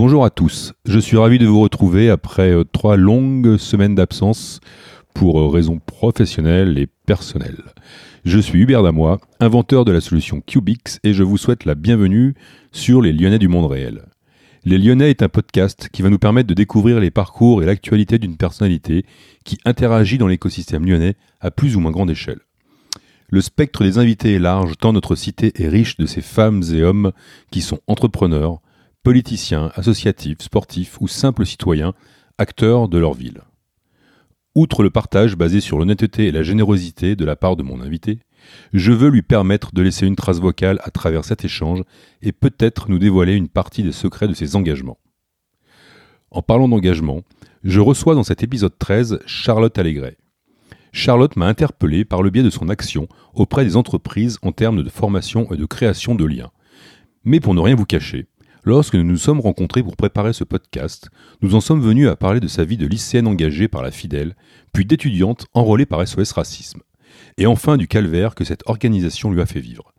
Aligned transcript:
Bonjour 0.00 0.24
à 0.24 0.30
tous, 0.30 0.74
je 0.84 1.00
suis 1.00 1.16
ravi 1.16 1.40
de 1.40 1.46
vous 1.48 1.60
retrouver 1.60 2.08
après 2.08 2.52
euh, 2.52 2.62
trois 2.62 2.96
longues 2.96 3.56
semaines 3.56 3.96
d'absence 3.96 4.60
pour 5.12 5.40
euh, 5.40 5.48
raisons 5.48 5.80
professionnelles 5.84 6.78
et 6.78 6.86
personnelles. 7.04 7.64
Je 8.24 8.38
suis 8.38 8.60
Hubert 8.60 8.84
Damois, 8.84 9.18
inventeur 9.40 9.84
de 9.84 9.90
la 9.90 10.00
solution 10.00 10.40
Cubix 10.40 11.00
et 11.02 11.14
je 11.14 11.24
vous 11.24 11.36
souhaite 11.36 11.64
la 11.64 11.74
bienvenue 11.74 12.34
sur 12.70 13.02
Les 13.02 13.12
Lyonnais 13.12 13.40
du 13.40 13.48
monde 13.48 13.68
réel. 13.68 14.04
Les 14.64 14.78
Lyonnais 14.78 15.10
est 15.10 15.24
un 15.24 15.28
podcast 15.28 15.88
qui 15.92 16.02
va 16.02 16.10
nous 16.10 16.20
permettre 16.20 16.46
de 16.46 16.54
découvrir 16.54 17.00
les 17.00 17.10
parcours 17.10 17.60
et 17.64 17.66
l'actualité 17.66 18.20
d'une 18.20 18.36
personnalité 18.36 19.04
qui 19.44 19.58
interagit 19.64 20.18
dans 20.18 20.28
l'écosystème 20.28 20.86
lyonnais 20.86 21.16
à 21.40 21.50
plus 21.50 21.74
ou 21.74 21.80
moins 21.80 21.90
grande 21.90 22.12
échelle. 22.12 22.38
Le 23.30 23.40
spectre 23.40 23.82
des 23.82 23.98
invités 23.98 24.34
est 24.34 24.38
large 24.38 24.74
tant 24.78 24.92
notre 24.92 25.16
cité 25.16 25.60
est 25.60 25.68
riche 25.68 25.96
de 25.96 26.06
ces 26.06 26.22
femmes 26.22 26.62
et 26.72 26.84
hommes 26.84 27.10
qui 27.50 27.62
sont 27.62 27.80
entrepreneurs, 27.88 28.60
politiciens, 29.02 29.70
associatifs, 29.74 30.40
sportifs 30.40 31.00
ou 31.00 31.08
simples 31.08 31.46
citoyens, 31.46 31.94
acteurs 32.38 32.88
de 32.88 32.98
leur 32.98 33.14
ville. 33.14 33.42
Outre 34.54 34.82
le 34.82 34.90
partage 34.90 35.36
basé 35.36 35.60
sur 35.60 35.78
l'honnêteté 35.78 36.26
et 36.26 36.32
la 36.32 36.42
générosité 36.42 37.16
de 37.16 37.24
la 37.24 37.36
part 37.36 37.56
de 37.56 37.62
mon 37.62 37.80
invité, 37.80 38.18
je 38.72 38.92
veux 38.92 39.08
lui 39.08 39.22
permettre 39.22 39.72
de 39.72 39.82
laisser 39.82 40.06
une 40.06 40.16
trace 40.16 40.40
vocale 40.40 40.80
à 40.82 40.90
travers 40.90 41.24
cet 41.24 41.44
échange 41.44 41.82
et 42.22 42.32
peut-être 42.32 42.90
nous 42.90 42.98
dévoiler 42.98 43.34
une 43.34 43.48
partie 43.48 43.82
des 43.82 43.92
secrets 43.92 44.28
de 44.28 44.34
ses 44.34 44.56
engagements. 44.56 44.98
En 46.30 46.42
parlant 46.42 46.68
d'engagement, 46.68 47.22
je 47.64 47.80
reçois 47.80 48.14
dans 48.14 48.22
cet 48.22 48.42
épisode 48.42 48.76
13 48.78 49.20
Charlotte 49.26 49.78
Allégret. 49.78 50.16
Charlotte 50.92 51.36
m'a 51.36 51.46
interpellé 51.46 52.04
par 52.04 52.22
le 52.22 52.30
biais 52.30 52.42
de 52.42 52.50
son 52.50 52.68
action 52.68 53.08
auprès 53.34 53.64
des 53.64 53.76
entreprises 53.76 54.38
en 54.42 54.52
termes 54.52 54.82
de 54.82 54.90
formation 54.90 55.52
et 55.52 55.56
de 55.56 55.66
création 55.66 56.14
de 56.14 56.24
liens. 56.24 56.50
Mais 57.24 57.40
pour 57.40 57.54
ne 57.54 57.60
rien 57.60 57.74
vous 57.74 57.86
cacher, 57.86 58.26
lorsque 58.68 58.96
nous 58.96 59.02
nous 59.02 59.16
sommes 59.16 59.40
rencontrés 59.40 59.82
pour 59.82 59.96
préparer 59.96 60.34
ce 60.34 60.44
podcast, 60.44 61.08
nous 61.40 61.54
en 61.54 61.60
sommes 61.62 61.80
venus 61.80 62.06
à 62.06 62.16
parler 62.16 62.38
de 62.38 62.48
sa 62.48 62.64
vie 62.64 62.76
de 62.76 62.86
lycéenne 62.86 63.26
engagée 63.26 63.66
par 63.66 63.82
la 63.82 63.90
Fidèle, 63.90 64.36
puis 64.74 64.84
d'étudiante 64.84 65.46
enrôlée 65.54 65.86
par 65.86 66.06
SOS 66.06 66.32
Racisme, 66.32 66.82
et 67.38 67.46
enfin 67.46 67.78
du 67.78 67.88
calvaire 67.88 68.34
que 68.34 68.44
cette 68.44 68.68
organisation 68.68 69.30
lui 69.30 69.40
a 69.40 69.46
fait 69.46 69.60
vivre. 69.60 69.94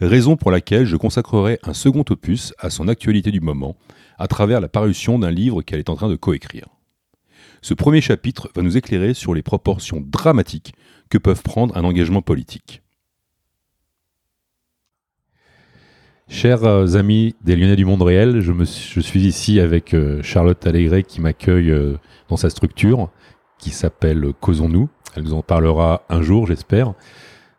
Raison 0.00 0.36
pour 0.36 0.50
laquelle 0.50 0.86
je 0.86 0.96
consacrerai 0.96 1.58
un 1.64 1.74
second 1.74 2.04
opus 2.08 2.54
à 2.58 2.70
son 2.70 2.88
actualité 2.88 3.30
du 3.30 3.42
moment, 3.42 3.76
à 4.16 4.26
travers 4.26 4.62
la 4.62 4.68
parution 4.68 5.18
d'un 5.18 5.30
livre 5.30 5.60
qu'elle 5.60 5.78
est 5.78 5.90
en 5.90 5.96
train 5.96 6.08
de 6.08 6.16
coécrire. 6.16 6.68
Ce 7.60 7.74
premier 7.74 8.00
chapitre 8.00 8.48
va 8.56 8.62
nous 8.62 8.78
éclairer 8.78 9.12
sur 9.12 9.34
les 9.34 9.42
proportions 9.42 10.02
dramatiques 10.02 10.72
que 11.10 11.18
peuvent 11.18 11.42
prendre 11.42 11.76
un 11.76 11.84
engagement 11.84 12.22
politique. 12.22 12.83
Chers 16.28 16.64
euh, 16.64 16.94
amis 16.96 17.34
des 17.44 17.54
Lyonnais 17.54 17.76
du 17.76 17.84
monde 17.84 18.02
réel, 18.02 18.40
je, 18.40 18.52
me 18.52 18.64
suis, 18.64 18.90
je 18.94 19.00
suis 19.00 19.20
ici 19.26 19.60
avec 19.60 19.92
euh, 19.94 20.22
Charlotte 20.22 20.66
Allégret 20.66 21.02
qui 21.02 21.20
m'accueille 21.20 21.70
euh, 21.70 21.96
dans 22.28 22.36
sa 22.36 22.48
structure 22.50 23.10
qui 23.58 23.70
s'appelle 23.70 24.32
Causons-nous. 24.40 24.88
Elle 25.16 25.24
nous 25.24 25.34
en 25.34 25.42
parlera 25.42 26.02
un 26.08 26.22
jour, 26.22 26.46
j'espère. 26.46 26.94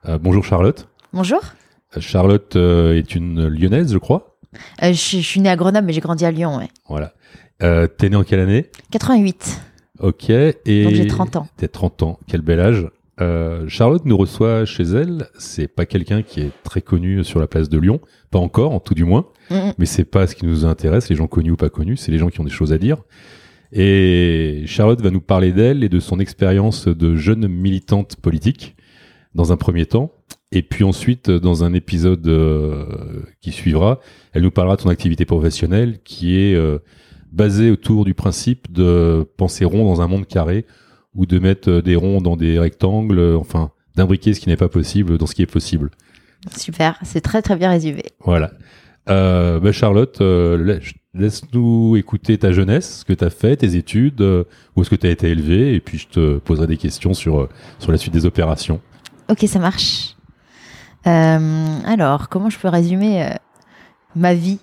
Euh, 0.08 0.18
bonjour 0.18 0.44
Charlotte. 0.44 0.88
Bonjour. 1.14 1.42
Charlotte 2.00 2.56
est 2.58 3.16
une 3.16 3.48
lyonnaise, 3.48 3.94
je 3.94 3.98
crois. 3.98 4.36
Euh, 4.84 4.88
je, 4.90 4.94
suis- 4.94 5.22
je 5.22 5.28
suis 5.28 5.40
née 5.40 5.50
à 5.50 5.56
Grenoble, 5.56 5.86
mais 5.88 5.94
j'ai 5.94 6.02
grandi 6.02 6.26
à 6.26 6.32
Lyon, 6.32 6.58
ouais. 6.58 6.68
Voilà. 6.90 7.14
Euh, 7.64 7.88
T'es 7.88 8.10
née 8.10 8.16
en 8.18 8.24
quelle 8.24 8.40
année? 8.42 8.70
88, 8.92 9.62
Ok. 10.00 10.30
Et 10.30 10.84
donc 10.84 10.94
j'ai 10.94 11.08
30 11.08 11.36
ans. 11.38 11.48
T'as 11.56 11.68
30 11.70 12.04
ans, 12.04 12.20
quel 12.28 12.42
bel 12.42 12.60
âge? 12.60 12.90
Euh, 13.22 13.66
Charlotte 13.68 14.06
nous 14.06 14.18
reçoit 14.18 14.66
chez 14.66 14.84
elle. 14.84 15.28
C'est 15.38 15.68
pas 15.68 15.86
quelqu'un 15.86 16.22
qui 16.22 16.42
est 16.42 16.52
très 16.64 16.82
connu 16.82 17.24
sur 17.24 17.40
la 17.40 17.48
place 17.48 17.70
de 17.70 17.78
Lyon, 17.78 18.02
pas 18.32 18.40
encore, 18.40 18.72
en 18.72 18.80
tout 18.80 18.94
du 18.94 19.06
moins. 19.06 19.28
Mais 19.78 19.86
c'est 19.86 20.06
pas 20.06 20.28
ce 20.28 20.36
qui 20.36 20.46
nous 20.46 20.66
intéresse, 20.66 21.10
les 21.10 21.16
gens 21.16 21.28
connus 21.28 21.52
ou 21.52 21.56
pas 21.56 21.70
connus, 21.70 21.98
c'est 21.98 22.12
les 22.12 22.18
gens 22.18 22.30
qui 22.30 22.42
ont 22.42 22.46
des 22.46 22.50
choses 22.50 22.74
à 22.74 22.78
dire. 22.78 22.98
Et 23.72 24.64
Charlotte 24.66 25.02
va 25.02 25.12
nous 25.12 25.22
parler 25.22 25.52
d'elle 25.52 25.84
et 25.84 25.90
de 25.90 26.00
son 26.00 26.20
expérience 26.20 26.88
de 26.88 27.16
jeune 27.16 27.48
militante 27.48 28.16
politique 28.16 28.76
dans 29.34 29.52
un 29.52 29.58
premier 29.58 29.86
temps. 29.86 30.12
Et 30.52 30.62
puis 30.62 30.84
ensuite, 30.84 31.30
dans 31.30 31.64
un 31.64 31.74
épisode 31.74 32.26
euh, 32.28 32.86
qui 33.42 33.52
suivra, 33.52 34.00
elle 34.32 34.44
nous 34.44 34.52
parlera 34.52 34.78
de 34.78 34.82
son 34.82 34.90
activité 34.90 35.26
professionnelle 35.26 36.00
qui 36.04 36.40
est 36.40 36.56
euh, 36.56 36.80
basée 37.32 37.72
autour 37.72 38.06
du 38.06 38.14
principe 38.14 38.72
de 38.72 39.28
penser 39.38 39.66
rond 39.66 39.84
dans 39.84 40.02
un 40.02 40.08
monde 40.08 40.26
carré 40.26 40.66
ou 41.16 41.26
de 41.26 41.40
mettre 41.40 41.70
euh, 41.70 41.82
des 41.82 41.96
ronds 41.96 42.22
dans 42.22 42.36
des 42.38 42.60
rectangles, 42.60 43.20
euh, 43.20 43.38
enfin 43.38 43.72
d'imbriquer 43.96 44.34
ce 44.34 44.40
qui 44.42 44.50
n'est 44.50 44.58
pas 44.58 44.68
possible 44.70 45.18
dans 45.18 45.26
ce 45.26 45.34
qui 45.36 45.42
est 45.42 45.46
possible. 45.52 45.90
Super, 46.56 47.00
c'est 47.04 47.22
très 47.22 47.42
très 47.42 47.56
bien 47.56 47.70
résumé. 47.70 48.04
Voilà. 48.20 48.52
Euh, 49.10 49.60
bah, 49.60 49.72
Charlotte, 49.72 50.20
euh, 50.22 50.58
la- 50.58 50.80
laisse-nous 51.14 51.96
écouter 51.96 52.38
ta 52.38 52.52
jeunesse, 52.52 53.00
ce 53.00 53.06
que 53.06 53.14
tu 53.14 53.24
as 53.24 53.30
fait, 53.30 53.56
tes 53.56 53.76
études, 53.76 54.22
euh, 54.22 54.44
où 54.76 54.82
est-ce 54.82 54.90
que 54.90 54.96
tu 54.96 55.08
as 55.08 55.12
été 55.12 55.30
élevé, 55.30 55.76
et 55.76 55.80
puis 55.80 55.98
je 55.98 56.08
te 56.08 56.38
poserai 56.40 56.68
des 56.68 56.78
questions 56.78 57.14
sur, 57.14 57.48
sur 57.80 57.92
la 57.92 57.98
suite 57.98 58.14
des 58.14 58.26
opérations. 58.26 58.82
Ok, 59.30 59.46
ça 59.48 59.60
marche. 59.60 60.16
Alors, 61.06 62.30
comment 62.30 62.50
je 62.50 62.58
peux 62.58 62.68
résumer 62.68 63.30
ma 64.16 64.34
vie 64.34 64.60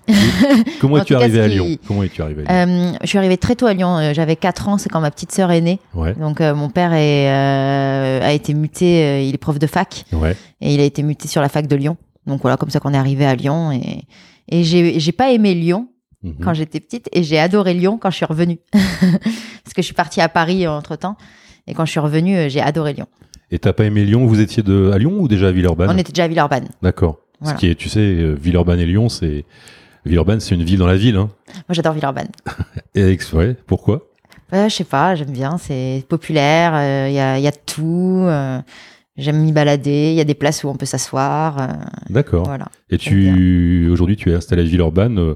Comment 0.81 0.95
En 0.97 1.01
es-tu 1.01 1.15
arrivé 1.15 1.39
à 1.41 1.47
Lyon? 1.47 1.77
Comment 1.87 2.03
es-tu 2.03 2.21
arrivé 2.21 2.43
à 2.47 2.65
Lyon? 2.65 2.93
Euh, 2.93 2.97
Je 3.01 3.07
suis 3.07 3.17
arrivée 3.17 3.37
très 3.37 3.55
tôt 3.55 3.65
à 3.67 3.73
Lyon. 3.73 3.97
euh, 3.97 4.13
J'avais 4.13 4.35
4 4.35 4.69
ans, 4.69 4.77
c'est 4.77 4.89
quand 4.89 5.01
ma 5.01 5.11
petite 5.11 5.31
sœur 5.31 5.51
est 5.51 5.61
née. 5.61 5.79
Ouais, 5.93 6.13
Donc, 6.13 6.41
euh, 6.41 6.53
mon 6.55 6.69
père 6.69 6.93
est, 6.93 7.29
euh, 7.29 8.19
a 8.21 8.31
été 8.33 8.53
muté, 8.53 9.27
il 9.27 9.33
est 9.33 9.37
prof 9.37 9.59
de 9.59 9.67
fac, 9.67 10.05
ouais. 10.13 10.35
et 10.61 10.73
il 10.73 10.79
a 10.79 10.83
été 10.83 11.03
muté 11.03 11.27
sur 11.27 11.41
la 11.41 11.49
fac 11.49 11.67
de 11.67 11.75
Lyon. 11.75 11.97
Donc 12.25 12.41
voilà, 12.41 12.57
comme 12.57 12.69
ça 12.69 12.79
qu'on 12.79 12.93
est 12.93 12.97
arrivé 12.97 13.25
à 13.25 13.35
Lyon. 13.35 13.71
Et, 13.71 14.03
et 14.49 14.63
j'ai 14.63 15.11
pas 15.11 15.31
aimé 15.31 15.53
Lyon 15.53 15.87
Mhm. 16.23 16.35
quand 16.41 16.53
j'étais 16.53 16.79
petite 16.79 17.09
et 17.11 17.21
j'ai 17.21 17.37
adoré 17.37 17.73
Lyon 17.73 17.97
quand 18.01 18.09
je 18.09 18.15
suis 18.15 18.25
revenue. 18.25 18.57
Parce 18.71 19.73
que 19.75 19.81
je 19.81 19.85
suis 19.85 19.93
partie 19.93 20.21
à 20.21 20.29
Paris 20.29 20.65
entre 20.67 20.95
temps. 20.95 21.17
Et 21.67 21.73
quand 21.73 21.83
je 21.83 21.91
suis 21.91 21.99
revenue, 21.99 22.49
j'ai 22.49 22.61
adoré 22.61 22.93
Lyon. 22.93 23.07
Et 23.51 23.59
t'as 23.59 23.73
pas 23.73 23.83
aimé 23.83 24.05
Lyon? 24.05 24.25
Vous 24.25 24.39
étiez 24.39 24.63
de, 24.63 24.89
à 24.93 24.97
Lyon 24.97 25.17
ou 25.19 25.27
déjà 25.27 25.49
à 25.49 25.51
Villeurbanne? 25.51 25.89
On 25.91 25.97
était 25.97 26.13
déjà 26.13 26.23
à 26.23 26.27
Villeurbanne. 26.29 26.69
D'accord. 26.81 27.17
Voilà. 27.43 27.57
Ce 27.57 27.59
qui 27.59 27.69
est, 27.69 27.75
tu 27.75 27.89
sais, 27.89 27.99
euh, 27.99 28.33
Villeurbanne 28.33 28.79
et 28.79 28.85
Lyon, 28.85 29.09
c'est 29.09 29.45
Villeurbanne, 30.05 30.39
c'est 30.39 30.55
une 30.55 30.63
ville 30.63 30.79
dans 30.79 30.87
la 30.87 30.95
ville. 30.97 31.15
Hein. 31.17 31.29
Moi, 31.47 31.63
j'adore 31.71 31.93
Villeurbanne. 31.93 32.27
Et 32.95 33.17
ouais, 33.33 33.55
pourquoi? 33.67 34.07
Euh, 34.53 34.69
je 34.69 34.75
sais 34.75 34.83
pas, 34.83 35.15
j'aime 35.15 35.31
bien. 35.31 35.57
C'est 35.57 36.03
populaire. 36.09 36.73
euh, 36.75 37.07
Il 37.09 37.13
y, 37.15 37.19
a, 37.19 37.37
il 37.37 37.43
y 37.43 37.47
a 37.47 37.51
tout. 37.51 38.23
euh, 38.27 38.59
j'aime 39.17 39.37
m'y 39.41 39.51
balader. 39.51 40.09
Il 40.11 40.15
y 40.15 40.21
a 40.21 40.25
des 40.25 40.33
places 40.35 40.63
où 40.63 40.67
on 40.67 40.75
peut 40.75 40.85
s'asseoir. 40.85 41.59
euh, 41.59 41.67
D'accord. 42.09 42.43
voilà. 42.45 42.65
Et 42.89 42.97
tu, 42.97 43.89
aujourd'hui, 43.91 44.15
tu 44.15 44.31
es 44.31 44.35
installé 44.35 44.61
à 44.61 44.65
Villeurbanne 44.65 45.17
euh, 45.19 45.35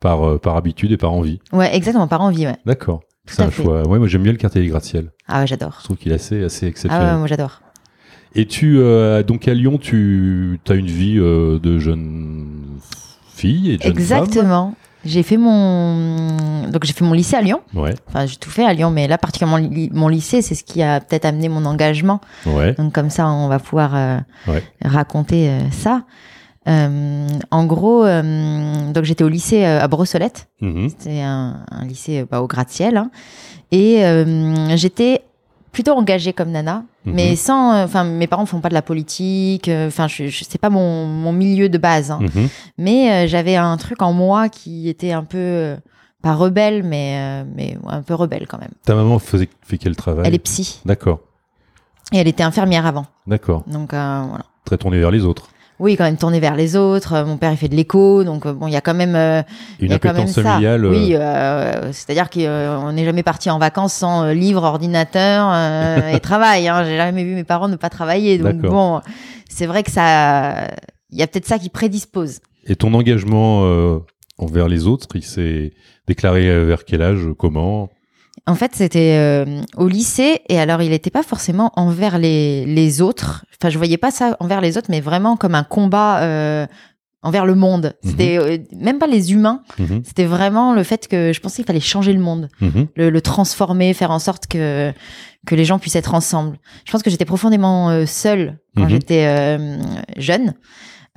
par, 0.00 0.26
euh, 0.28 0.38
par 0.38 0.56
habitude 0.56 0.90
et 0.92 0.96
par 0.96 1.12
envie? 1.12 1.38
Ouais, 1.52 1.74
exactement. 1.76 2.08
Par 2.08 2.20
envie, 2.22 2.46
ouais. 2.46 2.56
D'accord. 2.66 3.00
C'est 3.26 3.42
un 3.42 3.50
fait. 3.50 3.62
choix. 3.62 3.86
Ouais, 3.86 3.98
moi 3.98 4.08
j'aime 4.08 4.22
bien 4.22 4.32
le 4.32 4.38
quartier 4.38 4.62
des 4.62 4.68
gratte-ciel. 4.68 5.12
Ah 5.28 5.40
ouais, 5.40 5.46
j'adore. 5.46 5.76
Je 5.80 5.84
trouve 5.84 5.98
qu'il 5.98 6.10
est 6.12 6.14
assez, 6.14 6.42
assez 6.44 6.64
Ah 6.64 6.68
exceptionnel. 6.70 7.12
ouais, 7.12 7.18
moi, 7.18 7.26
j'adore. 7.26 7.60
Et 8.34 8.46
tu, 8.46 8.78
euh, 8.78 9.22
donc 9.22 9.48
à 9.48 9.54
Lyon, 9.54 9.78
tu 9.78 10.60
as 10.68 10.74
une 10.74 10.86
vie 10.86 11.16
euh, 11.18 11.58
de 11.58 11.78
jeune 11.78 12.46
fille 13.34 13.72
et 13.72 13.76
de 13.78 13.82
jeune 13.82 13.92
Exactement. 13.92 14.74
J'ai 15.04 15.22
fait 15.22 15.36
mon 15.36 16.66
donc 16.70 16.84
j'ai 16.84 16.92
fait 16.92 17.04
mon 17.04 17.12
lycée 17.12 17.36
à 17.36 17.40
Lyon. 17.40 17.60
Ouais, 17.72 17.94
Enfin, 18.08 18.26
j'ai 18.26 18.36
tout 18.36 18.50
fait 18.50 18.64
à 18.64 18.72
Lyon, 18.74 18.90
mais 18.90 19.06
là 19.06 19.16
particulièrement 19.16 19.56
li- 19.56 19.90
mon 19.94 20.08
lycée, 20.08 20.42
c'est 20.42 20.54
ce 20.56 20.64
qui 20.64 20.82
a 20.82 21.00
peut-être 21.00 21.24
amené 21.24 21.48
mon 21.48 21.64
engagement. 21.64 22.20
ouais, 22.46 22.74
Donc 22.74 22.92
comme 22.92 23.08
ça, 23.08 23.28
on 23.28 23.48
va 23.48 23.58
pouvoir 23.60 23.94
euh, 23.94 24.18
Ouais. 24.48 24.62
raconter 24.84 25.48
euh, 25.50 25.60
ça. 25.70 26.02
Euh, 26.66 27.26
en 27.50 27.64
gros, 27.64 28.04
euh, 28.04 28.92
donc 28.92 29.04
j'étais 29.04 29.24
au 29.24 29.28
lycée 29.28 29.64
à 29.64 29.86
Brossolette. 29.88 30.48
Mhm. 30.60 30.88
C'était 30.90 31.20
un, 31.22 31.60
un 31.70 31.84
lycée 31.86 32.26
bah, 32.30 32.42
au 32.42 32.46
gratte-ciel. 32.48 32.96
hein. 32.98 33.10
Et 33.70 34.04
euh, 34.04 34.76
j'étais 34.76 35.22
plutôt 35.72 35.92
engagée 35.92 36.32
comme 36.32 36.50
nana, 36.50 36.84
Mhm. 37.04 37.14
mais 37.14 37.36
sans. 37.36 37.72
euh, 37.74 37.84
Enfin, 37.84 38.04
mes 38.04 38.26
parents 38.26 38.46
font 38.46 38.60
pas 38.60 38.68
de 38.68 38.74
la 38.74 38.82
politique. 38.82 39.68
euh, 39.68 39.88
Enfin, 39.88 40.08
je, 40.08 40.26
je 40.28 40.44
c'est 40.48 40.58
pas 40.60 40.70
mon, 40.70 41.06
mon 41.06 41.32
milieu 41.32 41.68
de 41.68 41.78
base. 41.78 42.10
hein. 42.10 42.18
Mhm. 42.20 42.48
Mais 42.78 43.12
euh, 43.12 43.28
j'avais 43.28 43.56
un 43.56 43.76
truc 43.76 44.02
en 44.02 44.12
moi 44.12 44.48
qui 44.48 44.88
était 44.88 45.12
un 45.12 45.24
peu 45.24 45.38
euh, 45.38 45.76
pas 46.22 46.34
rebelle, 46.34 46.82
mais 46.82 47.16
euh, 47.18 47.44
mais 47.54 47.76
un 47.86 48.02
peu 48.02 48.14
rebelle 48.14 48.46
quand 48.48 48.58
même. 48.58 48.70
Ta 48.84 48.94
maman 48.94 49.18
faisait, 49.18 49.48
fait 49.62 49.78
quel 49.78 49.94
travail? 49.96 50.24
Elle 50.26 50.34
est 50.34 50.38
psy 50.40 50.80
D'accord, 50.84 51.20
et 52.12 52.18
elle 52.18 52.28
était 52.28 52.42
infirmière 52.42 52.86
avant. 52.86 53.06
d'accord. 53.26 53.62
Donc 53.66 53.90
voilà. 53.90 54.44
Très 54.64 54.76
tournée 54.78 54.98
vers 54.98 55.10
les 55.10 55.24
autres. 55.24 55.48
Oui, 55.80 55.96
quand 55.96 56.04
même 56.04 56.16
tourné 56.16 56.40
vers 56.40 56.56
les 56.56 56.74
autres. 56.76 57.12
Euh, 57.12 57.24
Mon 57.24 57.36
père, 57.36 57.52
il 57.52 57.56
fait 57.56 57.68
de 57.68 57.76
l'écho, 57.76 58.24
donc 58.24 58.46
euh, 58.46 58.52
bon, 58.52 58.66
il 58.66 58.72
y 58.72 58.76
a 58.76 58.80
quand 58.80 58.94
même, 58.94 59.14
euh, 59.14 59.42
Une 59.80 59.90
y 59.90 59.94
a 59.94 59.98
quand 59.98 60.08
même 60.08 60.16
appétence 60.22 60.34
ça. 60.34 60.42
familiale. 60.42 60.84
euh, 60.84 60.90
Oui, 60.90 61.14
euh, 61.14 61.92
c'est-à-dire 61.92 62.28
qu'on 62.30 62.92
n'est 62.92 63.04
jamais 63.04 63.22
parti 63.22 63.48
en 63.48 63.58
vacances 63.58 63.94
sans 63.94 64.24
euh, 64.24 64.32
livre, 64.34 64.62
ordinateur 64.64 65.52
et 66.12 66.18
travail. 66.22 66.66
Hein. 66.68 66.82
J'ai 66.84 66.96
jamais 66.96 67.22
vu 67.24 67.34
mes 67.34 67.44
parents 67.44 67.68
ne 67.68 67.76
pas 67.76 67.90
travailler, 67.90 68.38
donc 68.38 68.56
bon, 68.56 69.00
c'est 69.48 69.66
vrai 69.66 69.82
que 69.84 69.90
ça, 69.90 70.68
il 71.10 71.18
y 71.18 71.22
a 71.22 71.26
peut-être 71.26 71.46
ça 71.46 71.58
qui 71.58 71.68
prédispose. 71.68 72.40
Et 72.66 72.74
ton 72.76 72.92
engagement 72.94 73.62
euh, 73.64 73.98
envers 74.36 74.68
les 74.68 74.86
autres, 74.86 75.06
il 75.14 75.24
s'est 75.24 75.72
déclaré 76.06 76.64
vers 76.64 76.84
quel 76.84 77.02
âge 77.02 77.20
Comment? 77.38 77.88
En 78.48 78.54
fait, 78.54 78.74
c'était 78.74 79.16
euh, 79.18 79.60
au 79.76 79.88
lycée, 79.88 80.40
et 80.48 80.58
alors 80.58 80.80
il 80.82 80.90
n'était 80.90 81.10
pas 81.10 81.22
forcément 81.22 81.70
envers 81.76 82.18
les, 82.18 82.64
les 82.64 83.02
autres. 83.02 83.44
Enfin, 83.60 83.68
je 83.70 83.76
voyais 83.76 83.98
pas 83.98 84.10
ça 84.10 84.36
envers 84.40 84.60
les 84.60 84.78
autres, 84.78 84.88
mais 84.90 85.00
vraiment 85.00 85.36
comme 85.36 85.54
un 85.54 85.64
combat 85.64 86.22
euh, 86.22 86.66
envers 87.22 87.44
le 87.44 87.54
monde. 87.54 87.94
Mhm. 88.02 88.10
C'était 88.10 88.38
euh, 88.38 88.58
même 88.74 88.98
pas 88.98 89.06
les 89.06 89.32
humains, 89.32 89.62
Mhm, 89.78 90.02
c'était 90.04 90.24
vraiment 90.24 90.72
le 90.72 90.82
fait 90.82 91.08
que 91.08 91.32
je 91.32 91.40
pensais 91.40 91.56
qu'il 91.56 91.66
fallait 91.66 91.80
changer 91.80 92.12
le 92.12 92.20
monde, 92.20 92.48
mhm. 92.60 92.86
le, 92.96 93.10
le 93.10 93.20
transformer, 93.20 93.92
faire 93.92 94.10
en 94.10 94.18
sorte 94.18 94.46
que 94.46 94.92
que 95.46 95.54
les 95.54 95.64
gens 95.64 95.78
puissent 95.78 95.96
être 95.96 96.14
ensemble. 96.14 96.58
Je 96.84 96.92
pense 96.92 97.02
que 97.02 97.10
j'étais 97.10 97.24
profondément 97.24 97.90
euh, 97.90 98.06
seule 98.06 98.58
quand 98.76 98.88
j'étais 98.88 99.26
euh, 99.26 99.78
jeune, 100.16 100.54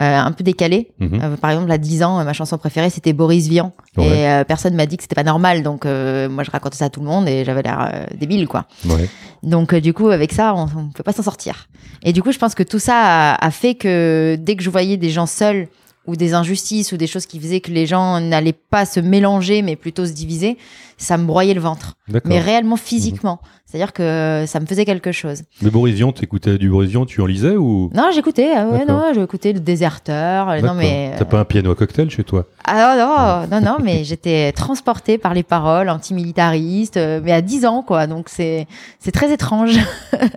un 0.04 0.32
peu 0.32 0.44
décalée. 0.44 0.92
Mhm. 1.00 1.20
Euh, 1.22 1.38
par 1.38 1.52
exemple, 1.52 1.72
à 1.72 1.78
10 1.78 2.04
ans, 2.04 2.20
euh, 2.20 2.24
ma 2.24 2.34
chanson 2.34 2.58
préférée, 2.58 2.90
c'était 2.90 3.14
Boris 3.14 3.48
Vian. 3.48 3.74
Ouais. 3.98 4.08
Et 4.08 4.28
euh, 4.28 4.44
personne 4.44 4.76
m'a 4.76 4.86
dit 4.86 4.98
que 4.98 5.04
c'était 5.04 5.16
pas 5.16 5.24
normal. 5.24 5.64
Donc, 5.64 5.86
euh, 5.86 6.30
moi, 6.30 6.44
je 6.44 6.52
racontais 6.52 6.78
ça 6.78 6.86
à 6.86 6.90
tout 6.90 7.00
le 7.02 7.06
monde 7.06 7.28
et 7.28 7.46
j'avais 7.46 7.62
l'air 7.62 7.90
euh, 7.94 8.06
débile, 8.18 8.48
quoi. 8.48 8.66
Ouais. 8.86 9.10
Donc, 9.44 9.74
euh, 9.74 9.82
du 9.82 9.94
coup, 9.94 10.10
avec 10.10 10.32
ça, 10.32 10.54
on 10.56 10.66
ne 10.66 10.92
peut 10.94 11.04
pas 11.04 11.14
s'en 11.14 11.24
sortir. 11.24 11.68
Et 12.04 12.14
du 12.14 12.24
coup, 12.24 12.32
je 12.32 12.40
pense 12.40 12.56
que 12.56 12.64
tout 12.64 12.80
ça 12.80 13.34
a, 13.34 13.46
a 13.46 13.52
fait 13.52 13.76
que 13.76 14.38
dès 14.40 14.56
que 14.56 14.64
je 14.64 14.70
voyais 14.70 14.98
des 14.98 15.10
gens 15.10 15.26
seuls 15.26 15.68
ou 16.08 16.16
des 16.16 16.34
injustices 16.34 16.92
ou 16.92 16.98
des 16.98 17.08
choses 17.08 17.26
qui 17.28 17.40
faisaient 17.40 17.60
que 17.62 17.72
les 17.72 17.86
gens 17.86 18.20
n'allaient 18.20 18.54
pas 18.54 18.86
se 18.86 19.00
mélanger, 19.00 19.62
mais 19.62 19.76
plutôt 19.76 20.06
se 20.06 20.12
diviser, 20.14 20.58
ça 20.98 21.18
me 21.18 21.26
broyait 21.26 21.54
le 21.54 21.62
ventre. 21.62 21.94
Mais 22.26 22.40
réellement 22.40 22.76
physiquement. 22.76 23.40
C'est-à-dire 23.66 23.94
que 23.94 24.44
ça 24.48 24.60
me 24.60 24.66
faisait 24.66 24.84
quelque 24.84 25.14
chose. 25.14 25.44
Mais 25.62 25.70
Boris 25.70 25.96
Vian, 25.96 26.12
t'écoutais 26.12 26.58
du 26.58 26.70
Boris 26.70 26.90
Vian, 26.90 27.06
tu 27.06 27.22
en 27.22 27.26
lisais 27.26 27.56
ou? 27.56 27.90
Non, 27.94 28.10
j'écoutais. 28.14 28.52
ah 28.54 28.68
ouais, 28.68 28.84
non, 28.86 29.14
j'écoutais 29.16 29.54
le 29.54 29.62
déserteur. 29.62 30.50
euh, 30.50 30.60
Non, 30.60 30.74
mais. 30.74 31.14
T'as 31.18 31.24
pas 31.24 31.40
un 31.40 31.46
piano 31.46 31.72
à 31.72 31.76
cocktail 31.76 32.10
chez 32.10 32.26
toi? 32.26 32.46
Ah 32.66 33.48
non, 33.50 33.60
non, 33.62 33.66
non, 33.66 33.78
mais 33.82 34.04
j'étais 34.04 34.52
transportée 34.52 35.18
par 35.18 35.34
les 35.34 35.44
paroles 35.44 35.88
antimilitaristes, 35.90 36.98
euh, 36.98 37.22
mais 37.24 37.32
à 37.32 37.42
10 37.42 37.66
ans, 37.66 37.82
quoi. 37.82 38.08
Donc 38.08 38.28
c'est 38.28 38.68
c'est 39.00 39.12
très 39.14 39.32
étrange. 39.32 39.78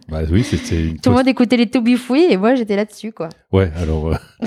Bah 0.09 0.21
oui, 0.31 0.45
c'était 0.45 0.85
une. 0.85 1.01
Tout 1.01 1.11
le 1.11 1.17
monde 1.17 1.27
écoutait 1.29 1.57
les 1.57 1.67
To 1.69 1.81
Be 1.81 1.97
Free 1.97 2.27
et 2.31 2.37
moi 2.37 2.55
j'étais 2.55 2.77
là-dessus, 2.77 3.11
quoi. 3.11 3.31
Ouais, 3.53 3.73
alors 3.83 4.11
euh, 4.13 4.17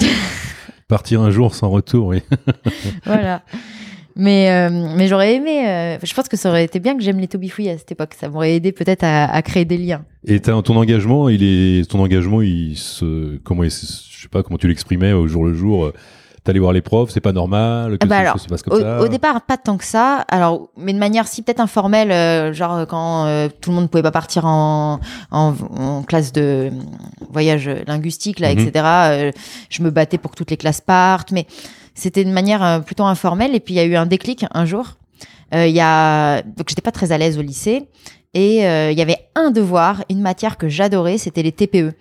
partir 0.88 1.22
un 1.22 1.30
jour 1.32 1.54
sans 1.56 1.70
retour, 1.70 2.08
oui. 2.08 2.22
Voilà. 3.06 3.42
Mais, 4.20 4.50
euh, 4.50 4.94
mais 4.96 5.08
j'aurais 5.08 5.36
aimé. 5.36 5.68
euh, 5.70 5.98
je 6.04 6.12
pense 6.16 6.28
que 6.28 6.38
ça 6.38 6.50
aurait 6.50 6.64
été 6.66 6.80
bien 6.80 6.98
que 6.98 7.04
j'aime 7.04 7.20
les 7.20 7.28
To 7.28 7.38
Be 7.38 7.50
Free 7.50 7.70
à 7.70 7.78
cette 7.78 7.92
époque. 7.92 8.16
Ça 8.20 8.30
m'aurait 8.30 8.56
aidé 8.56 8.72
peut-être 8.72 9.04
à, 9.04 9.26
à 9.32 9.42
créer 9.44 9.64
des 9.66 9.78
liens. 9.78 10.04
Et 10.26 10.40
ton 10.40 10.76
engagement, 10.76 11.30
il 11.30 11.44
est, 11.44 11.88
ton 11.88 12.00
engagement, 12.00 12.42
il 12.42 12.76
se, 12.78 13.38
comment, 13.44 13.64
il 13.64 13.70
se- 13.70 14.04
je 14.12 14.24
sais 14.24 14.28
pas 14.28 14.42
comment 14.42 14.58
tu 14.58 14.68
l'exprimais 14.68 15.14
au 15.14 15.28
jour 15.28 15.46
le 15.46 15.54
jour. 15.54 15.92
T'allais 16.48 16.60
voir 16.60 16.72
les 16.72 16.82
profs, 16.82 17.10
c'est 17.12 17.20
pas 17.20 17.34
normal 17.34 17.98
que 17.98 18.06
Ah 18.06 18.06
bah 18.06 18.18
alors, 18.20 18.40
se 18.40 18.48
passent 18.48 18.62
comme 18.64 18.78
Au, 18.78 18.80
ça. 18.80 19.02
au 19.02 19.10
départ, 19.10 19.42
pas 19.42 19.58
tant 19.58 19.76
que 19.76 19.84
ça. 19.84 20.24
Alors, 20.30 20.70
mais 20.78 20.94
de 20.94 20.98
manière 20.98 21.28
si 21.28 21.42
peut-être 21.42 21.60
informelle, 21.60 22.10
euh, 22.10 22.54
genre 22.54 22.74
euh, 22.74 22.86
quand 22.86 23.26
euh, 23.26 23.50
tout 23.60 23.70
le 23.72 23.76
monde 23.76 23.90
pouvait 23.90 24.02
pas 24.02 24.12
partir 24.12 24.46
en, 24.46 25.02
en, 25.32 25.54
en 25.78 26.04
classe 26.04 26.32
de 26.32 26.72
voyage 27.30 27.70
linguistique, 27.86 28.40
là, 28.40 28.54
Mhm. 28.54 28.60
etc. 28.60 28.86
euh, 28.86 29.32
je 29.70 29.84
me 29.84 29.90
battais 29.92 30.18
pour 30.18 30.32
que 30.32 30.38
toutes 30.38 30.50
les 30.50 30.56
classes 30.56 30.80
partent, 30.80 31.34
mais 31.34 31.48
c'était 31.94 32.24
de 32.24 32.32
manière 32.32 32.82
plutôt 32.86 33.04
informelle. 33.04 33.54
Et 33.54 33.60
puis 33.60 33.74
il 33.74 33.78
y 33.78 33.82
a 33.82 33.86
eu 33.86 33.98
un 33.98 34.06
déclic 34.06 34.46
un 34.54 34.64
jour. 34.66 34.94
Il 35.52 35.68
y 35.68 35.82
a 35.82 36.44
donc 36.44 36.70
j'étais 36.70 36.82
pas 36.82 36.92
très 36.94 37.12
à 37.12 37.18
l'aise 37.18 37.38
au 37.38 37.42
lycée 37.42 37.90
et 38.34 38.60
il 38.60 38.98
y 38.98 39.02
avait 39.02 39.20
un 39.36 39.52
devoir, 39.52 40.04
une 40.10 40.22
matière 40.22 40.56
que 40.58 40.70
j'adorais, 40.70 41.18
c'était 41.18 41.44
les 41.44 41.52
TPE. 41.52 41.94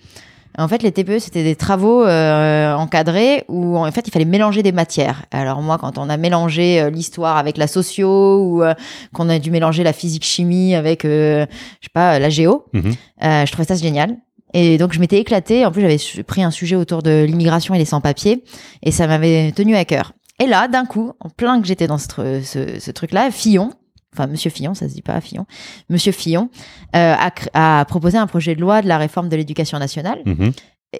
En 0.58 0.68
fait, 0.68 0.82
les 0.82 0.90
TPE, 0.90 1.18
c'était 1.18 1.44
des 1.44 1.54
travaux 1.54 2.04
euh, 2.04 2.74
encadrés 2.74 3.44
où, 3.48 3.76
en 3.76 3.90
fait, 3.92 4.08
il 4.08 4.10
fallait 4.10 4.24
mélanger 4.24 4.62
des 4.62 4.72
matières. 4.72 5.24
Alors 5.30 5.60
moi, 5.60 5.76
quand 5.78 5.98
on 5.98 6.08
a 6.08 6.16
mélangé 6.16 6.80
euh, 6.80 6.90
l'histoire 6.90 7.36
avec 7.36 7.58
la 7.58 7.66
socio 7.66 8.38
ou 8.40 8.62
euh, 8.62 8.72
qu'on 9.12 9.28
a 9.28 9.38
dû 9.38 9.50
mélanger 9.50 9.84
la 9.84 9.92
physique-chimie 9.92 10.74
avec, 10.74 11.04
euh, 11.04 11.44
je 11.80 11.86
sais 11.86 11.92
pas, 11.92 12.18
la 12.18 12.30
géo, 12.30 12.64
euh, 12.74 12.80
je 13.20 13.52
trouvais 13.52 13.68
ça 13.68 13.74
génial. 13.74 14.16
Et 14.54 14.78
donc, 14.78 14.94
je 14.94 15.00
m'étais 15.00 15.18
éclatée. 15.18 15.66
En 15.66 15.72
plus, 15.72 15.82
j'avais 15.82 16.22
pris 16.22 16.42
un 16.42 16.50
sujet 16.50 16.76
autour 16.76 17.02
de 17.02 17.24
l'immigration 17.24 17.74
et 17.74 17.78
les 17.78 17.84
sans-papiers. 17.84 18.42
Et 18.82 18.92
ça 18.92 19.06
m'avait 19.06 19.52
tenu 19.52 19.76
à 19.76 19.84
cœur. 19.84 20.12
Et 20.42 20.46
là, 20.46 20.68
d'un 20.68 20.86
coup, 20.86 21.12
en 21.20 21.28
plein 21.28 21.60
que 21.60 21.66
j'étais 21.66 21.86
dans 21.86 21.98
ce, 21.98 22.40
ce 22.42 22.90
truc-là, 22.90 23.30
Fillon, 23.30 23.70
enfin 24.16 24.26
Monsieur 24.26 24.50
Fillon, 24.50 24.74
ça 24.74 24.88
se 24.88 24.94
dit 24.94 25.02
pas 25.02 25.20
Fillon, 25.20 25.46
Monsieur 25.90 26.12
Fillon 26.12 26.50
euh, 26.94 27.14
a, 27.14 27.80
a 27.80 27.84
proposé 27.84 28.18
un 28.18 28.26
projet 28.26 28.54
de 28.54 28.60
loi 28.60 28.82
de 28.82 28.88
la 28.88 28.98
réforme 28.98 29.28
de 29.28 29.36
l'éducation 29.36 29.78
nationale. 29.78 30.22
Mhm. 30.24 30.52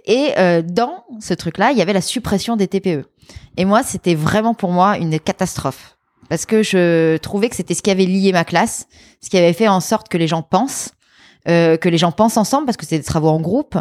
Et 0.04 0.32
euh, 0.36 0.62
dans 0.62 1.04
ce 1.20 1.34
truc-là, 1.34 1.72
il 1.72 1.78
y 1.78 1.82
avait 1.82 1.92
la 1.92 2.00
suppression 2.00 2.56
des 2.56 2.68
TPE. 2.68 3.06
Et 3.56 3.64
moi, 3.64 3.82
c'était 3.82 4.14
vraiment 4.14 4.54
pour 4.54 4.72
moi 4.72 4.98
une 4.98 5.18
catastrophe. 5.18 5.96
Parce 6.28 6.44
que 6.44 6.62
je 6.62 7.16
trouvais 7.18 7.48
que 7.48 7.56
c'était 7.56 7.74
ce 7.74 7.82
qui 7.82 7.90
avait 7.90 8.04
lié 8.04 8.32
ma 8.32 8.44
classe, 8.44 8.88
ce 9.20 9.30
qui 9.30 9.38
avait 9.38 9.52
fait 9.52 9.68
en 9.68 9.80
sorte 9.80 10.08
que 10.08 10.18
les 10.18 10.26
gens 10.26 10.42
pensent, 10.42 10.90
euh, 11.48 11.76
que 11.76 11.88
les 11.88 11.98
gens 11.98 12.12
pensent 12.12 12.37
ensemble, 12.37 12.66
parce 12.66 12.76
que 12.76 12.87
c'est 12.87 12.98
des 12.98 13.04
travaux 13.04 13.28
en 13.28 13.40
groupe, 13.40 13.78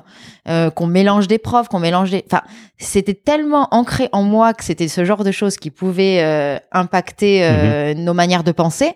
euh, 0.48 0.70
qu'on 0.70 0.88
mélange 0.88 1.28
des 1.28 1.38
profs, 1.38 1.68
qu'on 1.68 1.80
mélange 1.80 2.12
des... 2.12 2.24
Enfin, 2.28 2.42
c'était 2.78 3.14
tellement 3.14 3.68
ancré 3.72 4.10
en 4.12 4.24
moi 4.24 4.54
que 4.54 4.64
c'était 4.64 4.88
ce 4.88 5.06
genre 5.06 5.24
de 5.24 5.32
choses 5.32 5.58
qui 5.58 5.72
pouvaient 5.72 6.24
euh, 6.24 6.58
impacter 6.72 7.44
euh, 7.44 7.94
nos 7.94 8.14
manières 8.14 8.44
de 8.44 8.52
penser, 8.52 8.94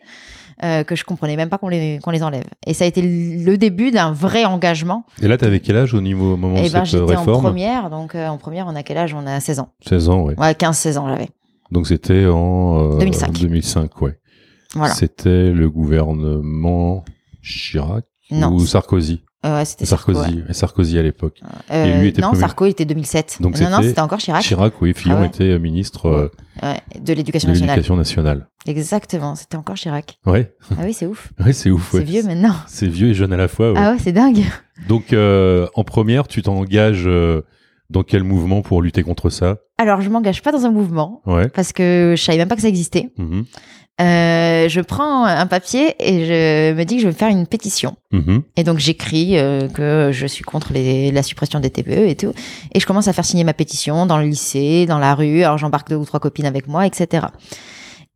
que 0.61 0.93
je 0.93 1.05
comprenais 1.05 1.37
même 1.37 1.47
pas 1.47 1.57
qu'on 1.57 1.69
les, 1.69 1.99
qu'on 2.03 2.11
les 2.11 2.21
enlève. 2.21 2.43
Et 2.67 2.73
ça 2.73 2.83
a 2.83 2.87
été 2.87 3.01
le 3.01 3.57
début 3.57 3.91
d'un 3.91 4.11
vrai 4.11 4.43
engagement 4.43 5.05
Et 5.21 5.29
là, 5.29 5.37
t'avais 5.37 5.61
quel 5.61 5.77
âge 5.77 5.93
au 5.93 6.01
niveau 6.01 6.33
au 6.33 6.37
moment 6.37 6.57
eh 6.57 6.67
de 6.67 6.73
ben, 6.73 6.83
cette 6.83 6.99
j'étais 6.99 7.15
en 7.15 7.19
réforme 7.19 7.43
première, 7.43 7.89
donc 7.89 8.13
en 8.13 8.37
première, 8.37 8.67
on 8.67 8.75
a 8.75 8.83
quel 8.83 8.97
âge? 8.97 9.13
On 9.13 9.25
a 9.25 9.39
16 9.39 9.59
ans. 9.59 9.69
16 9.87 10.09
ans, 10.09 10.21
ouais. 10.23 10.37
Ouais, 10.37 10.51
15-16 10.51 10.97
ans, 10.97 11.07
j'avais. 11.07 11.29
Donc 11.71 11.87
c'était 11.87 12.25
en 12.25 12.95
euh, 12.95 12.99
2005. 12.99 13.31
2005, 13.39 14.01
ouais. 14.01 14.19
Voilà. 14.73 14.93
C'était 14.93 15.51
le 15.51 15.69
gouvernement 15.69 17.03
Chirac 17.41 18.05
Non. 18.31 18.53
ou 18.53 18.59
Sarkozy. 18.65 19.21
Ouais, 19.43 19.63
c'était 19.63 19.85
Sarko. 19.85 20.13
Sarkozy, 20.13 20.43
et 20.49 20.53
Sarkozy 20.53 20.99
à 20.99 21.01
l'époque. 21.01 21.39
ouais. 21.41 21.49
Euh, 21.75 21.85
Et 21.85 21.99
lui 22.01 22.07
était 22.09 22.21
non, 22.21 22.29
premier- 22.29 22.41
Sarko, 22.41 22.65
était 22.65 22.83
2007. 22.83 23.37
Donc 23.39 23.57
non, 23.59 23.69
non, 23.69 23.81
c'était 23.81 24.01
encore 24.01 24.19
Chirac. 24.19 24.41
Chirac, 24.43 24.73
oui, 24.81 24.93
Fillon 24.93 25.15
Ah 25.17 25.21
ouais. 25.21 25.27
était 25.27 25.45
euh, 25.51 25.59
ministre 25.59 26.07
euh, 26.07 26.29
Ouais, 26.61 26.77
de 27.01 27.13
l'éducation 27.13 27.47
nationale. 27.47 27.75
l'éducation 27.77 27.95
nationale. 27.95 28.47
Exactement, 28.67 29.35
c'était 29.35 29.55
encore 29.55 29.75
Chirac. 29.75 30.19
Ouais, 30.25 30.53
Ah 30.71 30.81
oui, 30.83 30.91
c'est 30.93 31.05
ouf. 31.05 31.31
ouais, 31.45 31.53
c'est 31.53 31.69
ouf. 31.71 31.87
C'est 31.91 31.99
ouais. 31.99 32.03
vieux 32.03 32.23
maintenant. 32.23 32.53
C'est 32.67 32.87
vieux 32.87 33.07
et 33.09 33.13
jeune 33.13 33.31
à 33.31 33.37
la 33.37 33.47
fois. 33.47 33.71
ouais. 33.71 33.79
Ah 33.81 33.91
ouais, 33.93 33.97
c'est 34.03 34.11
dingue. 34.11 34.43
Donc 34.89 35.13
euh, 35.13 35.67
en 35.73 35.85
première, 35.85 36.27
tu 36.27 36.41
t'engages 36.41 37.09
dans 37.89 38.03
quel 38.03 38.23
mouvement 38.25 38.61
pour 38.61 38.81
lutter 38.81 39.03
contre 39.03 39.29
ça? 39.29 39.57
Alors, 39.77 40.01
je 40.01 40.09
m'engage 40.09 40.41
pas 40.43 40.51
dans 40.51 40.65
un 40.65 40.71
mouvement 40.71 41.21
Ouais. 41.25 41.47
parce 41.47 41.71
que 41.71 42.13
je 42.17 42.21
savais 42.21 42.37
même 42.37 42.49
pas 42.49 42.55
que 42.57 42.61
ça 42.61 42.67
existait. 42.67 43.09
Mhm. 43.17 43.45
Euh, 43.99 44.69
je 44.69 44.79
prends 44.81 45.25
un 45.25 45.45
papier 45.45 45.93
et 45.99 46.25
je 46.25 46.73
me 46.73 46.83
dis 46.85 46.95
que 46.97 47.01
je 47.01 47.07
vais 47.07 47.13
faire 47.13 47.29
une 47.29 47.45
pétition. 47.45 47.97
Mhm. 48.11 48.43
Et 48.55 48.63
donc 48.63 48.79
j'écris 48.79 49.37
euh, 49.37 49.67
que 49.67 50.11
je 50.13 50.25
suis 50.25 50.43
contre 50.43 50.71
les, 50.71 51.11
la 51.11 51.21
suppression 51.21 51.59
des 51.59 51.69
TPE 51.69 52.07
et 52.07 52.15
tout. 52.15 52.31
Et 52.73 52.79
je 52.79 52.85
commence 52.85 53.07
à 53.07 53.13
faire 53.13 53.25
signer 53.25 53.43
ma 53.43 53.53
pétition 53.53 54.05
dans 54.05 54.17
le 54.17 54.25
lycée, 54.25 54.85
dans 54.85 54.99
la 54.99 55.15
rue. 55.15 55.43
Alors 55.43 55.57
j'embarque 55.57 55.89
deux 55.89 55.97
ou 55.97 56.05
trois 56.05 56.19
copines 56.19 56.45
avec 56.45 56.67
moi, 56.67 56.85
etc. 56.85 57.27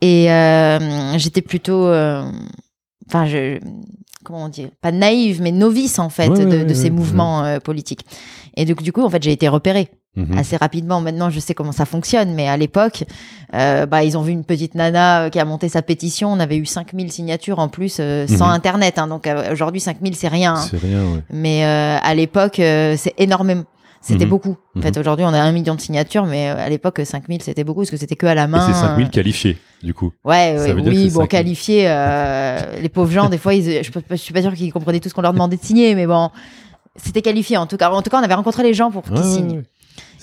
Et 0.03 0.29
euh, 0.29 1.17
j'étais 1.17 1.41
plutôt, 1.41 1.87
euh, 1.87 2.29
enfin 3.07 3.25
je, 3.25 3.57
comment 4.25 4.45
on 4.45 4.49
dit, 4.49 4.67
pas 4.81 4.91
naïve 4.91 5.41
mais 5.41 5.51
novice 5.51 5.97
en 5.97 6.09
fait 6.09 6.27
Ouais, 6.27 6.45
de, 6.45 6.65
ouais, 6.65 6.73
ces 6.73 6.83
ouais, 6.85 6.89
mouvements 6.89 7.45
euh, 7.45 7.59
politiques. 7.59 8.05
Et 8.57 8.65
donc 8.65 8.83
du 8.83 8.91
coup 8.91 9.01
en 9.01 9.09
fait 9.09 9.23
j'ai 9.23 9.31
été 9.31 9.47
repérée 9.47 9.89
Mhm. 10.15 10.37
assez 10.37 10.57
rapidement. 10.57 11.01
Maintenant, 11.01 11.29
je 11.31 11.39
sais 11.39 11.53
comment 11.55 11.71
ça 11.71 11.85
fonctionne, 11.85 12.33
mais 12.35 12.47
à 12.47 12.55
l'époque, 12.55 13.03
euh, 13.55 13.85
bah, 13.87 14.03
ils 14.03 14.15
ont 14.17 14.21
vu 14.21 14.31
une 14.31 14.43
petite 14.43 14.75
nana 14.75 15.23
euh, 15.23 15.29
qui 15.29 15.39
a 15.39 15.45
monté 15.45 15.69
sa 15.69 15.81
pétition. 15.81 16.31
On 16.31 16.39
avait 16.39 16.57
eu 16.57 16.65
5000 16.67 17.11
signatures 17.11 17.57
en 17.59 17.67
plus 17.67 17.97
euh, 17.99 18.27
sans 18.27 18.45
Mhm. 18.47 18.51
Internet. 18.53 18.99
hein. 18.99 19.07
donc 19.07 19.25
euh, 19.25 19.51
aujourd'hui, 19.51 19.81
5000, 19.81 20.15
c'est 20.15 20.27
rien. 20.27 20.53
hein. 20.55 20.67
C'est 20.69 20.77
rien, 20.77 21.01
ouais. 21.03 21.23
Mais 21.31 21.65
euh, 21.65 21.97
à 22.01 22.13
l'époque, 22.13 22.59
euh, 22.59 22.95
c'est 22.97 23.13
énormément. 23.17 23.63
C'était 24.01 24.25
Mhm. 24.25 24.29
beaucoup. 24.31 24.57
En 24.77 24.81
fait, 24.81 24.97
aujourd'hui, 24.97 25.25
on 25.25 25.33
a 25.33 25.39
un 25.39 25.51
million 25.53 25.75
de 25.75 25.79
signatures, 25.81 26.25
mais 26.25 26.47
à 26.49 26.67
l'époque, 26.69 26.99
5000, 27.05 27.41
c'était 27.41 27.63
beaucoup 27.63 27.79
parce 27.81 27.89
que 27.89 27.95
c'était 27.97 28.17
que 28.17 28.25
à 28.25 28.35
la 28.35 28.47
main. 28.47 28.67
c'est 28.67 28.73
5000 28.79 29.09
qualifiés, 29.09 29.57
du 29.81 29.93
coup. 29.93 30.11
Ouais, 30.25 30.57
ouais, 30.59 30.73
oui, 30.73 31.05
bon, 31.09 31.21
5000. 31.21 31.27
qualifiés, 31.29 31.85
euh, 31.87 32.59
les 32.81 32.89
pauvres 32.89 33.11
gens, 33.11 33.29
des 33.29 33.37
fois, 33.37 33.53
ils, 33.53 33.63
je, 33.81 34.15
suis 34.17 34.33
pas 34.33 34.41
sûre 34.41 34.53
qu'ils 34.53 34.73
comprenaient 34.73 34.99
tout 34.99 35.07
ce 35.07 35.13
qu'on 35.13 35.21
leur 35.21 35.31
demandait 35.33 35.55
de 35.55 35.63
signer, 35.63 35.95
mais 35.95 36.05
bon, 36.05 36.31
c'était 36.97 37.21
qualifié 37.21 37.55
en 37.57 37.65
tout 37.65 37.77
cas. 37.77 37.89
En 37.91 38.01
tout 38.01 38.09
cas, 38.09 38.19
on 38.19 38.23
avait 38.23 38.33
rencontré 38.33 38.61
les 38.63 38.73
gens 38.73 38.91
pour 38.91 39.03
qu'ils 39.03 39.13
ouais, 39.15 39.23
signent. 39.23 39.57
ouais. 39.59 39.63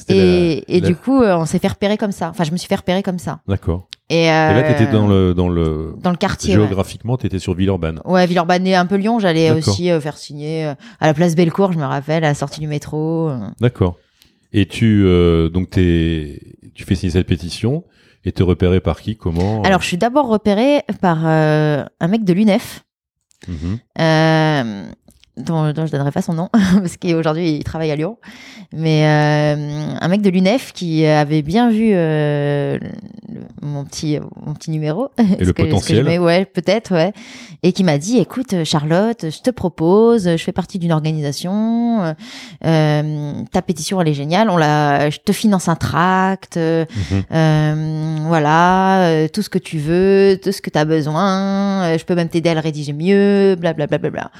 Et, 0.09 0.63
la- 0.67 0.75
et 0.77 0.81
la- 0.81 0.89
du 0.89 0.97
coup, 0.97 1.23
euh, 1.23 1.37
on 1.37 1.45
s'est 1.47 1.59
fait 1.59 1.69
repérer 1.69 1.97
comme 1.97 2.13
ça. 2.13 2.31
Enfin, 2.31 2.45
je 2.45 2.53
me 2.53 2.57
suis 2.57 2.69
fait 2.69 2.77
repérer 2.77 3.03
comme 3.03 3.19
ça. 3.19 3.41
D'accord. 3.47 3.89
Et, 4.09 4.25
Et 4.25 4.27
là, 4.27 4.51
euh, 4.59 4.69
t'étais 4.77 4.91
dans 4.91 5.07
le 5.07 5.35
dans 5.35 5.49
le 5.49 5.95
dans 6.03 6.11
le 6.11 6.17
quartier. 6.17 6.57
Ouais, 6.57 6.67
géographiquement, 6.67 7.17
t'étais 7.17 7.39
sur 7.39 7.55
Villeurbanne. 7.55 8.01
ouais 8.05 8.27
Villeurbanne 8.27 8.67
et 8.67 8.75
un 8.75 8.87
peu 8.87 8.97
Lyon. 8.97 9.21
J'allais 9.21 9.51
aussi 9.53 9.91
euh, 9.91 10.01
faire 10.01 10.17
signer 10.19 10.67
euh, 10.67 10.75
à 11.01 11.07
la 11.07 11.15
place 11.15 11.37
Bellecour, 11.37 11.73
je 11.73 11.79
me 11.79 11.85
rappelle, 11.85 12.25
à 12.25 12.29
la 12.29 12.35
sortie 12.35 12.59
du 12.61 12.67
métro. 12.67 13.29
euh. 13.29 13.39
D'accord. 13.61 13.97
Et 14.53 14.67
tu 14.67 15.05
euh, 15.07 15.49
donc 15.49 15.71
t'es 15.71 16.41
tu 16.75 16.83
fais 16.85 16.97
signer 16.97 17.13
cette 17.13 17.29
pétition 17.29 17.85
et 18.25 18.33
t'es 18.33 18.43
repéré 18.43 18.81
par 18.81 19.01
qui 19.01 19.17
Comment? 19.17 19.63
Alors, 19.63 19.81
je 19.81 19.87
suis 19.87 19.97
d'abord 19.97 20.27
repérée 20.29 20.83
par 21.01 21.19
euh, 21.25 21.85
un 22.01 22.09
mec 22.09 22.25
de 22.25 22.33
l'UNEF. 22.33 22.83
Mhm. 23.49 23.79
Euh, 24.01 24.85
dont, 25.45 25.73
dont 25.73 25.87
je 25.87 25.93
donnerai 25.93 26.11
pas 26.13 26.23
son 26.23 26.35
nom 26.35 26.49
parce 26.75 26.97
qu'aujourd'hui 26.97 27.57
il 27.57 27.65
travaille 27.65 27.91
à 27.91 27.97
Lyon, 27.97 28.17
mais 28.73 29.05
euh, 29.07 29.95
un 30.01 30.09
mec 30.09 30.23
de 30.23 30.31
l'UNEF 30.31 30.73
qui 30.73 31.05
avait 31.07 31.43
bien 31.43 31.71
vu 31.71 31.91
euh, 31.93 32.79
le- 32.81 33.41
mon 33.63 33.85
petit 33.85 34.19
mon 34.47 34.55
petit 34.55 34.71
numéro 34.71 35.09
Et 35.19 35.45
le 35.45 35.53
que- 35.53 35.63
potentiel. 35.63 36.05
mets, 36.05 36.19
ouais, 36.19 36.45
peut-être, 36.45 36.93
ouais, 36.93 37.13
et 37.63 37.73
qui 37.73 37.85
m'a 37.85 37.99
dit, 37.99 38.19
écoute 38.19 38.65
Charlotte, 38.65 39.27
je 39.31 39.41
te 39.43 39.51
propose, 39.51 40.25
je 40.29 40.37
fais 40.43 40.53
partie 40.53 40.79
d'une 40.79 40.93
organisation, 40.93 42.15
euh, 42.65 43.33
ta 43.53 43.63
pétition 43.63 44.01
elle 44.01 44.09
est 44.09 44.15
géniale, 44.15 44.51
on 44.51 44.57
la, 44.57 45.11
je 45.11 45.19
te 45.19 45.33
finance 45.33 45.69
un 45.69 45.77
tract, 45.77 46.57
euh, 46.57 46.85
Mhm. 47.11 47.23
euh, 47.33 48.17
voilà, 48.27 49.03
euh, 49.09 49.29
tout 49.29 49.43
ce 49.43 49.49
que 49.51 49.59
tu 49.59 49.79
veux, 49.79 50.39
tout 50.43 50.53
ce 50.53 50.61
que 50.63 50.71
tu 50.71 50.79
as 50.79 50.85
besoin, 50.85 51.83
euh, 51.85 51.99
je 51.99 52.05
peux 52.05 52.15
même 52.15 52.29
t'aider 52.29 52.51
à 52.51 52.55
le 52.55 52.61
rédiger 52.61 52.93
mieux, 52.93 53.57
blablabla. 53.59 53.99
Bla, 53.99 53.99
bla, 53.99 54.11
bla. 54.11 54.31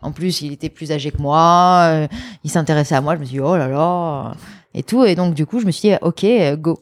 En 0.00 0.12
plus, 0.12 0.42
il 0.42 0.52
était 0.52 0.68
plus 0.68 0.92
âgé 0.92 1.10
que 1.10 1.20
moi, 1.20 1.88
euh, 1.90 2.06
il 2.44 2.50
s'intéressait 2.50 2.94
à 2.94 3.00
moi, 3.00 3.14
je 3.16 3.20
me 3.20 3.24
suis 3.24 3.34
dit, 3.34 3.40
oh 3.40 3.56
là 3.56 3.66
là, 3.66 4.32
et 4.74 4.82
tout. 4.84 5.04
Et 5.04 5.14
donc, 5.16 5.34
du 5.34 5.44
coup, 5.44 5.58
je 5.60 5.66
me 5.66 5.72
suis 5.72 5.88
dit, 5.88 5.94
ok, 6.02 6.22
euh, 6.24 6.56
go. 6.56 6.78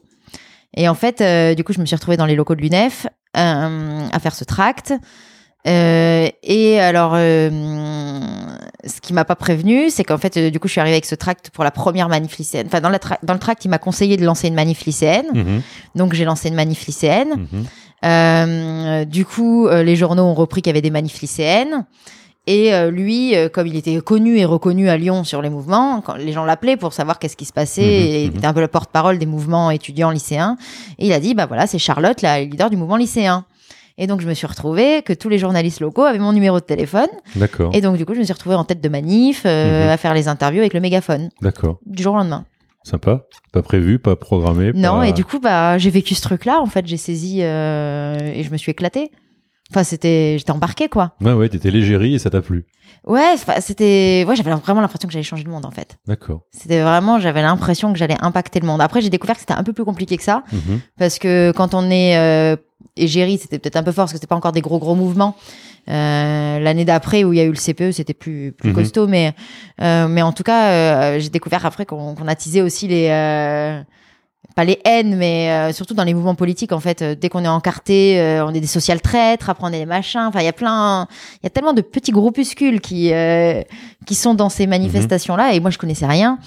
Et 0.75 0.87
en 0.89 0.95
fait, 0.95 1.23
euh, 1.23 1.55
du 1.55 1.65
coup, 1.65 1.73
je 1.73 1.81
me 1.81 1.87
suis 1.87 1.97
retrouvée 1.97 2.19
dans 2.19 2.27
les 2.27 2.35
locaux 2.37 2.55
de 2.55 2.61
l'UNEF 2.61 3.07
euh, 3.39 4.07
à 4.13 4.19
faire 4.19 4.35
ce 4.35 4.45
tract. 4.45 4.93
Et 5.69 6.79
alors, 6.81 7.15
ce 7.17 9.01
qui 9.03 9.13
m'a 9.15 9.25
pas 9.25 9.35
prévenu, 9.35 9.91
c'est 9.91 10.05
qu'en 10.05 10.19
fait, 10.19 10.39
du 10.39 10.61
coup, 10.61 10.69
je 10.69 10.73
suis 10.73 10.81
arrivée 10.81 10.95
avec 10.95 11.07
ce 11.07 11.17
tract 11.17 11.51
pour 11.51 11.65
la 11.65 11.73
première 11.73 12.09
manif 12.09 12.39
lycéenne. 12.39 12.67
Enfin, 12.69 12.81
dans, 12.81 12.89
la 12.91 12.99
tra- 12.99 13.19
dans 13.25 13.33
le 13.33 13.41
tract, 13.41 13.65
il 13.65 13.69
m'a 13.69 13.79
conseillé 13.79 14.17
de 14.17 14.25
lancer 14.25 14.47
une 14.47 14.55
manif 14.55 14.85
lycéenne. 14.85 15.27
Mhm. 15.35 15.63
Donc, 15.97 16.13
j'ai 16.13 16.25
lancé 16.25 16.49
une 16.49 16.55
manif 16.55 16.87
lycéenne. 16.87 17.49
Mhm. 18.05 19.07
Du 19.07 19.25
coup, 19.25 19.69
les 19.69 19.97
journaux 19.97 20.23
ont 20.23 20.35
repris 20.35 20.63
qu'il 20.63 20.71
y 20.71 20.75
avait 20.75 20.83
des 20.83 20.91
manifs 20.91 21.21
lycéennes. 21.21 21.85
Et 22.49 22.73
euh, 22.73 22.91
lui, 22.93 23.35
euh, 23.35 23.49
comme 23.49 23.67
il 23.67 23.75
était 23.77 23.97
connu 24.01 24.39
et 24.39 24.45
reconnu 24.45 24.89
à 24.89 24.97
Lyon 24.97 25.25
sur 25.25 25.43
les 25.43 25.51
mouvements, 25.51 26.01
quand 26.01 26.15
les 26.15 26.33
gens 26.33 26.45
l'appelaient 26.45 26.77
pour 26.77 26.93
savoir 26.93 27.19
qu'est-ce 27.19 27.37
qui 27.37 27.45
se 27.45 27.53
passait, 27.53 27.83
Mhm, 27.83 27.89
et 27.89 28.25
il 28.25 28.31
mhm. 28.31 28.37
était 28.39 28.47
un 28.47 28.53
peu 28.53 28.61
le 28.61 28.69
porte-parole 28.69 29.19
des 29.19 29.27
mouvements 29.27 29.71
étudiants 29.73 30.11
lycéens. 30.11 30.57
Et 30.99 31.07
il 31.07 31.13
a 31.13 31.19
dit, 31.21 31.35
bah 31.35 31.47
voilà, 31.47 31.67
c'est 31.67 31.79
Charlotte, 31.79 32.23
la 32.23 32.41
leader 32.43 32.71
du 32.71 32.77
mouvement 32.77 32.97
lycéen. 32.97 33.45
Et 33.99 34.07
donc, 34.07 34.21
je 34.21 34.29
me 34.29 34.35
suis 34.35 34.47
retrouvée 34.47 35.03
que 35.03 35.13
tous 35.15 35.29
les 35.31 35.39
journalistes 35.39 35.81
locaux 35.81 36.03
avaient 36.03 36.19
mon 36.19 36.33
numéro 36.35 36.61
de 36.61 36.65
téléphone. 36.65 37.09
D'accord. 37.35 37.71
Et 37.75 37.81
donc, 37.81 37.97
du 37.97 38.05
coup, 38.05 38.13
je 38.15 38.19
me 38.21 38.25
suis 38.25 38.33
retrouvée 38.35 38.55
en 38.55 38.65
tête 38.65 38.81
de 38.83 38.89
manif, 38.91 39.43
euh, 39.47 39.85
Mhm. 39.87 39.91
à 39.91 39.97
faire 39.97 40.15
les 40.15 40.29
interviews 40.29 40.61
avec 40.61 40.75
le 40.75 40.81
mégaphone, 40.81 41.31
D'accord. 41.43 41.79
du 41.87 42.03
jour 42.03 42.15
au 42.15 42.19
lendemain. 42.19 42.45
Sympa. 42.85 43.25
Pas 43.53 43.63
prévu, 43.63 43.99
pas 43.99 44.15
programmé. 44.15 44.71
Non, 44.75 44.99
pas- 44.99 45.09
et 45.09 45.13
du 45.13 45.25
coup, 45.25 45.41
bah, 45.41 45.79
j'ai 45.79 45.91
vécu 45.91 46.15
ce 46.15 46.21
truc-là. 46.23 46.61
En 46.61 46.67
fait, 46.67 46.87
j'ai 46.87 46.99
saisi 46.99 47.39
euh, 47.41 48.17
et 48.35 48.45
je 48.45 48.51
me 48.53 48.57
suis 48.57 48.71
éclatée. 48.71 49.11
Enfin, 49.71 49.83
c'était, 49.85 50.37
j'étais 50.39 50.53
embarquée, 50.53 50.89
quoi. 50.89 51.13
Ouais, 51.21 51.33
ouais, 51.33 51.49
t'étais 51.49 51.71
légérie 51.71 52.15
et 52.15 52.19
ça 52.19 52.31
t'a 52.31 52.41
plu. 52.41 52.67
Ouais, 53.05 53.35
c'était, 53.61 54.25
ouais, 54.27 54.37
j'avais 54.37 54.53
vraiment 54.53 54.81
l'impression 54.81 55.07
que 55.09 55.13
j'allais 55.13 55.23
changer 55.25 55.43
le 55.45 55.51
monde, 55.51 55.67
en 55.67 55.71
fait. 55.71 55.97
D'accord. 56.07 56.43
C'était 56.53 56.83
vraiment, 56.83 57.19
j'avais 57.19 57.43
l'impression 57.43 57.93
que 57.93 57.99
j'allais 57.99 58.17
impacter 58.21 58.61
le 58.61 58.67
monde. 58.67 58.81
Après, 58.81 59.01
j'ai 59.01 59.11
découvert 59.11 59.35
que 59.35 59.41
c'était 59.41 59.55
un 59.55 59.65
peu 59.65 59.73
plus 59.73 59.85
compliqué 59.85 60.17
que 60.17 60.23
ça, 60.23 60.43
Mhm. 60.53 60.81
parce 60.99 61.19
que 61.19 61.53
quand 61.57 61.75
on 61.75 61.91
est 61.91 62.17
euh, 62.17 62.57
égérie, 62.97 63.39
c'était 63.39 63.59
peut-être 63.59 63.77
un 63.77 63.83
peu 63.83 63.93
fort, 63.93 64.05
parce 64.05 64.13
que 64.13 64.19
c'était 64.19 64.27
pas 64.29 64.37
encore 64.37 64.53
des 64.53 64.61
gros 64.61 64.79
gros 64.79 64.95
mouvements. 64.95 65.37
Euh, 65.89 66.59
L'année 66.59 66.85
d'après, 66.85 67.23
où 67.25 67.33
il 67.33 67.37
y 67.37 67.41
a 67.41 67.45
eu 67.45 67.51
le 67.51 67.55
CPE, 67.57 67.93
c'était 67.93 68.15
plus 68.15 68.53
plus 68.53 68.71
Mhm. 68.71 68.75
costaud, 68.75 69.07
mais 69.07 69.35
euh, 69.81 70.09
mais 70.09 70.23
en 70.23 70.33
tout 70.33 70.43
cas, 70.43 70.71
euh, 70.71 71.19
j'ai 71.21 71.29
découvert 71.29 71.65
après 71.65 71.87
qu'on 71.87 72.15
qu'on 72.15 72.27
attisait 72.29 72.61
aussi 72.63 72.89
les 72.89 73.09
euh, 73.11 73.81
pas 74.57 74.65
les 74.65 74.81
haines, 74.87 75.15
mais 75.17 75.51
euh, 75.51 75.73
surtout 75.75 75.93
dans 75.93 76.03
les 76.03 76.15
mouvements 76.15 76.35
politiques, 76.35 76.73
en 76.73 76.81
fait, 76.81 77.03
euh, 77.03 77.15
dès 77.15 77.29
qu'on 77.29 77.45
est 77.45 77.49
encarté, 77.49 78.19
euh, 78.19 78.45
on 78.47 78.55
est 78.55 78.61
des 78.61 78.67
social 78.67 79.03
traîtres, 79.03 79.51
après 79.51 79.65
on 79.69 79.73
est 79.73 79.81
des 79.81 79.87
machins. 79.87 80.23
Enfin, 80.27 80.41
il 80.41 80.47
y 80.47 80.49
a 80.49 80.53
plein, 80.55 81.07
il 81.35 81.45
y 81.45 81.47
a 81.47 81.51
tellement 81.51 81.75
de 81.75 81.83
petits 81.83 82.11
groupuscules 82.11 82.81
qui 82.81 83.13
euh, 83.13 83.61
qui 84.07 84.15
sont 84.15 84.33
dans 84.35 84.49
ces 84.49 84.67
manifestations-là, 84.67 85.53
et 85.53 85.61
moi 85.61 85.71
je 85.71 85.77
connaissais 85.79 86.07
rien. 86.07 86.39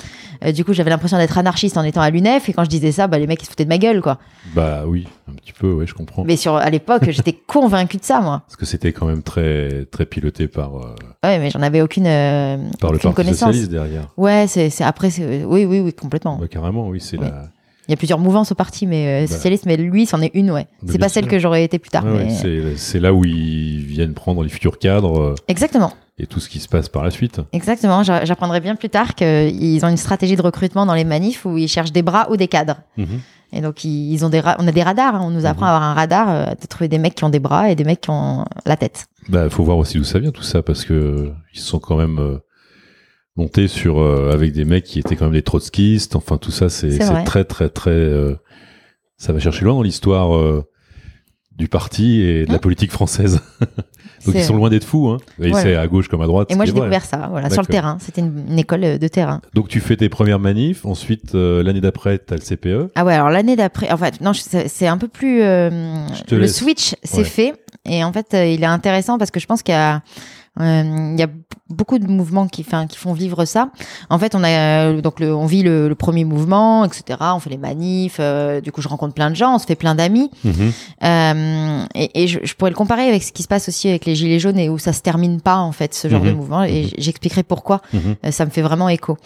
Euh, 0.44 0.52
du 0.52 0.66
coup, 0.66 0.74
j'avais 0.74 0.90
l'impression 0.90 1.18
d'être 1.18 1.38
anarchiste 1.38 1.78
en 1.78 1.84
étant 1.84 2.02
à 2.02 2.10
l'UNEF, 2.10 2.50
et 2.50 2.54
quand 2.54 2.64
je 2.64 2.70
disais 2.70 2.92
ça, 2.92 3.06
bah 3.08 3.20
les 3.20 3.28
mecs 3.28 3.42
ils 3.42 3.46
se 3.46 3.52
foutaient 3.52 3.66
de 3.66 3.70
ma 3.70 3.78
gueule, 3.78 4.02
quoi. 4.02 4.18
Bah 4.56 4.86
oui, 4.88 5.08
un 5.30 5.34
petit 5.34 5.54
peu, 5.54 5.72
ouais, 5.72 5.86
je 5.86 5.94
comprends. 5.94 6.24
Mais 6.26 6.36
sur 6.36 6.56
à 6.56 6.70
l'époque, 6.72 7.04
j'étais 7.12 7.34
convaincue 7.34 7.98
de 7.98 8.06
ça, 8.06 8.22
moi. 8.22 8.42
Parce 8.48 8.56
que 8.56 8.66
c'était 8.66 8.92
quand 8.92 9.06
même 9.06 9.22
très, 9.22 9.86
très 9.92 10.08
piloté 10.08 10.48
par, 10.48 10.76
euh, 10.78 10.96
Ouais, 11.24 11.38
mais 11.38 11.52
j'en 11.52 11.62
avais 11.62 11.82
aucune, 11.84 12.08
euh, 12.08 12.58
par 12.80 12.90
le 12.92 12.96
aucune 12.98 13.10
Parti 13.12 13.16
connaissance. 13.16 13.50
Socialiste 13.50 13.70
derrière. 13.70 14.08
Ouais, 14.18 14.46
c'est 14.48 14.72
c'est- 14.72 14.84
après, 14.84 15.12
c'est- 15.12 15.44
oui, 15.44 15.66
oui, 15.66 15.80
oui, 15.80 15.94
complètement. 15.94 16.38
Bah, 16.38 16.48
carrément, 16.48 16.88
oui, 16.88 17.00
c'est 17.00 17.18
Oui. 17.20 17.26
la. 17.30 17.50
Il 17.90 17.92
y 17.92 17.96
a 17.96 17.98
plusieurs 17.98 18.20
mouvances 18.20 18.52
au 18.52 18.56
parti, 18.56 18.86
mais 18.86 19.24
euh, 19.24 19.28
Bah. 19.28 19.34
socialiste, 19.36 19.66
mais 19.66 19.76
lui, 19.76 20.06
c'en 20.06 20.22
est 20.22 20.30
une, 20.36 20.52
ouais. 20.52 20.68
C'est 20.86 21.00
pas 21.00 21.10
celle 21.10 21.24
sûr. 21.24 21.32
que 21.32 21.40
j'aurais 21.40 21.64
été 21.64 21.80
plus 21.80 21.90
tard, 21.90 22.06
Ouais, 22.06 22.12
ouais, 22.12 22.26
mais 22.26 22.30
c'est- 22.30 22.78
c'est 22.78 23.00
là 23.00 23.12
où 23.16 23.26
ils 23.26 23.80
viennent 23.84 24.14
prendre 24.14 24.44
les 24.44 24.50
futurs 24.50 24.78
cadres 24.78 25.20
euh, 25.20 25.36
exactement. 25.48 25.92
et 26.20 26.28
tout 26.28 26.40
ce 26.40 26.50
qui 26.50 26.60
se 26.60 26.68
passe 26.68 26.88
par 26.88 27.04
la 27.04 27.10
suite. 27.10 27.42
Exactement, 27.52 28.04
j'a- 28.04 28.26
j'apprendrai 28.26 28.60
bien 28.60 28.76
plus 28.76 28.90
tard 28.90 29.16
qu'ils 29.16 29.84
ont 29.84 29.90
une 29.90 29.98
stratégie 29.98 30.36
de 30.36 30.42
recrutement 30.44 30.86
dans 30.86 30.94
les 30.94 31.04
manifs 31.04 31.46
où 31.46 31.58
ils 31.58 31.68
cherchent 31.68 31.92
des 31.92 32.04
bras 32.04 32.28
ou 32.30 32.38
des 32.38 32.48
cadres. 32.48 32.78
Mhm. 32.98 33.08
Et 33.54 33.62
donc 33.62 33.84
ils 33.84 34.24
ont 34.24 34.30
des 34.30 34.42
on 34.60 34.68
a 34.68 34.72
des 34.72 34.84
radars, 34.84 35.16
hein. 35.16 35.22
on 35.24 35.32
nous 35.32 35.48
apprend 35.48 35.66
Mhm. 35.66 35.72
à 35.72 35.76
avoir 35.78 35.90
un 35.90 35.94
radar, 35.96 36.30
euh, 36.30 36.46
de 36.62 36.68
trouver 36.68 36.90
des 36.90 37.00
mecs 37.00 37.16
qui 37.16 37.24
ont 37.24 37.30
des 37.32 37.40
bras 37.40 37.72
et 37.72 37.76
des 37.76 37.86
mecs 37.86 38.02
qui 38.02 38.12
ont 38.12 38.46
la 38.68 38.78
tête. 38.78 39.08
Bah, 39.30 39.50
faut 39.50 39.64
voir 39.64 39.78
aussi 39.80 39.98
d'où 39.98 40.04
ça 40.04 40.20
vient 40.20 40.30
tout 40.30 40.44
ça 40.44 40.62
parce 40.62 40.86
que 40.86 41.32
ils 41.56 41.60
sont 41.60 41.80
quand 41.80 41.96
même 41.98 42.20
montés 43.40 43.68
sur 43.68 44.00
euh, 44.00 44.32
avec 44.34 44.52
des 44.54 44.66
mecs 44.66 44.84
qui 44.84 45.00
étaient 45.00 45.16
quand 45.16 45.26
même 45.26 45.34
des 45.34 45.42
trotskistes. 45.42 46.16
Enfin, 46.16 46.38
tout 46.38 46.52
ça, 46.52 46.70
c'est 46.70 46.92
C'est 46.92 47.04
c'est 47.04 47.24
très, 47.24 47.44
très, 47.46 47.70
très. 47.70 47.90
euh, 47.92 48.36
ça 49.18 49.34
va 49.34 49.40
chercher 49.40 49.66
loin 49.66 49.74
dans 49.74 49.82
l'histoire 49.82 50.36
euh, 50.36 50.64
du 51.58 51.68
parti 51.68 52.22
et 52.22 52.46
de 52.46 52.52
la 52.52 52.60
politique 52.60 52.92
française. 52.92 53.42
Donc 54.26 54.34
C'est- 54.34 54.40
ils 54.40 54.44
sont 54.44 54.56
loin 54.58 54.70
d'être 54.70 54.84
fous. 54.84 55.08
Hein. 55.10 55.18
Et 55.42 55.50
Voilà. 55.50 55.64
c'est 55.64 55.76
à 55.76 55.88
gauche 55.88 56.10
comme 56.10 56.22
à 56.22 56.28
droite. 56.28 56.52
Et 56.52 56.56
moi 56.56 56.66
j'ai 56.66 56.74
découvert 56.74 57.06
ça, 57.06 57.28
voilà, 57.32 57.50
sur 57.50 57.62
le 57.62 57.68
terrain. 57.68 57.98
C'était 58.02 58.20
une, 58.22 58.44
une 58.50 58.60
école 58.60 59.00
de 59.00 59.08
terrain. 59.08 59.40
Donc 59.54 59.70
tu 59.70 59.80
fais 59.80 59.96
tes 59.96 60.10
premières 60.10 60.40
manifs. 60.40 60.86
Ensuite, 60.86 61.34
l'année 61.34 61.80
d'après, 61.82 62.18
t'as 62.20 62.36
le 62.36 62.42
CPE. 62.42 62.92
Ah 62.96 63.06
ouais, 63.06 63.14
alors 63.14 63.30
l'année 63.30 63.56
d'après, 63.56 63.90
en 63.92 63.98
fait, 63.98 64.20
non, 64.20 64.34
c'est 64.34 64.68
c'est 64.68 64.88
un 64.88 64.98
peu 64.98 65.08
plus. 65.08 65.40
le 65.40 65.78
laisse. 66.32 66.58
switch 66.58 66.96
s'est 67.04 67.18
Ouais. 67.20 67.24
fait 67.24 67.54
et 67.86 68.04
en 68.04 68.12
fait, 68.12 68.28
il 68.34 68.62
est 68.62 68.66
intéressant 68.66 69.18
parce 69.18 69.32
que 69.32 69.40
je 69.40 69.46
pense 69.48 69.64
qu'il 69.64 69.74
y 69.74 69.78
a. 69.78 70.02
euh, 70.62 71.12
il 71.14 71.20
y 71.20 71.24
a 71.24 71.28
beaucoup 71.70 72.00
de 72.00 72.08
mouvements 72.08 72.48
qui, 72.48 72.64
font 72.64 73.14
vivre 73.14 73.46
ça. 73.46 73.70
En 74.10 74.18
fait, 74.20 74.34
on 74.36 74.44
a 74.44 74.50
euh, 74.50 75.02
donc 75.02 75.20
le, 75.20 75.34
on 75.34 75.46
vit 75.46 75.62
le, 75.64 75.88
le 75.88 75.96
premier 75.96 76.26
mouvement, 76.26 76.84
etc. 76.86 77.20
On 77.34 77.40
fait 77.40 77.50
les 77.52 77.58
manifs. 77.58 78.18
euh, 78.20 78.60
du 78.60 78.72
coup, 78.72 78.82
je 78.82 78.88
rencontre 78.88 79.14
plein 79.14 79.30
de 79.30 79.36
gens, 79.36 79.56
on 79.56 79.60
se 79.60 79.66
fait 79.66 79.76
plein 79.76 79.96
d'amis. 79.96 80.32
Mhm. 80.44 80.72
Euh, 81.04 81.86
et 81.96 82.24
et 82.24 82.28
je, 82.28 82.40
je 82.44 82.54
pourrais 82.56 82.72
le 82.72 82.76
comparer 82.76 83.08
avec 83.08 83.24
ce 83.24 83.32
qui 83.32 83.44
se 83.44 83.48
passe 83.48 83.68
aussi 83.70 83.88
avec 83.88 84.06
les 84.06 84.16
gilets 84.16 84.40
jaunes 84.40 84.58
et 84.60 84.70
où 84.70 84.78
ça 84.78 84.94
se 84.94 85.02
termine 85.02 85.42
pas 85.42 85.58
en 85.58 85.72
fait 85.72 85.94
ce 85.94 86.08
genre 86.08 86.22
Mhm. 86.22 86.28
de 86.30 86.34
mouvement. 86.34 86.64
Et 86.64 86.84
Mhm. 86.84 86.90
j'expliquerai 86.98 87.44
pourquoi. 87.44 87.82
Mhm. 87.94 88.16
Euh, 88.26 88.32
ça 88.32 88.46
me 88.46 88.50
fait 88.52 88.62
vraiment 88.62 88.90
écho. 88.90 89.18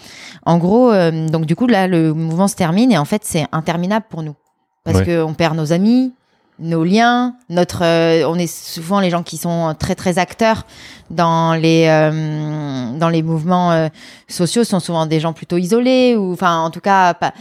En 0.46 0.58
gros, 0.58 0.92
euh, 0.92 1.28
donc 1.30 1.46
du 1.46 1.56
coup 1.56 1.68
là, 1.68 1.88
le 1.88 2.14
mouvement 2.14 2.48
se 2.48 2.56
termine 2.56 2.92
et 2.92 2.98
en 2.98 3.06
fait 3.06 3.22
c'est 3.26 3.46
interminable 3.52 4.06
pour 4.10 4.22
nous 4.24 4.36
parce 4.84 4.98
Ouais. 5.00 5.06
que 5.06 5.24
on 5.24 5.34
perd 5.34 5.56
nos 5.56 5.72
amis, 5.72 6.12
nos 6.60 6.84
liens, 6.84 7.36
notre, 7.50 7.84
euh, 7.84 8.24
on 8.28 8.36
est 8.36 8.48
souvent 8.48 9.00
les 9.00 9.10
gens 9.10 9.24
qui 9.24 9.38
sont 9.38 9.76
très 9.78 9.96
très 9.96 10.18
acteurs 10.20 10.66
dans 11.10 11.54
les 11.56 11.88
euh, 11.88 12.98
dans 12.98 13.10
les 13.10 13.24
mouvements 13.24 13.72
euh, 13.72 13.88
sociaux 14.28 14.64
sont 14.64 14.80
souvent 14.80 15.06
des 15.06 15.20
gens 15.20 15.34
plutôt 15.34 15.58
isolés 15.58 16.16
ou 16.16 16.34
enfin 16.34 16.60
en 16.60 16.70
tout 16.70 16.80
cas 16.80 17.14
pas, 17.14 17.34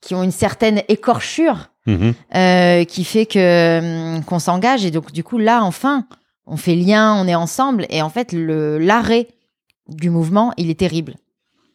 qui 0.00 0.14
ont 0.14 0.22
une 0.22 0.32
certaine 0.32 0.82
écorchure 0.88 1.68
Mhm. 1.84 2.14
euh, 2.36 2.84
qui 2.84 3.02
fait 3.02 3.26
que 3.26 4.14
hum, 4.16 4.24
qu'on 4.24 4.38
s'engage 4.38 4.84
et 4.84 4.92
donc 4.92 5.10
du 5.10 5.24
coup 5.24 5.38
là 5.38 5.64
enfin 5.64 6.06
on 6.46 6.56
fait 6.56 6.76
lien, 6.76 7.14
on 7.20 7.26
est 7.26 7.34
ensemble 7.34 7.86
et 7.90 8.02
en 8.02 8.08
fait 8.08 8.32
le 8.32 8.78
l'arrêt 8.78 9.26
du 9.88 10.08
mouvement 10.08 10.52
il 10.56 10.70
est 10.70 10.78
terrible. 10.78 11.16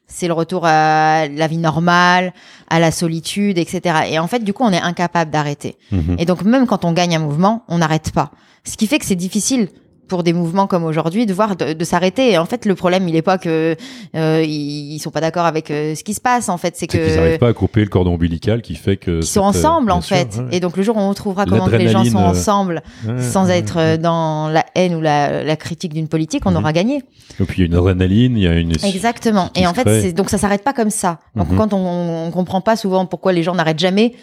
C'est 0.07 0.27
le 0.27 0.33
retour 0.33 0.65
à 0.65 1.27
la 1.27 1.47
vie 1.47 1.57
normale, 1.57 2.33
à 2.69 2.79
la 2.79 2.91
solitude, 2.91 3.57
etc. 3.57 4.07
Et 4.09 4.19
en 4.19 4.27
fait 4.27 4.43
du 4.43 4.53
coup 4.53 4.63
on 4.63 4.71
est 4.71 4.81
incapable 4.81 5.31
d'arrêter. 5.31 5.77
Mhm. 5.91 6.15
Et 6.17 6.25
donc 6.25 6.43
même 6.43 6.65
quand 6.65 6.85
on 6.85 6.93
gagne 6.93 7.15
un 7.15 7.19
mouvement, 7.19 7.63
on 7.67 7.79
n'arrête 7.79 8.11
pas. 8.11 8.31
Ce 8.63 8.77
qui 8.77 8.87
fait 8.87 8.99
que 8.99 9.05
c'est 9.05 9.15
difficile 9.15 9.69
pour 10.07 10.23
des 10.23 10.33
mouvements 10.33 10.67
comme 10.67 10.83
aujourd'hui 10.83 11.25
de 11.25 11.33
voir 11.33 11.55
de, 11.55 11.73
de 11.73 11.83
s'arrêter. 11.83 12.31
Et 12.31 12.37
en 12.37 12.45
fait 12.45 12.65
le 12.65 12.75
problème 12.75 13.07
il 13.07 13.15
est 13.15 13.21
pas 13.21 13.37
que 13.37 13.75
euh, 14.15 14.43
ils, 14.45 14.93
ils 14.93 14.99
sont 14.99 15.11
pas 15.11 15.21
d'accord 15.21 15.45
avec 15.45 15.69
euh, 15.71 15.95
ce 15.95 16.03
qui 16.03 16.13
se 16.13 16.21
passe. 16.21 16.49
En 16.49 16.57
fait 16.57 16.75
c'est 16.75 16.89
C'est 16.91 16.97
qu'ils 16.99 16.99
que 17.13 17.15
n'arrivent 17.15 17.37
pas 17.39 17.49
à 17.49 17.53
couper 17.53 17.81
le 17.81 17.87
cordon 17.89 18.13
ombilical 18.13 18.61
qui 18.61 18.75
fait 18.75 18.97
que. 18.97 19.19
qui 19.21 19.27
sont 19.27 19.41
euh, 19.41 19.45
ensemble 19.45 19.91
en 19.91 20.01
sûr, 20.01 20.15
fait. 20.15 20.37
ouais. 20.37 20.45
Et 20.53 20.59
donc 20.59 20.77
le 20.77 20.83
jour 20.83 20.95
où 20.97 20.99
on 20.99 21.09
retrouvera 21.09 21.45
comment 21.45 21.65
que 21.67 21.75
les 21.75 21.89
gens 21.89 22.03
sont 22.05 22.17
euh, 22.17 22.29
ensemble 22.29 22.81
Ouais, 23.07 23.21
sans 23.21 23.47
ouais, 23.47 23.57
être 23.59 23.77
euh, 23.77 23.97
dans 23.97 24.49
la 24.49 24.65
haine 24.75 24.95
ou 24.95 25.01
la, 25.01 25.43
la 25.43 25.55
critique 25.55 25.93
d'une 25.93 26.07
politique, 26.07 26.43
on 26.45 26.51
Mhm. 26.51 26.57
aura 26.57 26.73
gagné. 26.73 27.03
Et 27.39 27.43
puis 27.43 27.57
il 27.57 27.59
y 27.59 27.63
a 27.63 27.65
une 27.67 27.75
adrénaline, 27.75 28.37
il 28.37 28.43
y 28.43 28.47
a 28.47 28.53
une. 28.53 28.71
Exactement. 28.83 29.49
Et 29.55 29.67
en 29.67 29.73
fait, 29.73 30.13
donc 30.13 30.29
ça 30.29 30.37
s'arrête 30.37 30.63
pas 30.63 30.73
comme 30.73 30.89
ça. 30.89 31.19
Donc 31.35 31.49
Mhm. 31.51 31.57
quand 31.57 31.73
on, 31.73 32.27
on 32.27 32.31
comprend 32.31 32.61
pas 32.61 32.75
souvent 32.75 33.05
pourquoi 33.05 33.33
les 33.33 33.43
gens 33.43 33.53
n'arrêtent 33.55 33.79
jamais 33.79 34.13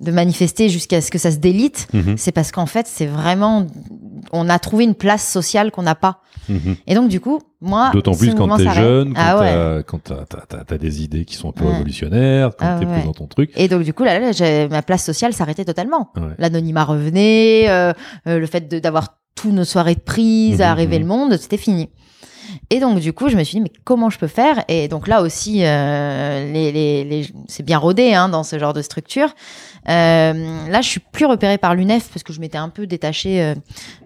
de 0.00 0.10
manifester 0.10 0.68
jusqu'à 0.68 1.00
ce 1.00 1.10
que 1.10 1.18
ça 1.18 1.30
se 1.30 1.36
délite, 1.36 1.86
Mhm. 1.92 2.16
c'est 2.16 2.32
parce 2.32 2.50
qu'en 2.50 2.66
fait, 2.66 2.86
c'est 2.86 3.06
vraiment 3.06 3.66
on 4.32 4.48
a 4.48 4.58
trouvé 4.58 4.84
une 4.84 4.94
place 4.94 5.26
sociale 5.28 5.70
qu'on 5.72 5.82
n'a 5.82 5.94
pas. 5.96 6.20
Mhm. 6.48 6.76
Et 6.86 6.94
donc 6.94 7.08
du 7.08 7.20
coup, 7.20 7.40
moi, 7.60 7.90
D'autant 7.92 8.14
plus 8.14 8.34
quand 8.34 8.56
t'es 8.56 8.68
jeune, 8.72 9.14
quand 9.14 9.20
Ah 9.20 9.38
ouais. 9.38 9.82
t'as- 10.66 10.78
des 10.78 11.02
idées 11.02 11.24
qui 11.24 11.36
sont 11.36 11.50
un 11.50 11.52
peu 11.52 11.64
Ouais. 11.64 11.72
révolutionnaires, 11.72 12.50
quand 12.58 12.66
Ah 12.66 12.76
t'es 12.80 12.86
ouais. 12.86 12.92
pris 12.98 13.04
dans 13.04 13.12
ton 13.12 13.26
truc. 13.26 13.50
Et 13.56 13.68
donc 13.68 13.82
du 13.82 13.92
coup, 13.92 14.04
là, 14.04 14.18
ma 14.68 14.82
place 14.82 15.04
sociale 15.04 15.32
s'arrêtait 15.32 15.64
totalement. 15.64 16.12
L'anonymat 16.38 16.84
revenait, 16.84 17.68
euh, 17.68 17.92
euh, 18.26 18.38
le 18.38 18.46
fait 18.46 18.68
d'avoir 18.68 19.18
tous 19.34 19.50
nos 19.52 19.64
soirées 19.64 19.94
de 19.94 20.00
prise, 20.00 20.60
à 20.60 20.74
rêver 20.74 20.96
mhm. 20.98 21.02
le 21.02 21.08
monde, 21.08 21.36
c'était 21.38 21.56
fini. 21.56 21.90
Et 22.70 22.80
donc, 22.80 22.98
du 23.00 23.12
coup, 23.12 23.28
je 23.28 23.36
me 23.36 23.44
suis 23.44 23.56
dit, 23.56 23.60
mais 23.62 23.72
comment 23.84 24.10
je 24.10 24.18
peux 24.18 24.26
faire? 24.26 24.64
Et 24.68 24.88
donc 24.88 25.08
là 25.08 25.22
aussi, 25.22 25.64
euh, 25.64 26.52
les, 26.52 26.72
les, 26.72 27.04
les- 27.04 27.28
c'est 27.48 27.62
bien 27.64 27.78
rodé 27.78 28.14
hein, 28.14 28.28
dans 28.28 28.42
ce 28.42 28.58
genre 28.58 28.72
de 28.72 28.82
structure. 28.82 29.28
Euh, 29.88 30.68
là, 30.68 30.80
je 30.80 30.88
suis 30.88 31.00
plus 31.00 31.26
repérée 31.26 31.58
par 31.58 31.74
l'UNEF 31.74 32.08
parce 32.08 32.22
que 32.22 32.32
je 32.32 32.40
m'étais 32.40 32.58
un 32.58 32.68
peu 32.68 32.86
détachée 32.86 33.42
euh, 33.42 33.54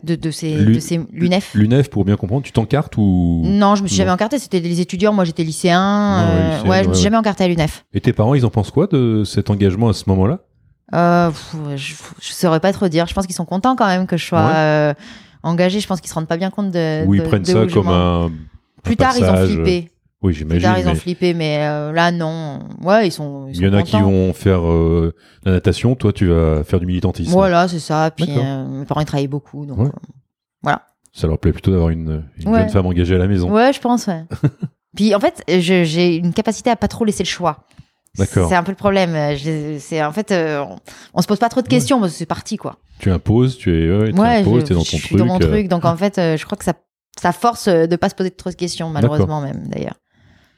de, 0.05 0.15
de 0.15 0.31
ces, 0.31 0.65
de 0.65 0.79
ces 0.81 1.01
l'UNEF. 1.13 1.53
L'UNEF, 1.55 1.91
pour 1.91 2.05
bien 2.05 2.17
comprendre, 2.17 2.43
tu 2.43 2.53
t'encartes 2.53 2.97
ou? 2.97 3.43
Non, 3.45 3.75
je 3.75 3.83
me 3.83 3.89
suis 3.89 3.97
Non. 3.99 4.05
jamais 4.05 4.13
encartée. 4.13 4.39
C'était 4.39 4.61
les 4.61 4.81
étudiants. 4.81 5.13
Moi, 5.13 5.25
j'étais 5.25 5.45
lycéen. 5.45 5.81
Ah 5.81 6.25
ouais, 6.25 6.35
lycéenne, 6.35 6.51
ouais, 6.51 6.59
je 6.61 6.65
me 6.65 6.71
ouais, 6.71 6.83
suis 6.83 6.89
ouais. 6.91 7.03
jamais 7.05 7.17
encartée 7.19 7.45
à 7.45 7.49
l'UNEF. 7.49 7.85
Et 7.93 8.01
tes 8.01 8.13
parents, 8.13 8.35
ils 8.35 8.47
en 8.47 8.51
pensent 8.51 8.71
quoi 8.71 8.87
de 8.87 9.23
cet 9.25 9.51
engagement 9.51 9.89
à 9.89 9.93
ce 9.93 10.05
moment-là? 10.09 10.39
Euh, 10.95 11.31
je, 11.75 11.95
je 12.23 12.33
saurais 12.33 12.61
pas 12.61 12.73
trop 12.73 12.89
dire. 12.89 13.07
Je 13.07 13.13
pense 13.15 13.27
qu'ils 13.27 13.35
sont 13.35 13.45
contents 13.45 13.77
quand 13.77 13.87
même 13.87 14.07
que 14.07 14.17
je 14.17 14.25
sois 14.25 14.39
Ouais. 14.47 14.53
euh, 14.55 14.95
engagée. 15.43 15.81
Je 15.81 15.87
pense 15.87 16.01
qu'ils 16.01 16.11
se 16.11 16.15
rendent 16.15 16.29
pas 16.29 16.37
bien 16.37 16.51
compte 16.51 16.71
de. 16.71 17.05
Ou 17.07 17.15
ils 17.15 17.23
de- 17.23 17.27
prennent 17.27 17.43
de 17.43 17.47
ça 17.47 17.67
comme 17.73 17.89
un. 17.89 18.31
Plus 18.83 18.93
un 18.95 18.97
tard, 18.97 19.15
ils 19.19 19.25
ont 19.25 19.37
flippé. 19.47 19.91
Oui, 20.23 20.33
Plus 20.33 20.39
j'imagine. 20.39 20.63
tard, 20.63 20.79
ils 20.79 20.89
ont 20.89 20.95
flippé, 20.95 21.35
mais 21.35 21.59
euh, 21.61 21.93
là, 21.93 22.11
non. 22.11 22.61
Ouais, 22.83 23.07
ils 23.07 23.11
sont. 23.13 23.47
Ils 23.49 23.57
Il 23.57 23.63
y 23.65 23.69
en 23.69 23.75
a 23.75 23.83
qui 23.83 24.01
vont 24.01 24.33
faire 24.33 24.67
euh, 24.67 25.15
la 25.45 25.53
natation, 25.53 25.95
toi, 25.95 26.13
tu 26.13 26.27
vas 26.29 26.65
faire 26.65 26.81
du 26.81 26.87
militantisme. 26.87 27.31
Voilà, 27.31 27.69
c'est 27.69 27.79
ça. 27.81 28.11
Puis 28.11 28.27
euh, 28.31 28.67
mes 28.67 28.85
parents, 28.87 29.01
ils 29.03 29.07
travaillaient 29.07 29.29
beaucoup. 29.29 29.67
Donc, 29.67 29.79
Ouais. 29.79 29.91
euh, 30.67 30.73
Ça 31.13 31.27
leur 31.27 31.39
plaît 31.39 31.53
plutôt 31.53 31.71
d'avoir 31.71 31.91
une, 31.91 32.25
une 32.39 32.49
Ouais. 32.49 32.61
jeune 32.61 32.69
femme 32.71 32.87
engagée 32.87 33.15
à 33.15 33.19
la 33.19 33.27
maison. 33.27 33.51
ouais, 33.53 33.73
je 33.73 33.81
pense, 33.81 34.07
ouais. 34.07 34.25
Puis 34.97 35.15
en 35.15 35.21
fait, 35.21 35.43
j'ai 35.49 36.17
une 36.17 36.33
capacité 36.33 36.71
à 36.71 36.77
pas 36.77 36.89
trop 36.89 37.05
laisser 37.05 37.23
le 37.23 37.29
choix. 37.29 37.65
C'est 38.15 38.55
un 38.55 38.63
peu 38.63 38.73
le 38.73 38.77
problème. 38.77 39.37
C'est 39.79 40.03
en 40.03 40.13
fait, 40.13 40.33
euh, 40.33 40.61
on, 40.65 40.77
on 41.13 41.21
se 41.23 41.27
pose 41.27 41.39
pas 41.39 41.51
trop 41.51 41.61
de 41.61 41.69
questions 41.69 42.01
parce 42.01 42.13
que 42.13 42.19
c'est 42.19 42.25
parti, 42.27 42.57
quoi. 42.57 42.77
Tu 42.99 43.11
imposes, 43.11 43.57
tu 43.59 43.71
es, 43.73 43.91
ouais, 43.99 44.13
tu 44.13 44.19
Ouais, 44.21 44.37
imposes, 44.39 44.67
je, 44.67 44.73
es 44.73 44.75
dans 44.75 44.85
je 44.85 44.91
ton 44.91 44.97
suis 44.97 45.09
truc. 45.09 45.19
dans 45.19 45.27
mon 45.27 45.37
euh, 45.37 45.49
truc. 45.49 45.69
Donc 45.69 45.85
en 45.85 45.97
fait, 45.97 46.19
euh, 46.19 46.37
je 46.37 46.45
crois 46.47 46.57
que 46.57 46.65
ça, 46.65 46.75
ça 47.21 47.33
force 47.33 47.69
euh, 47.69 47.87
de 47.87 47.97
pas 47.97 48.09
se 48.09 48.15
poser 48.15 48.31
trop 48.31 48.51
de 48.51 48.55
questions, 48.55 48.89
malheureusement 48.91 49.41
même 49.41 49.67
d'ailleurs. 49.69 49.97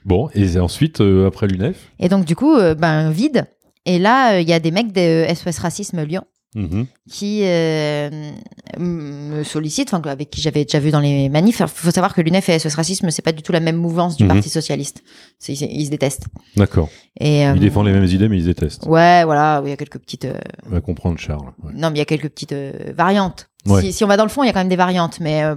Bon, 0.04 0.30
et 0.34 0.58
ensuite, 0.58 1.00
euh, 1.00 1.26
après 1.26 1.46
l'UNEF? 1.48 1.90
Et 1.98 2.08
donc 2.08 2.24
du 2.24 2.36
coup, 2.36 2.54
euh, 2.54 2.74
ben 2.74 3.10
vide. 3.10 3.44
Et 3.84 3.98
là, 3.98 4.34
euh, 4.34 4.40
il 4.40 4.48
y 4.48 4.52
a 4.52 4.60
des 4.60 4.70
mecs 4.70 4.92
de 4.92 5.26
SOS 5.34 5.58
Racisme 5.58 6.02
Lyon 6.04 6.24
Mhm. 6.54 6.86
qui 7.10 7.42
euh, 7.44 8.32
me 8.78 9.42
sollicitent, 9.44 9.92
enfin 9.92 10.08
avec 10.10 10.30
qui 10.30 10.40
j'avais 10.40 10.64
déjà 10.64 10.78
vu 10.80 10.90
dans 10.90 11.00
les 11.00 11.28
manifs. 11.28 11.60
Il 11.60 11.66
faut 11.68 11.90
savoir 11.90 12.14
que 12.14 12.20
l'UNEF 12.22 12.48
et 12.48 12.58
SOS 12.58 12.74
Racisme, 12.74 13.10
c'est 13.10 13.22
pas 13.22 13.32
du 13.32 13.42
tout 13.42 13.52
la 13.52 13.60
même 13.60 13.76
mouvance 13.76 14.16
du 14.16 14.24
Mhm. 14.24 14.30
Parti 14.30 14.48
socialiste. 14.48 15.02
Ils, 15.48 15.62
ils 15.62 15.86
se 15.86 15.90
détestent. 15.90 16.26
D'accord. 16.56 16.88
Et 17.20 17.46
euh, 17.46 17.52
Ils 17.54 17.60
défendent 17.60 17.86
les 17.86 17.92
mêmes 17.92 18.04
idées, 18.06 18.28
mais 18.28 18.38
ils 18.38 18.44
détestent. 18.46 18.86
Ouais, 18.86 19.24
voilà, 19.24 19.60
il 19.64 19.70
y 19.70 19.72
a 19.72 19.76
quelques 19.76 19.98
petites. 19.98 20.24
euh, 20.24 20.38
On 20.66 20.70
va 20.70 20.80
comprendre, 20.80 21.18
Charles. 21.18 21.52
Ouais. 21.62 21.72
Non, 21.74 21.90
mais 21.90 21.96
il 21.96 21.98
y 21.98 22.02
a 22.02 22.06
quelques 22.06 22.28
petites 22.30 22.54
variantes. 22.96 23.48
Ouais. 23.66 23.82
Si, 23.82 23.92
si 23.92 24.04
on 24.04 24.06
va 24.06 24.16
dans 24.16 24.24
le 24.24 24.30
fond, 24.30 24.42
il 24.42 24.46
y 24.46 24.50
a 24.50 24.52
quand 24.52 24.60
même 24.60 24.68
des 24.68 24.76
variantes. 24.76 25.20
Mais 25.20 25.42
euh, 25.44 25.54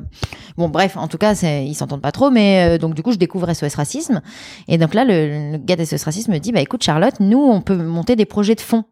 bon, 0.58 0.68
bref, 0.70 0.98
en 0.98 1.08
tout 1.08 1.18
cas, 1.18 1.34
ils 1.34 1.76
s'entendent 1.76 2.02
pas 2.02 2.12
trop. 2.12 2.32
Mais 2.32 2.76
euh, 2.76 2.78
donc, 2.78 2.96
du 2.96 3.04
coup, 3.04 3.12
je 3.14 3.18
découvre 3.18 3.52
SOS 3.54 3.76
Racisme. 3.76 4.22
Et 4.68 4.78
donc 4.78 4.94
là, 4.94 5.06
le, 5.06 5.52
le 5.54 5.58
gars 5.58 5.76
d'SOS 5.78 6.04
Racisme 6.04 6.34
me 6.34 6.40
dit 6.40 6.52
Bah 6.52 6.62
écoute, 6.62 6.84
Charlotte, 6.84 7.16
nous, 7.20 7.40
on 7.40 7.62
peut 7.62 7.78
monter 7.78 8.16
des 8.16 8.26
projets 8.26 8.56
de 8.56 8.62
fond. 8.62 8.84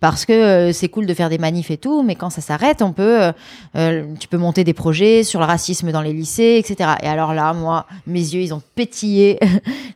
Parce 0.00 0.24
que 0.24 0.32
euh, 0.32 0.72
c'est 0.72 0.88
cool 0.88 1.04
de 1.04 1.12
faire 1.12 1.28
des 1.28 1.38
manifs 1.38 1.70
et 1.70 1.76
tout, 1.76 2.02
mais 2.02 2.14
quand 2.14 2.30
ça 2.30 2.40
s'arrête, 2.40 2.80
on 2.80 2.92
peut, 2.92 3.22
euh, 3.22 3.32
euh, 3.76 4.04
tu 4.18 4.28
peux 4.28 4.38
monter 4.38 4.64
des 4.64 4.72
projets 4.72 5.22
sur 5.24 5.40
le 5.40 5.46
racisme 5.46 5.92
dans 5.92 6.00
les 6.00 6.14
lycées, 6.14 6.56
etc. 6.58 6.92
Et 7.02 7.06
alors 7.06 7.34
là, 7.34 7.52
moi, 7.52 7.86
mes 8.06 8.20
yeux, 8.20 8.40
ils 8.40 8.54
ont 8.54 8.62
pétillé. 8.74 9.38
je 9.42 9.46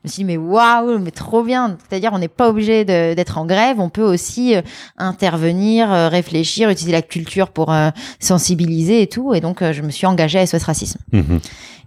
me 0.04 0.08
suis 0.08 0.20
dit, 0.20 0.24
mais 0.24 0.36
waouh, 0.36 0.98
mais 0.98 1.10
trop 1.10 1.42
bien. 1.42 1.78
C'est-à-dire, 1.88 2.10
on 2.12 2.18
n'est 2.18 2.28
pas 2.28 2.50
obligé 2.50 2.84
d'être 2.84 3.38
en 3.38 3.46
grève, 3.46 3.80
on 3.80 3.88
peut 3.88 4.02
aussi 4.02 4.54
intervenir, 4.98 5.88
réfléchir, 5.88 6.68
utiliser 6.68 6.92
la 6.92 7.02
culture 7.02 7.48
pour 7.48 7.74
sensibiliser 8.20 9.02
et 9.02 9.06
tout. 9.06 9.34
Et 9.34 9.40
donc, 9.40 9.62
je 9.72 9.82
me 9.82 9.90
suis 9.90 10.06
engagée 10.06 10.38
à 10.38 10.46
SOS 10.46 10.64
Racisme. 10.64 11.00
Mhm. 11.12 11.40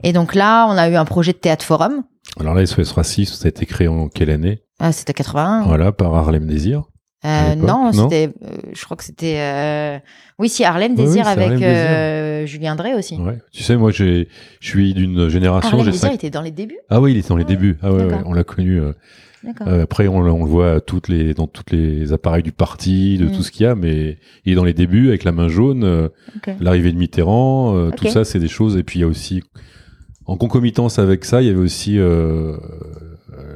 Et 0.04 0.14
donc 0.14 0.36
là, 0.36 0.68
on 0.68 0.78
a 0.78 0.90
eu 0.90 0.96
un 0.96 1.06
projet 1.06 1.34
de 1.34 1.38
théâtre 1.38 1.66
forum. 1.66 2.04
Alors 2.40 2.54
là, 2.54 2.66
SOS 2.66 2.92
Racisme, 2.92 3.36
ça 3.36 3.46
a 3.46 3.50
été 3.50 3.66
créé 3.66 3.88
en 3.88 4.10
quelle 4.10 4.30
année? 4.30 4.62
Ah, 4.80 4.92
c'était 4.92 5.14
81. 5.14 5.64
Voilà, 5.64 5.92
par 5.92 6.14
Harlem 6.16 6.46
Désir. 6.46 6.84
Euh, 7.26 7.56
non, 7.56 7.92
c'était, 7.92 8.30
euh, 8.44 8.50
je 8.74 8.86
crois 8.86 8.96
que 8.96 9.04
c'était, 9.04 9.38
euh, 9.40 9.98
oui, 10.38 10.50
si 10.50 10.64
Harlem 10.64 10.92
Oui, 10.92 10.98
oui, 11.00 11.06
Désir 11.06 11.28
avec 11.28 11.46
Harlem 11.48 11.64
euh, 11.64 12.46
Julien 12.46 12.76
Drey 12.76 12.94
aussi. 12.94 13.16
Ouais. 13.16 13.40
Tu 13.52 13.64
sais, 13.64 13.76
moi, 13.76 13.92
je 13.92 14.26
suis 14.62 14.94
d'une 14.94 15.28
génération. 15.28 15.78
Harlem 15.80 15.92
Désir 15.92 16.10
cinq- 16.10 16.14
était 16.14 16.30
dans 16.30 16.42
les 16.44 16.52
débuts. 16.52 16.78
Ah 16.90 17.02
oui, 17.02 17.14
il 17.14 17.18
était 17.18 17.30
dans 17.30 17.38
les 17.38 17.44
Ouais. 17.44 17.50
débuts. 17.50 17.78
Ah 17.82 17.92
ouais, 17.92 18.04
ouais, 18.06 18.14
on 18.26 18.34
l'a 18.34 18.44
connu. 18.44 18.80
euh, 18.80 18.94
euh, 19.66 19.84
après, 19.84 20.08
on, 20.08 20.22
le- 20.22 20.32
on 20.32 20.44
le 20.44 20.50
voit 20.50 20.80
toutes 20.80 21.08
les, 21.08 21.34
dans 21.34 21.48
tous 21.48 21.64
les 21.72 22.14
appareils 22.14 22.44
du 22.44 22.52
parti, 22.52 23.18
de 23.18 23.26
Mm. 23.26 23.32
tout 23.32 23.42
ce 23.44 23.52
qu'il 23.52 23.64
y 23.64 23.68
a, 23.68 23.74
mais 23.76 24.18
il 24.46 24.52
est 24.54 24.56
dans 24.56 24.64
les 24.64 24.74
débuts 24.74 25.08
avec 25.08 25.24
la 25.24 25.32
main 25.32 25.48
jaune, 25.48 25.84
euh, 25.86 26.10
l'arrivée 26.60 26.92
de 26.92 26.98
Mitterrand, 26.98 27.76
euh, 27.76 27.90
tout 27.98 28.08
ça, 28.08 28.26
c'est 28.26 28.40
des 28.40 28.48
choses. 28.48 28.78
Et 28.78 28.84
puis 28.84 29.00
il 29.00 29.02
y 29.02 29.06
a 29.06 29.08
aussi, 29.08 29.42
en 30.28 30.38
concomitance 30.38 31.00
avec 31.00 31.26
ça, 31.26 31.42
il 31.42 31.48
y 31.48 31.50
avait 31.50 31.60
aussi 31.60 31.98
euh, 31.98 32.58
euh, 33.34 33.56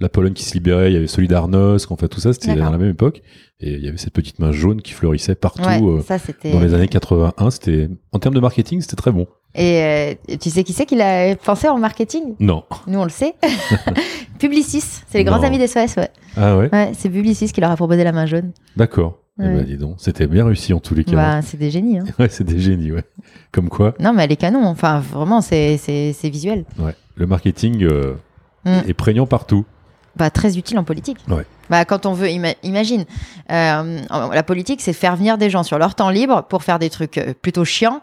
la 0.00 0.08
Pologne 0.08 0.32
qui 0.32 0.44
se 0.44 0.54
libérait, 0.54 0.90
il 0.90 0.94
y 0.94 0.96
avait 0.96 1.06
Solidarnosc, 1.08 1.90
enfin 1.90 2.06
tout 2.06 2.20
ça, 2.20 2.32
c'était 2.32 2.54
dans 2.54 2.70
la 2.70 2.78
même 2.78 2.90
époque. 2.90 3.22
Et 3.60 3.72
il 3.74 3.84
y 3.84 3.88
avait 3.88 3.96
cette 3.98 4.12
petite 4.12 4.38
main 4.38 4.52
jaune 4.52 4.80
qui 4.82 4.92
fleurissait 4.92 5.34
partout. 5.34 5.62
Ouais, 5.62 5.82
euh, 5.82 6.00
ça 6.02 6.18
dans 6.52 6.60
les 6.60 6.74
années 6.74 6.86
81, 6.88 7.50
c'était 7.50 7.88
en 8.12 8.18
termes 8.20 8.34
de 8.34 8.40
marketing, 8.40 8.80
c'était 8.80 8.94
très 8.96 9.10
bon. 9.10 9.26
Et 9.54 9.82
euh, 9.82 10.14
tu 10.40 10.50
sais 10.50 10.62
qui 10.62 10.72
c'est 10.72 10.86
qui 10.86 10.94
l'a 10.94 11.34
pensé 11.34 11.66
en 11.68 11.78
marketing? 11.78 12.36
Non. 12.38 12.62
Nous 12.86 12.98
on 12.98 13.04
le 13.04 13.10
sait. 13.10 13.34
Publicis, 14.38 14.82
c'est 15.08 15.18
les 15.18 15.24
grands 15.24 15.42
amis 15.42 15.58
des 15.58 15.66
SOS, 15.66 15.96
ouais. 15.96 16.10
Ah 16.36 16.56
ouais, 16.56 16.68
Ouais, 16.72 16.92
c'est 16.96 17.08
Publicis 17.10 17.50
qui 17.52 17.60
leur 17.60 17.70
a 17.70 17.76
proposé 17.76 18.04
la 18.04 18.12
main 18.12 18.26
jaune. 18.26 18.52
d'accord. 18.76 19.18
Eh 19.40 19.44
Ouais. 19.44 19.54
ben, 19.54 19.64
dis 19.64 19.76
donc, 19.76 19.94
c'était 19.98 20.26
bien 20.26 20.44
réussi 20.44 20.72
en 20.72 20.80
tous 20.80 20.96
les 20.96 21.04
cas. 21.04 21.12
Bah, 21.14 21.42
c'est 21.42 21.56
des 21.56 21.70
génies. 21.70 21.98
Hein. 21.98 22.04
Ouais, 22.18 22.28
c'est 22.28 22.42
des 22.42 22.58
génies, 22.58 22.90
ouais. 22.90 23.04
Comme 23.52 23.68
quoi, 23.68 23.94
Non, 24.00 24.12
mais 24.12 24.24
elle 24.24 24.32
est 24.32 24.36
canon. 24.36 24.64
Enfin, 24.66 24.98
vraiment, 24.98 25.40
c'est 25.40 25.76
visuel. 26.24 26.64
ouais, 26.80 26.94
le 27.16 27.26
marketing 27.26 27.84
euh, 27.84 28.14
Mm. 28.64 28.80
est 28.88 28.94
prégnant 28.94 29.26
partout. 29.26 29.64
Bah, 30.18 30.30
très 30.30 30.58
utile 30.58 30.78
en 30.78 30.84
politique. 30.84 31.18
Ouais. 31.28 31.46
Bah, 31.70 31.84
quand 31.84 32.04
on 32.06 32.12
veut, 32.12 32.28
ima- 32.28 32.56
imagine, 32.62 33.04
euh, 33.52 34.00
la 34.10 34.42
politique, 34.42 34.80
c'est 34.80 34.92
faire 34.92 35.16
venir 35.16 35.38
des 35.38 35.48
gens 35.50 35.62
sur 35.62 35.78
leur 35.78 35.94
temps 35.94 36.10
libre 36.10 36.44
pour 36.48 36.62
faire 36.64 36.78
des 36.78 36.90
trucs 36.90 37.18
euh, 37.18 37.34
plutôt 37.40 37.64
chiants 37.64 38.00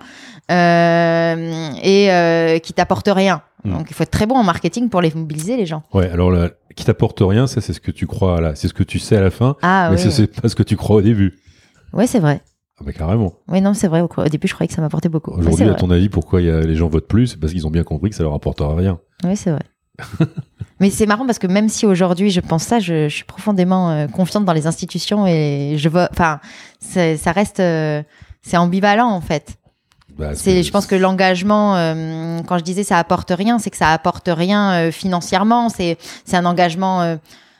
euh, 0.51 1.69
et 1.83 2.11
euh, 2.11 2.59
qui 2.59 2.73
t'apportent 2.73 3.09
rien. 3.11 3.41
Mm. 3.63 3.73
Donc, 3.73 3.87
il 3.89 3.93
faut 3.93 4.03
être 4.03 4.11
très 4.11 4.25
bon 4.25 4.35
en 4.35 4.43
marketing 4.43 4.89
pour 4.89 5.01
les 5.01 5.11
mobiliser, 5.13 5.57
les 5.57 5.65
gens. 5.65 5.83
Ouais, 5.93 6.09
alors 6.09 6.31
là, 6.31 6.49
qui 6.75 6.85
t'apporte 6.85 7.19
rien, 7.21 7.47
ça 7.47 7.61
c'est 7.61 7.73
ce 7.73 7.79
que 7.79 7.91
tu 7.91 8.05
crois 8.07 8.39
là, 8.41 8.55
c'est 8.55 8.67
ce 8.67 8.73
que 8.73 8.83
tu 8.83 8.99
sais 8.99 9.17
à 9.17 9.21
la 9.21 9.31
fin, 9.31 9.55
Ah 9.61 9.89
mais 9.91 10.03
oui. 10.03 10.11
c'est 10.11 10.27
pas 10.41 10.49
ce 10.49 10.55
que 10.55 10.63
tu 10.63 10.75
crois 10.77 10.97
au 10.97 11.01
début. 11.01 11.39
Ouais, 11.93 12.07
c'est 12.07 12.19
vrai. 12.19 12.41
Ah 12.79 12.83
bah 12.85 12.91
carrément. 12.91 13.33
Oui, 13.47 13.61
non, 13.61 13.73
c'est 13.73 13.87
vrai. 13.87 14.01
Au, 14.01 14.09
au 14.17 14.27
début, 14.27 14.47
je 14.49 14.53
croyais 14.53 14.67
que 14.67 14.73
ça 14.73 14.81
m'apportait 14.81 15.07
beaucoup. 15.07 15.31
Aujourd'hui, 15.31 15.63
à 15.63 15.69
vrai. 15.69 15.77
ton 15.77 15.89
avis, 15.91 16.09
pourquoi 16.09 16.41
y 16.41 16.49
a, 16.49 16.59
les 16.59 16.75
gens 16.75 16.89
votent 16.89 17.07
plus? 17.07 17.27
C'est 17.27 17.39
parce 17.39 17.53
qu'ils 17.53 17.65
ont 17.65 17.71
bien 17.71 17.83
compris 17.83 18.09
que 18.09 18.15
ça 18.17 18.23
leur 18.23 18.33
apportera 18.33 18.75
rien. 18.75 18.99
Oui, 19.23 19.37
c'est 19.37 19.51
vrai. 19.51 19.61
Mais 20.81 20.89
c'est 20.89 21.05
marrant 21.05 21.25
parce 21.25 21.39
que 21.39 21.47
même 21.47 21.69
si 21.69 21.85
aujourd'hui 21.85 22.29
je 22.31 22.41
pense 22.41 22.63
ça, 22.63 22.79
je, 22.79 23.07
je 23.07 23.15
suis 23.15 23.23
profondément 23.23 23.91
euh, 23.91 24.07
confiante 24.07 24.43
dans 24.43 24.51
les 24.53 24.67
institutions 24.67 25.25
et 25.25 25.75
je 25.77 25.87
vois, 25.87 26.09
enfin, 26.11 26.39
ça 26.81 27.31
reste, 27.31 27.61
euh, 27.61 28.03
c'est 28.41 28.57
ambivalent 28.57 29.07
en 29.09 29.21
fait. 29.21 29.55
Bah, 30.17 30.35
C'est, 30.35 30.63
je 30.63 30.71
pense 30.71 30.85
que 30.85 30.95
l'engagement, 30.95 31.75
euh, 31.77 32.39
quand 32.45 32.57
je 32.57 32.63
disais 32.63 32.83
ça 32.83 32.97
apporte 32.99 33.31
rien, 33.35 33.57
c'est 33.57 33.69
que 33.69 33.77
ça 33.77 33.91
apporte 33.91 34.29
rien 34.31 34.91
financièrement. 34.91 35.69
C'est, 35.69 35.97
c'est 36.25 36.35
un 36.37 36.45
engagement, 36.45 37.17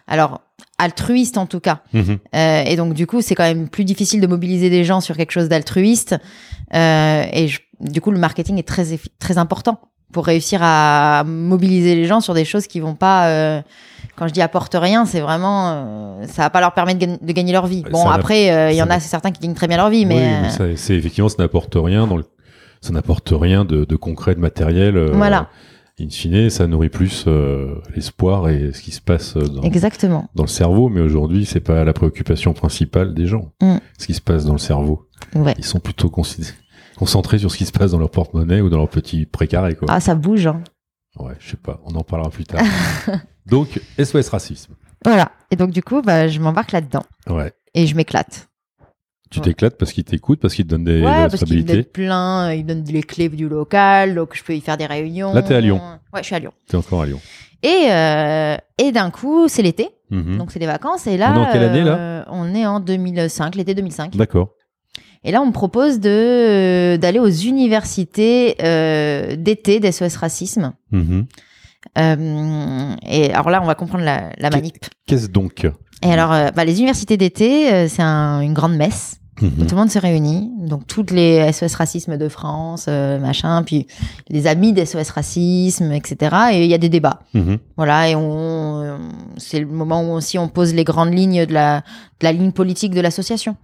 alors 0.08 0.42
altruiste 0.78 1.38
en 1.38 1.46
tout 1.46 1.60
cas. 1.62 1.82
Mhm. 1.94 2.18
Et 2.34 2.76
donc 2.76 2.94
du 2.94 3.08
coup, 3.08 3.22
c'est 3.22 3.36
quand 3.36 3.44
même 3.44 3.70
plus 3.70 3.86
difficile 3.86 4.20
de 4.22 4.28
mobiliser 4.28 4.70
des 4.70 4.84
gens 4.84 5.00
sur 5.02 5.16
quelque 5.18 5.32
chose 5.32 5.48
d'altruiste. 5.50 6.16
Et 6.74 7.48
je- 7.48 7.60
du 7.82 8.00
coup, 8.02 8.12
le 8.12 8.20
marketing 8.20 8.58
est 8.58 8.68
très 8.68 8.86
très 9.20 9.38
important 9.38 9.80
pour 10.16 10.26
réussir 10.26 10.62
à 10.64 11.26
mobiliser 11.26 11.94
les 11.94 12.06
gens 12.06 12.22
sur 12.22 12.34
des 12.34 12.46
choses 12.46 12.68
qui 12.68 12.80
vont 12.80 12.96
pas. 12.96 13.28
euh, 13.28 13.62
quand 14.16 14.28
je 14.30 14.34
dis 14.34 14.42
apporte 14.42 14.74
rien, 14.80 15.06
c'est 15.06 15.20
vraiment 15.20 15.72
euh, 15.74 16.26
ça 16.28 16.44
va 16.44 16.50
pas 16.50 16.62
leur 16.62 16.74
permettre 16.74 17.00
de, 17.00 17.06
gagner- 17.06 17.20
de 17.22 17.32
gagner 17.34 17.52
leur 17.52 17.68
vie. 17.68 17.84
Bon, 17.92 18.06
ça 18.06 18.14
après, 18.14 18.50
euh, 18.50 18.72
il 18.72 18.78
y 18.78 18.82
en 18.82 18.90
a 18.90 19.02
certains 19.02 19.32
qui 19.32 19.42
gagnent 19.42 19.56
très 19.56 19.68
bien 19.68 19.76
leur 19.76 19.90
vie, 19.90 20.06
mais, 20.06 20.40
Oui, 20.58 20.74
c'est 20.78 20.96
effectivement, 20.96 21.28
ça 21.28 21.36
n'apporte 21.40 21.76
rien 21.78 22.08
dans 22.08 22.16
le, 22.16 22.24
ça 22.80 22.94
n'apporte 22.94 23.34
rien 23.36 23.66
de, 23.66 23.84
de 23.84 23.96
concret, 23.98 24.34
de 24.36 24.40
matériel. 24.40 24.98
Voilà. 25.12 25.50
In 26.00 26.10
fine, 26.10 26.50
ça 26.50 26.66
nourrit 26.68 26.88
plus 26.90 27.26
l'espoir 27.94 28.48
et 28.50 28.72
ce 28.74 28.82
qui 28.82 28.92
se 28.92 29.02
passe 29.02 29.36
dans, 29.36 29.62
exactement. 29.64 30.30
dans 30.36 30.44
le 30.44 30.50
cerveau, 30.50 30.88
mais 30.90 31.02
aujourd'hui, 31.02 31.46
c'est 31.46 31.60
pas 31.60 31.84
la 31.84 31.92
préoccupation 31.94 32.54
principale 32.54 33.14
des 33.14 33.28
gens. 33.28 33.52
Mm. 33.62 33.76
Ce 33.98 34.06
qui 34.06 34.14
se 34.14 34.22
passe 34.22 34.46
dans 34.46 34.54
le 34.54 34.60
cerveau. 34.60 35.08
Ouais. 35.36 35.56
Ils 35.58 35.64
sont 35.66 35.80
plutôt 35.80 36.08
consid- 36.10 36.54
concentrés 36.98 37.38
sur 37.40 37.52
ce 37.52 37.58
qui 37.58 37.66
se 37.66 37.72
passe 37.72 37.92
dans 37.92 38.00
leur 38.00 38.10
porte-monnaie 38.12 38.62
ou 38.62 38.70
dans 38.70 38.78
leur 38.78 38.90
petit 38.90 39.26
précaré, 39.26 39.76
quoi. 39.76 39.88
Ah, 39.92 40.00
ça 40.00 40.16
bouge. 40.16 40.48
hein. 40.48 40.62
Ouais, 41.18 41.34
je 41.40 41.52
sais 41.52 41.58
pas, 41.58 41.80
on 41.86 41.96
en 41.96 42.04
parlera 42.04 42.30
plus 42.30 42.44
tard. 42.46 42.62
Donc, 43.46 43.80
SOS 44.02 44.30
Racisme. 44.30 44.74
Voilà. 45.04 45.32
Et 45.52 45.56
donc 45.56 45.70
du 45.72 45.84
coup, 45.84 46.02
bah, 46.02 46.28
je 46.28 46.40
m'embarque 46.40 46.72
là-dedans 46.72 47.04
Ouais. 47.30 47.54
et 47.76 47.86
je 47.86 47.96
m'éclate. 47.96 48.48
Tu 49.30 49.40
Ouais. 49.40 49.46
t'éclates 49.46 49.78
parce 49.78 49.92
qu'ils 49.94 50.04
t'écoutent, 50.04 50.40
parce 50.40 50.54
qu'ils 50.56 50.66
te 50.66 50.70
donnent 50.72 50.84
des 50.84 51.00
Ouais, 51.02 51.06
parce 51.12 51.32
responsabilités. 51.34 51.74
donne 51.74 51.84
plein, 51.86 52.52
il 52.54 52.64
me 52.64 52.70
donne 52.74 52.84
les 52.86 53.04
clés 53.04 53.30
du 53.30 53.48
local, 53.48 54.16
donc 54.16 54.36
je 54.36 54.44
peux 54.44 54.56
y 54.56 54.62
faire 54.62 54.78
des 54.78 54.86
réunions. 54.88 55.34
Là, 55.34 55.42
t'es 55.44 55.54
à 55.56 55.62
Lyon. 55.62 55.80
Ouais, 56.14 56.22
je 56.22 56.26
suis 56.26 56.36
à 56.36 56.40
Lyon. 56.40 56.52
T'es 56.68 56.76
encore 56.78 57.02
à 57.04 57.06
Lyon. 57.06 57.20
Et, 57.62 57.88
euh, 57.92 58.58
et 58.78 58.92
d'un 58.92 59.10
coup, 59.12 59.48
c'est 59.48 59.62
l'été, 59.62 59.90
Mhm. 60.12 60.38
donc 60.38 60.52
c'est 60.52 60.60
les 60.60 60.66
vacances. 60.68 61.06
Et 61.08 61.18
là, 61.18 61.34
On 61.34 61.36
est 61.44 61.46
en 61.48 61.52
quelle 61.52 61.64
année, 61.64 61.84
là? 61.84 61.96
euh, 61.98 62.24
On 62.30 62.54
est 62.56 62.66
en 62.66 62.80
2005, 62.80 63.56
l'été 63.56 63.74
2005. 63.76 64.16
D'accord. 64.16 64.50
Et 65.26 65.32
là, 65.32 65.42
on 65.42 65.48
me 65.48 65.52
propose 65.52 66.00
de 66.00 66.10
euh, 66.10 66.98
d'aller 66.98 67.20
aux 67.20 67.28
universités 67.30 68.56
euh, 68.62 69.36
d'été 69.36 69.80
d'SOS 69.80 70.16
Racisme. 70.18 70.74
Mhm. 70.92 71.26
Euh, 71.98 72.96
et 73.08 73.34
alors 73.34 73.50
là, 73.50 73.62
on 73.62 73.66
va 73.66 73.76
comprendre 73.76 74.04
la, 74.04 74.30
la 74.38 74.50
manip. 74.50 74.78
Qu'est-ce 75.08 75.28
donc 75.28 75.66
Et 76.04 76.12
alors, 76.12 76.32
euh, 76.32 76.50
bah, 76.56 76.66
les 76.66 76.78
universités 76.78 77.18
d'été, 77.18 77.88
c'est 77.88 78.02
un- 78.02 78.42
une 78.42 78.54
grande 78.54 78.76
messe. 78.76 79.18
où 79.42 79.46
Mhm. 79.46 79.68
Tout 79.68 79.76
le 79.76 79.82
monde 79.82 79.90
se 79.92 80.00
réunit. 80.00 80.50
Donc, 80.60 80.88
toutes 80.88 81.12
les 81.12 81.52
SOS 81.52 81.76
Racisme 81.76 82.18
de 82.18 82.30
France, 82.30 82.88
machin, 82.88 83.64
puis 83.64 83.86
les 84.30 84.48
amis 84.48 84.72
des 84.74 84.86
SOS 84.86 85.10
Racisme, 85.10 85.92
etc. 85.92 86.36
Et 86.54 86.64
il 86.64 86.70
y 86.70 86.74
a 86.74 86.78
des 86.78 86.88
débats. 86.90 87.20
Mhm. 87.34 87.58
Voilà, 87.76 88.10
et 88.10 88.16
on, 88.16 88.98
c'est 89.38 89.60
le 89.60 89.66
moment 89.66 90.04
où 90.04 90.14
aussi 90.14 90.38
on 90.40 90.48
pose 90.48 90.74
les 90.74 90.86
grandes 90.86 91.14
lignes 91.14 91.46
de 91.46 91.54
la, 91.54 91.80
de 92.22 92.24
la 92.24 92.32
ligne 92.32 92.52
politique 92.54 92.94
de 92.94 93.02
l'association. 93.02 93.58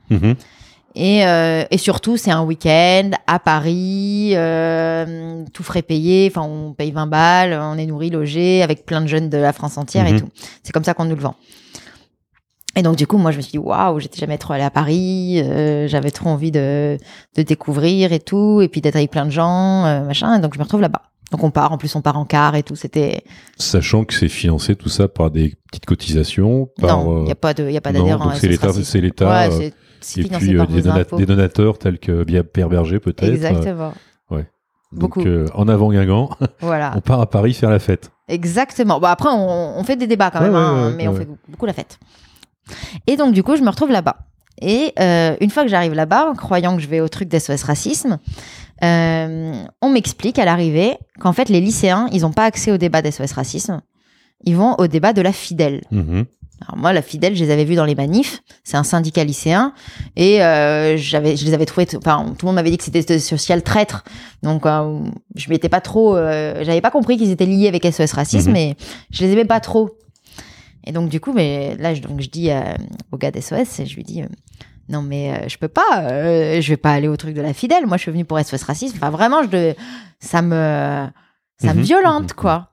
Et, 0.96 1.26
euh, 1.26 1.64
et 1.72 1.78
surtout, 1.78 2.18
c'est 2.18 2.32
un 2.32 2.44
week-end 2.44 3.12
à 3.28 3.40
Paris, 3.40 4.32
euh, 4.36 5.44
tout 5.54 5.64
frais 5.64 5.82
payé. 5.82 6.30
Enfin, 6.30 6.46
on 6.46 6.74
paye 6.74 6.92
20 6.92 7.08
balles, 7.08 7.54
on 7.62 7.78
est 7.78 7.86
nourri, 7.86 8.10
logé, 8.10 8.62
avec 8.62 8.86
plein 8.86 9.02
de 9.02 9.08
jeunes 9.08 9.30
de 9.30 9.38
la 9.38 9.54
France 9.54 9.78
entière 9.78 10.06
et 10.08 10.14
Mhm. 10.14 10.20
tout. 10.22 10.30
C'est 10.64 10.72
comme 10.74 10.84
ça 10.84 10.94
qu'on 10.94 11.06
nous 11.06 11.16
le 11.16 11.22
vend. 11.22 11.36
Et 12.78 12.84
donc, 12.84 12.96
du 12.96 13.06
coup, 13.06 13.18
moi, 13.18 13.32
je 13.32 13.38
me 13.38 13.42
suis 13.42 13.52
dit, 13.52 13.58
waouh, 13.58 14.00
j'étais 14.00 14.20
jamais 14.20 14.38
trop 14.38 14.54
allée 14.54 14.64
à 14.64 14.70
Paris, 14.70 15.42
euh, 15.44 15.88
j'avais 15.88 16.12
trop 16.12 16.30
envie 16.30 16.52
de, 16.52 16.98
de 17.36 17.42
découvrir 17.42 18.14
et 18.14 18.20
tout, 18.20 18.62
et 18.62 18.70
puis 18.70 18.80
d'être 18.80 18.96
avec 18.96 19.12
plein 19.12 19.26
de 19.26 19.32
gens, 19.32 19.86
euh, 19.86 20.02
machin. 20.06 20.38
Et 20.38 20.42
donc, 20.42 20.54
je 20.54 20.60
me 20.60 20.64
retrouve 20.64 20.80
là-bas. 20.82 21.02
Donc, 21.32 21.44
on 21.44 21.50
part, 21.52 21.72
en 21.72 21.78
plus, 21.78 21.96
on 21.96 22.02
part 22.02 22.18
en 22.18 22.26
car 22.26 22.56
et 22.56 22.64
tout. 22.64 22.76
C'était. 22.76 23.24
Sachant 23.58 24.04
que 24.04 24.14
c'est 24.14 24.28
financé 24.30 24.76
tout 24.76 24.90
ça 24.90 25.08
par 25.08 25.32
des 25.32 25.56
petites 25.72 25.86
cotisations, 25.86 26.70
par 26.80 27.04
non, 27.04 27.18
il 27.18 27.22
euh, 27.22 27.24
n'y 27.26 27.32
a 27.32 27.36
pas 27.36 27.50
à 27.50 27.54
c'est 28.40 28.48
l'État, 28.48 28.74
c'est 28.74 29.02
l'État, 29.02 29.30
Ouais, 29.30 29.48
euh, 29.48 29.58
c'est- 29.58 29.74
c'est 30.02 30.22
et 30.22 30.24
puis 30.26 30.58
euh, 30.58 30.66
des, 30.66 30.82
vos 30.82 30.88
dona- 30.90 31.00
impôts. 31.02 31.18
des 31.18 31.26
donateurs 31.26 31.78
tels 31.78 32.00
que 32.00 32.24
Pierre 32.24 32.70
Berger 32.70 33.00
peut-être. 33.00 33.34
Exactement. 33.34 33.94
Donc 34.94 35.16
Beaucoup. 35.16 35.22
euh, 35.26 35.48
en 35.54 35.70
avant 35.70 35.90
Guingamp, 35.90 36.32
Voilà. 36.60 36.92
on 36.98 37.00
part 37.00 37.22
à 37.22 37.30
Paris 37.30 37.54
faire 37.54 37.70
la 37.70 37.80
fête. 37.80 38.12
Exactement. 38.28 39.00
Bon, 39.00 39.08
après, 39.08 39.30
on, 39.30 39.80
on 39.80 39.84
fait 39.86 39.96
des 39.96 40.06
débats 40.06 40.32
quand 40.32 40.40
Ouais, 40.42 40.48
même, 40.50 40.54
ouais, 40.54 40.60
hein, 40.60 40.88
ouais, 40.90 40.94
mais 40.98 41.08
on 41.08 41.14
ouais. 41.14 41.20
fait 41.20 41.28
beaucoup 41.48 41.66
la 41.66 41.72
fête. 41.72 41.98
Et 43.08 43.16
donc, 43.16 43.34
du 43.34 43.42
coup, 43.42 43.56
je 43.56 43.62
me 43.62 43.70
retrouve 43.70 43.90
là-bas. 43.90 44.18
Et 44.62 44.92
euh, 45.00 45.38
une 45.40 45.50
fois 45.50 45.64
que 45.64 45.70
j'arrive 45.70 45.94
là-bas, 45.94 46.34
croyant 46.38 46.76
que 46.76 46.82
je 46.82 46.90
vais 46.90 47.00
au 47.00 47.08
truc 47.08 47.30
d'SOS 47.30 47.64
Racisme, 47.64 48.20
euh, 48.84 49.64
on 49.82 49.90
m'explique 49.90 50.40
à 50.40 50.46
l'arrivée 50.46 50.98
qu'en 51.20 51.34
fait, 51.34 51.50
les 51.50 51.62
lycéens, 51.62 52.08
ils 52.12 52.22
n'ont 52.22 52.32
pas 52.32 52.46
accès 52.46 52.72
au 52.72 52.78
débat 52.78 53.02
d'SOS 53.02 53.34
Racisme. 53.34 53.82
Ils 54.46 54.56
vont 54.56 54.76
au 54.80 54.88
débat 54.88 55.14
de 55.14 55.22
la 55.22 55.32
fidèle. 55.32 55.82
Mhm. 55.92 56.26
Alors 56.68 56.78
moi, 56.78 56.94
la 56.94 57.02
fidèle, 57.02 57.36
je 57.36 57.44
les 57.44 57.52
avais 57.52 57.64
vus 57.66 57.76
dans 57.76 57.86
les 57.86 57.96
manifs. 57.96 58.42
C'est 58.64 58.78
un 58.78 58.84
syndicat 58.84 59.24
lycéen 59.24 59.74
et 60.16 60.44
euh, 60.44 60.96
j'avais, 60.96 61.36
je 61.36 61.44
les 61.46 61.54
avais 61.56 61.66
trouvés. 61.66 61.88
Enfin, 61.98 62.26
tout 62.38 62.46
le 62.46 62.48
monde 62.48 62.56
m'avait 62.56 62.70
dit 62.70 62.78
que 62.78 62.84
c'était 62.84 63.18
social 63.20 63.64
traître. 63.64 64.04
Donc, 64.44 64.66
euh, 64.68 65.00
je 65.36 65.50
m'étais 65.50 65.70
pas 65.70 65.82
trop. 65.82 66.16
j'avais 66.16 66.82
pas 66.82 66.92
compris 66.92 67.18
qu'ils 67.18 67.32
étaient 67.32 67.46
liés 67.48 67.68
avec 67.68 67.84
SOS 67.86 68.14
Racisme, 68.14 68.50
Mhm. 68.50 68.54
mais 68.54 68.76
je 69.12 69.24
les 69.26 69.32
aimais 69.34 69.46
pas 69.46 69.60
trop. 69.60 69.90
Et 70.86 70.92
donc, 70.92 71.10
du 71.10 71.20
coup, 71.20 71.34
mais 71.34 71.76
là, 71.78 71.94
je, 71.94 72.02
donc 72.02 72.22
je 72.22 72.30
dis 72.30 72.50
euh, 72.52 72.62
au 73.12 73.18
gars 73.18 73.30
d'SOS, 73.32 73.80
et 73.80 73.86
je 73.86 73.96
lui 73.96 74.04
dis. 74.04 74.22
euh, 74.24 74.28
non 74.92 75.02
mais 75.02 75.32
euh, 75.34 75.48
je 75.48 75.58
peux 75.58 75.68
pas, 75.68 76.04
euh, 76.04 76.62
je 76.62 76.70
vais 76.70 76.78
pas 76.78 76.92
aller 76.92 77.08
au 77.08 77.18
truc 77.18 77.34
de 77.34 77.42
la 77.42 77.54
fidèle. 77.54 77.86
Moi, 77.88 77.98
je 77.98 78.04
suis 78.04 78.12
venue 78.12 78.26
pour 78.26 78.40
SOS 78.40 78.64
Racisme. 78.64 78.98
Enfin, 78.98 79.10
vraiment, 79.10 79.42
je 79.44 79.48
de, 79.48 79.76
ça 80.20 80.42
me, 80.42 81.08
ça 81.58 81.74
me 81.74 81.80
Mhm. 81.80 81.82
violente 81.82 82.34
quoi. 82.34 82.68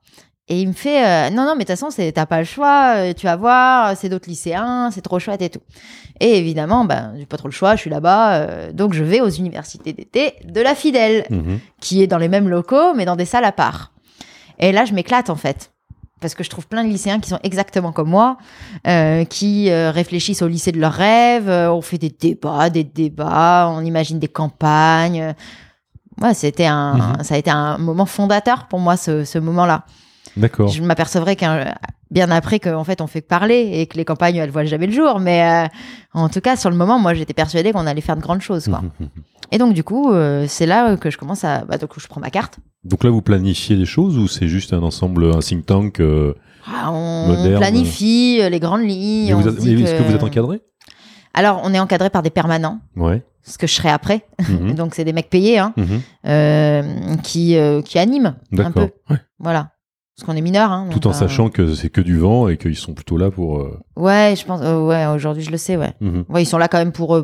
Et 0.50 0.62
il 0.62 0.68
me 0.68 0.72
fait 0.72 1.04
euh, 1.06 1.28
non 1.30 1.44
non 1.44 1.52
mais 1.56 1.64
de 1.64 1.70
toute 1.70 1.78
façon 1.78 1.90
c'est 1.90 2.10
t'as 2.12 2.24
pas 2.24 2.38
le 2.38 2.46
choix 2.46 2.94
euh, 2.96 3.12
tu 3.12 3.26
vas 3.26 3.36
voir 3.36 3.94
c'est 3.98 4.08
d'autres 4.08 4.30
lycéens 4.30 4.90
c'est 4.90 5.02
trop 5.02 5.18
chouette 5.18 5.42
et 5.42 5.50
tout 5.50 5.60
et 6.20 6.38
évidemment 6.38 6.86
ben 6.86 7.12
j'ai 7.18 7.26
pas 7.26 7.36
trop 7.36 7.48
le 7.48 7.52
choix 7.52 7.76
je 7.76 7.82
suis 7.82 7.90
là-bas 7.90 8.32
euh, 8.36 8.72
donc 8.72 8.94
je 8.94 9.04
vais 9.04 9.20
aux 9.20 9.28
universités 9.28 9.92
d'été 9.92 10.36
de 10.46 10.62
la 10.62 10.74
Fidèle 10.74 11.26
Mhm. 11.28 11.58
qui 11.82 12.02
est 12.02 12.06
dans 12.06 12.16
les 12.16 12.28
mêmes 12.28 12.48
locaux 12.48 12.94
mais 12.94 13.04
dans 13.04 13.14
des 13.16 13.26
salles 13.26 13.44
à 13.44 13.52
part 13.52 13.92
et 14.58 14.72
là 14.72 14.86
je 14.86 14.94
m'éclate 14.94 15.28
en 15.28 15.36
fait 15.36 15.70
parce 16.20 16.34
que 16.34 16.42
je 16.44 16.50
trouve 16.50 16.66
plein 16.66 16.84
de 16.84 16.88
lycéens 16.88 17.20
qui 17.20 17.28
sont 17.30 17.38
exactement 17.42 17.92
comme 17.92 18.08
moi, 18.10 18.38
euh, 18.86 19.24
qui 19.24 19.70
euh, 19.70 19.90
réfléchissent 19.90 20.42
au 20.42 20.48
lycée 20.48 20.72
de 20.72 20.80
leurs 20.80 20.92
rêves. 20.92 21.48
euh, 21.48 21.70
on 21.72 21.80
fait 21.82 21.98
des 21.98 22.10
débats, 22.10 22.70
des 22.70 22.84
débats, 22.84 23.70
on 23.72 23.84
imagine 23.84 24.18
des 24.18 24.28
campagnes. 24.28 25.34
Ouais, 26.20 26.34
c'était 26.34 26.66
un, 26.66 26.94
Mhm. 26.94 27.24
ça 27.24 27.34
a 27.34 27.38
été 27.38 27.50
un 27.50 27.78
moment 27.78 28.06
fondateur 28.06 28.66
pour 28.68 28.80
moi 28.80 28.96
ce, 28.96 29.24
ce 29.24 29.38
moment-là. 29.38 29.84
D'accord. 30.36 30.68
Je 30.68 30.82
m'apercevrai 30.82 31.36
qu'un 31.36 31.74
bien 32.10 32.30
après 32.30 32.58
qu'en 32.60 32.84
fait 32.84 33.00
on 33.00 33.06
fait 33.06 33.22
que 33.22 33.26
parler 33.26 33.70
et 33.74 33.86
que 33.86 33.96
les 33.96 34.04
campagnes 34.04 34.36
elles 34.36 34.50
voient 34.50 34.64
jamais 34.64 34.86
le 34.86 34.92
jour. 34.92 35.18
Mais 35.20 35.42
euh, 35.42 35.68
en 36.14 36.28
tout 36.28 36.40
cas 36.40 36.56
sur 36.56 36.70
le 36.70 36.76
moment, 36.76 36.98
moi 36.98 37.14
j'étais 37.14 37.34
persuadée 37.34 37.72
qu'on 37.72 37.86
allait 37.86 38.00
faire 38.00 38.16
de 38.16 38.22
grandes 38.22 38.40
choses. 38.40 38.66
Quoi. 38.68 38.82
Et 39.50 39.56
donc 39.58 39.72
du 39.72 39.82
coup, 39.82 40.12
euh, 40.12 40.44
c'est 40.46 40.66
là 40.66 40.96
que 40.98 41.10
je 41.10 41.16
commence 41.16 41.42
à, 41.44 41.64
bah, 41.64 41.78
donc 41.78 41.90
je 41.98 42.06
prends 42.06 42.20
ma 42.20 42.28
carte. 42.30 42.58
Donc 42.84 43.02
là, 43.02 43.08
vous 43.10 43.22
planifiez 43.22 43.76
des 43.76 43.86
choses 43.86 44.18
ou 44.18 44.28
c'est 44.28 44.46
juste 44.46 44.72
un 44.74 44.82
ensemble, 44.82 45.34
un 45.34 45.38
think 45.40 45.64
tank 45.64 46.00
euh, 46.00 46.34
Ah, 46.66 46.90
on 46.92 47.28
Moderne. 47.28 47.56
planifie 47.58 48.40
les 48.50 48.60
grandes 48.60 48.82
lignes. 48.82 49.28
Est-ce 49.38 49.94
que 49.96 50.02
vous 50.02 50.14
êtes 50.14 50.22
encadré? 50.22 50.60
Alors 51.34 51.60
on 51.64 51.72
est 51.72 51.78
encadré 51.78 52.10
par 52.10 52.22
des 52.22 52.30
permanents, 52.30 52.80
Ouais. 52.96 53.22
ce 53.42 53.56
que 53.58 53.66
je 53.66 53.72
serai 53.74 53.88
après. 53.90 54.26
Mhm. 54.48 54.74
Donc 54.76 54.94
c'est 54.94 55.04
des 55.04 55.12
mecs 55.12 55.30
payés 55.30 55.58
hein, 55.58 55.72
Mhm. 55.76 56.00
euh, 56.26 56.82
qui 57.22 57.56
qui 57.56 57.82
qui 57.84 57.98
animent 57.98 58.34
un 58.58 58.70
peu. 58.72 58.88
Ouais. 59.10 59.16
Voilà. 59.38 59.70
Parce 60.18 60.26
qu'on 60.26 60.36
est 60.36 60.40
mineur. 60.42 60.72
Hein, 60.72 60.88
Tout 60.90 61.06
en 61.06 61.10
euh, 61.10 61.12
sachant 61.12 61.48
que 61.48 61.74
c'est 61.74 61.90
que 61.90 62.00
du 62.00 62.18
vent 62.18 62.48
et 62.48 62.56
qu'ils 62.56 62.74
sont 62.76 62.92
plutôt 62.92 63.16
là 63.18 63.30
pour. 63.30 63.60
euh, 63.60 63.78
Ouais, 63.96 64.34
je 64.36 64.44
pense. 64.44 64.60
euh, 64.64 64.84
ouais, 64.84 65.06
aujourd'hui 65.06 65.44
je 65.44 65.50
le 65.52 65.56
sais. 65.58 65.76
Ouais. 65.76 65.92
mhm. 66.00 66.24
Ouais, 66.28 66.42
ils 66.42 66.46
sont 66.46 66.58
là 66.58 66.66
quand 66.66 66.78
même 66.78 66.90
pour, 66.90 67.16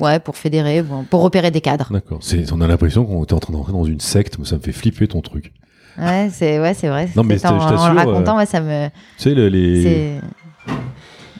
ouais, 0.00 0.18
pour 0.18 0.36
fédérer, 0.36 0.84
pour 1.08 1.22
repérer 1.22 1.52
des 1.52 1.60
cadres. 1.60 1.88
D'accord. 1.92 2.18
C'est- 2.20 2.50
On 2.52 2.60
a 2.60 2.66
l'impression 2.66 3.04
qu'on 3.04 3.22
était 3.22 3.34
en 3.34 3.38
train 3.38 3.52
d'entrer 3.52 3.72
dans 3.72 3.84
une 3.84 4.00
secte, 4.00 4.38
mais 4.40 4.44
ça 4.44 4.56
me 4.56 4.60
fait 4.60 4.72
flipper 4.72 5.06
ton 5.06 5.20
truc. 5.20 5.52
Ouais, 5.98 6.30
c'est, 6.32 6.58
ouais, 6.60 6.74
c'est 6.74 6.88
vrai. 6.88 7.08
Non, 7.16 7.22
mais 7.22 7.38
je 7.38 7.46
en, 7.46 7.58
en 7.58 7.92
le 7.92 7.98
racontant, 7.98 8.36
ouais, 8.38 8.46
ça 8.46 8.60
me, 8.60 8.88
Tu 8.88 8.92
sais, 9.18 9.34
le- 9.34 9.48
les. 9.48 9.82
c'est, 9.82 10.20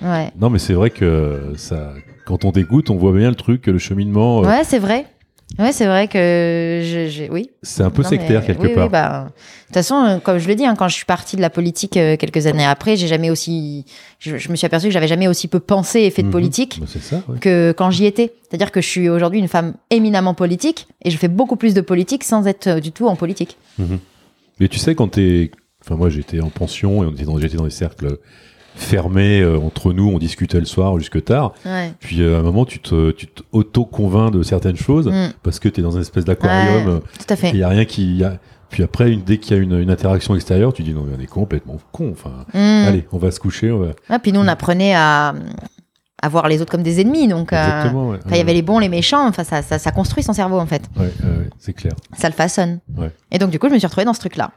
ouais, 0.07 0.31
Non, 0.39 0.51
mais 0.51 0.61
c'est 0.61 0.75
vrai 0.75 0.91
que 0.91 1.55
ça. 1.57 1.95
Quand 2.27 2.45
on 2.45 2.53
t'écoute, 2.53 2.91
on 2.91 2.97
voit 2.97 3.13
bien 3.13 3.29
le 3.31 3.35
truc, 3.35 3.67
le 3.67 3.79
cheminement. 3.79 4.45
euh, 4.45 4.47
ouais, 4.47 4.63
c'est 4.65 4.79
vrai. 4.79 5.07
Ouais, 5.59 5.73
c'est 5.73 5.87
vrai 5.87 6.07
que 6.09 6.81
je, 6.83 7.31
oui. 7.31 7.51
C'est 7.63 7.83
un 7.83 7.91
peu 7.91 8.03
Non, 8.03 8.09
sectaire 8.09 8.41
mais- 8.41 8.47
quelque 8.47 8.63
oui, 8.63 8.75
part. 8.75 8.85
Oui, 8.85 8.91
bah, 8.91 9.25
de 9.29 9.67
toute 9.67 9.75
façon, 9.75 9.97
euh, 9.97 10.19
comme 10.19 10.39
je 10.39 10.47
le 10.49 10.55
dis, 10.55 10.65
hein, 10.65 10.75
quand 10.77 10.89
je 10.89 10.95
suis 10.95 11.05
partie 11.05 11.37
de 11.37 11.41
la 11.41 11.51
politique 11.51 11.97
euh, 11.97 12.17
quelques 12.17 12.47
années 12.47 12.65
après, 12.65 12.97
j'ai 12.97 13.09
jamais 13.09 13.31
aussi, 13.31 13.85
je, 14.21 14.37
je 14.39 14.49
me 14.49 14.57
suis 14.57 14.65
aperçue 14.67 14.87
que 14.87 14.93
j'avais 14.93 15.09
jamais 15.09 15.27
aussi 15.29 15.49
peu 15.49 15.59
pensé 15.61 16.01
et 16.01 16.11
fait 16.11 16.23
de 16.23 16.29
Mhm. 16.29 16.33
politique. 16.33 16.79
Bah, 16.81 16.87
c'est 16.89 17.03
ça. 17.03 17.23
ouais. 17.29 17.39
que 17.41 17.73
quand 17.77 17.91
j'y 17.91 18.07
étais. 18.07 18.33
C'est-à-dire 18.49 18.71
que 18.71 18.81
je 18.81 18.89
suis 18.89 19.09
aujourd'hui 19.09 19.41
une 19.41 19.49
femme 19.49 19.75
éminemment 19.91 20.35
politique 20.35 20.87
et 21.05 21.11
je 21.11 21.17
fais 21.17 21.29
beaucoup 21.29 21.57
plus 21.57 21.75
de 21.75 21.81
politique 21.81 22.25
sans 22.25 22.47
être 22.47 22.67
euh, 22.69 22.81
du 22.81 22.93
tout 22.93 23.07
en 23.09 23.17
politique. 23.17 23.59
Mais 24.61 24.69
tu 24.69 24.79
sais, 24.79 24.95
quand 24.95 25.09
t'es. 25.09 25.51
Enfin, 25.85 25.97
moi, 25.97 26.11
j'étais 26.11 26.41
en 26.41 26.51
pension 26.51 27.03
et 27.03 27.07
on 27.07 27.13
était 27.13 27.25
dans... 27.25 27.39
j'étais 27.39 27.57
dans 27.57 27.65
des 27.65 27.71
cercles 27.71 28.19
fermés 28.75 29.41
euh, 29.41 29.59
entre 29.59 29.93
nous, 29.93 30.09
on 30.09 30.19
discutait 30.19 30.59
le 30.61 30.67
soir 30.67 30.99
jusque 30.99 31.23
tard. 31.25 31.53
Ouais. 31.67 31.93
Puis 32.01 32.23
euh, 32.23 32.37
à 32.37 32.41
un 32.41 32.43
moment, 32.43 32.65
tu 32.65 32.79
te, 32.79 33.11
tu 33.13 33.27
te 33.27 33.43
auto-convaincs 33.53 34.33
de 34.33 34.43
certaines 34.43 34.77
choses 34.77 35.09
Mm. 35.09 35.33
parce 35.43 35.59
que 35.59 35.69
t'es 35.69 35.83
dans 35.83 35.93
une 35.93 36.01
espèce 36.03 36.25
d'aquarium. 36.25 36.95
Ouais, 36.95 37.01
tout 37.19 37.27
à 37.33 37.37
fait. 37.37 37.51
Il 37.51 37.57
y 37.57 37.63
a 37.63 37.69
rien 37.69 37.85
qui. 37.85 38.17
y 38.17 38.25
a- 38.25 38.39
Puis 38.71 38.83
après, 38.83 39.11
une- 39.13 39.23
dès 39.23 39.39
qu'il 39.39 39.57
y 39.57 39.61
a 39.61 39.63
une, 39.63 39.79
une 39.81 39.91
interaction 39.91 40.35
extérieure, 40.37 40.73
tu 40.73 40.83
dis 40.83 40.95
non, 40.95 41.05
mais 41.07 41.17
on 41.19 41.21
est 41.21 41.27
complètement 41.27 41.77
con. 41.93 42.11
Enfin, 42.13 42.45
Mm. 42.55 42.89
allez, 42.89 43.07
on 43.13 43.19
va 43.19 43.31
se 43.31 43.41
coucher. 43.41 43.71
On 43.73 43.79
va... 43.81 43.87
Ouais, 44.09 44.19
puis 44.23 44.33
nous, 44.33 44.41
on 44.41 44.47
apprenait 44.49 44.95
à, 44.95 45.35
à 46.23 46.29
voir 46.29 46.49
les 46.49 46.63
autres 46.63 46.71
comme 46.71 46.83
des 46.85 47.01
ennemis. 47.01 47.27
Donc, 47.29 47.53
euh, 47.53 47.91
ouais. 47.91 48.19
il 48.31 48.37
y 48.37 48.41
avait 48.41 48.55
les 48.55 48.63
bons, 48.63 48.79
les 48.79 48.89
méchants. 48.89 49.27
Enfin, 49.27 49.43
ça, 49.43 49.63
ça, 49.63 49.79
ça 49.81 49.91
construit 49.91 50.23
son 50.23 50.33
cerveau, 50.33 50.59
en 50.61 50.67
fait. 50.67 50.83
Ouais, 50.97 51.07
ouais, 51.25 51.31
ouais, 51.39 51.51
c'est 51.59 51.73
clair. 51.73 51.93
Ça 52.17 52.29
le 52.29 52.35
façonne. 52.35 52.79
Et 53.33 53.39
donc, 53.39 53.51
du 53.51 53.59
coup, 53.59 53.69
je 53.69 53.75
me 53.75 53.79
suis 53.79 53.87
retrouvée 53.87 54.05
dans 54.05 54.15
ce 54.15 54.21
truc-là. 54.21 54.51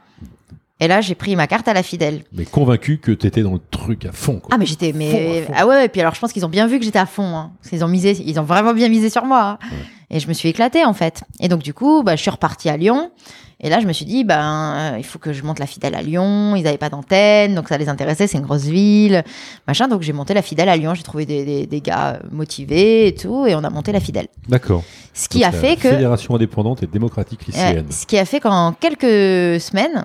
Et 0.80 0.88
là, 0.88 1.00
j'ai 1.00 1.14
pris 1.14 1.36
ma 1.36 1.46
carte 1.46 1.68
à 1.68 1.72
la 1.72 1.84
fidèle. 1.84 2.24
Mais 2.32 2.44
convaincu 2.44 2.98
que 2.98 3.12
t'étais 3.12 3.42
dans 3.42 3.52
le 3.52 3.60
truc 3.70 4.06
à 4.06 4.12
fond. 4.12 4.40
Quoi. 4.40 4.50
Ah, 4.52 4.58
mais 4.58 4.66
j'étais. 4.66 4.92
Mais... 4.92 5.10
Fond, 5.10 5.16
à 5.16 5.46
fond. 5.46 5.52
Ah 5.56 5.66
ouais, 5.68 5.74
ouais, 5.76 5.88
puis 5.88 6.00
alors, 6.00 6.14
je 6.14 6.20
pense 6.20 6.32
qu'ils 6.32 6.44
ont 6.44 6.48
bien 6.48 6.66
vu 6.66 6.78
que 6.80 6.84
j'étais 6.84 6.98
à 6.98 7.06
fond. 7.06 7.36
Hein. 7.36 7.52
Parce 7.60 7.70
qu'ils 7.70 7.84
ont 7.84 7.88
misé, 7.88 8.10
ils 8.26 8.40
ont 8.40 8.44
vraiment 8.44 8.74
bien 8.74 8.88
misé 8.88 9.08
sur 9.08 9.24
moi. 9.24 9.58
hein. 9.62 9.66
Et 10.10 10.18
je 10.18 10.26
me 10.28 10.32
suis 10.32 10.48
éclatée, 10.48 10.84
en 10.84 10.92
fait. 10.92 11.22
Et 11.40 11.46
donc, 11.48 11.62
du 11.62 11.74
coup, 11.74 12.02
bah, 12.02 12.16
je 12.16 12.22
suis 12.22 12.30
repartie 12.30 12.68
à 12.68 12.76
Lyon. 12.76 13.12
Et 13.60 13.70
là, 13.70 13.78
je 13.80 13.86
me 13.86 13.92
suis 13.92 14.04
dit, 14.04 14.24
ben, 14.24 14.94
euh, 14.94 14.98
il 14.98 15.04
faut 15.04 15.18
que 15.20 15.32
je 15.32 15.42
monte 15.44 15.60
la 15.60 15.66
fidèle 15.66 15.94
à 15.94 16.02
Lyon. 16.02 16.56
Ils 16.56 16.64
n'avaient 16.64 16.76
pas 16.76 16.90
d'antenne, 16.90 17.54
donc 17.54 17.68
ça 17.68 17.78
les 17.78 17.88
intéressait. 17.88 18.26
C'est 18.26 18.38
une 18.38 18.44
grosse 18.44 18.64
ville, 18.64 19.22
machin. 19.68 19.86
Donc, 19.86 20.02
j'ai 20.02 20.12
monté 20.12 20.34
la 20.34 20.42
fidèle 20.42 20.68
à 20.68 20.76
Lyon. 20.76 20.94
J'ai 20.94 21.04
trouvé 21.04 21.24
des, 21.24 21.44
des, 21.44 21.66
des 21.68 21.80
gars 21.80 22.18
motivés 22.32 23.06
et 23.06 23.14
tout. 23.14 23.46
Et 23.46 23.54
on 23.54 23.62
a 23.62 23.70
monté 23.70 23.92
la 23.92 24.00
fidèle. 24.00 24.26
D'accord. 24.48 24.82
Ce 25.14 25.28
qui 25.28 25.38
Donc, 25.38 25.46
a 25.48 25.50
la 25.52 25.58
fait 25.58 25.76
que. 25.76 25.88
Fédération 25.88 26.34
indépendante 26.34 26.82
et 26.82 26.86
démocratique 26.88 27.46
lycéenne. 27.46 27.86
ce 27.90 28.06
qui 28.06 28.18
a 28.18 28.24
fait 28.24 28.40
qu'en 28.40 28.72
quelques 28.72 29.60
semaines, 29.60 30.04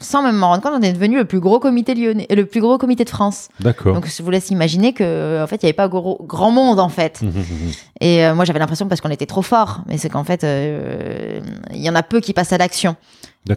sans 0.00 0.22
même 0.22 0.36
m'en 0.36 0.48
rendre 0.48 0.62
compte, 0.62 0.72
on 0.76 0.82
est 0.82 0.92
devenu 0.92 1.16
le 1.16 1.24
plus 1.24 1.40
gros 1.40 1.58
comité 1.60 1.94
lyonnais, 1.94 2.26
le 2.30 2.44
plus 2.46 2.60
gros 2.60 2.78
comité 2.78 3.04
de 3.04 3.10
France. 3.10 3.48
D'accord. 3.60 3.94
Donc 3.94 4.06
je 4.06 4.22
vous 4.22 4.30
laisse 4.30 4.50
imaginer 4.50 4.92
que 4.92 5.42
en 5.42 5.46
fait 5.46 5.56
il 5.62 5.66
n'y 5.66 5.68
avait 5.68 5.72
pas 5.74 5.88
gros- 5.88 6.20
grand 6.26 6.50
monde 6.50 6.80
en 6.80 6.88
fait. 6.88 7.22
Mhm, 7.22 7.28
mhm. 7.30 7.72
Et 8.00 8.24
euh, 8.26 8.34
moi 8.34 8.44
j'avais 8.44 8.58
l'impression 8.58 8.86
parce 8.88 9.00
qu'on 9.00 9.10
était 9.10 9.26
trop 9.26 9.42
fort, 9.42 9.82
mais 9.86 9.96
c'est 9.98 10.08
qu'en 10.10 10.24
fait 10.24 10.44
euh, 10.44 11.40
il 11.72 11.80
y 11.82 11.88
en 11.88 11.94
a 11.94 12.02
peu 12.02 12.20
qui 12.20 12.32
passent 12.32 12.52
à 12.52 12.58
l'action. 12.58 12.96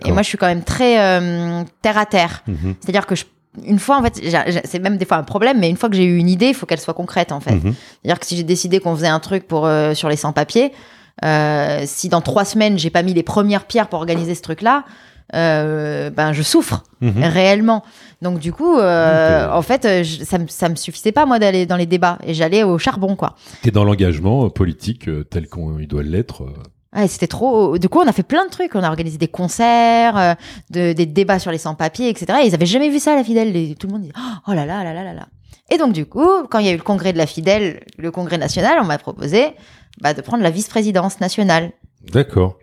Et 0.06 0.12
moi 0.12 0.21
je 0.21 0.28
suis 0.28 0.38
quand 0.38 0.47
même 0.47 0.63
très 0.63 1.00
euh, 1.00 1.63
terre 1.82 1.97
à 1.97 2.06
terre. 2.06 2.43
C'est-à-dire 2.82 3.06
que 3.08 3.15
je 3.15 3.26
une 3.65 3.80
fois, 3.80 3.97
en 3.97 4.04
fait, 4.04 4.21
c'est 4.65 4.78
même 4.78 4.97
des 4.97 5.06
fois 5.06 5.17
un 5.17 5.23
problème, 5.23 5.58
mais 5.60 5.67
une 5.67 5.78
fois 5.78 5.89
que 5.89 5.95
j'ai 5.95 6.04
eu 6.04 6.17
une 6.17 6.30
idée, 6.30 6.50
il 6.50 6.54
faut 6.54 6.67
qu'elle 6.67 6.80
soit 6.80 6.93
concrète, 6.93 7.32
en 7.32 7.39
fait. 7.39 7.56
C'est-à-dire 7.60 8.19
que 8.19 8.26
si 8.28 8.38
j'ai 8.38 8.43
décidé 8.43 8.80
qu'on 8.80 8.95
faisait 8.95 9.08
un 9.08 9.19
truc 9.19 9.47
pour 9.47 9.65
euh, 9.65 9.95
sur 9.95 10.10
les 10.10 10.15
sans-papiers, 10.15 10.71
euh, 11.26 11.82
si 11.88 12.08
dans 12.10 12.21
trois 12.21 12.45
semaines 12.45 12.78
j'ai 12.78 12.91
pas 12.91 13.02
mis 13.02 13.15
les 13.15 13.23
premières 13.23 13.65
pierres 13.65 13.88
pour 13.88 13.97
organiser 13.97 14.36
ce 14.36 14.43
truc-là, 14.43 14.84
euh, 15.36 16.10
ben 16.10 16.34
je 16.34 16.42
souffre 16.42 16.84
Mhm. 17.02 17.24
réellement. 17.24 17.84
Donc 18.22 18.40
du 18.40 18.52
coup, 18.52 18.78
euh, 18.78 18.82
euh, 18.82 19.52
en 19.52 19.62
fait, 19.62 20.04
je- 20.04 20.24
ça, 20.24 20.38
me- 20.40 20.48
ça 20.48 20.70
me 20.70 20.76
suffisait 20.76 21.12
pas 21.12 21.26
moi 21.26 21.38
d'aller 21.40 21.66
dans 21.66 21.76
les 21.76 21.86
débats 21.86 22.18
et 22.24 22.34
j'allais 22.34 22.63
au 22.63 22.78
charbon 22.78 23.16
quoi. 23.16 23.36
T'es 23.62 23.72
dans 23.72 23.84
l'engagement 23.84 24.50
politique 24.50 25.10
tel 25.30 25.48
qu'il 25.48 25.88
doit 25.88 26.04
l'être. 26.04 26.44
Ouais, 26.96 27.08
c'était 27.08 27.28
trop. 27.28 27.78
Du 27.78 27.90
coup, 27.90 28.00
on 28.00 28.08
a 28.08 28.12
fait 28.13 28.24
plein 28.24 28.46
de 28.46 28.50
trucs. 28.50 28.74
On 28.74 28.82
a 28.82 28.88
organisé 28.88 29.18
des 29.18 29.28
concerts, 29.28 30.18
euh, 30.18 30.34
de- 30.72 30.94
des 30.94 31.06
débats 31.06 31.38
sur 31.38 31.52
les 31.52 31.58
sans-papiers, 31.60 32.10
etc. 32.10 32.40
Et 32.44 32.48
ils 32.48 32.56
avaient 32.56 32.66
jamais 32.66 32.90
vu 32.90 32.98
ça, 33.00 33.16
la 33.16 33.24
Fidèle. 33.24 33.56
Et 33.56 33.76
tout 33.76 33.88
le 33.88 33.94
monde 33.94 34.02
dit 34.04 34.12
Oh 34.48 34.54
là 34.54 34.66
là 34.66 34.84
là 34.84 34.94
là 34.94 35.04
là 35.04 35.13
là. 35.13 35.28
Et 35.70 35.78
donc, 35.78 35.92
du 35.94 36.06
coup, 36.06 36.28
quand 36.50 36.60
il 36.60 36.66
y 36.66 36.70
a 36.70 36.72
eu 36.72 36.78
le 36.78 36.82
congrès 36.84 37.12
de 37.13 37.18
la 37.18 37.28
Fidèle, 37.28 37.82
le 37.98 38.10
congrès 38.10 38.38
national, 38.38 38.80
on 38.82 38.86
m'a 38.86 38.98
proposé 38.98 39.48
bah, 40.02 40.13
de 40.13 40.22
prendre 40.22 40.42
la 40.42 40.50
vice-présidence 40.50 41.20
nationale. 41.20 41.72
D'accord. 42.13 42.58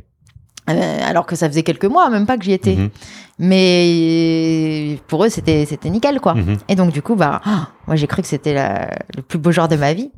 Euh, 0.70 0.98
alors 1.04 1.26
que 1.26 1.36
ça 1.36 1.48
faisait 1.48 1.62
quelques 1.62 1.84
mois, 1.84 2.08
même 2.08 2.26
pas 2.26 2.38
que 2.38 2.44
j'y 2.44 2.52
étais. 2.52 2.76
Mhm. 2.76 2.90
Mais 3.38 4.98
pour 5.08 5.24
eux, 5.24 5.28
c'était 5.28 5.66
nickel, 5.84 6.20
quoi. 6.20 6.34
Mhm. 6.34 6.58
Et 6.68 6.74
donc, 6.74 6.92
du 6.92 7.02
coup, 7.02 7.16
bah, 7.16 7.40
ah, 7.44 7.68
moi, 7.86 7.96
j'ai 7.96 8.06
cru 8.06 8.22
que 8.22 8.28
c'était 8.28 8.54
le 9.14 9.22
plus 9.22 9.38
beau 9.38 9.52
jour 9.52 9.68
de 9.68 9.76
ma 9.76 9.92
vie. 9.92 10.10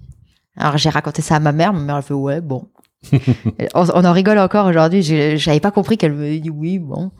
Alors, 0.56 0.78
j'ai 0.78 0.88
raconté 0.88 1.22
ça 1.22 1.36
à 1.36 1.40
ma 1.40 1.52
mère. 1.52 1.72
Ma 1.72 1.80
mère, 1.80 1.96
elle 1.96 2.02
fait 2.02 2.14
ouais, 2.14 2.40
bon. 2.40 2.68
On, 3.74 3.86
on 3.94 4.04
en 4.04 4.12
rigole 4.12 4.38
encore 4.38 4.66
aujourd'hui. 4.66 5.02
J'avais 5.36 5.60
pas 5.60 5.70
compris 5.70 5.96
qu'elle 5.96 6.12
me 6.12 6.38
dit 6.38 6.50
oui, 6.50 6.78
bon. 6.78 7.10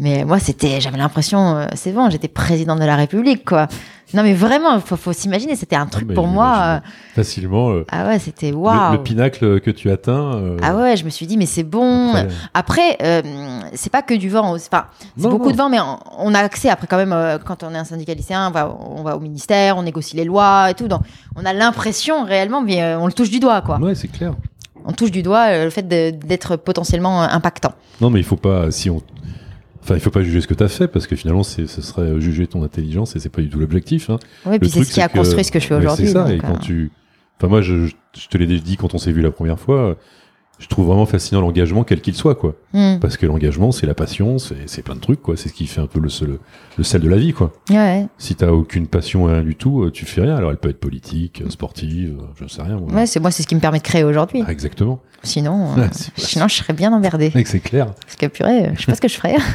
Mais 0.00 0.24
moi, 0.24 0.38
c'était, 0.38 0.80
j'avais 0.80 0.96
l'impression, 0.96 1.58
euh, 1.58 1.66
c'est 1.74 1.92
bon, 1.92 2.08
j'étais 2.08 2.26
présidente 2.26 2.80
de 2.80 2.86
la 2.86 2.96
République, 2.96 3.44
quoi. 3.44 3.68
Non, 4.14 4.22
mais 4.22 4.34
vraiment, 4.34 4.78
faut, 4.80 4.96
faut 4.96 5.12
s'imaginer, 5.12 5.56
c'était 5.56 5.76
un 5.76 5.86
truc 5.86 6.12
pour 6.14 6.26
moi. 6.26 6.56
euh. 6.58 6.80
Facilement. 7.14 7.70
euh, 7.70 7.84
ah 7.90 8.06
ouais, 8.06 8.18
c'était 8.18 8.52
waouh. 8.52 8.92
le, 8.92 9.02
pinacle 9.02 9.60
que 9.60 9.70
tu 9.70 9.90
atteins. 9.90 10.34
euh, 10.34 10.56
Ah 10.62 10.74
ouais, 10.76 10.96
je 10.96 11.04
me 11.04 11.10
suis 11.10 11.26
dit, 11.26 11.36
mais 11.36 11.46
c'est 11.46 11.62
bon. 11.64 12.12
après- 12.14 12.26
Après, 12.54 12.96
euh, 13.02 13.22
c'est 13.74 13.90
pas 13.92 14.02
que 14.02 14.14
du 14.14 14.28
vent. 14.28 14.54
Enfin, 14.54 14.86
c'est 15.16 15.28
beaucoup 15.28 15.46
non. 15.46 15.50
de 15.52 15.56
vent, 15.56 15.68
mais 15.68 15.78
on, 16.18 16.34
a 16.34 16.38
accès 16.40 16.68
après 16.70 16.86
quand 16.86 16.96
même, 16.96 17.12
euh, 17.12 17.38
quand 17.38 17.62
on 17.62 17.74
est 17.74 17.78
un 17.78 17.84
syndicat 17.84 18.14
lycéen, 18.14 18.48
on 18.48 18.50
va, 18.52 18.76
on 18.80 19.02
va 19.02 19.16
au 19.16 19.20
ministère, 19.20 19.76
on 19.76 19.82
négocie 19.82 20.16
les 20.16 20.24
lois 20.24 20.70
et 20.70 20.74
tout. 20.74 20.88
Donc, 20.88 21.00
on 21.36 21.44
a 21.44 21.52
l'impression 21.52 22.24
réellement, 22.24 22.62
mais 22.62 22.82
euh, 22.82 22.98
on 22.98 23.06
le 23.06 23.12
touche 23.12 23.30
du 23.30 23.40
doigt, 23.40 23.60
quoi. 23.62 23.78
Ouais, 23.78 23.94
c'est 23.94 24.08
clair. 24.08 24.34
On 24.86 24.92
touche 24.92 25.10
du 25.10 25.22
doigt 25.22 25.48
euh, 25.50 25.64
le 25.64 25.70
fait 25.70 25.86
d'être 25.86 26.56
potentiellement 26.56 27.22
euh, 27.22 27.26
impactant. 27.30 27.72
Non, 28.00 28.08
mais 28.10 28.20
il 28.20 28.24
faut 28.24 28.36
pas. 28.36 28.70
Si 28.70 28.88
on. 28.88 29.02
Enfin, 29.82 29.94
il 29.94 30.00
faut 30.00 30.10
pas 30.10 30.22
juger 30.22 30.40
ce 30.40 30.46
que 30.46 30.54
tu 30.54 30.62
as 30.62 30.68
fait 30.68 30.88
parce 30.88 31.06
que 31.06 31.16
finalement, 31.16 31.42
ce 31.42 31.66
serait 31.66 32.20
juger 32.20 32.46
ton 32.46 32.62
intelligence 32.62 33.16
et 33.16 33.18
c'est 33.20 33.28
pas 33.30 33.40
du 33.42 33.48
tout 33.48 33.58
l'objectif. 33.58 34.10
Hein. 34.10 34.18
Oui, 34.46 34.58
puis 34.58 34.68
c'est 34.70 34.84
ce 34.84 34.92
qui 34.92 35.00
a 35.00 35.08
que- 35.08 35.16
construit 35.18 35.42
ce 35.44 35.50
que 35.52 35.58
je 35.60 35.66
fais 35.66 35.74
aujourd'hui. 35.74 36.06
C'est 36.06 36.12
ça. 36.12 36.24
donc, 36.24 36.32
Et 36.32 36.38
quand 36.38 36.54
euh, 36.54 36.58
tu. 36.62 36.90
Enfin, 37.38 37.48
moi, 37.48 37.62
je, 37.62 37.88
te 38.30 38.36
l'ai 38.38 38.46
déjà 38.46 38.62
dit 38.62 38.76
quand 38.76 38.94
on 38.94 38.98
s'est 38.98 39.12
vu 39.12 39.22
la 39.22 39.30
première 39.30 39.58
fois. 39.58 39.76
euh, 39.78 39.94
Je 40.58 40.66
trouve 40.68 40.88
vraiment 40.88 41.06
fascinant 41.06 41.40
l'engagement, 41.40 41.84
quel 41.84 42.02
qu'il 42.02 42.14
soit, 42.14 42.34
quoi. 42.34 42.54
hmm, 42.74 42.98
Parce 43.00 43.16
que 43.16 43.24
l'engagement, 43.24 43.72
c'est 43.72 43.86
la 43.86 43.94
passion, 43.94 44.36
c'est 44.38 44.82
plein 44.82 44.94
de 44.94 45.00
trucs, 45.00 45.22
quoi. 45.22 45.34
C'est 45.38 45.48
ce 45.48 45.54
qui 45.54 45.66
fait 45.66 45.80
un 45.80 45.86
peu 45.86 45.98
le, 46.00 46.10
sel 46.10 47.00
de 47.00 47.08
la 47.08 47.16
vie, 47.16 47.32
quoi. 47.32 47.50
ouais, 47.70 48.06
Si 48.18 48.34
t'as 48.34 48.50
aucune 48.50 48.86
passion, 48.86 49.24
rien 49.24 49.40
du 49.40 49.54
tout, 49.54 49.84
euh, 49.84 49.90
tu 49.90 50.04
fais 50.04 50.20
rien. 50.20 50.36
Alors, 50.36 50.50
elle 50.50 50.58
peut 50.58 50.68
être 50.68 50.78
politique, 50.80 51.40
euh, 51.46 51.48
sportive, 51.48 52.18
euh, 52.20 52.24
je 52.38 52.44
ne 52.44 52.48
sais 52.50 52.60
rien. 52.60 52.76
moi. 52.76 52.92
ouais, 52.92 53.06
c'est 53.06 53.20
moi, 53.20 53.30
c'est 53.30 53.42
ce 53.42 53.48
qui 53.48 53.54
me 53.54 53.60
permet 53.60 53.78
de 53.78 53.84
créer 53.84 54.04
aujourd'hui. 54.04 54.42
Ah, 54.46 54.52
exactement. 54.52 55.00
Sinon, 55.22 55.78
euh, 55.78 55.86
sinon, 56.18 56.46
je 56.46 56.56
serais 56.56 56.74
bien 56.74 56.92
emmerdée. 56.92 57.32
Mec, 57.34 57.46
c'est 57.46 57.60
clair. 57.60 57.94
Parce 58.04 58.16
que 58.16 58.26
purée, 58.26 58.66
euh, 58.66 58.70
je 58.74 58.80
sais 58.80 58.86
pas 58.86 58.96
ce 58.96 59.00
que 59.00 59.08
je 59.08 59.14
ferais. 59.14 59.36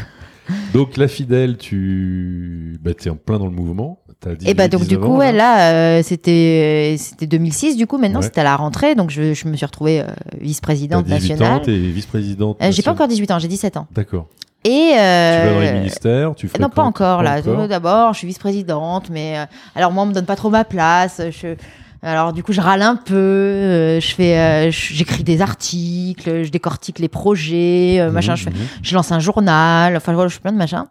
Donc, 0.73 0.97
la 0.97 1.07
fidèle, 1.07 1.57
tu 1.57 2.77
bah, 2.81 2.91
es 3.03 3.09
en 3.09 3.15
plein 3.15 3.39
dans 3.39 3.45
le 3.45 3.51
mouvement. 3.51 3.99
T'as 4.21 4.31
Et 4.45 4.53
bah 4.53 4.69
donc 4.69 4.81
du 4.83 4.87
18, 4.87 4.97
coup, 4.97 5.01
19 5.07 5.11
ans, 5.11 5.17
ouais, 5.17 5.31
là, 5.33 5.71
euh, 5.99 6.01
c'était 6.03 6.95
c'était 6.97 7.27
2006 7.27 7.75
du 7.75 7.85
coup. 7.85 7.97
Maintenant, 7.97 8.19
Ouais. 8.19 8.25
c'était 8.25 8.41
à 8.41 8.45
la 8.45 8.55
rentrée, 8.55 8.95
donc 8.95 9.09
je, 9.09 9.33
je 9.33 9.47
me 9.47 9.55
suis 9.57 9.65
retrouvée 9.65 10.01
euh, 10.01 10.05
vice-présidente 10.39 11.05
18 11.05 11.15
ans, 11.33 11.37
nationale. 11.39 11.61
t'es 11.63 11.71
vice-présidente. 11.77 12.57
Euh, 12.63 12.71
J'ai 12.71 12.81
pas 12.81 12.91
encore 12.91 13.09
18 13.09 13.31
ans, 13.31 13.39
j'ai 13.39 13.49
17 13.49 13.75
ans. 13.77 13.87
D'accord. 13.93 14.27
Et 14.63 14.69
Tu 14.93 14.97
euh, 14.97 15.43
vas 15.45 15.53
dans 15.53 15.59
les 15.59 15.73
ministères, 15.79 16.33
tu 16.35 16.47
fais 16.47 16.59
non, 16.59 16.69
pas 16.69 16.83
encore 16.83 17.23
là. 17.23 17.41
D'abord, 17.67 18.13
je 18.13 18.19
suis 18.19 18.27
vice-présidente, 18.27 19.09
mais 19.11 19.37
euh, 19.37 19.45
alors 19.75 19.91
moi, 19.91 20.03
on 20.03 20.07
me 20.07 20.13
donne 20.13 20.25
pas 20.25 20.35
trop 20.37 20.49
ma 20.49 20.63
place. 20.63 21.21
Je, 21.29 21.55
alors 22.01 22.33
du 22.33 22.43
coup, 22.43 22.53
je 22.53 22.61
râle 22.61 22.81
un 22.81 22.95
peu. 22.95 23.15
euh, 23.15 23.99
je 23.99 24.13
fais, 24.13 24.37
euh, 24.37 24.71
j'écris 24.71 25.23
des 25.23 25.41
articles, 25.41 26.43
je 26.43 26.49
décortique 26.51 26.99
les 26.99 27.07
projets, 27.07 27.97
euh, 27.99 28.11
machin. 28.11 28.35
Je, 28.35 28.43
fais- 28.45 28.51
je 28.83 28.93
lance 28.95 29.11
un 29.11 29.19
journal. 29.19 29.95
Enfin, 29.97 30.13
voilà, 30.13 30.27
je 30.27 30.35
fais 30.35 30.41
plein 30.41 30.51
de 30.51 30.57
machins. 30.57 30.83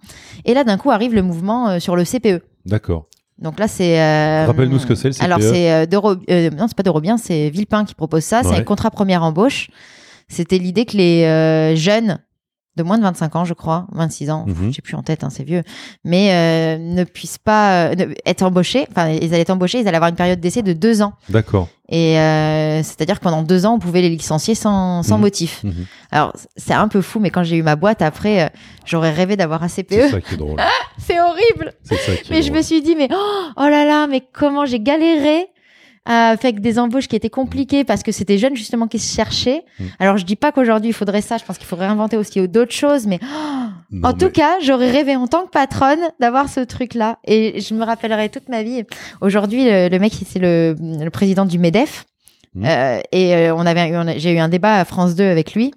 Et 0.44 0.54
là, 0.54 0.64
d'un 0.64 0.76
coup, 0.76 0.90
arrive 0.90 1.14
le 1.14 1.22
mouvement 1.22 1.68
euh, 1.68 1.78
sur 1.78 1.94
le 1.96 2.04
CPE. 2.04 2.42
D'accord. 2.66 3.06
Donc 3.38 3.58
là, 3.58 3.68
c'est. 3.68 4.00
euh, 4.00 4.44
Rappelle-nous 4.46 4.78
ce 4.78 4.86
que 4.86 4.94
c'est, 4.94 5.08
le 5.08 5.14
CPE. 5.14 5.22
Alors 5.24 5.38
c'est 5.40 5.72
euh, 5.72 5.86
euh, 6.30 6.50
non, 6.50 6.66
c'est 6.68 6.76
pas 6.76 6.82
d'Eurobien, 6.82 7.16
c'est 7.16 7.50
Villepin 7.50 7.84
qui 7.84 7.94
propose 7.94 8.22
ça. 8.24 8.42
C'est 8.42 8.48
un 8.60 8.62
contrat 8.64 8.90
première 8.90 9.22
embauche. 9.22 9.68
C'était 10.28 10.58
l'idée 10.58 10.84
que 10.86 10.96
les 10.96 11.24
euh, 11.24 11.76
jeunes 11.76 12.18
de 12.76 12.82
moins 12.82 12.98
de 12.98 13.02
25 13.02 13.37
ans, 13.37 13.44
je 13.44 13.54
crois, 13.54 13.87
26 13.92 14.30
ans, 14.30 14.44
Mhm. 14.48 14.72
j'ai 14.72 14.82
plus 14.82 14.96
en 14.96 15.02
tête, 15.02 15.22
hein, 15.24 15.28
c'est 15.30 15.44
vieux, 15.44 15.62
mais 16.04 16.32
euh, 16.32 16.78
ne 16.78 17.04
puissent 17.04 17.38
pas 17.38 17.90
euh, 17.92 18.14
être 18.26 18.42
embauchés. 18.42 18.87
Enfin, 18.90 19.08
ils 19.10 19.32
allaient 19.32 19.42
être 19.42 19.50
embauchés, 19.50 19.78
ils 19.80 19.87
allaient 19.88 19.96
avoir 19.96 20.10
une 20.10 20.16
période 20.16 20.40
d'essai 20.40 20.62
de 20.62 20.72
deux 20.72 21.00
ans. 21.02 21.12
D'accord. 21.28 21.68
Et 21.90 22.18
euh, 22.18 22.82
c'est-à-dire 22.82 23.18
que 23.20 23.24
pendant 23.24 23.42
deux 23.42 23.66
ans, 23.66 23.74
on 23.74 23.78
pouvait 23.78 24.00
les 24.00 24.08
licencier 24.08 24.54
sans, 24.54 25.02
sans 25.02 25.16
Mhm. 25.16 25.20
motif. 25.20 25.62
Mhm. 25.64 25.87
Alors 26.10 26.32
c'est 26.56 26.72
un 26.74 26.88
peu 26.88 27.00
fou, 27.02 27.20
mais 27.20 27.30
quand 27.30 27.42
j'ai 27.44 27.56
eu 27.56 27.62
ma 27.62 27.76
boîte 27.76 28.02
après, 28.02 28.42
euh, 28.42 28.48
j'aurais 28.87 29.12
rêvé 29.12 29.37
d'avoir 29.37 29.62
un 29.62 29.68
C'est 29.68 29.82
CPE. 29.88 30.10
ça 30.10 30.20
qui 30.20 30.34
est 30.34 30.38
drôle. 30.38 30.56
C'est 30.98 31.20
horrible. 31.20 31.72
C'est 31.84 31.96
ça 31.96 32.12
qui 32.16 32.32
est 32.32 32.34
Mais 32.34 32.42
je 32.42 32.50
me 32.52 32.62
suis 32.62 32.80
dit, 32.82 32.96
mais 32.96 33.08
oh, 33.12 33.42
oh 33.56 33.68
là 33.68 33.84
là, 33.84 34.06
mais 34.06 34.22
comment 34.32 34.64
j'ai 34.64 34.80
galéré 34.80 35.46
euh, 36.08 36.36
avec 36.38 36.60
des 36.60 36.78
embauches 36.78 37.08
qui 37.08 37.16
étaient 37.16 37.30
compliquées 37.30 37.84
parce 37.84 38.02
que 38.02 38.12
c'était 38.12 38.38
jeunes 38.38 38.56
justement 38.56 38.88
qui 38.88 38.98
se 38.98 39.14
cherchaient. 39.14 39.64
Mm. 39.78 39.84
Alors 39.98 40.16
je 40.16 40.24
dis 40.24 40.36
pas 40.36 40.52
qu'aujourd'hui 40.52 40.90
il 40.90 40.94
faudrait 40.94 41.22
ça, 41.22 41.38
je 41.38 41.44
pense 41.44 41.58
qu'il 41.58 41.66
faudrait 41.66 41.86
inventer 41.86 42.16
aussi 42.16 42.46
d'autres 42.48 42.74
choses, 42.74 43.06
mais 43.06 43.20
Non, 43.90 44.08
en 44.08 44.12
tout 44.12 44.30
cas, 44.30 44.58
j'aurais 44.62 44.90
rêvé 44.90 45.16
en 45.16 45.26
tant 45.26 45.44
que 45.44 45.50
patronne 45.50 46.00
d'avoir 46.20 46.48
ce 46.48 46.60
truc-là. 46.60 47.18
Et 47.24 47.60
je 47.60 47.74
me 47.74 47.84
rappellerai 47.84 48.28
toute 48.28 48.48
ma 48.48 48.62
vie. 48.62 48.84
Aujourd'hui, 49.20 49.64
le, 49.64 49.88
le 49.88 49.98
mec, 49.98 50.12
c'est 50.26 50.38
le, 50.38 50.76
le 50.80 51.10
président 51.10 51.44
du 51.44 51.58
MEDEF. 51.58 52.04
Mhm. 52.54 52.64
Euh, 52.66 53.00
et 53.12 53.34
euh, 53.34 53.54
on 53.54 53.66
avait 53.66 54.18
j'ai 54.18 54.32
eu 54.32 54.38
un 54.38 54.48
débat 54.48 54.76
à 54.76 54.84
France 54.84 55.14
2 55.14 55.24
avec 55.24 55.54
lui. 55.54 55.72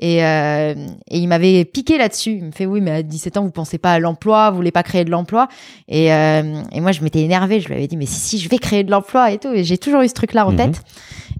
Et, 0.00 0.24
euh, 0.24 0.74
et 1.08 1.18
il 1.18 1.26
m'avait 1.26 1.64
piqué 1.64 1.96
là-dessus. 1.96 2.32
Il 2.38 2.44
me 2.44 2.50
fait 2.50 2.66
oui, 2.66 2.80
mais 2.82 2.90
à 2.90 3.02
17 3.02 3.36
ans, 3.38 3.42
vous 3.44 3.50
pensez 3.50 3.78
pas 3.78 3.92
à 3.94 3.98
l'emploi, 3.98 4.50
vous 4.50 4.56
voulez 4.56 4.70
pas 4.70 4.82
créer 4.82 5.04
de 5.04 5.10
l'emploi. 5.10 5.48
Et, 5.88 6.12
euh, 6.12 6.62
et 6.72 6.80
moi, 6.80 6.92
je 6.92 7.02
m'étais 7.02 7.20
énervée. 7.22 7.60
Je 7.60 7.68
lui 7.68 7.74
avais 7.74 7.86
dit 7.86 7.96
mais 7.96 8.04
si 8.06 8.20
si, 8.20 8.38
je 8.38 8.48
vais 8.48 8.58
créer 8.58 8.84
de 8.84 8.90
l'emploi 8.90 9.30
et 9.32 9.38
tout. 9.38 9.52
Et 9.52 9.64
j'ai 9.64 9.78
toujours 9.78 10.02
eu 10.02 10.08
ce 10.08 10.14
truc-là 10.14 10.46
en 10.46 10.50
Mhm. 10.52 10.56
tête. 10.58 10.82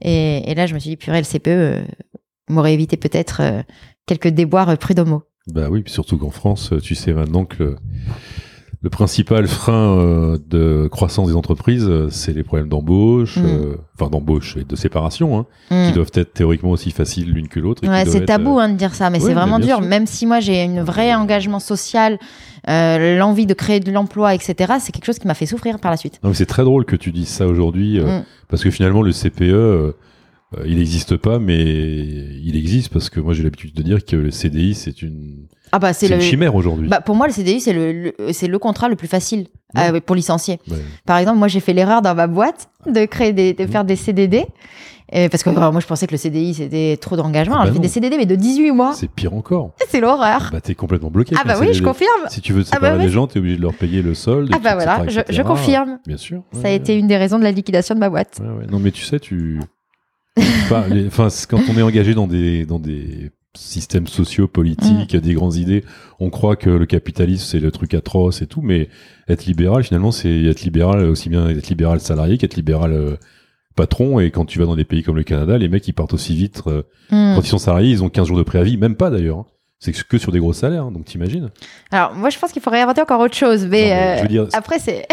Et, 0.02 0.50
et 0.50 0.54
là, 0.54 0.66
je 0.66 0.74
me 0.74 0.78
suis 0.78 0.90
dit 0.90 0.96
purée, 0.96 1.18
le 1.20 1.24
CPE 1.26 1.48
euh, 1.48 1.82
m'aurait 2.48 2.72
évité 2.74 2.96
peut-être 2.96 3.42
quelques 4.06 4.28
déboires 4.28 4.76
prud'homo. 4.78 5.22
Bah 5.48 5.68
oui, 5.70 5.82
puis 5.82 5.92
surtout 5.92 6.16
qu'en 6.18 6.30
France, 6.30 6.72
tu 6.82 6.94
sais 6.94 7.12
maintenant 7.12 7.44
que 7.44 7.76
le, 8.82 8.90
principal 8.90 9.46
frein 9.48 9.98
euh, 9.98 10.38
de 10.48 10.88
croissance 10.90 11.28
des 11.28 11.34
entreprises, 11.34 11.86
euh, 11.88 12.08
c'est 12.10 12.32
les 12.32 12.42
problèmes 12.42 12.68
d'embauche, 12.68 13.36
Mm. 13.38 13.44
euh, 13.46 13.74
enfin 13.98 14.10
d'embauche 14.10 14.56
et 14.56 14.64
de 14.64 14.76
séparation, 14.76 15.38
hein, 15.38 15.46
Mm. 15.70 15.86
qui 15.88 15.92
doivent 15.92 16.10
être 16.14 16.32
théoriquement 16.34 16.70
aussi 16.70 16.90
faciles 16.90 17.32
l'une 17.32 17.48
que 17.48 17.58
l'autre. 17.60 17.86
Ouais, 17.88 18.04
c'est 18.06 18.24
tabou 18.24 18.58
hein, 18.58 18.68
de 18.68 18.76
dire 18.76 18.94
ça, 18.94 19.10
mais 19.10 19.20
ouais, 19.20 19.26
c'est 19.28 19.34
vraiment 19.34 19.58
dur. 19.58 19.78
sûr. 19.78 19.80
Même 19.80 20.06
si 20.06 20.26
moi 20.26 20.40
j'ai 20.40 20.62
un 20.62 20.84
vrai 20.84 21.14
engagement 21.14 21.58
social, 21.60 22.18
euh, 22.68 23.18
l'envie 23.18 23.46
de 23.46 23.54
créer 23.54 23.80
de 23.80 23.90
l'emploi, 23.92 24.34
etc., 24.34 24.74
c'est 24.80 24.92
quelque 24.92 25.04
chose 25.06 25.18
qui 25.18 25.26
m'a 25.26 25.34
fait 25.34 25.46
souffrir 25.46 25.78
par 25.78 25.90
la 25.90 25.96
suite. 25.96 26.20
C'est 26.32 26.46
très 26.46 26.64
drôle 26.64 26.84
que 26.84 26.96
tu 26.96 27.12
dises 27.12 27.28
ça 27.28 27.46
aujourd'hui, 27.46 27.98
euh, 27.98 28.20
Mm. 28.20 28.24
parce 28.48 28.62
que 28.62 28.70
finalement 28.70 29.02
le 29.02 29.12
CPE, 29.12 29.94
il 30.64 30.76
n'existe 30.78 31.16
pas, 31.16 31.38
mais 31.38 31.64
il 31.64 32.56
existe 32.56 32.92
parce 32.92 33.11
que 33.11 33.20
moi 33.20 33.35
j'ai 33.35 33.42
l'habitude 33.42 33.74
de 33.74 33.82
dire 33.82 34.04
que 34.04 34.16
le 34.16 34.30
CDI 34.30 34.74
c'est 34.74 35.02
une, 35.02 35.46
Ah 35.72 35.78
bah 35.78 35.92
c'est 35.92 36.09
le. 36.09 36.14
une 36.16 36.20
chimère 36.20 36.54
aujourd'hui. 36.54 36.88
Bah, 36.88 37.00
pour 37.00 37.16
moi, 37.16 37.26
le 37.26 37.32
CDI, 37.32 37.61
c'est 37.61 37.72
le, 37.72 37.92
le- 37.92 38.32
c'est 38.32 38.46
le 38.46 38.59
contrat 38.59 38.88
le 38.88 38.96
plus 38.96 39.09
facile 39.09 39.46
Ouais. 39.74 39.92
euh, 39.96 40.00
pour 40.00 40.14
licencier. 40.14 40.61
Ouais. 40.70 40.76
Par 41.04 41.18
exemple, 41.18 41.38
moi, 41.38 41.48
j'ai 41.48 41.59
fait 41.61 41.72
l'erreur 41.72 42.00
dans 42.00 42.14
ma 42.14 42.28
boîte 42.28 42.70
de 42.87 43.04
créer 43.04 43.32
des, 43.32 43.52
de 43.52 43.64
Mhm. 43.64 43.68
faire 43.70 43.85
des 43.85 43.96
CDD. 43.96 44.44
euh, 45.14 45.28
parce 45.28 45.42
que 45.42 45.50
euh, 45.50 45.70
moi, 45.72 45.80
je 45.80 45.87
pensais 45.87 46.06
que 46.06 46.12
le 46.12 46.18
CDI, 46.18 46.54
c'était 46.54 46.96
trop 47.00 47.16
d'engagement. 47.16 47.56
Ah 47.56 47.62
Alors, 47.62 47.74
bah 47.74 47.80
j'ai 47.82 47.90
fait 47.90 48.00
des 48.00 48.09
CDD, 48.09 48.16
mais 48.16 48.26
de 48.26 48.37
18 48.37 48.70
mois. 48.70 48.92
C'est 48.94 49.11
pire 49.11 49.35
encore. 49.35 49.72
C'est 49.88 50.00
l'horreur. 50.00 50.50
Bah 50.52 50.61
t'es 50.61 50.74
complètement 50.76 51.11
bloqué. 51.11 51.35
Ah 51.38 51.42
bah 51.44 51.56
oui, 51.61 51.74
je 51.74 51.82
confirme. 51.82 52.11
Si 52.28 52.40
tu 52.40 52.52
veux 52.52 52.62
te 52.62 52.68
Ah 52.72 52.78
bah 52.78 52.90
séparer 52.90 53.04
des 53.06 53.12
gens, 53.12 53.26
t'es 53.26 53.40
obligé 53.40 53.56
de 53.56 53.62
leur 53.62 53.74
payer 53.74 54.02
le 54.02 54.14
solde. 54.14 54.50
Ah 54.54 54.59
bah 54.62 54.74
voilà, 54.76 55.02
etc., 55.04 55.24
je, 55.30 55.42
confirme. 55.42 55.98
Bien 56.06 56.16
sûr. 56.16 56.42
Ça 56.52 56.68
a 56.68 56.70
été 56.70 56.96
une 56.96 57.09
des 57.09 57.16
raisons 57.16 57.38
de 57.38 57.44
la 57.44 57.50
liquidation 57.52 57.94
de 57.96 58.00
ma 58.00 58.09
boîte. 58.11 58.40
Non, 58.70 58.78
mais 58.78 58.92
tu 58.92 59.02
sais, 59.04 59.18
tu. 59.20 59.61
Enfin, 60.38 60.85
les- 60.88 61.07
enfin, 61.07 61.29
quand 61.49 61.61
on 61.70 61.77
est 61.79 61.83
engagé 61.83 62.14
dans 62.14 62.27
des, 62.27 62.66
dans 62.66 62.79
des 62.79 63.31
systèmes 63.57 64.07
sociaux, 64.07 64.49
politiques, 64.49 65.14
Mm. 65.14 65.20
des 65.20 65.35
grandes 65.35 65.55
idées, 65.57 65.83
on 66.20 66.29
croit 66.29 66.57
que 66.57 66.68
le 66.68 66.85
capitalisme, 66.87 67.44
c'est 67.46 67.61
le 67.61 67.70
truc 67.70 67.94
atroce 67.94 68.42
et 68.42 68.46
tout, 68.46 68.61
mais 68.61 68.88
être 69.29 69.46
libéral, 69.46 69.83
finalement, 69.83 70.12
c'est 70.12 70.42
être 70.44 70.62
libéral, 70.62 71.05
aussi 71.05 71.29
bien 71.31 71.49
être 71.49 71.68
libéral 71.68 72.01
salarié 72.01 72.37
qu'être 72.37 72.57
libéral 72.57 72.92
euh, 72.92 73.16
patron. 73.75 74.20
Et 74.20 74.31
quand 74.31 74.44
tu 74.44 74.59
vas 74.59 74.66
dans 74.66 74.77
des 74.77 74.85
pays 74.85 75.03
comme 75.03 75.16
le 75.16 75.22
Canada, 75.22 75.57
les 75.57 75.68
mecs, 75.68 75.87
ils 75.88 75.92
partent 75.94 76.14
aussi 76.14 76.35
vite. 76.35 76.62
euh, 76.66 76.83
Hmm. 77.11 77.35
Quand 77.37 77.40
ils 77.42 77.46
sont 77.49 77.59
salariés, 77.59 77.90
ils 77.92 78.03
ont 78.03 78.09
15 78.11 78.27
jours 78.27 78.37
de 78.38 78.42
préavis, 78.42 78.77
même 78.77 78.96
pas 78.96 79.11
d'ailleurs. 79.11 79.38
hein. 79.38 79.46
C'est 79.78 79.92
que 79.92 80.18
sur 80.18 80.32
des 80.32 80.38
gros 80.38 80.52
salaires, 80.54 80.84
hein, 80.84 80.90
donc 80.90 81.04
t'imagines. 81.04 81.50
Alors, 81.92 82.14
moi, 82.14 82.30
je 82.30 82.38
pense 82.38 82.50
qu'il 82.52 82.62
faut 82.62 82.70
réinventer 82.70 83.02
encore 83.02 83.20
autre 83.20 83.34
chose. 83.36 83.66
Mais, 83.66 83.90
Non, 83.90 83.94
mais 83.96 84.14
je 84.14 84.18
euh, 84.18 84.22
veux 84.22 84.28
dire, 84.28 84.46
après, 84.54 84.78
c'est 84.78 85.06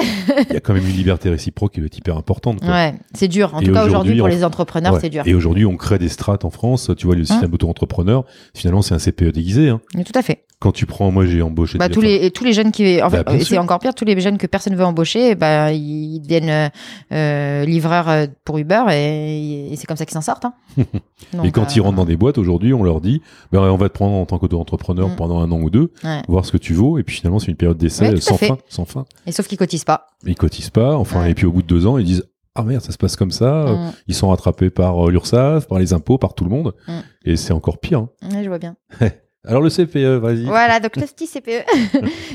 il 0.50 0.54
y 0.54 0.58
a 0.58 0.60
quand 0.62 0.74
même 0.74 0.86
une 0.88 0.96
liberté 0.96 1.30
réciproque 1.30 1.74
qui 1.74 1.82
est 1.82 1.98
hyper 1.98 2.18
importante. 2.18 2.60
quoi. 2.62 2.70
ouais, 2.70 2.96
c'est 3.14 3.28
dur. 3.28 3.54
En 3.54 3.60
Et 3.60 3.66
tout 3.66 3.74
cas, 3.74 3.86
aujourd'hui, 3.86 4.16
pour 4.18 4.26
on- 4.28 4.30
les 4.30 4.44
entrepreneurs, 4.44 4.94
Ouais. 4.94 5.00
c'est 5.02 5.10
dur. 5.10 5.24
Et 5.26 5.34
aujourd'hui, 5.34 5.66
on 5.66 5.76
crée 5.76 6.00
des 6.00 6.08
strates 6.10 6.46
en 6.46 6.50
France. 6.50 6.90
Tu 6.98 7.06
vois, 7.06 7.16
le 7.16 7.26
système 7.26 7.54
auto-entrepreneur, 7.54 8.24
finalement, 8.54 8.82
c'est 8.82 8.96
un 8.96 9.00
CPE 9.00 9.32
déguisé. 9.34 9.70
hein. 9.70 9.82
Tout 10.06 10.18
à 10.18 10.22
fait. 10.22 10.44
Quand 10.64 10.72
tu 10.72 10.86
prends, 10.86 11.12
moi, 11.12 11.26
j'ai 11.26 11.42
embauché. 11.42 11.78
Bah, 11.78 11.90
des- 11.90 11.94
tous 11.94 12.00
les 12.00 12.32
tous 12.32 12.46
les 12.46 12.54
jeunes 12.54 12.72
qui 12.72 13.02
en 13.02 13.10
Bah, 13.10 13.24
fait 13.28 13.36
et 13.36 13.44
c'est 13.44 13.58
encore 13.58 13.80
pire 13.80 13.94
tous 13.94 14.06
les 14.06 14.18
jeunes 14.22 14.38
que 14.38 14.48
personne 14.48 14.74
veut 14.78 14.86
embaucher 14.86 15.36
bah 15.36 15.74
ils 15.74 16.22
deviennent 16.22 16.50
euh, 16.50 16.70
euh, 17.12 17.66
livreurs 17.66 18.08
euh, 18.08 18.28
pour 18.46 18.58
Uber 18.58 18.84
et, 18.92 19.74
et 19.74 19.76
c'est 19.76 19.86
comme 19.88 19.98
ça 19.98 20.06
qu'ils 20.06 20.14
s'en 20.14 20.22
sortent 20.22 20.46
hein. 20.46 20.54
Et 20.78 21.38
Donc, 21.38 21.52
quand 21.52 21.64
euh, 21.64 21.74
ils 21.76 21.82
rentrent 21.82 21.98
dans 21.98 22.06
des 22.06 22.16
boîtes, 22.16 22.38
aujourd'hui, 22.38 22.74
on 22.74 22.82
leur 22.84 23.02
dit, 23.02 23.22
ben, 23.52 23.60
on 23.60 23.76
va 23.76 23.90
te 23.90 23.94
prendre 23.94 24.14
en 24.16 24.26
tant 24.26 24.38
qu'auto-entrepreneur 24.40 25.10
Mm. 25.10 25.16
pendant 25.18 25.40
un 25.42 25.52
an 25.52 25.60
ou 25.60 25.70
deux, 25.70 25.92
ouais. 26.06 26.22
voir 26.30 26.46
ce 26.46 26.52
que 26.54 26.58
tu 26.58 26.74
vaux. 26.74 26.98
Et 26.98 27.04
puis 27.04 27.18
finalement, 27.18 27.40
c'est 27.40 27.48
une 27.52 27.58
période 27.58 27.78
d'essai 27.78 28.10
Ouais, 28.12 28.22
sans 28.22 28.38
fin, 28.38 28.58
sans 28.70 28.86
fin. 28.86 29.06
et 29.26 29.32
sauf 29.34 29.48
qu'ils 29.48 29.58
cotisent 29.58 29.84
pas 29.84 30.08
Ils 30.26 30.36
cotisent 30.36 30.70
pas. 30.70 30.96
Enfin, 30.96 31.24
Ouais. 31.24 31.32
et 31.32 31.34
puis 31.34 31.46
au 31.46 31.52
bout 31.52 31.62
de 31.62 31.68
deux 31.68 31.86
ans, 31.88 31.98
ils 31.98 32.06
disent, 32.06 32.24
ah 32.56 32.64
merde, 32.64 32.82
ça 32.84 32.92
se 32.94 32.98
passe 32.98 33.16
comme 33.18 33.32
ça. 33.32 33.66
euh, 33.68 33.76
Mm. 33.76 33.92
Ils 34.08 34.16
sont 34.16 34.30
rattrapés 34.30 34.70
par 34.70 35.08
euh, 35.08 35.12
l'URSSAF, 35.12 35.68
par 35.68 35.80
les 35.80 35.92
impôts, 35.94 36.18
par 36.18 36.34
tout 36.36 36.44
le 36.46 36.50
monde. 36.52 36.74
Mm. 36.88 36.92
Et 37.26 37.36
c'est 37.36 37.52
encore 37.54 37.80
pire. 37.80 38.00
hein. 38.00 38.10
Ouais, 38.32 38.44
je 38.44 38.48
vois 38.48 38.60
bien 38.60 38.76
Alors 39.46 39.62
le 39.62 39.70
CPE, 39.70 40.20
vas-y. 40.22 40.46
voilà 40.46 40.80
donc 40.80 40.96
le 40.96 41.02
petit 41.06 41.28
CPE 41.28 41.66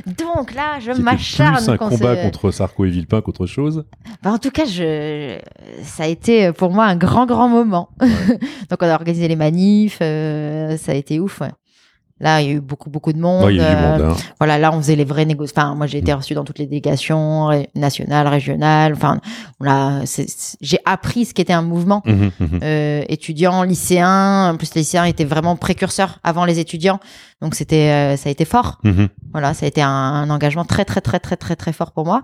donc 0.19 0.53
là 0.55 0.79
je 0.79 0.93
m'acharne 0.93 1.57
plus 1.57 1.69
un 1.71 1.77
combat 1.79 2.17
se- 2.17 2.23
contre 2.23 2.51
Sarko 2.51 2.85
et 2.85 2.91
Villepin 2.91 3.23
qu'autre 3.23 3.47
chose. 3.47 3.87
Bah, 4.23 4.31
en 4.33 4.39
tout 4.39 4.51
cas, 4.51 4.67
je... 4.67 5.39
ça 5.83 6.03
a 6.03 6.07
été 6.07 6.53
pour 6.53 6.71
moi 6.71 6.85
un 6.85 6.97
grand, 6.97 7.25
grand 7.25 7.49
moment. 7.49 7.89
Donc, 8.71 8.83
on 8.83 8.87
a 8.87 8.95
organisé 8.95 9.27
les 9.29 9.37
manifs, 9.37 9.99
euh, 10.03 10.77
ça 10.77 10.93
a 10.93 10.95
été 10.97 11.19
ouf. 11.19 11.41
ouais. 11.41 11.49
Là, 12.21 12.41
il 12.43 12.49
y 12.49 12.51
a 12.51 12.55
eu 12.55 12.61
beaucoup, 12.61 12.91
beaucoup 12.91 13.13
de 13.13 13.19
monde. 13.21 13.45
Ouais, 13.45 13.55
il 13.55 13.59
y 13.59 13.61
a 13.61 13.73
eu 13.73 13.77
du 13.77 13.83
euh, 13.83 13.91
monde. 14.07 14.13
hein. 14.13 14.17
Voilà, 14.41 14.59
là, 14.59 14.73
on 14.73 14.79
faisait 14.79 14.97
les 14.97 15.05
vraies 15.05 15.25
négociations. 15.25 15.63
Enfin, 15.63 15.75
moi, 15.77 15.87
j'ai 15.87 15.99
été 15.99 16.13
reçue 16.13 16.35
dans 16.35 16.43
toutes 16.45 16.59
les 16.59 16.67
délégations 16.67 17.47
ré- 17.47 17.69
nationales, 17.77 18.27
régionales. 18.27 18.93
Enfin, 18.95 19.21
c'est- 20.05 20.57
j'ai 20.61 20.79
appris 20.85 21.27
ce 21.27 21.35
qu'était 21.35 21.53
un 21.53 21.63
mouvement 21.63 22.03
Mhm, 22.07 22.31
mhm. 22.41 22.61
euh, 22.63 23.03
étudiants, 23.09 23.63
lycéens. 23.63 24.51
En 24.53 24.57
plus, 24.57 24.75
les 24.75 24.81
lycéens 24.81 25.05
étaient 25.05 25.25
vraiment 25.25 25.55
précurseurs 25.57 26.19
avant 26.25 26.45
les 26.45 26.59
étudiants. 26.59 26.99
Donc, 27.41 27.55
c'était, 27.55 27.91
euh, 27.91 28.17
ça 28.17 28.29
a 28.29 28.33
été 28.33 28.45
fort. 28.45 28.79
Mhm. 28.83 29.09
Voilà, 29.33 29.55
ça 29.55 29.67
a 29.67 29.69
été 29.69 29.81
un, 29.83 29.89
un 29.89 30.31
engagement 30.31 30.65
très 30.65 30.85
très 30.85 31.01
très 31.01 31.21
très 31.21 31.37
très 31.37 31.55
très 31.55 31.73
fort 31.73 31.93
pour 31.93 32.05
moi 32.05 32.23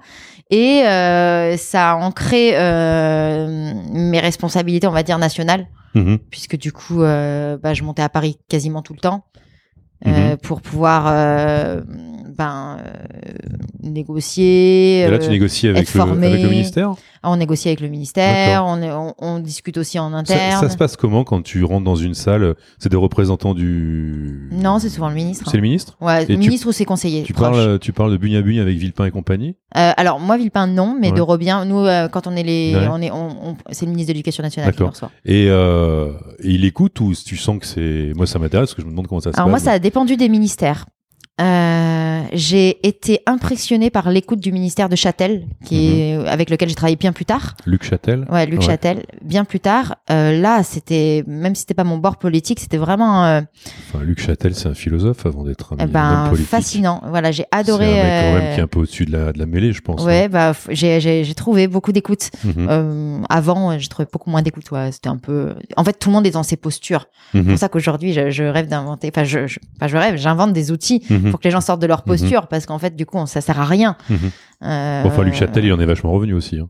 et 0.50 0.83
euh, 0.87 1.57
ça 1.57 1.92
a 1.92 1.94
ancré 1.96 2.52
euh, 2.54 3.72
mes 3.92 4.20
responsabilités, 4.20 4.87
on 4.87 4.92
va 4.92 5.02
dire 5.02 5.18
nationales, 5.18 5.66
puisque 6.30 6.57
du 6.57 6.72
coup, 6.72 7.02
euh, 7.02 7.57
bah, 7.62 7.74
je 7.74 7.83
montais 7.85 8.02
à 8.02 8.09
Paris 8.09 8.38
quasiment 8.48 8.83
tout 8.83 8.94
le 8.94 8.98
temps 9.00 9.24
euh, 10.07 10.30
Mhm. 10.33 10.37
pour 10.38 10.61
pouvoir 10.61 11.07
euh, 11.09 11.80
ben 12.36 12.78
euh, 12.84 12.92
négocier. 13.82 15.00
Et 15.00 15.06
là, 15.08 15.14
euh, 15.16 15.18
tu 15.18 15.28
négocies 15.30 15.68
avec 15.68 15.92
le, 15.92 16.00
formé. 16.00 16.26
avec 16.26 16.42
le 16.42 16.48
ministère 16.48 16.94
on 17.26 17.36
négocie 17.36 17.68
avec 17.68 17.80
le 17.80 17.88
ministère, 17.88 18.66
on, 18.66 18.82
est- 18.82 18.92
on, 18.92 19.14
on 19.18 19.38
discute 19.38 19.78
aussi 19.78 19.98
en 19.98 20.12
interne. 20.12 20.60
ça 20.60 20.68
se 20.68 20.76
passe 20.76 20.94
comment 20.94 21.24
quand 21.24 21.40
tu 21.40 21.64
rentres 21.64 21.84
dans 21.84 21.96
une 21.96 22.12
salle 22.12 22.54
C'est 22.78 22.90
des 22.90 22.98
représentants 22.98 23.54
du. 23.54 24.50
Non, 24.52 24.78
c'est 24.78 24.90
souvent 24.90 25.08
le 25.08 25.14
ministre. 25.14 25.48
C'est 25.50 25.56
le 25.56 25.62
ministre 25.62 25.96
Ouais, 26.02 26.20
le 26.20 26.26
tu- 26.26 26.36
ministre 26.36 26.68
ou 26.68 26.72
ses 26.72 26.84
conseillers. 26.84 27.22
tu 27.22 27.32
proches. 27.32 27.50
parles, 27.52 27.78
tu 27.78 27.92
parles 27.94 28.10
de 28.12 28.18
bugne 28.18 28.36
à 28.36 28.42
bugne 28.42 28.60
avec 28.60 28.76
Villepin 28.76 29.06
et 29.06 29.10
compagnie 29.10 29.56
Euh, 29.74 29.92
alors 29.96 30.20
moi 30.20 30.36
Villepin 30.36 30.66
non, 30.66 30.98
mais 31.00 31.08
Ouais. 31.10 31.16
de 31.16 31.20
Robien, 31.22 31.64
nous 31.64 31.78
euh, 31.78 32.08
quand 32.08 32.26
on 32.26 32.36
est 32.36 32.42
les, 32.42 32.74
Ouais. 32.76 32.88
on 32.90 33.00
est, 33.00 33.10
on, 33.10 33.56
c'est 33.70 33.86
le 33.86 33.90
ministre 33.92 34.08
de 34.08 34.14
l'Éducation 34.14 34.42
nationale 34.42 34.70
qui 34.72 34.76
D'accord. 34.78 34.88
nous 34.88 34.92
reçoit. 34.92 35.10
et, 35.24 35.46
euh, 35.48 36.12
et 36.40 36.50
il 36.50 36.64
écoute 36.66 37.00
ou 37.00 37.14
tu 37.14 37.36
sens 37.38 37.58
que 37.58 37.66
c'est. 37.66 38.12
Moi, 38.16 38.26
ça 38.26 38.38
m'intéresse 38.38 38.68
parce 38.70 38.74
que 38.74 38.82
je 38.82 38.86
me 38.86 38.90
demande 38.90 39.06
comment 39.06 39.20
ça 39.22 39.32
se 39.32 39.36
Alors 39.38 39.48
moi 39.48 39.56
passe. 39.56 39.64
ça 39.64 39.72
a 39.72 39.78
dépendu 39.78 40.16
des 40.18 40.28
ministères. 40.28 40.84
Euh, 41.40 42.22
j'ai 42.32 42.86
été 42.86 43.20
impressionnée 43.26 43.90
par 43.90 44.08
l'écoute 44.08 44.38
du 44.38 44.52
ministère 44.52 44.88
de 44.88 44.94
Châtel, 44.94 45.46
qui 45.64 46.00
est, 46.00 46.14
avec 46.28 46.48
lequel 46.48 46.68
j'ai 46.68 46.76
travaillé 46.76 46.94
bien 46.96 47.12
plus 47.12 47.24
tard. 47.24 47.56
Luc 47.66 47.82
Châtel? 47.82 48.24
Ouais, 48.30 48.46
Luc 48.46 48.60
Ouais. 48.60 48.66
Châtel, 48.66 49.04
bien 49.20 49.44
plus 49.44 49.58
tard. 49.58 49.96
Euh, 50.10 50.40
là, 50.40 50.62
c'était 50.62 51.24
même 51.26 51.56
si 51.56 51.62
c'était 51.62 51.74
pas 51.74 51.82
mon 51.84 51.98
bord 51.98 52.18
politique, 52.18 52.60
c'était 52.60 52.76
vraiment 52.76 53.24
euh, 53.24 53.40
Enfin, 53.92 54.04
Luc 54.04 54.20
Châtel, 54.20 54.54
c'est 54.54 54.68
un 54.68 54.74
philosophe 54.74 55.26
avant 55.26 55.42
d'être 55.42 55.72
un 55.72 55.76
eh 55.80 55.86
ben, 55.86 56.26
politique. 56.28 56.48
fascinant. 56.50 57.02
Voilà, 57.08 57.32
j'ai 57.32 57.42
C'est 57.52 57.56
un 57.56 57.60
adoré. 57.60 57.86
mec 57.86 57.96
quand 57.96 58.02
même 58.04 58.42
euh, 58.42 58.54
qui 58.54 58.60
est 58.60 58.62
un 58.62 58.66
peu 58.68 58.78
au-dessus 58.80 59.04
de 59.04 59.12
la, 59.12 59.32
de 59.32 59.38
la 59.40 59.46
mêlée, 59.46 59.72
je 59.72 59.80
pense. 59.80 60.04
Ouais, 60.04 60.28
bah 60.28 60.52
j'ai 60.70 61.00
j'ai 61.00 61.24
j'ai 61.24 61.34
trouvé 61.34 61.66
beaucoup 61.66 61.90
d'écoute. 61.92 62.30
Mhm. 62.44 62.66
Euh, 62.70 63.18
avant, 63.28 63.76
j'ai 63.78 63.88
trouvé 63.88 64.06
beaucoup 64.12 64.30
moins 64.30 64.42
d'écoute. 64.42 64.70
Ouais, 64.70 64.92
c'était 64.92 65.08
un 65.08 65.16
peu. 65.18 65.54
En 65.76 65.82
fait, 65.84 65.94
tout 65.98 66.10
le 66.10 66.14
monde 66.14 66.26
est 66.28 66.30
dans 66.32 66.44
ses 66.44 66.56
postures. 66.56 67.06
C'est 67.32 67.38
Mhm. 67.38 67.46
pour 67.48 67.58
ça 67.58 67.68
qu'aujourd'hui, 67.68 68.12
je, 68.12 68.30
je 68.30 68.44
rêve 68.44 68.68
d'inventer. 68.68 69.10
Enfin, 69.12 69.24
je, 69.24 69.48
je, 69.48 69.58
pas 69.80 69.88
je 69.88 69.96
rêve, 69.96 70.16
j'invente 70.16 70.52
des 70.52 70.70
outils 70.70 71.02
Mhm. 71.24 71.30
pour 71.32 71.40
que 71.40 71.44
les 71.44 71.50
gens 71.50 71.60
sortent 71.60 71.82
de 71.82 71.87
leur 71.87 72.02
posture, 72.04 72.46
parce 72.48 72.66
qu'en 72.66 72.78
fait, 72.78 72.94
du 72.96 73.06
coup, 73.06 73.24
ça 73.26 73.40
sert 73.40 73.60
à 73.60 73.64
rien. 73.64 73.96
Mhm. 74.10 74.16
Euh, 74.62 75.02
Bon, 75.02 75.08
Enfin, 75.08 75.22
Luc 75.24 75.34
Châtel, 75.34 75.64
il 75.64 75.72
en 75.72 75.80
est 75.80 75.87
vachement 75.87 76.12
revenu 76.12 76.34
aussi. 76.34 76.58
hein. 76.58 76.68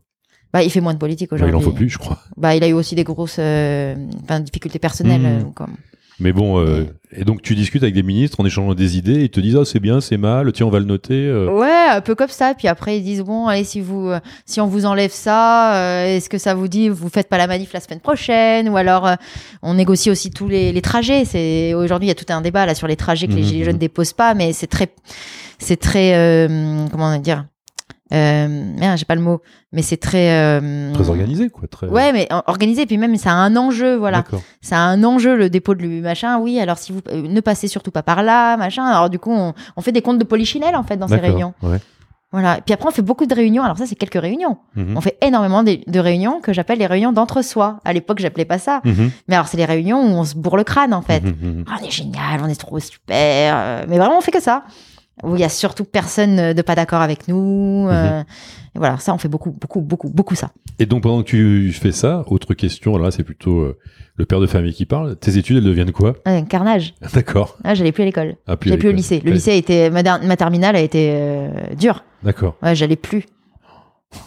bah, 0.53 0.63
il 0.63 0.69
fait 0.69 0.81
moins 0.81 0.93
de 0.93 0.99
politique 0.99 1.29
Bah, 1.31 1.37
il 1.37 1.43
aujourd'hui. 1.43 1.55
en 1.67 1.69
faut 1.69 1.75
plus, 1.75 1.89
je 1.89 1.97
crois. 1.97 2.19
Bah, 2.37 2.55
il 2.55 2.63
a 2.63 2.67
eu 2.67 2.73
aussi 2.73 2.95
des 2.95 3.03
grosses, 3.03 3.37
euh, 3.39 3.95
enfin, 4.23 4.39
difficultés 4.39 4.79
personnelles. 4.79 5.21
Mhm. 5.21 5.27
euh, 5.47 5.51
comme... 5.53 5.75
Mais 6.19 6.31
bon, 6.31 6.59
euh, 6.59 6.85
et 7.11 7.25
donc 7.25 7.41
tu 7.41 7.55
discutes 7.55 7.83
avec 7.83 7.93
des 7.93 8.01
ministres 8.03 8.39
en 8.39 8.45
échangeant 8.45 8.73
des 8.73 8.97
idées, 8.97 9.23
ils 9.23 9.29
te 9.29 9.41
disent 9.41 9.57
ah 9.57 9.65
c'est 9.65 9.81
bien, 9.81 9.99
c'est 9.99 10.15
mal, 10.15 10.51
tiens 10.53 10.65
on 10.65 10.69
va 10.69 10.79
le 10.79 10.85
noter. 10.85 11.13
euh. 11.27 11.49
Ouais, 11.51 11.87
un 11.91 11.99
peu 11.99 12.15
comme 12.15 12.29
ça. 12.29 12.53
Puis 12.57 12.69
après, 12.69 12.97
ils 12.97 13.03
disent 13.03 13.21
bon, 13.21 13.47
allez, 13.47 13.65
si 13.65 13.81
vous, 13.81 14.07
euh, 14.09 14.19
si 14.45 14.61
on 14.61 14.67
vous 14.67 14.85
enlève 14.85 15.11
ça, 15.11 15.75
euh, 15.75 16.15
est-ce 16.15 16.29
que 16.29 16.37
ça 16.37 16.53
vous 16.53 16.69
dit, 16.69 16.87
vous 16.87 17.09
faites 17.09 17.27
pas 17.27 17.37
la 17.37 17.47
manif 17.47 17.73
la 17.73 17.81
semaine 17.81 17.99
prochaine 17.99 18.69
Ou 18.69 18.77
alors, 18.77 19.05
euh, 19.05 19.15
on 19.61 19.73
négocie 19.73 20.09
aussi 20.09 20.31
tous 20.31 20.47
les, 20.47 20.71
les 20.71 20.81
trajets. 20.81 21.25
C'est 21.25 21.73
aujourd'hui, 21.73 22.07
il 22.07 22.09
y 22.09 22.11
a 22.11 22.15
tout 22.15 22.31
un 22.31 22.39
débat 22.39 22.65
là 22.65 22.75
sur 22.75 22.87
les 22.87 22.95
trajets 22.95 23.27
que 23.27 23.33
les 23.33 23.41
Mhm, 23.41 23.47
gilets 23.47 23.65
jaunes 23.65 23.73
mhm. 23.73 23.79
déposent 23.79 24.13
pas, 24.13 24.33
mais 24.35 24.53
c'est 24.53 24.67
très, 24.67 24.87
c'est 25.59 25.77
très, 25.79 26.15
euh, 26.15 26.85
comment 26.91 27.17
dire 27.19 27.45
euh, 28.13 28.47
Merde, 28.77 28.97
j'ai 28.97 29.05
pas 29.05 29.15
le 29.15 29.21
mot, 29.21 29.41
mais 29.71 29.81
c'est 29.81 29.97
très. 29.97 30.29
euh, 30.31 30.93
Très 30.93 31.09
organisé 31.09 31.49
quoi. 31.49 31.67
Très... 31.67 31.87
Ouais, 31.87 32.13
mais 32.13 32.27
organisé, 32.47 32.85
puis 32.85 32.97
même 32.97 33.15
ça 33.17 33.31
a 33.31 33.33
un 33.35 33.55
enjeu, 33.55 33.95
voilà. 33.95 34.23
Ça 34.61 34.77
a 34.77 34.81
un 34.81 35.03
enjeu, 35.03 35.35
le 35.35 35.49
dépôt 35.49 35.73
de 35.73 35.81
lui, 35.81 36.01
machin. 36.01 36.37
Oui, 36.39 36.59
alors 36.59 36.77
si 36.77 36.91
vous 36.91 36.99
euh, 37.09 37.27
ne 37.27 37.41
passez 37.41 37.67
surtout 37.67 37.91
pas 37.91 38.03
par 38.03 38.21
là, 38.23 38.57
machin. 38.57 38.85
Alors 38.85 39.09
du 39.09 39.17
coup, 39.19 39.31
on, 39.31 39.53
on 39.75 39.81
fait 39.81 39.91
des 39.91 40.01
comptes 40.01 40.19
de 40.19 40.23
polichinelle 40.23 40.75
en 40.75 40.83
fait 40.83 40.97
dans 40.97 41.07
ces 41.07 41.15
réunions. 41.17 41.53
ouais. 41.63 41.79
Voilà. 42.31 42.59
Puis 42.65 42.73
après, 42.73 42.89
on 42.89 42.91
fait 42.91 43.01
beaucoup 43.03 43.25
de 43.25 43.33
réunions. 43.33 43.63
Alors 43.63 43.77
ça, 43.77 43.85
c'est 43.85 43.95
quelques 43.95 44.19
réunions. 44.21 44.57
Mhm. 44.75 44.97
On 44.97 44.99
fait 45.01 45.17
énormément 45.21 45.63
de, 45.63 45.77
de 45.87 45.99
réunions 45.99 46.41
que 46.41 46.51
j'appelle 46.51 46.79
les 46.79 46.85
réunions 46.85 47.13
d'entre-soi. 47.13 47.79
À 47.85 47.93
l'époque, 47.93 48.19
j'appelais 48.19 48.43
pas 48.43 48.57
ça. 48.59 48.81
Mhm. 48.83 49.09
Mais 49.29 49.35
alors, 49.35 49.47
c'est 49.47 49.55
les 49.55 49.63
réunions 49.63 50.01
où 50.01 50.17
on 50.17 50.25
se 50.25 50.35
bourre 50.35 50.57
le 50.57 50.65
crâne, 50.65 50.93
en 50.93 51.01
fait. 51.01 51.21
Mhm. 51.23 51.63
Ah, 51.69 51.77
on 51.81 51.85
est 51.87 51.91
génial, 51.91 52.41
on 52.43 52.47
est 52.49 52.59
trop 52.59 52.77
super. 52.79 53.85
Mais 53.87 53.97
vraiment, 53.97 54.17
on 54.17 54.21
fait 54.21 54.31
que 54.31 54.41
ça. 54.41 54.63
Où 55.23 55.35
il 55.35 55.39
y 55.41 55.45
a 55.45 55.49
surtout 55.49 55.85
personne 55.85 56.39
euh, 56.39 56.53
de 56.53 56.61
pas 56.61 56.75
d'accord 56.75 57.01
avec 57.01 57.27
nous. 57.29 57.85
Mhm. 57.85 57.89
euh, 57.91 58.21
et 58.75 58.77
voilà, 58.79 58.97
ça, 58.97 59.13
on 59.13 59.17
fait 59.17 59.29
beaucoup, 59.29 59.51
beaucoup, 59.51 59.79
beaucoup, 59.79 60.09
beaucoup 60.09 60.35
ça. 60.35 60.51
Et 60.79 60.85
donc 60.85 61.03
pendant 61.03 61.23
que 61.23 61.27
tu 61.29 61.71
fais 61.71 61.93
ça, 61.93 62.25
autre 62.27 62.53
question, 62.53 62.97
là 62.97 63.11
c'est 63.11 63.23
plutôt 63.23 63.59
euh, 63.61 63.77
le 64.17 64.25
père 64.25 64.41
de 64.41 64.47
famille 64.47 64.73
qui 64.73 64.85
parle. 64.85 65.15
Tes 65.15 65.37
études 65.37 65.55
elles 65.57 65.63
deviennent 65.63 65.93
quoi? 65.93 66.15
Un 66.25 66.43
carnage. 66.43 66.93
D'accord. 67.13 67.57
Ah, 67.63 67.75
j'allais 67.75 67.93
plus 67.93 68.03
à 68.03 68.05
l'école. 68.07 68.35
Ah, 68.45 68.57
J'allais 68.61 68.77
plus 68.77 68.89
au 68.89 68.91
lycée. 68.91 69.21
Le 69.23 69.31
lycée 69.31 69.51
a 69.51 69.55
été, 69.55 69.89
ma, 69.89 70.03
terminale 70.35 70.75
a 70.75 70.81
été 70.81 71.13
euh, 71.15 71.49
dure. 71.79 72.03
D'accord. 72.23 72.57
Ouais, 72.61 72.75
j'allais 72.75 72.97
plus. 72.97 73.23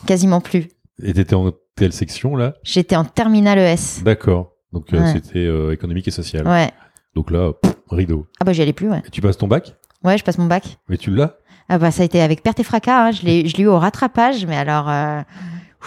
Quasiment 0.07 0.40
plus. 0.40 0.68
Et 1.03 1.12
t'étais 1.12 1.35
en 1.35 1.53
quelle 1.77 1.92
section 1.92 2.35
là? 2.35 2.55
J'étais 2.62 2.96
en 2.96 3.05
terminale 3.05 3.59
ES. 3.59 4.03
D'accord. 4.03 4.53
Donc 4.72 4.87
Ouais. 4.92 5.12
c'était 5.12 5.48
économique 5.72 6.09
et 6.09 6.11
social. 6.11 6.46
Ouais. 6.48 6.70
Donc 7.14 7.31
là, 7.31 7.53
pff, 7.61 7.74
rideau. 7.90 8.27
Ah 8.40 8.44
bah 8.44 8.53
j'y 8.53 8.62
allais 8.62 8.72
plus, 8.72 8.88
ouais. 8.88 9.03
Et 9.07 9.11
tu 9.11 9.20
passes 9.20 9.37
ton 9.38 9.48
bac? 9.48 9.74
Ouais, 10.05 10.17
je 10.19 10.25
passe 10.25 10.39
mon 10.39 10.47
bac. 10.47 10.79
Mais 10.89 10.97
tu 10.97 11.11
l'as? 11.11 11.35
Ah 11.69 11.79
bah 11.79 11.91
ça 11.91 12.03
a 12.03 12.07
été 12.07 12.21
avec 12.21 12.43
perte 12.43 12.61
et 12.61 12.65
fracas. 12.65 13.09
hein. 13.09 13.11
Je 13.13 13.23
l'ai, 13.25 13.61
eu 13.63 13.67
au 13.67 13.79
rattrapage, 13.79 14.47
mais 14.47 14.57
alors 14.57 14.89
euh, 14.89 15.21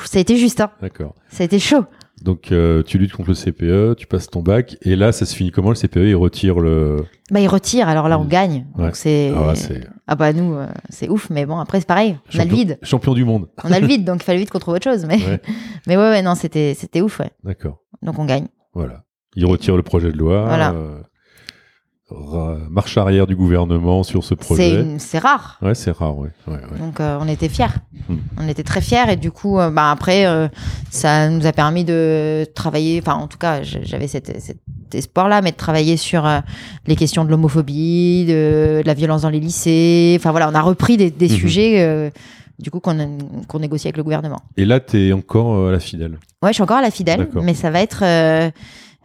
ça 0.06 0.18
a 0.18 0.22
été 0.22 0.38
juste. 0.38 0.62
Hein. 0.62 0.70
D'accord. 0.82 1.16
Ça 1.30 1.44
a 1.44 1.46
été 1.46 1.58
chaud. 1.60 1.86
Donc 2.22 2.52
euh, 2.52 2.84
tu 2.84 3.00
luttes 3.00 3.14
contre 3.14 3.30
le 3.30 3.36
CPE, 3.36 3.98
tu 3.98 4.06
passes 4.06 4.28
ton 4.30 4.44
bac, 4.44 4.78
et 4.84 4.96
là 4.96 5.12
ça 5.12 5.26
se 5.26 5.36
finit 5.36 5.50
comment 5.50 5.70
le 5.70 5.76
CPE 5.76 5.98
Il 6.10 6.16
retire 6.16 6.60
le. 6.60 6.98
Bah 7.32 7.40
il 7.40 7.48
retire. 7.48 7.88
Alors 7.90 8.10
là 8.10 8.20
on 8.20 8.26
gagne. 8.26 8.68
Ouais. 8.78 8.86
Donc 8.86 8.96
c'est. 8.96 9.34
Ah, 9.36 9.48
ouais, 9.48 9.56
c'est 9.56 9.88
Ah 10.06 10.14
bah 10.16 10.32
nous 10.34 10.54
euh, 10.54 10.68
c'est 10.90 11.10
ouf, 11.10 11.32
mais 11.32 11.48
bon 11.48 11.58
après 11.58 11.80
c'est 11.80 11.88
pareil. 11.88 12.16
On 12.36 12.40
a 12.40 12.46
le 12.46 12.52
vide. 12.52 12.78
champion 12.84 13.16
du 13.16 13.26
monde. 13.26 13.48
On 13.64 13.72
a 13.72 13.80
le 13.80 13.88
vide, 13.88 14.06
donc 14.06 14.22
il 14.22 14.26
fallait 14.26 14.38
vite 14.38 14.52
qu'on 14.52 14.60
trouve 14.60 14.76
autre 14.76 14.84
chose. 14.92 15.06
Mais 15.08 15.18
Ouais. 15.26 15.42
mais 15.88 15.98
ouais 15.98 16.10
ouais 16.12 16.22
non 16.22 16.36
c'était 16.36 16.76
c'était 16.78 17.02
ouf. 17.02 17.20
Ouais. 17.20 17.32
D'accord. 17.44 17.80
Donc 18.04 18.20
on 18.20 18.26
gagne. 18.26 18.50
Voilà. 18.76 19.04
Il 19.36 19.46
retire 19.48 19.76
le 19.76 19.82
projet 19.84 20.12
de 20.12 20.18
loi. 20.18 20.46
Voilà. 20.46 20.74
euh, 20.74 21.00
marche 22.70 22.98
arrière 22.98 23.28
du 23.28 23.36
gouvernement 23.36 24.04
sur 24.04 24.24
ce 24.24 24.34
projet. 24.34 24.86
c'est 24.98 25.20
rare. 25.20 25.58
Ouais, 25.62 25.76
c'est 25.76 25.92
rare, 25.92 26.18
ouais. 26.18 26.30
ouais, 26.48 26.54
ouais. 26.54 26.80
Donc 26.80 27.00
euh, 27.00 27.18
on 27.22 27.28
était 27.28 27.50
fiers. 27.50 27.66
Hmm. 28.10 28.18
On 28.40 28.48
était 28.48 28.64
très 28.64 28.82
fiers 28.82 29.10
et 29.12 29.16
du 29.16 29.32
coup, 29.32 29.60
euh, 29.60 29.70
bah, 29.70 29.92
après, 29.92 30.26
euh, 30.26 30.48
ça 30.90 31.30
nous 31.30 31.46
a 31.46 31.52
permis 31.52 31.84
de 31.86 32.46
travailler, 32.56 33.00
enfin 33.02 33.16
en 33.16 33.28
tout 33.28 33.38
cas, 33.38 33.62
j'avais 33.64 34.08
cet, 34.08 34.40
cet 34.42 34.58
espoir-là, 34.94 35.42
mais 35.42 35.52
de 35.52 35.58
travailler 35.58 35.98
sur 35.98 36.26
euh, 36.26 36.40
les 36.88 36.96
questions 36.96 37.24
de 37.26 37.30
l'homophobie, 37.30 38.26
de, 38.26 38.82
de 38.82 38.88
la 38.88 38.94
violence 38.94 39.22
dans 39.22 39.30
les 39.30 39.40
lycées. 39.40 40.16
Enfin 40.20 40.32
voilà, 40.32 40.50
on 40.50 40.56
a 40.56 40.62
repris 40.62 40.98
des, 40.98 41.12
des 41.12 41.30
Mhm. 41.30 41.36
sujets 41.36 41.82
euh, 41.82 42.10
du 42.60 42.70
coup 42.72 42.80
qu'on 42.80 43.18
qu'on 43.48 43.60
négocie 43.60 43.88
avec 43.88 43.98
le 43.98 44.04
gouvernement. 44.04 44.42
Et 44.58 44.66
là, 44.66 44.80
t'es 44.80 45.14
encore 45.14 45.56
euh, 45.56 45.70
à 45.70 45.72
la 45.72 45.80
fidèle. 45.80 46.18
Ouais, 46.44 46.50
je 46.50 46.54
suis 46.56 46.64
encore 46.64 46.78
à 46.78 46.82
la 46.82 46.92
fidèle, 46.92 47.30
mais 47.42 47.54
ça 47.54 47.70
va 47.72 47.82
être 47.82 48.04
euh, 48.04 48.50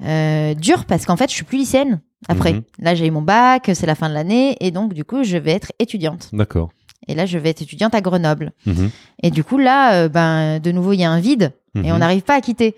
euh, 0.04 0.54
dur 0.54 0.84
parce 0.86 1.06
qu'en 1.06 1.16
fait, 1.16 1.30
je 1.30 1.34
suis 1.34 1.44
plus 1.44 1.58
lycéenne. 1.58 2.00
Après. 2.28 2.54
Mhm. 2.54 2.62
Là, 2.78 2.94
j'ai 2.94 3.06
eu 3.06 3.10
mon 3.10 3.22
bac, 3.22 3.70
c'est 3.74 3.86
la 3.86 3.94
fin 3.94 4.08
de 4.08 4.14
l'année, 4.14 4.56
et 4.60 4.70
donc, 4.70 4.94
du 4.94 5.04
coup, 5.04 5.22
je 5.24 5.36
vais 5.36 5.52
être 5.52 5.72
étudiante. 5.78 6.30
D'accord. 6.32 6.70
Et 7.08 7.14
là, 7.14 7.26
je 7.26 7.38
vais 7.38 7.50
être 7.50 7.62
étudiante 7.62 7.94
à 7.94 8.00
Grenoble. 8.00 8.52
Mhm. 8.66 8.90
Et 9.22 9.30
du 9.30 9.44
coup, 9.44 9.58
là, 9.58 9.94
euh, 10.04 10.08
ben, 10.08 10.58
de 10.58 10.72
nouveau, 10.72 10.92
il 10.92 11.00
y 11.00 11.04
a 11.04 11.10
un 11.10 11.20
vide, 11.20 11.52
et 11.74 11.78
Mhm. 11.80 11.92
on 11.92 11.98
n'arrive 11.98 12.22
pas 12.22 12.34
à 12.34 12.40
quitter. 12.40 12.74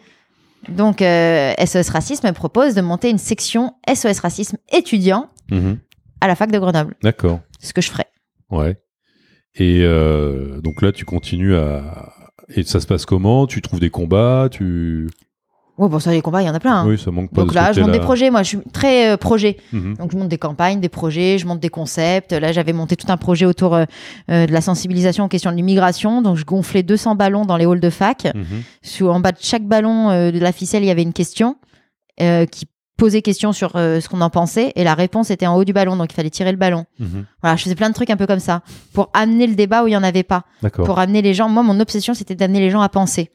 Donc, 0.69 1.01
euh, 1.03 1.55
SOS 1.57 1.89
Racisme 1.91 2.27
me 2.27 2.33
propose 2.33 2.75
de 2.75 2.81
monter 2.81 3.11
une 3.11 3.19
section 3.19 3.75
SOS 3.87 4.19
Racisme 4.21 4.59
étudiant 4.73 5.29
Mhm. 5.51 5.79
à 6.21 6.27
la 6.27 6.35
fac 6.35 6.51
de 6.51 6.59
Grenoble. 6.59 6.97
D'accord. 7.03 7.41
Ce 7.61 7.73
que 7.73 7.81
je 7.81 7.91
ferai. 7.91 8.05
Ouais. 8.51 8.77
Et 9.55 9.81
euh, 9.83 10.61
donc 10.61 10.83
là, 10.83 10.93
tu 10.93 11.05
continues 11.05 11.55
à. 11.57 12.13
Et 12.55 12.63
ça 12.65 12.81
se 12.81 12.87
passe 12.87 13.07
comment? 13.07 13.47
Tu 13.47 13.61
trouves 13.63 13.81
des 13.81 13.91
combats? 13.91 14.49
Tu. 14.51 15.09
Ouais, 15.79 15.89
bon, 15.89 15.99
ça, 16.01 16.11
les 16.11 16.21
combats, 16.23 16.43
il 16.43 16.47
y 16.47 16.51
en 16.51 16.55
a 16.55 16.61
plein. 16.61 16.81
hein. 16.83 16.87
Oui, 16.89 16.99
ça 16.99 17.11
manque 17.13 17.31
pas 17.31 17.43
Donc 17.43 17.51
de 17.51 17.55
là, 17.55 17.73
je 17.73 17.81
monte 17.81 17.93
des 17.93 18.01
projets. 18.01 18.31
Moi, 18.31 18.43
je 18.43 18.49
suis 18.49 18.59
très 18.73 19.11
euh, 19.13 19.17
projet. 19.17 19.57
Mhm. 19.73 19.95
Donc, 19.97 20.11
je 20.13 20.17
monte 20.17 20.29
des 20.29 20.39
campagnes, 20.39 20.81
des 20.81 20.89
projets, 20.89 21.39
je 21.39 21.47
monte 21.47 21.61
des 21.61 21.69
concepts. 21.69 22.33
Là, 22.33 22.51
j'avais 22.53 22.73
monté 22.73 22.97
tout 22.97 23.07
un 23.11 23.17
projet 23.17 23.47
autour 23.47 23.75
euh, 23.77 23.85
euh, 24.31 24.47
de 24.47 24.53
la 24.53 24.61
sensibilisation 24.61 25.25
aux 25.25 25.29
questions 25.29 25.51
de 25.53 25.57
l'immigration. 25.57 26.21
Donc, 26.21 26.37
je 26.37 26.45
gonflais 26.45 26.83
200 26.83 27.15
ballons 27.15 27.45
dans 27.45 27.57
les 27.57 27.65
halls 27.65 27.81
de 27.81 27.91
fac. 27.91 28.27
Mhm. 28.35 28.45
Sous, 28.83 29.09
en 29.09 29.21
bas 29.21 29.31
de 29.33 29.39
chaque 29.41 29.65
ballon 29.65 30.11
euh, 30.11 30.31
de 30.33 30.39
la 30.41 30.51
ficelle, 30.53 30.83
il 30.83 30.87
y 30.87 30.91
avait 30.91 31.03
une 31.03 31.13
question 31.13 31.57
qui 32.51 32.67
posait 32.97 33.23
question 33.23 33.53
sur 33.53 33.71
ce 33.75 34.09
qu'on 34.09 34.21
en 34.23 34.31
pensait. 34.31 34.73
Et 34.75 34.83
la 34.83 34.95
réponse 34.95 35.31
était 35.31 35.47
en 35.47 35.55
haut 35.55 35.65
du 35.65 35.73
ballon. 35.73 35.95
Donc, 35.95 36.11
il 36.13 36.17
fallait 36.17 36.31
tirer 36.31 36.51
le 36.51 36.59
ballon. 36.59 36.85
Mhm. 36.99 37.27
Voilà, 37.43 37.55
je 37.55 37.63
faisais 37.63 37.77
plein 37.77 37.89
de 37.91 37.95
trucs 37.95 38.11
un 38.11 38.17
peu 38.17 38.27
comme 38.27 38.41
ça 38.41 38.63
pour 38.93 39.09
amener 39.15 39.47
le 39.47 39.55
débat 39.55 39.85
où 39.85 39.87
il 39.87 39.91
n'y 39.91 39.97
en 39.97 40.03
avait 40.03 40.25
pas. 40.25 40.43
Pour 40.85 40.99
amener 40.99 41.23
les 41.23 41.33
gens. 41.35 41.49
Moi, 41.49 41.63
mon 41.63 41.79
obsession, 41.79 42.13
c'était 42.15 42.35
d'amener 42.35 42.59
les 42.59 42.71
gens 42.71 42.81
à 42.81 42.89
penser. 42.89 43.31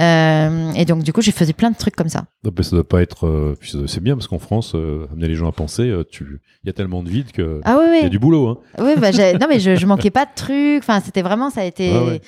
Euh, 0.00 0.72
et 0.72 0.84
donc, 0.84 1.02
du 1.02 1.12
coup, 1.12 1.20
je 1.20 1.30
faisais 1.30 1.52
plein 1.52 1.70
de 1.70 1.76
trucs 1.76 1.94
comme 1.96 2.08
ça. 2.08 2.24
Non, 2.44 2.50
mais 2.56 2.62
ça 2.62 2.70
doit 2.70 2.88
pas 2.88 3.02
être. 3.02 3.26
euh, 3.26 3.54
C'est 3.86 4.02
bien 4.02 4.16
parce 4.16 4.26
qu'en 4.28 4.38
France, 4.38 4.72
euh, 4.74 5.06
amener 5.12 5.28
les 5.28 5.34
gens 5.34 5.48
à 5.48 5.52
penser, 5.52 5.92
tu... 6.10 6.40
il 6.64 6.66
y 6.66 6.70
a 6.70 6.72
tellement 6.72 7.02
de 7.02 7.10
vide 7.10 7.32
que. 7.32 7.60
Ah 7.64 7.78
oui, 7.80 7.98
Il 7.98 8.02
y 8.04 8.06
a 8.06 8.08
du 8.10 8.18
boulot. 8.18 8.48
Hein. 8.48 8.58
Oui, 8.78 8.92
bah, 8.98 9.12
j'ai- 9.12 9.34
non, 9.34 9.46
mais 9.48 9.60
je, 9.60 9.76
je 9.76 9.86
manquais 9.92 10.10
pas 10.10 10.24
de 10.24 10.30
trucs. 10.34 10.78
Enfin, 10.82 11.00
c'était 11.04 11.22
vraiment, 11.22 11.50
ça 11.50 11.60
a 11.60 11.64
été, 11.64 11.92
ouais. 11.92 12.20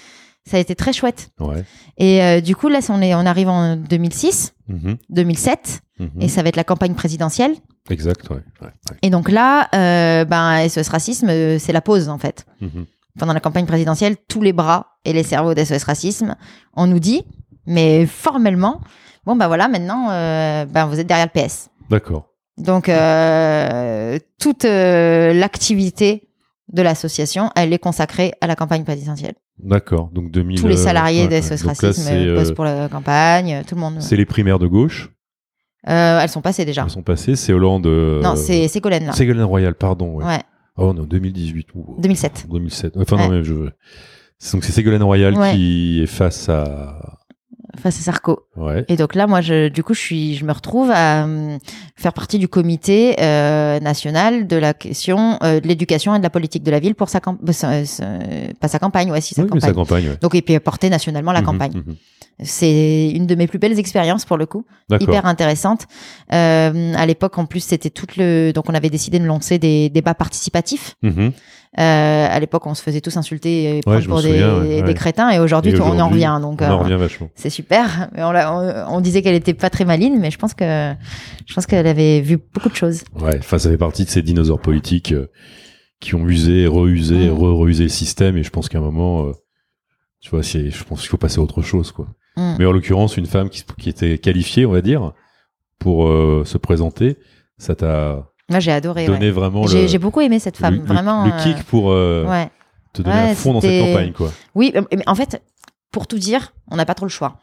ça 0.47 0.59
a 0.59 0.61
été 0.61 0.75
très 0.75 0.93
chouette. 0.93 1.31
Ouais. 1.41 1.65
Et 1.99 2.41
du 2.43 2.55
coup, 2.57 2.69
là, 2.69 2.81
on, 2.91 3.01
est, 3.01 3.15
on 3.15 3.27
arrive 3.27 3.49
en 3.49 3.77
2006, 3.77 4.55
Mhm. 4.69 4.97
2007, 5.11 5.81
Mhm. 5.99 6.11
et 6.21 6.29
ça 6.29 6.43
va 6.43 6.49
être 6.49 6.57
la 6.57 6.65
campagne 6.65 6.95
présidentielle. 6.95 7.53
Exact, 7.91 8.29
ouais. 8.31 8.69
Et 9.03 9.11
donc 9.11 9.31
là, 9.31 9.69
euh, 9.75 10.25
ben, 10.25 10.67
SOS 10.69 10.89
Racisme, 10.89 11.29
c'est 11.59 11.73
la 11.73 11.81
pause, 11.81 12.09
en 12.09 12.19
fait. 12.19 12.47
Mhm. 12.61 12.87
Pendant 13.19 13.33
la 13.35 13.41
campagne 13.41 13.67
présidentielle, 13.67 14.17
tous 14.29 14.41
les 14.41 14.53
bras 14.55 14.87
et 15.05 15.13
les 15.13 15.23
cerveaux 15.23 15.53
d'SOS 15.53 15.85
Racisme, 15.85 16.35
on 16.75 16.87
nous 16.87 16.99
dit, 17.01 17.23
mais 17.67 18.07
formellement, 18.07 18.81
bon, 19.25 19.37
ben 19.37 19.47
voilà, 19.49 19.69
maintenant, 19.69 20.11
euh, 20.11 20.65
ben, 20.65 20.87
vous 20.87 20.99
êtes 21.01 21.07
derrière 21.07 21.29
le 21.35 21.41
PS. 21.41 21.71
D'accord. 21.91 22.29
Donc, 22.59 22.89
euh, 22.89 24.19
toute 24.39 24.65
euh, 24.65 25.33
l'activité 25.33 26.29
de 26.73 26.83
l'association, 26.83 27.51
elle 27.57 27.73
est 27.73 27.79
consacrée 27.79 28.33
à 28.41 28.47
la 28.47 28.57
campagne 28.57 28.85
présidentielle. 28.85 29.35
D'accord. 29.59 30.11
Donc 30.13 30.31
2000. 30.31 30.61
Tous 30.61 30.69
les 30.69 30.79
euh, 30.81 30.85
salariés 30.85 31.27
ouais, 31.27 31.41
d'SOS 31.41 31.67
Racisme 31.67 32.35
bossent 32.35 32.53
pour 32.53 32.65
la 32.65 32.89
campagne, 32.89 33.63
tout 33.67 33.75
le 33.75 33.81
monde. 33.81 33.97
C'est 34.01 34.17
les 34.17 34.25
primaires 34.27 34.59
de 34.59 34.67
gauche. 34.67 35.11
Elles 35.85 36.29
sont 36.29 36.41
passées 36.41 36.65
déjà. 36.65 36.83
Elles 36.85 36.91
sont 36.91 37.03
passées. 37.03 37.37
C'est 37.37 37.53
Hollande. 37.53 37.87
Non, 37.87 38.37
c'est 38.37 38.69
Ségolène 38.69 39.07
là. 39.07 39.13
Ségolène 39.13 39.45
Royal, 39.45 39.75
pardon. 39.75 40.15
Ouais. 40.17 40.25
Ouais, 40.25 40.41
Oh 40.77 40.93
non, 40.95 41.05
2018. 41.05 41.69
ou- 41.75 41.97
2007. 41.99 42.47
2007. 42.49 42.97
Enfin, 42.97 43.17
non, 43.17 43.29
mais 43.29 43.45
je. 43.45 43.55
Donc 44.53 44.65
c'est 44.65 44.73
Ségolène 44.73 45.03
Royal 45.03 45.35
qui 45.53 46.03
est 46.03 46.07
face 46.07 46.49
à. 46.49 47.19
Face 47.81 47.99
à 48.01 48.03
Sarko. 48.03 48.45
Ouais. 48.57 48.85
Et 48.89 48.97
donc 48.97 49.15
là, 49.15 49.27
moi, 49.27 49.41
je, 49.41 49.69
du 49.69 49.83
coup, 49.83 49.95
je 49.95 50.01
suis, 50.01 50.35
je 50.37 50.45
me 50.45 50.53
retrouve 50.53 50.91
à 50.91 51.25
euh, 51.27 51.59
faire 51.97 52.13
partie 52.13 52.39
du 52.39 52.49
comité 52.49 53.17
euh, 53.21 53.81
national 53.81 54.47
de 54.47 54.57
la 54.57 54.75
question 54.75 55.39
euh, 55.43 55.61
de 55.61 55.67
l'éducation 55.69 56.15
et 56.15 56.19
de 56.19 56.23
la 56.23 56.31
politique 56.31 56.63
de 56.63 56.71
la 56.71 56.81
ville 56.81 56.95
pour 56.95 57.09
sa 57.09 57.21
campagne, 57.21 57.47
pas 58.61 58.69
sa 58.69 58.79
campagne, 58.79 59.11
ouais, 59.11 59.21
si 59.21 59.35
sa 59.35 59.43
Oui, 59.43 59.49
campagne. 59.49 59.69
sa 59.71 59.75
campagne. 59.75 60.09
ouais. 60.09 60.19
Donc, 60.21 60.35
et 60.35 60.43
puis 60.43 60.59
porter 60.61 60.91
nationalement 60.91 61.33
la 61.33 61.41
Mhm, 61.41 61.47
campagne. 61.47 61.73
mhm. 61.87 61.97
C'est 62.45 63.11
une 63.11 63.27
de 63.27 63.35
mes 63.35 63.47
plus 63.47 63.59
belles 63.59 63.79
expériences 63.79 64.25
pour 64.25 64.37
le 64.37 64.47
coup, 64.47 64.65
hyper 65.01 65.27
intéressante. 65.27 65.87
Euh, 66.33 66.95
à 66.97 67.07
l'époque, 67.07 67.39
en 67.39 67.45
plus, 67.47 67.61
c'était 67.61 67.91
tout 67.91 68.07
le, 68.17 68.53
donc 68.53 68.69
on 68.69 68.75
avait 68.75 68.91
décidé 68.91 69.19
de 69.19 69.25
lancer 69.27 69.59
des 69.59 69.91
débats 69.91 70.15
participatifs. 70.15 70.97
Mhm. 71.03 71.33
Euh, 71.79 72.27
à 72.31 72.39
l'époque, 72.39 72.67
on 72.67 72.75
se 72.75 72.83
faisait 72.83 73.01
tous 73.01 73.17
insulter 73.17 73.79
et 73.79 73.81
prendre 73.81 74.05
pour 74.07 74.21
des, 74.21 74.29
souviens, 74.29 74.59
ouais, 74.61 74.83
des 74.83 74.89
ouais. 74.89 74.95
crétins, 74.95 75.31
et 75.31 75.39
aujourd'hui, 75.39 75.73
tout- 75.73 75.81
on 75.83 75.99
en 75.99 76.11
revient. 76.11 76.39
Donc, 76.43 76.61
On 76.61 76.67
en 76.67 76.71
euh, 76.73 76.77
revient 76.77 76.97
vachement. 76.97 77.31
c'est 77.35 77.49
super. 77.49 78.11
Mais 78.15 78.23
on, 78.23 78.31
l'a- 78.31 78.53
on, 78.91 78.97
on 78.97 79.01
disait 79.01 79.23
qu'elle 79.23 79.35
était 79.37 79.55
pas 79.55 79.71
très 79.71 79.87
maline, 79.87 80.19
mais 80.21 80.31
je 80.31 80.37
pense 80.39 80.53
que 80.53 80.93
je 81.47 81.55
pense 81.55 81.65
qu'elle 81.65 81.87
avait 81.87 82.21
vu 82.21 82.39
beaucoup 82.53 82.69
de 82.69 82.75
choses. 82.77 83.05
Ouais, 83.19 83.39
enfin, 83.39 83.59
ça 83.59 83.71
fait 83.71 83.79
partie 83.79 84.05
de 84.05 84.11
ces 84.11 84.21
dinosaures 84.21 84.61
politiques 84.61 85.13
euh, 85.13 85.31
qui 85.99 86.15
ont 86.15 86.29
usé, 86.29 86.67
reusé, 86.67 87.31
Mm. 87.31 87.33
re-reusé 87.39 87.85
le 87.85 87.89
système. 87.89 88.37
Et 88.37 88.43
je 88.43 88.51
pense 88.51 88.69
qu'à 88.69 88.77
un 88.77 88.83
moment, 88.83 89.29
euh, 89.29 89.33
tu 90.21 90.29
vois, 90.29 90.43
je 90.43 90.85
pense 90.85 91.01
qu'il 91.01 91.09
faut 91.09 91.17
passer 91.17 91.39
à 91.39 91.43
autre 91.43 91.63
chose, 91.63 91.91
quoi. 91.91 92.07
Mm. 92.37 92.57
Mais 92.59 92.67
en 92.67 92.73
l'occurrence, 92.73 93.17
une 93.17 93.25
femme 93.27 93.49
qui, 93.49 93.65
qui 93.79 93.89
était 93.89 94.19
qualifiée, 94.19 94.67
on 94.67 94.73
va 94.73 94.83
dire, 94.83 95.13
pour 95.79 96.07
euh, 96.07 96.43
se 96.45 96.59
présenter, 96.59 97.17
ça 97.57 97.75
t'a 97.75 98.29
Moi, 98.51 98.61
j'ai 98.61 98.73
adoré. 98.73 99.07
donné 99.07 99.27
ouais. 99.27 99.31
vraiment 99.31 99.67
J'ai 99.67 99.83
le, 99.83 99.89
j'ai 99.89 99.99
beaucoup 99.99 100.21
aimé 100.21 100.39
cette 100.39 100.57
femme, 100.57 100.75
le, 100.75 100.81
le- 100.81 100.87
vraiment. 100.87 101.25
le 101.27 101.33
euh, 101.33 101.39
kick 101.43 101.63
pour 101.65 101.91
euh, 101.91 102.25
ouais. 102.27 102.51
te 102.93 103.03
donner 103.03 103.31
à 103.31 103.35
fond 103.35 103.53
dans 103.55 103.61
cette 103.61 103.81
campagne, 103.87 104.13
quoi. 104.13 104.31
Oui, 104.55 104.73
mais 104.75 104.83
mais 104.97 105.03
en 105.07 105.15
fait, 105.15 105.43
pour 105.91 106.07
tout 106.07 106.19
dire, 106.19 106.53
on 106.71 106.77
n'a 106.77 106.85
pas 106.85 106.95
trop 106.95 107.07
le 107.07 107.11
choix. 107.11 107.37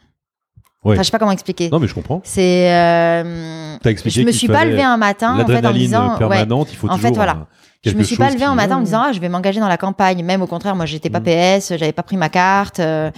Ouais. 0.83 0.93
Enfin, 0.93 1.01
je 1.01 1.07
sais 1.07 1.11
pas 1.11 1.19
comment 1.19 1.31
expliquer. 1.31 1.69
Non, 1.69 1.79
mais 1.79 1.87
je 1.87 1.93
comprends. 1.93 2.21
C'est. 2.23 2.71
euh, 2.71 3.75
T'as 3.81 3.89
expliqué 3.91 4.21
je 4.21 4.25
me 4.27 4.31
suis 4.31 4.47
pas 4.47 4.63
levée 4.65 4.83
un 4.83 4.97
matin 4.97 5.37
en 5.39 5.45
fait 5.47 5.65
en 5.65 5.71
disant. 5.73 6.11
ouais, 6.13 6.17
permanente, 6.19 6.69
il 6.71 6.75
faut 6.77 6.87
En 6.87 6.95
toujours. 6.95 7.09
fait, 7.09 7.15
voilà. 7.15 7.47
Je 7.85 7.91
me 7.91 8.03
suis 8.03 8.17
pas 8.17 8.29
levée 8.29 8.43
un 8.45 8.55
matin 8.55 8.75
en 8.77 8.79
me 8.81 8.85
disant 8.85 9.01
ah, 9.05 9.11
je 9.13 9.19
vais 9.19 9.29
m'engager 9.29 9.59
dans 9.59 9.67
la 9.67 9.77
campagne. 9.77 10.23
Même 10.23 10.41
au 10.41 10.47
contraire, 10.47 10.75
moi 10.75 10.85
j'étais 10.85 11.09
pas 11.09 11.19
Mm. 11.19 11.59
PS, 11.59 11.73
j'avais 11.77 11.91
pas 11.93 12.03
pris 12.03 12.17
ma 12.17 12.29
carte. 12.29 12.79
euh, 12.79 13.09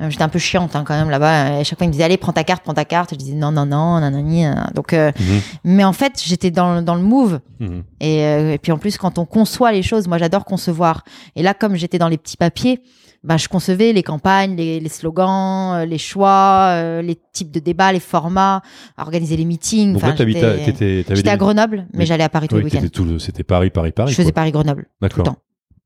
euh, 0.00 0.10
j'étais 0.10 0.22
un 0.22 0.28
peu 0.28 0.38
chiante 0.38 0.74
hein, 0.76 0.84
quand 0.86 0.96
même 0.96 1.10
là-bas. 1.10 1.50
Et 1.52 1.60
à 1.60 1.64
chaque 1.64 1.78
fois 1.78 1.84
ils 1.84 1.88
me 1.88 1.92
disaient 1.92 2.04
allez 2.04 2.16
prends 2.16 2.32
ta 2.32 2.44
carte, 2.44 2.62
prends 2.64 2.74
ta 2.74 2.84
carte. 2.84 3.10
Je 3.12 3.16
disais 3.16 3.34
non 3.34 3.52
non 3.52 3.66
non 3.66 4.00
nanani. 4.00 4.42
nan. 4.44 4.70
Donc 4.74 4.92
euh, 4.92 5.12
Mhm, 5.18 5.40
mais 5.64 5.84
en 5.84 5.92
fait 5.92 6.20
j'étais 6.24 6.50
dans 6.50 6.82
dans 6.82 6.94
le 6.94 7.02
move. 7.02 7.40
mhm. 7.60 7.82
Et, 8.00 8.24
euh, 8.24 8.52
et 8.54 8.58
puis 8.58 8.72
en 8.72 8.78
plus, 8.78 8.96
quand 8.98 9.18
on 9.18 9.24
conçoit 9.24 9.72
les 9.72 9.82
choses, 9.82 10.08
moi 10.08 10.18
j'adore 10.18 10.44
concevoir. 10.44 11.04
Et 11.36 11.42
là, 11.42 11.54
comme 11.54 11.74
j'étais 11.76 11.98
dans 11.98 12.08
les 12.08 12.18
petits 12.18 12.36
papiers, 12.36 12.80
bah, 13.24 13.36
je 13.36 13.48
concevais 13.48 13.92
les 13.92 14.02
campagnes, 14.02 14.56
les, 14.56 14.80
les 14.80 14.88
slogans, 14.88 15.74
euh, 15.74 15.84
les 15.84 15.98
choix, 15.98 16.68
euh, 16.72 17.02
les 17.02 17.16
types 17.32 17.50
de 17.50 17.60
débats, 17.60 17.92
les 17.92 18.00
formats, 18.00 18.62
organiser 18.96 19.36
les 19.36 19.44
meetings. 19.44 19.92
Donc 19.92 20.02
Enfin, 20.02 20.14
j'étais 20.16 21.02
des- 21.04 21.28
à 21.28 21.36
Grenoble, 21.36 21.86
mais 21.92 22.00
Oui. 22.00 22.06
j'allais 22.06 22.24
à 22.24 22.28
Paris 22.28 22.48
tous 22.48 22.56
Oui, 22.56 22.62
les 22.62 22.78
week-ends. 22.80 23.18
C'était 23.18 23.42
Paris, 23.44 23.70
Paris, 23.70 23.92
Paris. 23.92 24.12
Je 24.12 24.16
faisais. 24.16 24.32
Paris-Grenoble. 24.32 24.86
D'accord. 25.00 25.36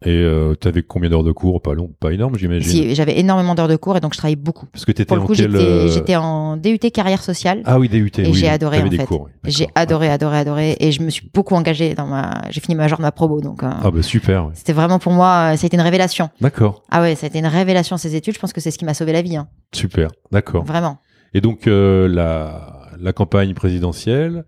Et 0.04 0.10
euh, 0.10 0.54
t'avais 0.54 0.82
combien 0.82 1.10
d'heures 1.10 1.24
de 1.24 1.32
cours? 1.32 1.62
Pas 1.62 1.74
long, 1.74 1.90
pas 2.00 2.12
énorme, 2.12 2.36
j'imagine. 2.36 2.68
Si, 2.70 2.94
J'avais 2.94 3.18
énormément 3.18 3.54
d'heures 3.54 3.68
de 3.68 3.76
cours 3.76 3.96
et 3.96 4.00
donc 4.00 4.14
je 4.14 4.18
travaillais 4.18 4.36
beaucoup. 4.36 4.66
Parce 4.72 4.84
que 4.84 4.92
t'étais 4.92 5.04
Pour 5.04 5.16
le 5.16 5.22
en 5.22 5.26
coup, 5.26 5.34
quel 5.34 5.50
j'étais 5.52 5.64
euh, 5.64 5.88
j'étais 5.88 6.16
en 6.16 6.56
DUT 6.56 6.78
carrière 6.92 7.22
sociale. 7.22 7.62
Ah 7.64 7.78
oui, 7.78 7.88
DUT. 7.88 8.10
Et 8.18 8.26
oui, 8.26 8.34
j'ai 8.34 8.48
adoré, 8.48 8.82
en 8.82 8.86
des 8.88 8.96
fait. 8.96 9.04
cours, 9.06 9.28
oui. 9.44 9.50
J'ai 9.50 9.68
adoré, 9.74 10.08
adoré, 10.08 10.38
adoré. 10.38 10.76
Et 10.80 10.92
je 10.92 11.02
me 11.02 11.10
suis 11.10 11.28
beaucoup 11.32 11.54
engagée 11.54 11.94
dans 11.94 12.06
ma. 12.06 12.42
J'ai 12.50 12.60
fini 12.60 12.74
major 12.74 12.98
de 12.98 13.02
ma 13.02 13.12
promo, 13.12 13.40
donc 13.40 13.62
euh, 13.62 13.70
Ah 13.82 13.90
bah 13.90 14.02
super. 14.02 14.46
ouais. 14.46 14.52
c'était 14.54 14.72
vraiment 14.72 14.98
pour 14.98 15.12
moi, 15.12 15.52
euh, 15.52 15.56
ça 15.56 15.64
a 15.64 15.66
été 15.66 15.76
une 15.76 15.82
révélation. 15.82 16.30
D'accord. 16.40 16.82
Ah 16.90 17.00
ouais, 17.02 17.14
ça 17.14 17.26
a 17.26 17.28
été 17.28 17.38
une 17.38 17.46
révélation 17.46 17.96
ces 17.96 18.16
études. 18.16 18.34
Je 18.34 18.40
pense 18.40 18.52
que 18.52 18.60
c'est 18.60 18.70
ce 18.70 18.78
qui 18.78 18.84
m'a 18.84 18.94
sauvé 18.94 19.12
la 19.12 19.22
vie, 19.22 19.36
hein. 19.36 19.48
Super. 19.72 20.08
D'accord. 20.30 20.64
vraiment. 20.64 20.98
Et 21.34 21.40
donc 21.40 21.66
euh, 21.66 22.08
la 22.08 22.90
la 23.00 23.12
campagne 23.12 23.54
présidentielle. 23.54 24.44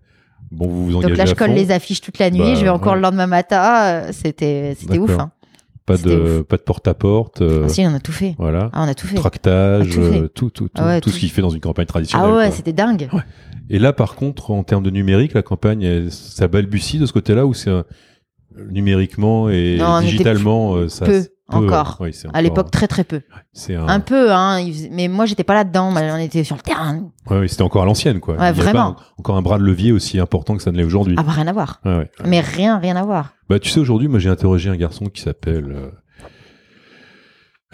Bon, 0.51 0.67
vous 0.67 0.85
vous 0.85 0.95
engagez 0.95 1.09
Donc 1.09 1.17
là, 1.17 1.25
je 1.25 1.33
colle 1.33 1.51
les 1.51 1.71
affiches 1.71 2.01
toute 2.01 2.19
la 2.19 2.29
nuit. 2.29 2.39
Bah, 2.39 2.55
je 2.55 2.61
vais 2.61 2.69
encore 2.69 2.91
ouais. 2.93 2.97
le 2.97 3.01
lendemain 3.01 3.25
matin. 3.25 4.03
C'était, 4.11 4.77
c'était 4.79 4.99
ouf. 4.99 5.17
Hein. 5.19 5.31
Pas 5.85 5.97
de 5.97 6.41
pas 6.41 6.57
de 6.57 6.61
porte 6.63 6.87
à 6.87 6.93
porte. 6.95 7.41
Ah, 7.41 7.69
si, 7.69 7.81
on 7.85 7.93
a 7.93 7.99
tout 7.99 8.11
fait. 8.11 8.35
Voilà. 8.39 8.69
Ah, 8.73 8.83
on 8.83 8.87
a 8.87 8.95
tout 8.95 9.05
fait. 9.07 9.15
Tractage, 9.15 9.87
Ah, 9.91 9.93
tout 9.93 10.01
fait. 10.01 10.19
euh, 10.21 10.27
tout, 10.27 10.49
tout, 10.49 10.63
tout, 10.67 10.71
Ah 10.75 10.85
ouais, 10.87 11.01
tout 11.01 11.09
ce 11.11 11.19
qu'il 11.19 11.29
fait 11.29 11.41
dans 11.43 11.49
une 11.51 11.59
campagne 11.61 11.85
traditionnelle. 11.85 12.29
Ah 12.31 12.35
ouais, 12.35 12.51
c'était 12.51 12.73
dingue. 12.73 13.07
Et 13.69 13.77
là, 13.77 13.93
par 13.93 14.15
contre, 14.15 14.49
en 14.51 14.63
termes 14.63 14.83
de 14.83 14.89
numérique, 14.89 15.33
la 15.33 15.43
campagne, 15.43 15.83
elle- 15.83 16.11
ça 16.11 16.47
balbutie 16.47 16.97
de 16.97 17.05
ce 17.05 17.13
côté-là 17.13 17.45
ou 17.45 17.53
c'est 17.53 17.69
numériquement 18.69 19.49
et 19.49 19.77
Non, 19.79 19.99
digitalement, 20.01 20.75
euh, 20.75 20.87
ça 20.89 21.05
peu, 21.05 21.23
encore. 21.47 21.97
oui, 21.99 22.11
À 22.33 22.41
l'époque, 22.41 22.71
très 22.71 22.87
très 22.87 23.03
peu. 23.03 23.21
c'est 23.53 23.75
un, 23.75 23.87
Un 23.87 23.99
peu, 23.99 24.31
hein. 24.31 24.59
Mais 24.91 25.07
moi, 25.07 25.25
j'étais 25.25 25.43
pas 25.43 25.53
là-dedans. 25.53 25.93
On 25.95 26.17
était 26.17 26.43
sur 26.43 26.55
le 26.55 26.61
terrain. 26.61 27.11
ouais, 27.29 27.39
oui, 27.41 27.49
c'était 27.49 27.61
encore 27.61 27.83
à 27.83 27.85
l'ancienne, 27.85 28.19
quoi. 28.19 28.35
Ouais, 28.35 28.49
Il 28.49 28.55
vraiment. 28.55 28.93
pas 28.93 29.01
un- 29.01 29.05
encore 29.19 29.35
un 29.37 29.41
bras 29.41 29.57
de 29.59 29.63
levier 29.63 29.91
aussi 29.91 30.19
important 30.19 30.55
que 30.57 30.63
ça 30.63 30.71
ne 30.71 30.77
l'est 30.77 30.83
aujourd'hui. 30.83 31.15
Ah 31.19 31.23
bah 31.23 31.31
rien 31.31 31.47
à 31.47 31.53
voir. 31.53 31.81
Ouais. 31.85 32.09
Mais 32.25 32.39
rien, 32.39 32.79
rien 32.79 32.95
à 32.95 33.03
voir. 33.03 33.33
Bah, 33.49 33.59
tu 33.59 33.69
sais, 33.69 33.79
aujourd'hui, 33.79 34.07
moi, 34.07 34.17
j'ai 34.19 34.29
interrogé 34.29 34.69
un 34.69 34.75
garçon 34.75 35.05
qui 35.05 35.21
s'appelle, 35.21 35.71
euh, 35.71 35.91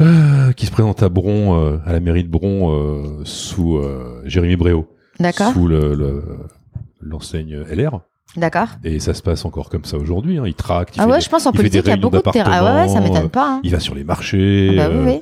euh, 0.01 0.51
qui 0.53 0.65
se 0.65 0.71
présente 0.71 1.03
à 1.03 1.09
Bron, 1.09 1.57
euh, 1.59 1.77
à 1.85 1.93
la 1.93 1.99
mairie 1.99 2.23
de 2.23 2.29
Bron, 2.29 3.21
sous 3.23 3.79
Jérémy 4.25 4.55
Bréau, 4.55 4.87
D'accord. 5.19 5.53
sous 5.53 5.67
le, 5.67 5.93
le- 5.93 6.23
l'enseigne 6.99 7.63
LR. 7.69 8.01
D'accord. 8.37 8.67
Et 8.83 8.99
ça 8.99 9.13
se 9.13 9.21
passe 9.21 9.43
encore 9.45 9.69
comme 9.69 9.83
ça 9.85 9.97
aujourd'hui. 9.97 10.37
Hein. 10.37 10.43
Il 10.47 10.53
traque, 10.53 10.95
il 10.95 11.01
Ah 11.01 11.07
ouais, 11.07 11.19
je 11.21 11.29
pense 11.29 11.45
en 11.45 11.51
politique, 11.51 11.81
il 11.85 11.89
y 11.89 11.91
a 11.91 11.97
beaucoup 11.97 12.15
de 12.17 12.21
terrain. 12.31 12.51
Ah 12.53 12.75
ouais, 12.83 12.87
ça 12.87 13.01
m'étonne 13.01 13.29
pas. 13.29 13.55
hein. 13.55 13.61
il 13.63 13.71
va 13.71 13.79
sur 13.79 13.93
les 13.95 14.03
marchés. 14.03 14.77
Ah 14.79 14.87
bah 14.87 14.93
oui, 14.93 14.97
euh, 14.99 15.05
oui. 15.05 15.21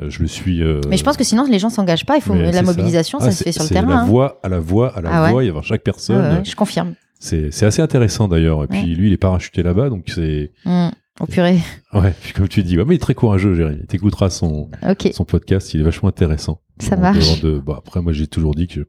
euh, 0.00 0.10
je 0.10 0.20
le 0.20 0.26
suis. 0.28 0.62
euh, 0.62 0.80
Mais 0.88 0.96
je 0.96 1.04
pense 1.04 1.16
que 1.16 1.24
sinon, 1.24 1.44
les 1.50 1.58
gens 1.58 1.68
s'engagent 1.70 2.06
pas. 2.06 2.16
Il 2.16 2.22
faut 2.22 2.32
mais 2.34 2.52
la 2.52 2.62
mobilisation, 2.62 3.20
ça, 3.20 3.26
Ah, 3.26 3.30
se 3.32 3.44
fait 3.44 3.52
sur 3.52 3.62
le 3.64 3.68
terrain. 3.68 3.86
La 3.88 3.98
hein. 4.00 4.04
voix 4.06 4.40
à 4.42 4.48
la 4.48 4.58
voix 4.60 4.96
à 4.96 5.00
la 5.02 5.10
Ah 5.26 5.30
voix, 5.30 5.42
il 5.44 5.46
y 5.46 5.50
avoir 5.50 5.64
chaque 5.64 5.82
personne. 5.82 6.38
ouais, 6.38 6.44
je 6.44 6.56
confirme. 6.56 6.94
C'est 7.18 7.50
assez 7.62 7.82
intéressant 7.82 8.28
d'ailleurs. 8.28 8.64
Et 8.64 8.68
puis 8.68 8.94
lui, 8.94 9.08
il 9.08 9.12
est 9.12 9.16
parachuté 9.18 9.62
là-bas, 9.62 9.90
donc 9.90 10.04
c'est. 10.08 10.52
Mm. 10.64 10.88
Au 11.18 11.24
purée. 11.24 11.58
Ouais, 11.94 12.12
puis 12.20 12.34
comme 12.34 12.46
tu 12.46 12.62
dis, 12.62 12.76
ouais, 12.76 12.84
mais 12.86 12.92
il 12.92 12.96
est 12.96 13.00
très 13.00 13.14
courageux, 13.14 13.54
Jérémy. 13.54 13.86
T'écouteras 13.86 14.28
son, 14.28 14.68
son 15.14 15.24
podcast, 15.24 15.72
il 15.72 15.80
est 15.80 15.82
vachement 15.82 16.10
intéressant. 16.10 16.60
ça 16.78 16.94
En 16.94 17.00
marche. 17.00 17.40
de- 17.40 17.58
bah, 17.58 17.76
après, 17.78 18.02
moi, 18.02 18.12
j'ai 18.12 18.26
toujours 18.26 18.54
dit 18.54 18.66
que 18.66 18.86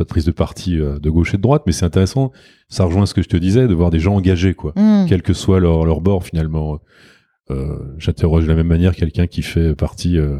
pas 0.00 0.04
de 0.04 0.08
prise 0.08 0.24
de 0.24 0.30
parti 0.32 0.78
euh, 0.80 0.98
de 0.98 1.10
gauche 1.10 1.34
et 1.34 1.36
de 1.36 1.42
droite, 1.42 1.62
mais 1.66 1.72
c'est 1.72 1.84
intéressant. 1.84 2.32
Ça 2.68 2.84
rejoint 2.84 3.04
ce 3.04 3.12
que 3.12 3.20
je 3.22 3.28
te 3.28 3.36
disais, 3.36 3.68
de 3.68 3.74
voir 3.74 3.90
des 3.90 3.98
gens 4.00 4.14
engagés, 4.16 4.54
quoi. 4.54 4.72
Mm. 4.76 5.04
Quel 5.08 5.20
que 5.22 5.34
soit 5.34 5.60
leur, 5.60 5.84
leur 5.84 6.00
bord, 6.00 6.24
finalement. 6.24 6.78
Euh, 7.50 7.76
J'interroge 7.98 8.44
de 8.44 8.48
la 8.48 8.54
même 8.54 8.66
manière 8.68 8.94
quelqu'un 8.94 9.26
qui 9.26 9.42
fait 9.42 9.74
partie 9.74 10.16
euh, 10.18 10.38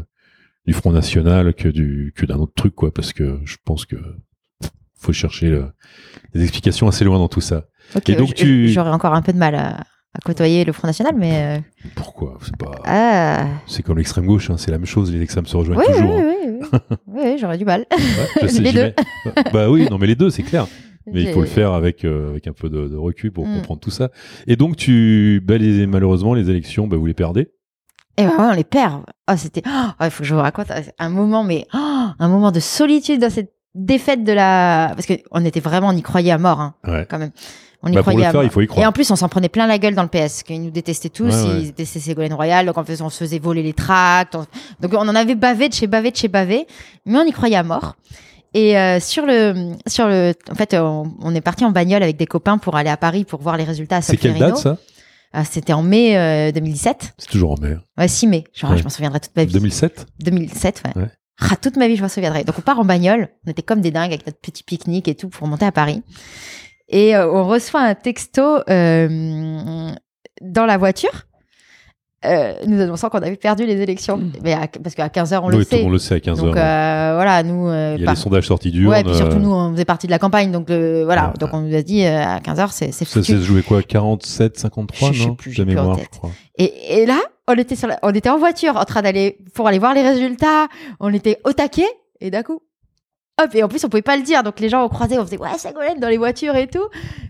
du 0.65 0.73
Front 0.73 0.91
National 0.91 1.53
que 1.53 1.67
du 1.67 2.11
que 2.15 2.25
d'un 2.25 2.37
autre 2.37 2.53
truc, 2.55 2.73
quoi, 2.73 2.91
parce 2.93 3.13
que 3.13 3.39
je 3.45 3.57
pense 3.63 3.85
que 3.85 3.97
faut 4.97 5.13
chercher 5.13 5.49
le- 5.49 5.65
des 6.33 6.41
explications 6.43 6.87
assez 6.87 7.03
loin 7.05 7.17
dans 7.19 7.27
tout 7.27 7.41
ça. 7.41 7.65
Et 8.07 8.15
donc 8.15 8.33
tu- 8.33 8.69
J'aurais 8.69 8.91
encore 8.91 9.13
un 9.13 9.21
peu 9.21 9.33
de 9.33 9.37
mal 9.37 9.55
à, 9.55 9.83
à 10.13 10.19
côtoyer 10.25 10.65
le 10.65 10.73
Front 10.73 10.87
National, 10.87 11.13
mais. 11.17 11.57
euh, 11.57 11.89
Pourquoi? 11.95 12.37
C'est 12.43 12.57
pas. 12.57 12.71
Ah. 12.85 13.45
C'est 13.67 13.81
comme 13.83 13.97
l'extrême 13.97 14.25
gauche, 14.25 14.49
hein, 14.49 14.55
c'est 14.57 14.71
la 14.71 14.77
même 14.77 14.85
chose. 14.85 15.11
Les 15.11 15.21
extrêmes 15.21 15.45
se 15.45 15.55
rejoignent 15.55 15.79
Oui, 15.79 15.85
oui, 15.89 15.95
toujours. 15.95 16.11
hein. 16.11 16.23
oui, 16.23 16.35
oui, 16.47 16.67
oui. 16.73 16.97
Oui, 17.07 17.37
j'aurais 17.39 17.57
du 17.57 17.65
mal. 17.65 17.85
Ouais, 17.91 17.97
je 18.43 18.47
sais, 18.47 18.61
Les 18.61 18.71
deux. 18.73 18.79
vais. 18.81 18.95
Bah 19.53 19.69
oui, 19.69 19.87
non, 19.89 19.97
mais 19.97 20.07
les 20.07 20.15
deux, 20.15 20.29
c'est 20.29 20.43
clair. 20.43 20.67
Mais 21.11 21.23
il 21.23 21.31
faut 21.33 21.41
le 21.41 21.47
J'ai- 21.47 21.53
faire 21.53 21.73
avec, 21.73 22.05
euh, 22.05 22.29
avec 22.29 22.45
un 22.47 22.53
peu 22.53 22.69
de, 22.69 22.87
de 22.87 22.95
recul 22.95 23.31
pour 23.31 23.47
Mm. 23.47 23.55
comprendre 23.55 23.79
tout 23.81 23.89
ça. 23.89 24.11
Et 24.45 24.55
donc, 24.55 24.75
tu, 24.75 25.41
bah, 25.43 25.57
les- 25.57 25.87
malheureusement, 25.87 26.35
les 26.35 26.47
élections, 26.49 26.85
bah, 26.85 26.95
vous 26.95 27.07
les 27.07 27.15
perdez? 27.15 27.49
Et 28.17 28.23
ben 28.23 28.29
ouais, 28.29 28.35
on 28.51 28.53
les 28.53 28.63
perd. 28.63 29.01
Oh, 29.29 29.33
c'était. 29.35 29.63
Oh, 29.65 30.03
il 30.03 30.11
faut 30.11 30.21
que 30.21 30.27
je 30.29 30.35
vous 30.35 30.41
raconte 30.41 30.67
un 30.99 31.09
moment, 31.09 31.43
mais 31.43 31.65
oh, 31.73 31.77
un 32.19 32.27
moment 32.27 32.51
de 32.51 32.59
solitude 32.59 33.19
dans 33.21 33.29
cette 33.31 33.51
défaite 33.73 34.23
de 34.23 34.31
la. 34.31 34.91
Parce 34.95 35.07
qu'on 35.07 35.43
était 35.43 35.59
vraiment, 35.59 35.87
on 35.89 35.95
y 35.97 36.01
croyait 36.03 36.31
à 36.31 36.37
mort, 36.37 36.59
hein, 36.59 36.75
Ouais. 36.87 37.07
quand 37.09 37.17
même. 37.17 37.31
On 37.83 37.89
y 37.89 37.93
Bah, 37.95 38.03
pour 38.03 38.11
croyait 38.11 38.19
le 38.19 38.25
à 38.29 38.31
faire, 38.31 38.43
il 38.43 38.49
faut 38.49 38.61
y 38.61 38.65
Et 38.65 38.67
croire. 38.67 38.87
en 38.87 38.91
plus, 38.91 39.09
on 39.09 39.15
s'en 39.15 39.27
prenait 39.27 39.49
plein 39.49 39.65
la 39.67 39.79
gueule 39.79 39.95
dans 39.95 40.03
le 40.03 40.07
PS, 40.09 40.43
qu'ils 40.43 40.61
nous 40.61 40.69
détestaient 40.71 41.09
tous. 41.09 41.33
Ouais, 41.33 41.43
ouais. 41.49 41.59
Ils 41.61 41.65
détestaient 41.67 41.99
Ségolène 41.99 42.33
Royal, 42.33 42.65
donc 42.65 42.77
en 42.77 42.83
fait, 42.83 43.01
on 43.01 43.09
se 43.09 43.17
faisait 43.17 43.39
voler 43.39 43.63
les 43.63 43.73
tracts. 43.73 44.35
on- 44.35 44.45
Donc 44.81 44.93
on 44.93 45.07
en 45.07 45.15
avait 45.15 45.35
bavé 45.35 45.67
de 45.69 45.73
chez 45.73 45.87
bavé 45.87 46.11
de 46.11 46.15
chez 46.15 46.27
bavé, 46.27 46.67
mais 47.05 47.17
on 47.17 47.23
y 47.25 47.31
croyait 47.31 47.55
à 47.55 47.63
mort. 47.63 47.95
Et 48.53 48.77
euh, 48.77 48.99
sur 48.99 49.25
le, 49.25 49.73
sur 49.87 50.07
le, 50.07 50.33
en 50.51 50.55
fait, 50.55 50.73
on, 50.75 51.11
on 51.21 51.33
est 51.33 51.41
parti 51.41 51.63
en 51.65 51.71
bagnole 51.71 52.03
avec 52.03 52.17
des 52.17 52.27
copains 52.27 52.57
pour 52.57 52.75
aller 52.75 52.89
à 52.89 52.97
Paris 52.97 53.23
pour 53.23 53.41
voir 53.41 53.55
les 53.57 53.63
résultats 53.63 53.97
à 53.97 54.01
C'est 54.01 54.17
quelle 54.17 54.37
date, 54.37 54.57
ça? 54.57 54.77
Ah, 55.33 55.45
C'était 55.45 55.71
en 55.73 55.81
mai 55.83 56.17
euh, 56.17 56.51
2017. 56.51 57.13
C'est 57.17 57.29
toujours 57.29 57.53
en 57.53 57.61
mer. 57.61 57.79
Ouais, 57.97 58.09
6 58.09 58.27
mai. 58.27 58.43
Genre, 58.53 58.71
Ouais. 58.71 58.77
Je 58.77 58.83
m'en 58.83 58.89
souviendrai 58.89 59.21
toute 59.21 59.33
ma 59.37 59.45
vie. 59.45 59.53
2007 59.53 60.05
2007, 60.21 60.83
ouais. 60.85 61.01
Ouais. 61.03 61.07
Ah, 61.39 61.55
toute 61.55 61.77
ma 61.77 61.87
vie, 61.87 61.95
je 61.95 62.01
m'en 62.01 62.09
souviendrai. 62.09 62.43
Donc, 62.43 62.55
on 62.59 62.61
part 62.61 62.77
en 62.79 62.83
bagnole. 62.85 63.29
On 63.47 63.51
était 63.51 63.61
comme 63.63 63.79
des 63.79 63.91
dingues 63.91 64.11
avec 64.11 64.25
notre 64.27 64.39
petit 64.39 64.61
pique-nique 64.63 65.07
et 65.07 65.15
tout 65.15 65.29
pour 65.29 65.47
monter 65.47 65.65
à 65.65 65.71
Paris. 65.71 66.03
Et 66.91 67.15
euh, 67.15 67.31
on 67.31 67.47
reçoit 67.47 67.81
un 67.81 67.95
texto 67.95 68.41
euh, 68.69 69.91
dans 70.41 70.65
la 70.65 70.77
voiture. 70.77 71.23
Euh, 72.23 72.53
nous 72.67 72.79
annonçant 72.79 73.09
qu'on 73.09 73.17
avait 73.17 73.35
perdu 73.35 73.65
les 73.65 73.81
élections. 73.81 74.21
Mais 74.43 74.53
à- 74.53 74.67
parce 74.67 74.93
qu'à 74.93 75.07
15h, 75.07 75.39
on 75.41 75.49
le 75.49 75.57
Oui, 75.57 75.65
sait. 75.65 75.81
on 75.83 75.89
le 75.89 75.97
sait 75.97 76.13
à 76.15 76.19
15h. 76.19 76.35
Donc, 76.45 76.55
euh, 76.55 77.11
voilà, 77.15 77.41
nous. 77.41 77.67
euh, 77.67 77.95
Il 77.95 78.01
y 78.01 78.03
a 78.03 78.05
par- 78.05 78.13
les 78.13 78.19
sondages 78.19 78.45
sortis 78.45 78.69
du 78.69 78.85
Ouais, 78.87 79.03
puis 79.03 79.15
surtout, 79.15 79.37
nous, 79.39 79.51
on 79.51 79.71
faisait 79.71 79.85
partie 79.85 80.05
de 80.05 80.11
la 80.11 80.19
campagne. 80.19 80.51
Donc, 80.51 80.69
euh, 80.69 81.01
voilà. 81.03 81.29
Ouais. 81.29 81.33
Donc, 81.39 81.49
on 81.53 81.61
nous 81.61 81.75
a 81.75 81.81
dit 81.81 82.05
euh, 82.05 82.23
à 82.23 82.39
15h, 82.39 82.69
c'est 82.73 82.91
c'est 82.91 83.05
Ça 83.05 83.23
s'est 83.23 83.37
joué 83.41 83.63
quoi 83.63 83.81
47, 83.81 84.59
53, 84.59 85.11
Je 85.13 85.19
sais 85.23 85.27
non? 85.29 85.33
plus, 85.35 85.49
De 85.49 85.55
j'ai 85.55 85.65
plus 85.65 85.71
en 85.79 85.81
mémoire, 85.81 85.97
tête. 85.97 86.09
je 86.13 86.17
crois. 86.19 86.29
Et, 86.59 87.01
et 87.01 87.05
là, 87.07 87.19
on 87.47 87.53
était, 87.53 87.75
sur 87.75 87.87
la- 87.87 87.97
on 88.03 88.11
était 88.13 88.29
en 88.29 88.37
voiture 88.37 88.77
en 88.77 88.85
train 88.85 89.01
d'aller 89.01 89.39
pour 89.55 89.67
aller 89.67 89.79
voir 89.79 89.95
les 89.95 90.03
résultats. 90.07 90.67
On 90.99 91.11
était 91.11 91.39
au 91.43 91.53
taquet 91.53 91.87
et 92.19 92.29
d'un 92.29 92.43
coup, 92.43 92.61
hop, 93.41 93.49
et 93.53 93.63
en 93.63 93.67
plus, 93.67 93.83
on 93.85 93.89
pouvait 93.89 94.01
pas 94.01 94.17
le 94.17 94.23
dire. 94.23 94.43
Donc 94.43 94.59
les 94.59 94.69
gens 94.69 94.83
ont 94.83 94.89
croisé, 94.89 95.19
on 95.19 95.25
faisait 95.25 95.37
ouais, 95.37 95.57
Ségolène 95.57 95.99
dans 95.99 96.09
les 96.09 96.17
voitures 96.17 96.55
et 96.55 96.67
tout. 96.67 96.87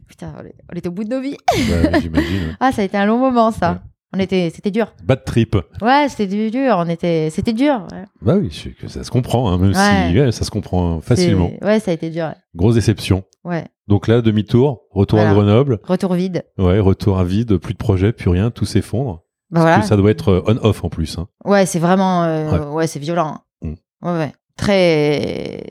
Putain, 0.07 0.33
on 0.71 0.75
était 0.77 0.89
au 0.89 0.91
bout 0.91 1.03
de 1.03 1.09
nos 1.09 1.21
vies. 1.21 1.37
Ouais, 1.55 1.99
J'imagine. 2.01 2.55
Ah, 2.59 2.71
ça 2.71 2.81
a 2.81 2.85
été 2.85 2.97
un 2.97 3.05
long 3.05 3.17
moment, 3.17 3.51
ça. 3.51 3.71
Ouais. 3.71 3.77
On 4.13 4.19
était, 4.19 4.51
c'était 4.53 4.71
dur. 4.71 4.93
Bad 5.05 5.23
trip. 5.23 5.55
Ouais, 5.81 6.07
c'était 6.09 6.27
du- 6.27 6.51
dur. 6.51 6.75
On 6.77 6.89
était, 6.89 7.29
c'était 7.29 7.53
dur. 7.53 7.87
ouais. 7.93 8.03
Bah 8.21 8.35
oui, 8.35 8.49
je- 8.51 8.67
que 8.69 8.89
ça 8.89 9.05
se 9.05 9.09
comprend, 9.11 9.49
hein, 9.49 9.57
même 9.57 9.73
si 9.73 10.19
ouais, 10.19 10.33
ça 10.33 10.43
se 10.43 10.51
comprend 10.51 10.99
facilement. 10.99 11.49
C'est- 11.61 11.65
Ouais, 11.65 11.79
ça 11.79 11.91
a 11.91 11.93
été 11.93 12.09
dur. 12.09 12.33
Grosse 12.53 12.75
déception. 12.75 13.23
Ouais. 13.45 13.63
Donc 13.87 14.07
là, 14.09 14.21
demi-tour, 14.21 14.81
retour 14.91 15.19
à. 15.19 15.31
Grenoble. 15.33 15.79
Retour 15.83 16.13
vide. 16.15 16.43
Ouais, 16.57 16.79
retour 16.79 17.19
à 17.19 17.23
vide, 17.23 17.55
plus 17.57 17.71
de 17.73 17.77
projet, 17.77 18.11
plus 18.11 18.29
rien, 18.29 18.51
tout 18.51 18.65
s'effondre. 18.65 19.23
Bah 19.49 19.61
voilà. 19.61 19.79
Que 19.79 19.85
ça 19.85 19.95
doit 19.95 20.11
être 20.11 20.29
euh, 20.29 20.43
on-off 20.45 20.83
en 20.83 20.89
plus. 20.89 21.17
hein. 21.17 21.27
Ouais, 21.45 21.65
c'est 21.65 21.79
vraiment. 21.79 22.23
euh, 22.25 22.69
ouais, 22.69 22.87
c'est 22.87 22.99
violent. 22.99 23.39
Mm. 23.61 23.73
Ouais, 24.01 24.11
ouais. 24.17 24.33
Très 24.61 25.63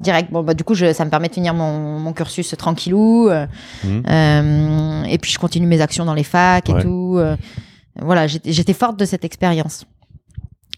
direct. 0.00 0.32
Bon, 0.32 0.42
bah, 0.42 0.54
du 0.54 0.64
coup, 0.64 0.74
je, 0.74 0.92
ça 0.92 1.04
me 1.04 1.10
permet 1.10 1.28
de 1.28 1.34
finir 1.34 1.54
mon, 1.54 2.00
mon 2.00 2.12
cursus 2.12 2.52
tranquillou. 2.58 3.28
euh, 3.30 3.46
Mhm. 3.84 4.02
euh, 4.08 5.02
et 5.04 5.18
puis, 5.18 5.30
je 5.30 5.38
continue 5.38 5.66
mes 5.68 5.80
actions 5.80 6.04
dans 6.04 6.14
les 6.14 6.24
facs 6.24 6.68
et 6.68 6.72
Ouais. 6.74 6.82
tout. 6.82 7.14
euh, 7.18 7.36
voilà, 8.00 8.26
j'étais 8.26 8.72
forte 8.72 8.98
de 8.98 9.04
cette 9.04 9.24
expérience. 9.24 9.84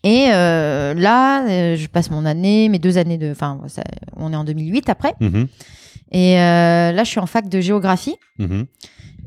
Et 0.02 0.26
là, 0.28 1.74
je 1.76 1.86
passe 1.86 2.10
mon 2.10 2.26
année, 2.26 2.68
mes 2.68 2.78
deux 2.78 2.98
années 2.98 3.16
de. 3.16 3.30
Enfin, 3.30 3.58
on 4.16 4.32
est 4.32 4.36
en 4.36 4.44
2008 4.44 4.90
après. 4.90 5.14
Mhm. 5.20 5.46
Et 6.12 6.34
là, 6.36 7.02
je 7.04 7.08
suis 7.08 7.20
en 7.20 7.26
fac 7.26 7.48
de 7.48 7.60
géographie. 7.62 8.16
Mhm. 8.38 8.66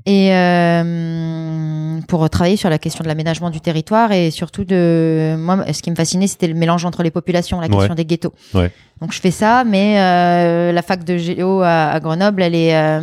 Et 0.10 0.34
euh, 0.34 2.00
pour 2.08 2.30
travailler 2.30 2.56
sur 2.56 2.70
la 2.70 2.78
question 2.80 3.04
de 3.04 3.10
l'aménagement 3.10 3.50
du 3.50 3.60
territoire 3.60 4.12
et 4.14 4.32
surtout 4.32 4.64
de 4.64 5.36
moi 5.38 5.66
ce 5.74 5.82
qui 5.82 5.92
me 5.92 5.96
fascinait 5.98 6.28
c'était 6.28 6.48
le 6.48 6.54
mélange 6.54 6.86
entre 6.86 7.04
les 7.04 7.12
populations 7.12 7.60
la 7.60 7.68
question 7.68 7.90
Ouais. 7.90 7.96
des 7.96 8.06
ghettos 8.06 8.34
Ouais. 8.54 8.72
donc 9.02 9.12
je 9.12 9.20
fais 9.20 9.32
ça 9.32 9.64
mais 9.66 10.00
euh, 10.00 10.72
la 10.72 10.82
fac 10.82 11.04
de 11.04 11.18
géo 11.18 11.62
à, 11.62 11.90
à 11.90 12.00
Grenoble 12.00 12.42
elle 12.42 12.56
est 12.56 12.74
euh, 12.78 13.02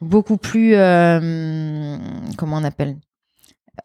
beaucoup 0.00 0.36
plus 0.36 0.72
euh, 0.74 1.96
comment 2.36 2.56
on 2.56 2.64
appelle? 2.64 2.96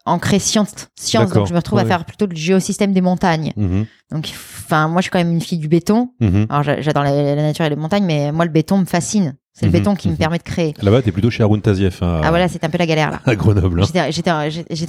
Ancrée 0.06 0.38
science 0.38 0.72
science 0.98 1.30
donc 1.32 1.46
je 1.46 1.52
me 1.52 1.58
retrouve 1.58 1.78
à 1.80 1.84
faire 1.84 2.04
plutôt 2.04 2.26
le 2.26 2.34
géosystème 2.34 2.92
des 2.92 3.00
montagnes 3.00 3.52
Mhm. 3.56 3.86
donc 4.12 4.28
enfin 4.32 4.88
moi 4.88 5.00
je 5.00 5.04
suis 5.04 5.10
quand 5.10 5.18
même 5.18 5.32
une 5.32 5.40
fille 5.40 5.58
du 5.58 5.68
béton 5.68 6.10
Mhm. 6.20 6.46
alors 6.48 6.62
j'a- 6.64 6.80
j'adore 6.80 7.02
la, 7.04 7.12
la 7.12 7.42
nature 7.42 7.64
et 7.64 7.70
les 7.70 7.76
montagnes 7.76 8.04
mais 8.06 8.32
moi 8.32 8.44
le 8.44 8.50
béton 8.50 8.78
me 8.78 8.86
fascine 8.86 9.36
c'est 9.52 9.66
le 9.66 9.72
Mhm. 9.72 9.78
béton 9.78 9.94
qui 9.96 10.08
me 10.08 10.12
Mhm. 10.12 10.18
permet 10.18 10.38
de 10.38 10.42
créer 10.42 10.74
Là-bas, 10.80 11.02
t'es 11.02 11.12
plutôt 11.12 11.30
chez 11.30 11.42
Arun 11.42 11.58
Tazieff 11.60 12.02
hein, 12.02 12.20
ah 12.24 12.30
voilà 12.30 12.48
c'est 12.48 12.62
un 12.64 12.70
peu 12.70 12.78
la 12.78 12.86
galère 12.86 13.10
là 13.10 13.20
à 13.26 13.34
Grenoble. 13.34 13.82
hein. 13.82 13.86
J'étais- 14.10 14.30
en- 14.30 14.48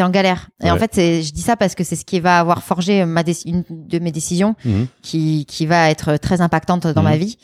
galère. 0.10 0.50
Et 0.64 0.70
en 0.72 0.78
fait, 0.78 0.92
je 0.96 1.32
dis 1.32 1.42
ça 1.42 1.56
parce 1.58 1.76
que 1.76 1.84
c'est 1.84 1.96
ce 1.96 2.06
qui 2.06 2.20
va 2.20 2.40
avoir 2.40 2.64
forgé 2.64 3.04
ma 3.06 3.24
une 3.46 3.64
de 3.70 4.00
mes 4.00 4.12
décisions 4.12 4.56
Mhm. 4.66 4.88
qui, 5.02 5.46
qui 5.48 5.66
va 5.66 5.90
être 5.90 6.18
très 6.18 6.42
impactante 6.42 6.88
dans 6.88 7.04
ma 7.04 7.18
vie. 7.18 7.38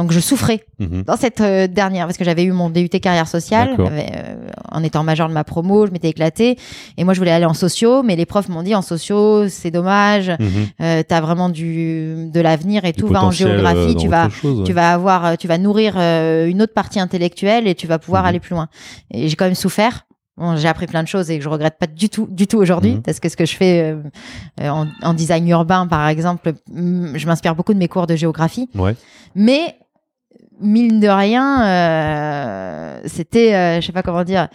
Donc, 0.00 0.12
je 0.12 0.20
souffrais 0.20 0.64
Mhm. 0.78 1.02
dans 1.04 1.16
cette 1.16 1.40
euh, 1.42 1.66
dernière, 1.66 2.06
parce 2.06 2.16
que 2.16 2.24
j'avais 2.24 2.42
eu 2.44 2.52
mon 2.52 2.70
DUT 2.70 2.88
carrière 2.88 3.28
sociale, 3.28 3.76
euh, 3.78 4.48
en 4.72 4.82
étant 4.82 5.02
major 5.04 5.28
de 5.28 5.34
ma 5.34 5.44
promo, 5.44 5.86
je 5.86 5.90
m'étais 5.92 6.08
éclatée. 6.08 6.56
Et 6.96 7.04
moi, 7.04 7.12
je 7.12 7.18
voulais 7.18 7.30
aller 7.32 7.44
en 7.44 7.52
sociaux, 7.54 8.02
mais 8.02 8.16
les 8.16 8.24
profs 8.26 8.48
m'ont 8.48 8.62
dit 8.62 8.74
en 8.74 8.82
sociaux, 8.82 9.48
c'est 9.48 9.70
dommage, 9.70 10.30
Mhm. 10.30 10.48
euh, 10.80 11.02
t'as 11.06 11.20
vraiment 11.20 11.50
du, 11.50 12.30
de 12.32 12.40
l'avenir 12.40 12.84
et 12.86 12.92
Du 12.92 13.00
tout, 13.02 13.08
va 13.08 13.24
en 13.24 13.30
géographie, 13.30 13.94
tu 13.96 14.08
vas, 14.08 14.26
autre 14.26 14.34
chose, 14.34 14.58
ouais. 14.60 14.64
tu 14.64 14.72
vas 14.72 14.92
avoir, 14.92 15.36
tu 15.36 15.46
vas 15.48 15.58
nourrir 15.58 15.96
une 15.98 16.62
autre 16.62 16.72
partie 16.72 16.98
intellectuelle 17.00 17.66
et 17.68 17.74
tu 17.74 17.86
vas 17.86 17.98
pouvoir 17.98 18.22
Mhm. 18.22 18.28
aller 18.28 18.40
plus 18.40 18.54
loin. 18.54 18.68
Et 19.10 19.28
j'ai 19.28 19.36
quand 19.36 19.44
même 19.44 19.54
souffert. 19.54 20.06
Bon, 20.38 20.56
j'ai 20.56 20.68
appris 20.68 20.86
plein 20.86 21.02
de 21.02 21.08
choses 21.08 21.30
et 21.30 21.36
que 21.36 21.44
je 21.44 21.50
regrette 21.50 21.76
pas 21.78 21.86
du 21.86 22.08
tout, 22.08 22.26
du 22.30 22.46
tout 22.46 22.56
aujourd'hui, 22.56 22.98
parce 23.04 23.20
que 23.20 23.28
ce 23.28 23.36
que 23.36 23.44
je 23.44 23.54
fais 23.56 23.94
euh, 24.62 24.68
en, 24.70 24.86
en 25.02 25.12
design 25.12 25.46
urbain, 25.48 25.86
par 25.86 26.08
exemple, 26.08 26.54
je 26.74 27.26
m'inspire 27.26 27.54
beaucoup 27.54 27.74
de 27.74 27.78
mes 27.78 27.88
cours 27.88 28.06
de 28.06 28.16
géographie. 28.16 28.70
Ouais. 28.74 28.94
Mais 29.34 29.74
mine 30.60 31.00
de 31.00 31.08
rien, 31.08 31.64
euh, 31.64 33.00
c'était, 33.06 33.54
euh, 33.54 33.80
je 33.80 33.86
sais 33.86 33.92
pas 33.92 34.02
comment 34.02 34.24
dire. 34.24 34.48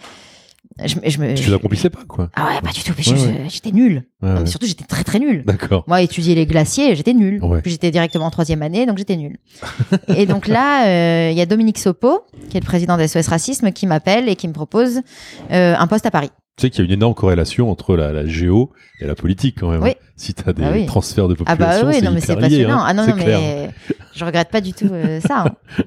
Je, 0.84 0.94
je 1.06 1.18
me, 1.18 1.34
Tu 1.34 1.50
l'accomplissais 1.50 1.88
pas, 1.88 2.00
quoi. 2.06 2.28
ah 2.36 2.48
ouais, 2.48 2.60
pas 2.60 2.70
du 2.70 2.82
tout. 2.82 2.92
Ouais. 2.92 3.44
J'étais 3.48 3.72
nulle. 3.72 4.04
Ouais, 4.22 4.28
Non, 4.28 4.34
mais 4.34 4.40
ouais. 4.40 4.46
surtout, 4.46 4.66
j'étais 4.66 4.84
très 4.84 5.04
très 5.04 5.18
nulle. 5.18 5.42
D'accord. 5.46 5.84
Moi, 5.86 6.02
étudier 6.02 6.34
les 6.34 6.44
glaciers, 6.44 6.94
j'étais 6.94 7.14
nulle. 7.14 7.40
Puis 7.62 7.70
j'étais 7.72 7.90
directement 7.90 8.26
en 8.26 8.30
troisième 8.30 8.60
année, 8.60 8.84
donc 8.84 8.98
j'étais 8.98 9.16
nulle. 9.16 9.38
et 10.14 10.26
donc 10.26 10.46
là, 10.48 10.86
euh, 10.86 11.30
il 11.30 11.36
y 11.38 11.40
a 11.40 11.46
Dominique 11.46 11.78
Sopo, 11.78 12.26
qui 12.50 12.58
est 12.58 12.60
le 12.60 12.66
président 12.66 12.98
d'SOS 12.98 13.26
Racisme, 13.28 13.72
qui 13.72 13.86
m'appelle 13.86 14.28
et 14.28 14.36
qui 14.36 14.48
me 14.48 14.52
propose 14.52 15.00
euh, 15.50 15.74
un 15.78 15.86
poste 15.86 16.04
à 16.04 16.10
Paris. 16.10 16.30
Tu 16.58 16.62
sais 16.62 16.70
qu'il 16.70 16.80
y 16.80 16.82
a 16.82 16.86
une 16.86 16.92
énorme 16.92 17.14
corrélation 17.14 17.70
entre 17.70 17.96
la, 17.96 18.12
la 18.12 18.26
géo 18.26 18.70
et 19.00 19.06
la 19.06 19.14
politique, 19.14 19.56
quand 19.60 19.70
même. 19.70 19.82
Oui. 19.82 19.90
hein. 19.90 20.06
Si 20.16 20.32
t'as 20.34 20.52
des 20.54 20.62
Ah 20.64 20.70
oui. 20.72 20.84
transferts 20.86 21.28
de 21.28 21.34
Ah 21.46 21.54
population, 21.56 21.86
bah 21.86 21.92
oui, 21.94 22.02
non 22.02 22.10
mais 22.12 22.20
c'est 22.20 22.34
passionnant. 22.36 22.78
hein. 22.80 22.84
Ah 22.86 22.94
non, 22.94 23.06
non 23.06 23.12
clair. 23.14 23.40
mais 23.40 23.70
je 24.14 24.24
regrette 24.24 24.48
pas 24.50 24.60
du 24.62 24.72
tout 24.74 24.88
euh, 24.92 25.20
ça. 25.20 25.44
hein. 25.46 25.54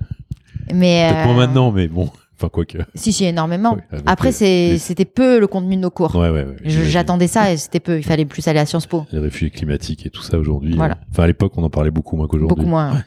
Mais 0.73 1.09
euh, 1.11 1.25
moins 1.25 1.33
maintenant, 1.47 1.71
mais 1.71 1.87
bon. 1.87 2.11
Enfin, 2.39 2.47
quoi 2.49 2.63
que. 2.65 2.77
Si 2.95 3.11
si 3.11 3.25
énormément. 3.25 3.75
Oui, 3.91 3.99
Après 4.05 4.31
les- 4.39 4.71
les- 4.71 4.77
c'était 4.77 5.03
peu 5.05 5.39
le 5.39 5.47
contenu 5.47 5.75
de 5.75 5.81
nos 5.81 5.89
cours. 5.89 6.15
Ouais, 6.15 6.29
ouais, 6.29 6.45
ouais. 6.45 6.55
J'attendais 6.63 7.27
ça 7.27 7.51
et 7.51 7.57
c'était 7.57 7.81
peu. 7.81 7.97
Il 7.97 8.03
fallait 8.03 8.23
plus 8.25 8.47
aller 8.47 8.59
à 8.59 8.65
Sciences 8.65 8.87
Po. 8.87 9.05
Les 9.11 9.19
réfugiés 9.19 9.49
climatiques 9.49 10.05
et 10.05 10.09
tout 10.09 10.21
ça 10.21 10.37
aujourd'hui. 10.37 10.75
Voilà. 10.75 10.93
euh, 10.93 11.05
Enfin, 11.11 11.23
à 11.23 11.27
l'époque, 11.27 11.51
on 11.57 11.63
en 11.63 11.69
parlait 11.69 11.91
beaucoup 11.91 12.15
moins 12.15 12.27
qu'aujourd'hui. 12.27 12.55
Beaucoup 12.55 12.69
moins. 12.69 13.03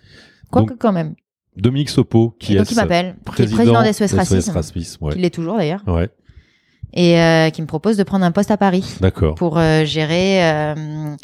Quoique 0.50 0.74
quand 0.74 0.92
même. 0.92 1.14
Dominique 1.56 1.88
Sopo, 1.90 2.34
qui 2.38 2.54
est 2.54 2.58
donc 2.58 2.70
il 2.70 2.76
m'appelle, 2.76 3.14
est 3.18 3.24
président 3.30 3.82
d'SOS 3.82 4.14
Racisme, 4.14 4.52
Racisme, 4.52 5.04
ouais. 5.04 5.12
qui 5.14 5.18
l'est 5.18 5.28
toujours 5.30 5.56
d'ailleurs, 5.58 5.82
Ouais, 5.86 6.08
et 6.94 7.20
euh, 7.20 7.50
qui 7.50 7.60
me 7.60 7.66
propose 7.66 7.98
de 7.98 8.02
prendre 8.04 8.24
un 8.24 8.32
poste 8.32 8.50
à 8.50 8.56
Paris. 8.56 8.84
d'accord. 9.00 9.34
pour 9.34 9.58
euh, 9.58 9.84
gérer 9.84 10.42
euh, 10.50 11.14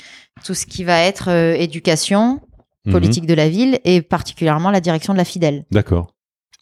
tout 0.44 0.52
ce 0.54 0.66
qui 0.66 0.84
va 0.84 1.00
être 1.02 1.28
euh, 1.30 1.54
éducation, 1.54 2.40
Mhm. 2.86 2.92
politique 2.92 3.26
de 3.26 3.34
la 3.34 3.48
ville 3.48 3.78
et 3.84 4.02
particulièrement 4.02 4.70
la 4.70 4.80
direction 4.80 5.12
de 5.14 5.18
la 5.18 5.24
Fidèle. 5.24 5.64
D'accord. 5.72 6.14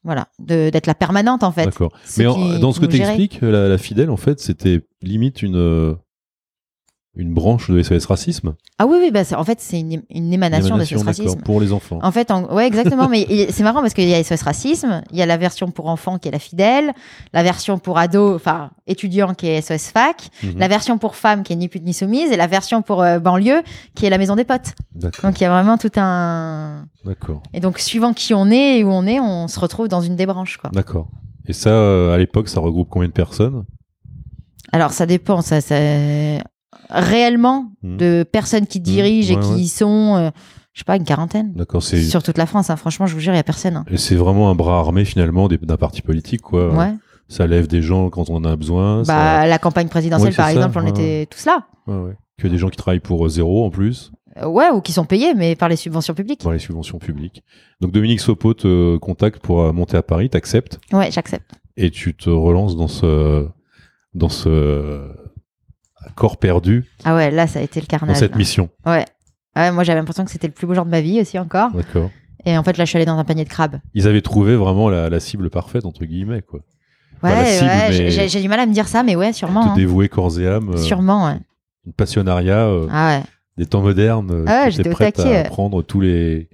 Voilà, 0.07 0.29
de- 0.39 0.71
d'être 0.71 0.87
la 0.87 0.95
permanente 0.95 1.43
en 1.43 1.51
fait. 1.51 1.65
D'accord. 1.65 1.93
Mais 2.17 2.27
en- 2.27 2.59
dans 2.61 2.71
ce 2.73 2.79
que 2.81 2.87
tu 2.87 2.97
expliques, 2.97 3.41
la, 3.43 3.69
la 3.69 3.77
fidèle, 3.77 4.09
en 4.09 4.17
fait, 4.17 4.39
c'était 4.41 4.81
limite 5.03 5.43
une, 5.43 5.57
euh, 5.57 5.95
une 7.17 7.33
branche 7.33 7.71
de 7.71 7.83
SOS 7.83 8.05
Racisme. 8.07 8.55
Ah 8.79 8.87
oui, 8.87 8.99
oui, 9.01 9.11
bah, 9.11 9.25
c'est- 9.25 9.35
en 9.35 9.43
fait, 9.45 9.59
c'est 9.61 9.81
une, 9.81 10.03
une 10.11 10.33
émanation, 10.33 10.75
Émanation, 10.75 10.97
de 10.99 11.05
d'accord, 11.05 11.23
racisme. 11.25 11.41
Pour 11.43 11.61
les 11.61 11.73
enfants. 11.73 11.99
En 12.03 12.13
fait, 12.13 12.31
en- 12.31 12.55
ouais, 12.55 12.67
exactement. 12.67 13.09
mais 13.11 13.27
c'est 13.51 13.63
marrant 13.63 13.81
parce 13.81 13.95
qu'il 13.95 14.07
y 14.09 14.15
a 14.15 14.23
SOS 14.23 14.43
Racisme, 14.43 15.03
il 15.13 15.19
y 15.19 15.23
a 15.23 15.27
la 15.27 15.37
version 15.39 15.71
pour 15.71 15.89
enfants 15.89 16.19
qui 16.19 16.29
est 16.29 16.31
la 16.31 16.39
fidèle, 16.39 16.93
la 17.33 17.43
version 17.43 17.79
pour 17.79 17.99
ados, 17.99 18.35
enfin 18.37 18.71
étudiants 18.87 19.33
qui 19.35 19.47
est 19.49 19.63
SOS 19.63 19.91
Fac, 19.91 20.29
Mhm. 20.43 20.59
la 20.59 20.69
version 20.69 20.99
pour 20.99 21.17
femmes 21.17 21.43
qui 21.43 21.53
est 21.55 21.57
ni 21.57 21.69
pute 21.69 21.85
ni 21.85 21.95
soumise, 21.95 22.31
et 22.31 22.37
la 22.37 22.47
version 22.47 22.83
pour 22.83 23.03
euh, 23.03 23.19
banlieue 23.19 23.63
qui 23.95 24.05
est 24.07 24.11
la 24.11 24.19
maison 24.19 24.37
des 24.37 24.45
potes. 24.45 24.75
Donc 24.95 25.41
il 25.41 25.43
y 25.43 25.47
a 25.47 25.51
vraiment 25.51 25.79
tout 25.79 25.91
un. 25.97 26.85
D'accord. 27.05 27.43
Et 27.55 27.61
donc, 27.61 27.79
suivant 27.79 28.13
qui 28.13 28.35
on 28.35 28.51
est 28.51 28.79
et 28.81 28.85
où 28.85 28.91
on 28.91 29.07
est, 29.07 29.21
on 29.21 29.49
se 29.49 29.59
retrouve 29.61 29.89
dans 29.89 30.01
une 30.03 30.17
des 30.17 30.27
branches, 30.27 30.57
quoi. 30.59 30.71
D'accord. 30.73 31.09
Et 31.49 31.53
ça, 31.53 31.71
euh, 31.71 32.13
à 32.13 32.19
l'époque, 32.19 32.49
ça 32.49 32.59
regroupe 32.61 32.89
combien 32.91 33.09
de 33.09 33.13
personnes? 33.13 33.65
Alors, 34.73 34.91
ça 34.93 35.07
dépend, 35.07 35.41
ça, 35.43 35.61
ça... 35.61 35.77
réellement, 36.91 37.71
Mhm. 37.83 37.97
de 37.97 38.23
personnes 38.31 38.67
qui 38.67 38.81
dirigent 38.81 39.35
Ouais, 39.35 39.41
et 39.41 39.45
qui 39.45 39.53
ouais. 39.55 39.61
y 39.61 39.69
sont, 39.69 40.17
euh, 40.17 40.31
je 40.73 40.81
sais 40.81 40.85
pas, 40.85 40.97
une 40.97 41.05
quarantaine. 41.05 41.53
D'accord. 41.55 41.83
C'est 41.83 42.03
Sur 42.03 42.23
toute 42.23 42.39
la 42.39 42.47
France, 42.47 42.71
hein. 42.71 42.77
franchement, 42.77 43.07
je 43.07 43.15
vous 43.15 43.21
jure, 43.21 43.33
il 43.33 43.37
y 43.37 43.41
a 43.41 43.43
personne. 43.45 43.77
hein. 43.77 43.85
et 43.91 43.97
c'est 43.97 44.15
vraiment 44.17 44.51
un 44.51 44.55
bras 44.55 44.79
armé 44.79 45.05
finalement 45.05 45.49
d'un 45.49 45.77
parti 45.77 46.03
politique, 46.03 46.43
quoi. 46.43 46.73
Ouais. 46.75 46.95
Ça 47.29 47.47
lève 47.47 47.67
des 47.67 47.83
gens 47.83 48.09
quand 48.11 48.31
on 48.31 48.37
en 48.37 48.45
a 48.45 48.55
besoin. 48.57 49.03
ça- 49.05 49.13
Bah, 49.13 49.47
la 49.47 49.59
campagne 49.59 49.89
présidentielle, 49.89 50.35
par 50.35 50.47
ça, 50.47 50.53
exemple, 50.53 50.79
on 50.83 50.87
était 50.87 51.27
tous 51.27 51.45
là. 51.47 51.67
Que 52.39 52.47
des 52.49 52.59
gens 52.59 52.69
qui 52.69 52.77
travaillent 52.77 53.01
pour 53.01 53.27
euh, 53.27 53.29
zéro 53.29 53.65
en 53.65 53.71
plus, 53.71 54.13
Euh, 54.37 54.47
ouais, 54.47 54.69
ou 54.71 54.83
qui 54.83 54.93
sont 54.93 55.07
payés, 55.07 55.33
mais 55.35 55.57
par 55.57 55.69
les 55.71 55.77
subventions 55.77 56.13
publiques. 56.15 56.43
par 56.43 56.53
les 56.53 56.59
subventions 56.59 56.99
publiques. 56.99 57.43
Donc 57.81 57.91
Dominique 57.93 58.21
Sopo 58.21 58.53
te 58.55 58.97
contacte 58.99 59.39
pour 59.41 59.63
euh, 59.63 59.73
monter 59.73 59.97
à 59.97 60.03
Paris, 60.03 60.29
t'acceptes 60.29 60.79
Ouais, 60.93 61.11
j'accepte. 61.11 61.51
et 61.79 61.91
tu 61.91 62.15
te 62.15 62.29
relances 62.29 62.77
dans 62.77 62.87
ce 62.89 63.47
dans 64.15 64.29
ce 64.29 65.09
corps 66.15 66.37
perdu, 66.39 66.85
Ah 67.05 67.15
ouais, 67.15 67.31
là, 67.31 67.47
ça 67.47 67.59
a 67.59 67.63
été 67.63 67.81
le 67.81 67.87
dans 67.87 67.99
carnage. 67.99 68.17
cette 68.19 68.33
là. 68.33 68.37
mission. 68.39 68.69
Ouais. 68.85 69.05
Ouais, 69.57 69.71
moi, 69.73 69.85
j'avais 69.85 69.99
l'impression 69.99 70.25
que 70.25 70.31
c'était 70.31 70.47
le 70.47 70.53
plus 70.53 70.67
beau 70.67 70.75
jour 70.75 70.85
de 70.85 70.91
ma 70.91 71.01
vie 71.01 71.21
aussi 71.21 71.39
encore. 71.39 71.71
D'accord. 71.73 72.11
Et 72.45 72.57
en 72.57 72.63
fait, 72.63 72.77
là, 72.79 72.85
je 72.85 72.91
suis 72.91 72.97
allée 72.97 73.07
dans 73.07 73.19
un 73.19 73.25
panier 73.25 73.45
de 73.45 73.49
crabes. 73.49 73.81
Ils 73.95 74.07
avaient 74.07 74.21
trouvé 74.23 74.55
vraiment 74.57 74.89
la, 74.89 75.09
la 75.11 75.19
cible 75.21 75.51
parfaite 75.51 75.85
entre 75.85 76.05
guillemets 76.05 76.43
quoi. 76.43 76.61
Ouais, 77.23 77.45
cible, 77.47 77.71
ouais, 77.71 77.89
mais- 77.89 78.29
j'ai- 78.29 78.41
du 78.43 78.49
mal 78.49 78.61
à 78.61 78.67
me 78.67 78.73
dire 78.75 78.87
ça, 78.87 79.03
mais 79.03 79.17
ouais, 79.17 79.33
sûrement. 79.33 79.65
Te 79.65 79.69
hein. 79.71 79.75
dévouer 79.75 80.09
corps 80.11 80.39
et 80.39 80.47
âme, 80.47 80.75
euh, 80.75 80.77
Sûrement, 80.77 81.27
ouais. 81.27 81.39
une 81.87 81.93
passionnariat 81.95 82.67
euh, 82.67 82.87
Ah 82.91 83.09
ouais. 83.19 83.23
des 83.57 83.65
temps 83.67 83.81
modernes. 83.81 84.31
euh, 84.31 84.45
Ah 84.47 84.69
j'étais 84.69 84.91
prête 84.91 85.17
taquet, 85.17 85.29
à 85.39 85.43
ouais. 85.45 85.49
prendre 85.49 85.83
tous 85.83 86.01
les 86.03 86.51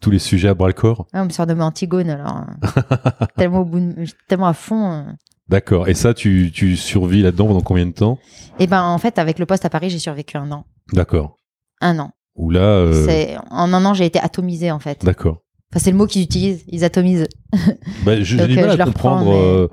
tous 0.00 0.10
les 0.10 0.18
sujets 0.18 0.48
à 0.48 0.54
bras 0.54 0.66
le 0.68 0.74
corps. 0.74 1.06
Ouais, 1.14 1.20
on 1.20 1.24
me 1.24 1.30
sort 1.30 1.46
de 1.46 1.54
Antigone, 1.54 2.10
alors. 2.10 2.44
euh, 2.64 2.80
tellement, 3.36 3.60
au 3.60 3.64
bout 3.64 3.80
de- 3.80 4.04
tellement 4.28 4.48
à 4.48 4.52
fond. 4.52 5.06
D'accord. 5.48 5.88
Et 5.88 5.94
ça, 5.94 6.12
tu, 6.14 6.50
tu 6.52 6.76
survis 6.76 7.22
là-dedans 7.22 7.46
pendant 7.46 7.60
combien 7.62 7.86
de 7.86 7.92
temps? 7.92 8.18
Et 8.58 8.66
ben, 8.66 8.82
en 8.82 8.98
fait, 8.98 9.18
avec 9.18 9.38
le 9.38 9.46
poste 9.46 9.64
à 9.64 9.70
Paris, 9.70 9.88
j'ai 9.90 9.98
survécu 9.98 10.36
un 10.36 10.50
an. 10.52 10.64
D'accord. 10.92 11.36
Un 11.80 11.98
an. 11.98 12.10
Ou 12.36 12.50
là, 12.50 12.60
euh, 12.60 13.06
C'est 13.06 13.36
En 13.50 13.72
un 13.72 13.84
an, 13.84 13.94
j'ai 13.94 14.04
été 14.06 14.18
atomisée, 14.20 14.70
en 14.70 14.78
fait. 14.78 15.04
d'accord. 15.04 15.42
Enfin, 15.72 15.80
c'est 15.84 15.90
le 15.90 15.96
mot 15.96 16.06
qu'ils 16.06 16.22
utilisent. 16.22 16.64
Ils 16.68 16.84
atomisent. 16.84 17.26
Bah, 18.04 18.16
je- 18.18 18.22
j'ai 18.24 18.36
Donc, 18.36 18.48
du 18.48 18.58
euh, 18.58 18.66
mal 18.66 18.80
à 18.80 18.84
reprends, 18.84 19.18
comprendre 19.18 19.30
mais- 19.32 19.38
euh, 19.38 19.68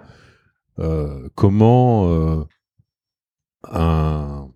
euh, 0.79 1.29
comment 1.35 2.09
euh, 2.09 2.43
un, 3.71 4.47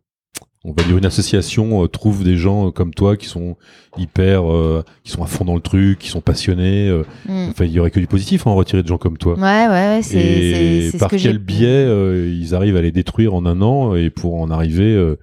on 0.66 0.74
va 0.74 0.84
dire 0.84 0.98
une 0.98 1.06
association 1.06 1.84
euh, 1.84 1.88
trouve 1.88 2.24
des 2.24 2.36
gens 2.36 2.68
euh, 2.68 2.72
comme 2.72 2.94
toi 2.94 3.16
qui 3.16 3.28
sont 3.28 3.56
hyper, 3.98 4.52
euh, 4.52 4.84
qui 5.04 5.12
sont 5.12 5.24
à 5.24 5.28
fond 5.28 5.46
dans 5.46 5.56
le 5.56 5.62
truc, 5.62 6.00
qui 6.00 6.10
sont 6.10 6.22
passionnés. 6.22 6.88
euh, 6.90 7.04
Mm. 7.28 7.48
Enfin, 7.50 7.66
il 7.66 7.72
y 7.72 7.80
aurait 7.80 7.92
que 7.92 8.00
du 8.00 8.08
positif 8.08 8.46
à 8.46 8.50
en 8.50 8.56
retirer 8.56 8.84
de 8.84 8.88
gens 8.88 8.98
comme 8.98 9.18
toi. 9.18 9.36
Ouais, 9.36 9.68
ouais, 9.68 9.70
ouais. 9.70 10.02
C'est 10.04 10.18
et 10.18 10.90
ce 10.92 10.98
par 10.98 11.10
que 11.10 11.16
quel 11.16 11.38
biais 11.38 11.68
euh, 11.70 12.30
ils 12.38 12.54
arrivent 12.56 12.76
à 12.78 12.82
les 12.82 12.92
détruire 12.92 13.34
en 13.34 13.46
un 13.46 13.62
an 13.62 13.96
et 13.96 14.10
pour 14.10 14.36
en 14.36 14.52
arriver 14.52 14.94
euh, 14.94 15.18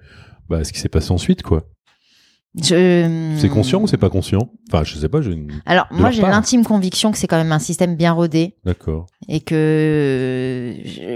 bah, 0.49 0.57
à 0.59 0.63
ce 0.63 0.73
qui 0.73 0.79
s'est 0.79 0.89
passé 0.89 1.11
ensuite, 1.11 1.43
quoi? 1.43 1.63
Je... 2.59 3.35
C'est 3.37 3.49
conscient 3.49 3.81
ou 3.81 3.87
c'est 3.87 3.97
pas 3.97 4.09
conscient? 4.09 4.49
Enfin, 4.71 4.83
je 4.83 4.95
sais 4.97 5.09
pas. 5.09 5.21
une- 5.21 5.51
Alors, 5.67 5.85
de 5.91 5.97
moi, 5.97 6.09
j'ai 6.09 6.23
l'intime 6.23 6.63
conviction 6.63 7.11
que 7.11 7.17
c'est 7.19 7.27
quand 7.27 7.37
même 7.37 7.51
un 7.51 7.59
système 7.59 7.95
bien 7.95 8.13
rodé 8.13 8.55
D'accord. 8.65 9.05
et 9.27 9.41
que 9.41 10.73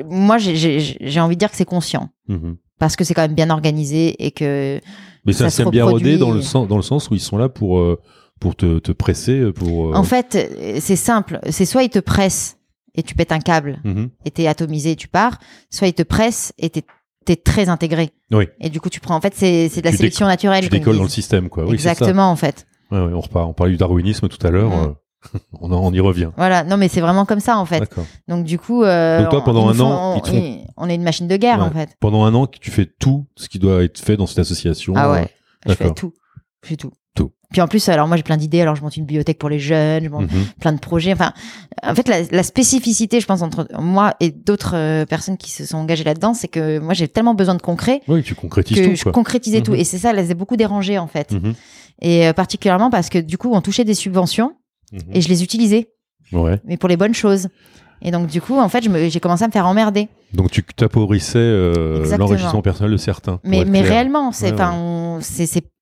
moi, 0.07 0.37
j'ai- 0.37 1.19
envie 1.19 1.35
de 1.35 1.39
dire 1.39 1.49
que 1.49 1.57
c'est 1.57 1.65
conscient 1.65 2.09
Mhm. 2.27 2.57
Parce 2.81 2.95
que 2.95 3.03
c'est 3.03 3.13
quand 3.13 3.21
même 3.21 3.35
bien 3.35 3.51
organisé 3.51 4.25
et 4.25 4.31
que 4.31 4.81
Mais 5.23 5.33
Ça 5.33 5.45
se 5.45 5.57
système 5.57 5.69
bien 5.69 5.85
rodé 5.85 6.17
dans 6.17 6.31
le 6.31 6.41
sens, 6.41 6.67
dans 6.67 6.77
le 6.77 6.81
sens 6.81 7.11
où 7.11 7.13
ils 7.13 7.19
sont 7.19 7.37
là 7.37 7.47
pour, 7.47 7.77
euh, 7.77 7.99
pour 8.39 8.55
te, 8.55 8.79
te 8.79 8.91
presser, 8.91 9.51
pour. 9.51 9.89
euh, 9.89 9.93
en 9.93 10.03
fait, 10.03 10.35
euh, 10.35 10.79
c'est 10.79 10.95
simple. 10.95 11.39
C'est 11.51 11.65
soit 11.65 11.83
ils 11.83 11.91
te 11.91 11.99
pressent 11.99 12.57
et 12.95 13.03
tu 13.03 13.13
pètes 13.13 13.31
un 13.31 13.39
câble 13.39 13.81
mhm. 13.83 14.09
et 14.25 14.31
t'es 14.31 14.47
atomisé 14.47 14.93
et 14.93 14.95
tu 14.95 15.07
pars, 15.07 15.37
soit 15.69 15.89
ils 15.89 15.93
te 15.93 16.01
pressent 16.01 16.53
et 16.57 16.71
t'es 16.71 16.83
es 17.29 17.35
très 17.35 17.69
intégré. 17.69 18.09
Oui. 18.31 18.47
Et 18.59 18.71
du 18.71 18.81
coup, 18.81 18.89
tu 18.89 18.99
prends. 18.99 19.15
En 19.15 19.21
fait, 19.21 19.35
c'est 19.35 19.69
c'est 19.69 19.81
de 19.81 19.85
la 19.85 19.91
Tu 19.91 19.97
sélection 19.97 20.25
naturelle. 20.25 20.63
Tu 20.63 20.69
décolles 20.69 20.97
dans 20.97 21.03
le 21.03 21.09
système, 21.09 21.49
quoi. 21.49 21.65
Oui, 21.65 21.77
ça. 21.77 21.91
Exactement, 21.91 22.31
en 22.31 22.35
fait. 22.35 22.65
Ouais, 22.89 22.97
ouais, 22.97 23.13
on 23.13 23.21
repart. 23.21 23.47
On 23.47 23.53
parlait 23.53 23.73
du 23.73 23.77
darwinisme 23.77 24.27
tout 24.27 24.45
à 24.45 24.49
l'heure. 24.49 24.71
Mhm. 24.71 24.95
Euh, 25.35 25.39
on, 25.59 25.71
en- 25.71 25.79
on 25.85 25.91
y 25.93 25.99
revient. 25.99 26.29
Voilà. 26.37 26.63
Non, 26.63 26.77
mais 26.77 26.87
c'est 26.87 27.01
vraiment 27.01 27.25
comme 27.25 27.39
ça, 27.39 27.57
en 27.57 27.65
fait. 27.65 27.83
Donc, 28.27 28.45
du 28.45 28.57
coup. 28.59 28.83
euh, 28.83 29.21
Donc 29.21 29.29
toi, 29.29 29.39
on- 29.39 29.45
pendant 29.45 29.69
un 29.69 29.79
an, 29.79 30.21
font- 30.23 30.33
ils- 30.33 30.65
on 30.77 30.89
est 30.89 30.95
une 30.95 31.03
machine 31.03 31.27
de 31.27 31.37
guerre, 31.37 31.59
Ouais. 31.59 31.65
en 31.65 31.71
fait. 31.71 31.89
Pendant 31.99 32.23
un 32.25 32.33
an, 32.33 32.47
tu 32.47 32.71
fais 32.71 32.85
tout 32.99 33.25
ce 33.35 33.49
qui 33.49 33.59
doit 33.59 33.83
être 33.83 33.99
fait 33.99 34.17
dans 34.17 34.27
cette 34.27 34.39
association. 34.39 34.93
Ah 34.95 35.07
euh, 35.09 35.13
ouais. 35.13 35.27
Je 35.67 35.73
fais 35.73 35.91
tout. 35.91 36.13
Je 36.63 36.69
fais 36.69 36.75
tout. 36.75 36.91
Tout. 37.13 37.31
Puis 37.51 37.59
en 37.59 37.67
plus, 37.67 37.89
alors 37.89 38.07
moi 38.07 38.15
j'ai 38.15 38.23
plein 38.23 38.37
d'idées. 38.37 38.61
Alors 38.61 38.77
je 38.77 38.81
monte 38.81 38.95
une 38.95 39.03
bibliothèque 39.03 39.37
pour 39.37 39.49
les 39.49 39.59
jeunes, 39.59 40.05
je 40.05 40.07
monte 40.09 40.31
mhm. 40.31 40.45
plein 40.61 40.71
de 40.71 40.79
projets. 40.79 41.11
Enfin, 41.11 41.33
en 41.83 41.93
fait, 41.93 42.07
la, 42.07 42.21
la 42.31 42.41
spécificité, 42.43 43.19
je 43.19 43.25
pense, 43.25 43.41
entre 43.41 43.67
moi 43.77 44.13
et 44.21 44.31
d'autres 44.31 44.75
euh, 44.77 45.05
personnes 45.05 45.35
qui 45.35 45.51
se 45.51 45.65
sont 45.65 45.77
engagées 45.77 46.05
là-dedans, 46.05 46.33
c'est 46.33 46.47
que 46.47 46.79
moi 46.79 46.93
j'ai 46.93 47.09
tellement 47.09 47.33
besoin 47.33 47.55
de 47.55 47.61
concret 47.61 48.01
Oui, 48.07 48.23
tu 48.23 48.33
concrétises 48.33 48.77
que 48.77 48.85
tout, 48.91 48.95
je 48.95 49.03
quoi. 49.03 49.11
concrétisais 49.11 49.59
tout. 49.61 49.73
Mhm. 49.73 49.79
Et 49.79 49.83
c'est 49.83 49.97
ça, 49.97 50.13
là, 50.13 50.25
c'est 50.25 50.35
beaucoup 50.35 50.55
dérangé 50.55 50.97
en 50.97 51.07
fait. 51.07 51.33
Mhm. 51.33 51.53
Et 52.01 52.27
euh, 52.29 52.31
particulièrement 52.33 52.89
parce 52.89 53.09
que 53.09 53.17
du 53.17 53.37
coup, 53.37 53.51
on 53.53 53.59
touchait 53.59 53.83
des 53.83 53.93
subventions 53.93 54.53
Mhm. 54.91 55.01
et 55.13 55.21
je 55.21 55.29
les 55.29 55.43
utilisais, 55.43 55.89
Ouais. 56.33 56.59
mais 56.65 56.77
pour 56.77 56.89
les 56.89 56.97
bonnes 56.97 57.13
choses. 57.13 57.47
Et 58.03 58.09
donc 58.09 58.27
du 58.27 58.41
coup, 58.41 58.57
en 58.57 58.67
fait, 58.67 58.83
j'ai 59.09 59.19
commencé 59.19 59.43
à 59.43 59.47
me 59.47 59.51
faire 59.51 59.67
emmerder. 59.67 60.07
Donc 60.33 60.49
tu 60.49 60.63
t'appauvrissais 60.63 61.37
euh, 61.37 62.17
l'enrichissement 62.17 62.61
personnel 62.63 62.91
de 62.91 62.97
certains. 62.97 63.39
Mais, 63.43 63.63
mais 63.63 63.81
réellement, 63.81 64.31
c'est 64.31 64.53
Ouais, 64.53 64.61
on- 64.73 65.19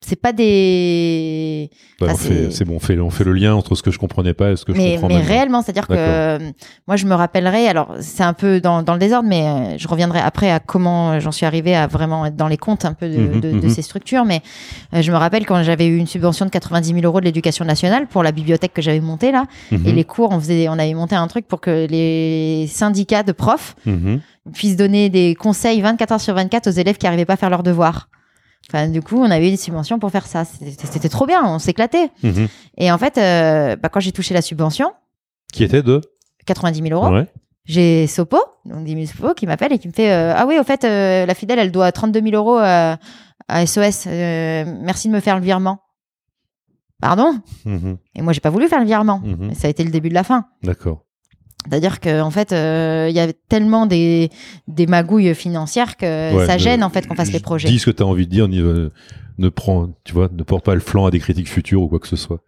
c'est 0.01 0.15
pas 0.15 0.31
des 0.31 1.69
enfin, 2.01 2.13
c'est- 2.15 2.63
bon, 2.63 2.75
on 2.75 2.79
fait, 2.79 2.97
on 2.99 3.09
fait 3.09 3.25
le 3.25 3.33
lien 3.33 3.53
entre 3.53 3.75
ce 3.75 3.83
que 3.83 3.91
je 3.91 3.99
comprenais 3.99 4.33
pas 4.33 4.51
et 4.51 4.55
ce 4.55 4.63
que 4.63 4.73
je 4.73 4.77
mais, 4.77 4.93
comprends 4.93 5.07
mais 5.09 5.15
maintenant. 5.15 5.27
réellement, 5.29 5.61
c'est-à-dire 5.61 5.87
que 5.87 5.93
euh, 5.95 6.39
moi, 6.87 6.95
je 6.95 7.05
me 7.05 7.13
rappellerai, 7.13 7.67
alors 7.67 7.93
c'est 7.99 8.23
un 8.23 8.31
peu 8.33 8.61
dans, 8.61 8.81
dans 8.81 8.93
le 8.93 8.99
désordre, 8.99 9.27
mais 9.27 9.43
euh, 9.45 9.77
je 9.77 9.87
reviendrai 9.89 10.19
après 10.19 10.49
à 10.51 10.59
comment 10.61 11.11
euh, 11.11 11.19
j'en 11.19 11.33
suis 11.33 11.45
arrivée 11.45 11.75
à 11.75 11.87
vraiment 11.87 12.25
être 12.25 12.37
dans 12.37 12.47
les 12.47 12.57
comptes 12.57 12.85
un 12.85 12.93
peu 12.93 13.09
de, 13.09 13.17
Mhm, 13.17 13.41
de- 13.41 13.51
de 13.51 13.65
mhm. 13.65 13.69
ces 13.69 13.81
structures. 13.81 14.23
Mais 14.23 14.41
euh, 14.93 15.01
je 15.01 15.11
me 15.11 15.17
rappelle 15.17 15.45
quand 15.45 15.61
j'avais 15.63 15.85
eu 15.87 15.97
une 15.97 16.07
subvention 16.07 16.45
de 16.45 16.49
90 16.51 16.87
000 16.93 17.01
euros 17.03 17.19
de 17.19 17.25
l'éducation 17.25 17.65
nationale 17.65 18.07
pour 18.07 18.23
la 18.23 18.31
bibliothèque 18.31 18.73
que 18.73 18.81
j'avais 18.81 19.01
montée 19.01 19.31
là, 19.33 19.45
Mhm. 19.71 19.85
et 19.85 19.91
les 19.91 20.05
cours, 20.05 20.31
on, 20.31 20.39
faisait, 20.39 20.69
on 20.69 20.73
avait 20.79 20.93
monté 20.93 21.15
un 21.15 21.27
truc 21.27 21.45
pour 21.45 21.59
que 21.59 21.87
les 21.89 22.67
syndicats 22.67 23.23
de 23.23 23.33
profs 23.33 23.75
Mhm. 23.85 24.21
puissent 24.53 24.77
donner 24.77 25.09
des 25.09 25.35
conseils 25.35 25.81
24 25.81 26.13
heures 26.13 26.21
sur 26.21 26.33
24 26.35 26.67
aux 26.67 26.71
élèves 26.71 26.97
qui 26.97 27.05
n'arrivaient 27.05 27.25
pas 27.25 27.33
à 27.33 27.37
faire 27.37 27.49
leurs 27.49 27.63
devoirs. 27.63 28.07
Enfin, 28.71 28.87
du 28.87 29.01
coup, 29.01 29.17
on 29.17 29.29
avait 29.31 29.47
eu 29.47 29.51
des 29.51 29.57
subventions 29.57 29.97
pour 29.99 30.11
faire 30.11 30.27
ça. 30.27 30.43
C'était 30.45 31.09
trop 31.09 31.25
bien, 31.25 31.43
on 31.43 31.57
s'éclatait. 31.59 32.11
Mhm. 32.23 32.47
Et 32.77 32.91
en 32.91 32.97
fait, 32.99 33.17
euh, 33.17 33.75
bah, 33.75 33.89
quand 33.89 33.99
j'ai 33.99 34.11
touché 34.11 34.33
la 34.35 34.41
subvention, 34.43 34.91
Qui 35.51 35.63
était 35.63 35.81
de 35.81 36.01
90 36.45 36.81
000 36.87 36.93
euros, 36.93 37.11
Ouais. 37.13 37.27
j'ai 37.65 38.05
Sopo, 38.07 38.37
donc 38.65 38.83
10 38.85 38.93
000 38.93 39.05
Sopo, 39.07 39.33
qui 39.33 39.47
m'appelle 39.47 39.73
et 39.73 39.79
qui 39.79 39.87
me 39.87 39.93
fait 39.93 40.11
euh, 40.11 40.33
Ah 40.35 40.45
oui, 40.45 40.59
au 40.59 40.63
fait, 40.63 40.83
euh, 40.83 41.25
la 41.25 41.33
fidèle, 41.33 41.57
elle 41.59 41.71
doit 41.71 41.91
32 41.91 42.21
000 42.21 42.35
euros 42.35 42.57
à, 42.61 42.97
à 43.47 43.65
SOS. 43.65 44.05
merci 44.05 45.07
de 45.07 45.13
me 45.13 45.19
faire 45.19 45.35
le 45.37 45.41
virement. 45.43 45.79
Pardon? 47.01 47.39
Mhm. 47.65 47.97
Et 48.15 48.21
moi, 48.21 48.33
j'ai 48.33 48.41
pas 48.41 48.49
voulu 48.49 48.67
faire 48.67 48.79
le 48.81 48.85
virement. 48.85 49.19
Mhm. 49.23 49.47
Mais 49.47 49.55
ça 49.55 49.67
a 49.67 49.69
été 49.71 49.83
le 49.83 49.89
début 49.89 50.09
de 50.09 50.13
la 50.13 50.23
fin. 50.23 50.45
D'accord. 50.63 51.05
C'est-à-dire 51.67 51.99
qu'en 51.99 52.21
en 52.21 52.31
fait, 52.31 52.51
euh, 52.53 53.07
il 53.09 53.15
y 53.15 53.19
avait 53.19 53.35
tellement 53.49 53.85
des, 53.85 54.29
des 54.67 54.87
magouilles 54.87 55.35
financières 55.35 55.97
que 55.97 56.35
Ouais, 56.35 56.45
ça 56.45 56.57
gêne 56.57 56.83
en 56.83 56.89
fait 56.89 57.05
qu'on 57.07 57.15
fasse 57.15 57.31
les 57.33 57.39
projets. 57.39 57.67
Dis 57.67 57.79
ce 57.79 57.87
que 57.87 57.91
tu 57.91 58.01
as 58.03 58.05
envie 58.05 58.25
de 58.27 58.31
dire, 58.31 58.47
euh, 58.49 58.91
ne 59.37 59.49
prends, 59.49 59.89
tu 60.05 60.13
vois, 60.13 60.29
ne 60.31 60.43
porte 60.43 60.63
pas 60.65 60.73
le 60.73 60.79
flanc 60.79 61.05
à 61.05 61.11
des 61.11 61.19
critiques 61.19 61.49
futures 61.49 61.81
ou 61.81 61.87
quoi 61.87 61.99
que 61.99 62.07
ce 62.07 62.15
soit. 62.15 62.39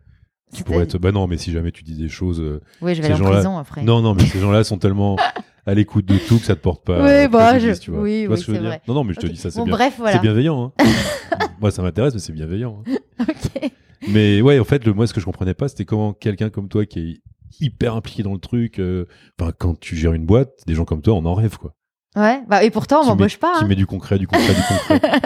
Qui 0.53 0.63
pourrait 0.63 0.83
être, 0.83 0.97
bah 0.97 1.11
non, 1.13 1.27
mais 1.27 1.37
si 1.37 1.51
jamais 1.53 1.71
tu 1.71 1.83
dis 1.83 1.95
des 1.95 2.09
choses, 2.09 2.41
euh, 2.41 2.59
Oui, 2.81 2.93
je 2.95 3.01
vais 3.01 3.09
aller 3.11 3.21
en 3.21 3.25
prison 3.31 3.57
après. 3.57 3.83
non, 3.83 4.01
non, 4.01 4.13
mais 4.13 4.25
ces 4.25 4.39
gens-là 4.39 4.63
sont 4.65 4.77
tellement 4.77 5.15
à 5.65 5.73
l'écoute 5.73 6.05
de 6.05 6.17
tout 6.17 6.39
que 6.39 6.45
ça 6.45 6.55
te 6.55 6.61
porte 6.61 6.83
pas. 6.83 7.01
Oui, 7.01 7.27
bah, 7.29 7.57
je- 7.59 7.71
tu 7.79 7.91
vois. 7.91 8.01
oui, 8.01 8.21
Tu 8.23 8.27
vois 8.27 8.35
oui, 8.35 8.41
ce 8.41 8.45
que 8.47 8.51
je 8.51 8.51
veux 8.51 8.57
c'est 8.57 8.61
dire 8.61 8.69
vrai. 8.69 8.81
Non, 8.87 8.93
non, 8.95 9.03
mais 9.05 9.13
je 9.13 9.19
te 9.19 9.27
dis 9.27 9.37
ça, 9.37 9.49
c'est 9.51 9.59
Bon, 9.59 9.63
bien. 9.65 9.73
bref, 9.75 9.93
voilà. 9.97 10.13
C'est 10.17 10.21
bienveillant. 10.21 10.73
hein. 10.77 10.83
moi, 11.61 11.71
ça 11.71 11.81
m'intéresse, 11.81 12.13
mais 12.13 12.19
c'est 12.19 12.33
bienveillant. 12.33 12.83
hein. 12.87 12.95
Ok. 13.21 13.71
Mais 14.09 14.41
ouais, 14.41 14.59
en 14.59 14.65
fait, 14.65 14.83
le, 14.85 14.93
moi, 14.93 15.07
ce 15.07 15.13
que 15.13 15.21
je 15.21 15.25
comprenais 15.25 15.53
pas, 15.53 15.69
c'était 15.69 15.85
comment 15.85 16.11
quelqu'un 16.11 16.49
comme 16.49 16.67
toi 16.67 16.85
qui 16.85 16.99
est 16.99 17.21
hyper 17.59 17.95
impliqué 17.95 18.23
dans 18.23 18.33
le 18.33 18.39
truc, 18.39 18.79
euh, 18.79 19.05
enfin, 19.39 19.51
quand 19.57 19.79
tu 19.79 19.95
gères 19.95 20.13
une 20.13 20.25
boîte, 20.25 20.51
des 20.67 20.75
gens 20.75 20.85
comme 20.85 21.01
toi, 21.01 21.13
on 21.15 21.25
en 21.25 21.33
rêve, 21.33 21.57
quoi. 21.57 21.73
Ouais, 22.15 22.41
bah, 22.47 22.63
et 22.63 22.71
pourtant, 22.71 23.01
on 23.03 23.05
m'embauche 23.05 23.37
pas. 23.37 23.57
Qui 23.59 23.63
hein. 23.65 23.67
met 23.67 23.75
du 23.75 23.85
concret, 23.85 24.17
du 24.19 24.27
concret, 24.27 24.53
du 24.53 24.61
concret. 24.67 25.21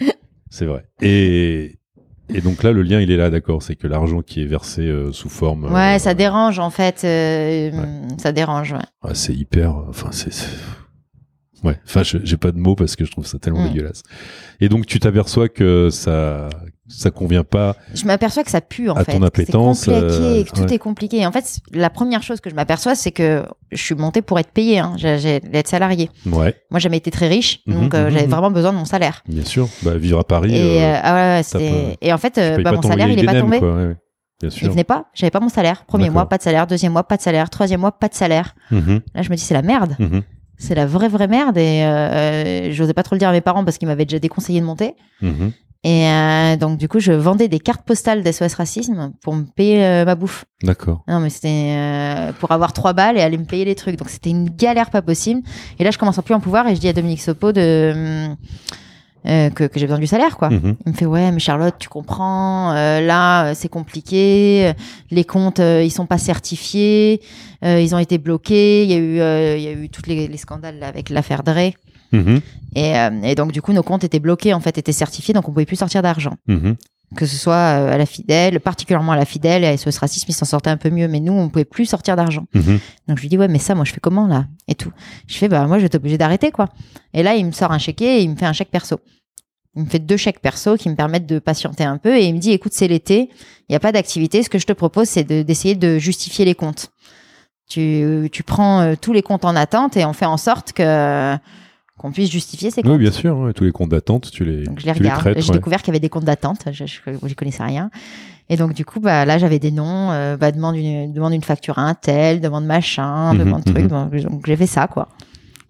c'est 0.50 0.66
vrai. 0.66 0.86
Et 1.02 1.78
Et 2.30 2.40
donc 2.40 2.62
là, 2.62 2.72
le 2.72 2.82
lien, 2.82 3.00
il 3.00 3.10
est 3.10 3.16
là, 3.16 3.30
d'accord. 3.30 3.62
C'est 3.62 3.74
que 3.74 3.86
l'argent 3.86 4.22
qui 4.22 4.42
est 4.42 4.46
versé 4.46 4.82
euh, 4.82 5.12
sous 5.12 5.28
forme. 5.30 5.64
euh, 5.64 5.70
Ouais, 5.70 5.98
ça 5.98 6.14
dérange 6.14 6.58
en 6.58 6.70
fait. 6.70 7.02
euh, 7.04 7.70
Ça 8.18 8.32
dérange. 8.32 8.72
Ouais. 8.72 8.78
ah, 9.02 9.14
c'est 9.14 9.34
hyper. 9.34 9.74
Enfin, 9.88 10.10
c'est. 10.12 10.30
Ouais. 11.64 11.76
Enfin, 11.86 12.02
j'ai 12.04 12.36
pas 12.36 12.52
de 12.52 12.58
mots 12.58 12.76
parce 12.76 12.94
que 12.94 13.04
je 13.04 13.10
trouve 13.10 13.26
ça 13.26 13.38
tellement 13.40 13.64
Mm. 13.64 13.68
dégueulasse. 13.72 14.02
Et 14.60 14.68
donc, 14.68 14.86
tu 14.86 15.00
t'aperçois 15.00 15.48
que 15.48 15.88
ça, 15.90 16.48
ça 16.88 17.10
convient 17.10 17.44
pas. 17.44 17.76
Je 17.94 18.04
m'appelle 18.06 18.30
que 18.30 18.50
ça 18.50 18.60
pue 18.60 18.88
en 18.88 18.94
À 18.94 19.04
fait. 19.04 19.12
ton 19.12 19.22
appétence, 19.22 19.80
C'est 19.80 19.92
compliqué, 19.92 20.22
euh, 20.22 20.44
que 20.44 20.50
tout 20.50 20.60
ouais. 20.62 20.74
est 20.74 20.78
compliqué. 20.78 21.26
En 21.26 21.32
fait, 21.32 21.58
la 21.72 21.90
première 21.90 22.22
chose 22.22 22.40
que 22.40 22.48
je 22.50 22.54
m'aperçois, 22.54 22.94
c'est 22.94 23.12
que 23.12 23.44
je 23.70 23.82
suis 23.82 23.94
montée 23.94 24.22
pour 24.22 24.38
être 24.38 24.50
payée. 24.50 24.78
Hein. 24.78 24.94
J'ai 24.96 25.40
salariée. 25.66 26.10
Ouais. 26.26 26.54
Moi, 26.70 26.80
j'ai 26.80 26.84
jamais 26.84 26.96
été 26.96 27.10
très 27.10 27.28
riche, 27.28 27.60
Mhm, 27.66 27.74
donc 27.74 27.94
euh, 27.94 28.04
mhm, 28.06 28.10
j'avais 28.10 28.24
mhm. 28.24 28.30
vraiment 28.30 28.50
besoin 28.50 28.72
de 28.72 28.78
mon 28.78 28.84
salaire. 28.86 29.22
Bien 29.28 29.44
sûr. 29.44 29.68
Bah, 29.82 29.96
vivre 29.98 30.18
à 30.18 30.24
Paris. 30.24 30.56
Et, 30.56 30.82
euh, 30.82 30.96
ah 31.02 31.40
ouais, 31.54 31.96
et 32.00 32.12
en 32.12 32.18
fait, 32.18 32.40
bah, 32.62 32.72
mon 32.72 32.82
salaire, 32.82 33.08
il 33.10 33.18
est 33.18 33.24
pas 33.24 33.40
tombé. 33.40 33.58
quoi, 33.58 33.74
ouais. 33.74 33.96
Bien 34.40 34.50
Il 34.62 34.70
venait 34.70 34.84
pas. 34.84 35.06
J'avais 35.14 35.30
pas 35.32 35.40
mon 35.40 35.48
salaire. 35.48 35.84
Premier 35.84 36.10
mois, 36.10 36.28
pas 36.28 36.38
de 36.38 36.42
salaire. 36.42 36.66
Deuxième 36.66 36.92
mois, 36.92 37.04
pas 37.04 37.16
de 37.16 37.22
salaire. 37.22 37.50
Troisième 37.50 37.80
mois, 37.80 37.92
pas 37.92 38.08
de 38.08 38.14
salaire. 38.14 38.54
Là, 38.70 39.22
je 39.22 39.30
me 39.30 39.36
dis, 39.36 39.42
c'est 39.42 39.54
la 39.54 39.62
merde. 39.62 39.96
C'est 40.60 40.74
la 40.74 40.86
vraie, 40.86 41.08
vraie 41.08 41.28
merde. 41.28 41.56
Et 41.58 41.84
euh, 41.84 42.72
j'osais 42.72 42.92
pas 42.94 43.02
trop 43.04 43.14
le 43.14 43.20
dire 43.20 43.28
à 43.28 43.32
mes 43.32 43.40
parents 43.40 43.64
parce 43.64 43.78
qu'ils 43.78 43.86
m'avaient 43.86 44.04
déjà 44.06 44.18
déconseillé 44.18 44.60
de 44.60 44.66
monter. 44.66 44.94
Et 45.84 46.06
euh, 46.08 46.56
donc, 46.56 46.76
du 46.76 46.88
coup, 46.88 46.98
je 46.98 47.12
vendais 47.12 47.46
des 47.46 47.60
cartes 47.60 47.82
postales 47.82 48.22
d'SOS 48.22 48.54
Racisme 48.54 49.12
pour 49.22 49.34
me 49.34 49.44
payer 49.44 49.84
euh, 49.84 50.04
ma 50.04 50.16
bouffe. 50.16 50.44
D'accord. 50.62 51.04
Non, 51.06 51.20
mais 51.20 51.30
c'était 51.30 51.72
euh, 51.76 52.32
pour 52.32 52.50
avoir 52.50 52.72
trois 52.72 52.92
balles 52.94 53.16
et 53.16 53.20
aller 53.20 53.38
me 53.38 53.44
payer 53.44 53.64
les 53.64 53.76
trucs. 53.76 53.96
Donc, 53.96 54.08
c'était 54.08 54.30
une 54.30 54.50
galère 54.50 54.90
pas 54.90 55.02
possible. 55.02 55.40
Et 55.78 55.84
là, 55.84 55.90
je 55.92 55.98
commence 55.98 56.18
à 56.18 56.22
plus 56.22 56.34
en 56.34 56.40
pouvoir 56.40 56.66
et 56.66 56.74
je 56.74 56.80
dis 56.80 56.88
à 56.88 56.92
Dominique 56.92 57.22
Sopo 57.22 57.52
de, 57.52 57.92
hum, 57.94 58.36
euh, 59.26 59.50
que, 59.50 59.64
que 59.64 59.78
j'ai 59.78 59.86
besoin 59.86 59.98
du 59.98 60.06
salaire, 60.06 60.36
quoi. 60.36 60.50
Mhm. 60.50 60.76
Il 60.86 60.92
me 60.92 60.96
fait 60.96 61.06
ouais 61.06 61.30
mais 61.32 61.40
Charlotte 61.40 61.74
tu 61.78 61.88
comprends 61.88 62.72
euh, 62.74 63.00
là 63.00 63.46
euh, 63.46 63.52
c'est 63.54 63.68
compliqué 63.68 64.68
euh, 64.68 64.72
les 65.10 65.24
comptes 65.24 65.58
euh, 65.60 65.82
ils 65.82 65.90
sont 65.90 66.06
pas 66.06 66.18
certifiés 66.18 67.20
euh, 67.64 67.80
ils 67.80 67.94
ont 67.96 67.98
été 67.98 68.18
bloqués 68.18 68.84
il 68.84 68.90
y 68.90 68.94
a 68.94 68.96
eu 68.96 69.20
euh, 69.20 69.56
il 69.56 69.62
y 69.64 69.66
a 69.66 69.72
eu 69.72 69.88
tous 69.88 70.02
les, 70.06 70.28
les 70.28 70.36
scandales 70.36 70.78
là, 70.78 70.86
avec 70.86 71.10
l'affaire 71.10 71.42
Dre 71.42 71.72
Mhm, 72.12 72.40
et, 72.74 72.96
euh, 72.98 73.10
et 73.22 73.34
donc 73.34 73.52
du 73.52 73.60
coup 73.62 73.72
nos 73.72 73.82
comptes 73.82 74.04
étaient 74.04 74.18
bloqués 74.20 74.54
en 74.54 74.60
fait 74.60 74.78
étaient 74.78 74.92
certifiés 74.92 75.34
donc 75.34 75.48
on 75.48 75.52
pouvait 75.52 75.66
plus 75.66 75.76
sortir 75.76 76.00
d'argent 76.02 76.36
mhm. 76.46 76.76
que 77.16 77.26
ce 77.26 77.36
soit 77.36 77.54
euh, 77.54 77.92
à 77.92 77.98
la 77.98 78.06
fidèle 78.06 78.60
particulièrement 78.60 79.12
à 79.12 79.16
la 79.16 79.24
fidèle 79.26 79.62
et 79.64 79.66
à 79.66 79.76
SOS 79.76 79.98
racisme 79.98 80.26
ils 80.30 80.34
s'en 80.34 80.46
sortaient 80.46 80.70
un 80.70 80.76
peu 80.78 80.88
mieux 80.90 81.06
mais 81.08 81.20
nous 81.20 81.32
on 81.34 81.48
pouvait 81.50 81.64
plus 81.66 81.84
sortir 81.86 82.16
d'argent 82.16 82.46
Mhm. 82.54 82.78
donc 83.08 83.16
je 83.18 83.22
lui 83.22 83.28
dis 83.28 83.36
ouais 83.38 83.48
mais 83.48 83.58
ça 83.58 83.74
moi 83.74 83.84
je 83.84 83.92
fais 83.92 84.00
comment 84.00 84.26
là 84.26 84.46
et 84.68 84.74
tout. 84.74 84.90
Je 85.26 85.36
fais 85.36 85.48
bah 85.48 85.66
moi 85.66 85.76
je 85.78 85.82
vais 85.82 85.86
être 85.86 85.94
obligé 85.96 86.16
d'arrêter 86.18 86.50
quoi. 86.50 86.68
Et 87.14 87.22
là 87.22 87.34
il 87.34 87.44
me 87.46 87.52
sort 87.52 87.72
un 87.72 87.78
chéquier 87.78 88.18
et 88.18 88.22
il 88.22 88.30
me 88.30 88.36
fait 88.36 88.46
un 88.46 88.52
chèque 88.54 88.70
perso. 88.70 89.00
Il 89.76 89.84
me 89.84 89.88
fait 89.88 89.98
deux 89.98 90.16
chèques 90.16 90.40
perso 90.40 90.76
qui 90.76 90.88
me 90.88 90.94
permettent 90.94 91.26
de 91.26 91.38
patienter 91.38 91.84
un 91.84 91.98
peu 91.98 92.16
et 92.16 92.24
il 92.26 92.34
me 92.34 92.38
dit 92.40 92.52
écoute 92.52 92.72
c'est 92.74 92.88
l'été, 92.88 93.28
il 93.68 93.72
n'y 93.72 93.76
a 93.76 93.80
pas 93.80 93.92
d'activité, 93.92 94.42
ce 94.42 94.48
que 94.48 94.58
je 94.58 94.66
te 94.66 94.72
propose 94.72 95.08
c'est 95.08 95.24
de- 95.24 95.42
d'essayer 95.42 95.74
de, 95.74 95.98
justifier 95.98 96.44
les 96.46 96.54
comptes. 96.54 96.90
Tu, 97.68 98.28
tu 98.32 98.42
prends 98.44 98.80
euh, 98.80 98.94
tous 98.98 99.12
les 99.12 99.20
comptes 99.22 99.44
en 99.44 99.54
attente 99.54 99.96
et 99.98 100.04
on 100.06 100.14
fait 100.14 100.24
en 100.24 100.38
sorte 100.38 100.72
que 100.72 101.36
qu'on 101.98 102.10
puisse 102.12 102.30
justifier 102.30 102.70
ces 102.70 102.82
comptes. 102.82 102.92
Oui, 102.92 102.98
bien 102.98 103.10
sûr. 103.12 103.36
ouais, 103.38 103.52
Tous 103.52 103.64
les 103.64 103.72
comptes 103.72 103.90
d'attente, 103.90 104.30
tu 104.30 104.44
les, 104.44 104.64
Donc 104.64 104.80
je 104.80 104.86
les 104.86 104.92
tu 104.94 104.98
regarde. 105.00 105.34
J'ai 105.36 105.48
ouais. 105.50 105.52
découvert 105.56 105.80
qu'il 105.82 105.88
y 105.88 105.90
avait 105.92 106.00
des 106.00 106.08
comptes 106.08 106.24
d'attente. 106.24 106.60
Je, 106.72 106.84
j'y 106.86 107.34
connaissais 107.34 107.62
rien. 107.64 107.90
Et 108.48 108.56
donc 108.56 108.72
du 108.72 108.84
coup, 108.86 108.98
bah 109.00 109.24
là 109.26 109.36
j'avais 109.36 109.58
des 109.58 109.70
noms. 109.70 110.10
Euh, 110.10 110.36
bah 110.38 110.50
demande 110.52 110.76
une 110.76 111.12
demande 111.12 111.34
une 111.34 111.42
facture 111.42 111.78
à 111.78 111.82
un 111.82 111.94
tel, 111.94 112.40
demande 112.40 112.64
machin, 112.64 113.34
Mhm, 113.34 113.38
demande 113.38 113.64
truc. 113.64 113.90
mhm. 113.90 114.22
Donc, 114.22 114.46
j'ai 114.46 114.56
fait 114.56 114.66
ça 114.66 114.86
quoi. 114.86 115.08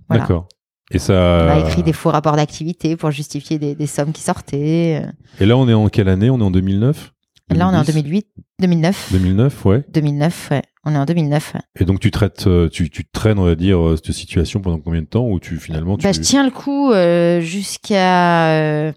Voilà. 0.09 0.22
D'accord. 0.22 0.47
Et 0.91 0.97
On 0.97 1.01
ça. 1.01 1.53
a 1.53 1.59
écrit 1.59 1.83
des 1.83 1.93
faux 1.93 2.11
rapports 2.11 2.37
d'activité 2.37 2.97
pour 2.97 3.11
justifier 3.11 3.59
des, 3.59 3.74
des 3.74 3.87
sommes 3.87 4.12
qui 4.12 4.22
sortaient. 4.22 5.03
Et 5.41 5.45
là, 5.45 5.57
on 5.59 5.68
est 5.68 5.74
en 5.74 5.89
quelle 5.89 6.09
année? 6.09 6.31
On 6.31 6.39
est 6.39 6.43
en 6.43 6.51
2009 6.51 7.12
Et 7.51 7.55
là 7.55 7.68
on 7.68 7.72
est 7.72 7.76
en 7.76 7.82
2010? 7.82 8.03
2008, 8.03 8.26
2009. 8.61 9.09
2009, 9.12 9.64
ouais. 9.66 9.84
2009, 9.88 10.49
ouais. 10.51 10.62
On 10.84 10.94
est 10.94 10.99
en 10.99 11.05
2009. 11.05 11.55
ouais. 11.55 11.61
Et 11.80 11.84
donc 11.84 12.01
tu 12.01 12.11
traites, 12.11 12.46
euh, 12.46 12.68
tu, 12.68 12.90
tu 12.90 13.05
traînes, 13.07 13.38
on 13.38 13.44
va 13.44 13.55
dire, 13.55 13.78
euh, 13.86 13.96
cette 13.96 14.12
situation 14.12 14.61
pendant 14.61 14.78
combien 14.78 15.03
de 15.03 15.07
temps 15.07 15.26
Ou 15.28 15.38
tu 15.40 15.57
finalement 15.59 15.96
tu. 15.96 16.05
Bah, 16.05 16.12
je 16.12 16.20
tiens 16.20 16.44
le 16.44 16.51
coup 16.51 16.90
euh, 16.92 17.40
jusqu'à 17.40 18.51
euh, 18.53 18.92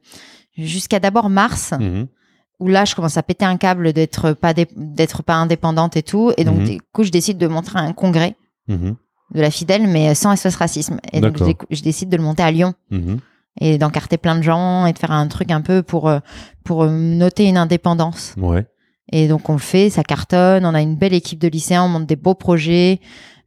jusqu'à 0.58 1.00
d'abord 1.00 1.30
mars. 1.30 1.74
Mhm. 1.80 2.08
où 2.60 2.68
là 2.68 2.86
je 2.86 2.94
commence 2.94 3.18
à 3.18 3.24
péter 3.24 3.44
un 3.46 3.58
câble 3.58 3.92
d'être 3.92 4.34
pas 4.34 4.54
d'être 4.54 5.24
pas 5.24 5.34
indépendante 5.36 5.98
et 5.98 6.04
tout 6.04 6.32
et 6.38 6.44
donc 6.44 6.60
Mhm. 6.60 6.66
du 6.70 6.78
coup 6.94 7.04
je 7.04 7.10
décide 7.10 7.40
de 7.40 7.48
montrer 7.48 7.80
un 7.80 7.92
congrès 7.92 8.36
Mhm. 8.68 8.96
de 9.34 9.42
la 9.42 9.50
fidèle 9.50 9.88
mais 9.88 10.14
sans 10.14 10.36
SOS 10.36 10.56
racisme 10.58 11.00
et 11.12 11.22
donc 11.22 11.38
je, 11.72 11.82
décide 11.82 12.10
de 12.10 12.18
le 12.18 12.22
monter 12.24 12.44
à 12.44 12.52
Lyon. 12.52 12.74
Et 13.60 13.78
d'encarter 13.78 14.18
plein 14.18 14.36
de 14.38 14.42
gens 14.44 14.86
et 14.86 14.94
de 14.94 14.98
faire 15.00 15.12
un 15.12 15.28
truc 15.28 15.52
un 15.52 15.62
peu 15.62 15.84
pour 15.84 16.08
euh, 16.10 16.20
pour 16.64 16.84
euh, 16.84 16.90
noter 16.90 17.46
une 17.48 17.58
indépendance 17.58 18.34
Ouais. 18.38 18.66
et 19.12 19.28
donc 19.28 19.50
on 19.50 19.54
le 19.54 19.60
fait 19.60 19.90
ça 19.90 20.04
cartonne 20.04 20.66
on 20.66 20.74
a 20.74 20.82
une 20.82 20.96
belle 20.96 21.14
équipe 21.14 21.40
de 21.40 21.48
lycéens 21.50 21.84
on 21.84 21.90
monte 21.90 22.06
des 22.06 22.16
beaux 22.16 22.36
projets 22.36 23.00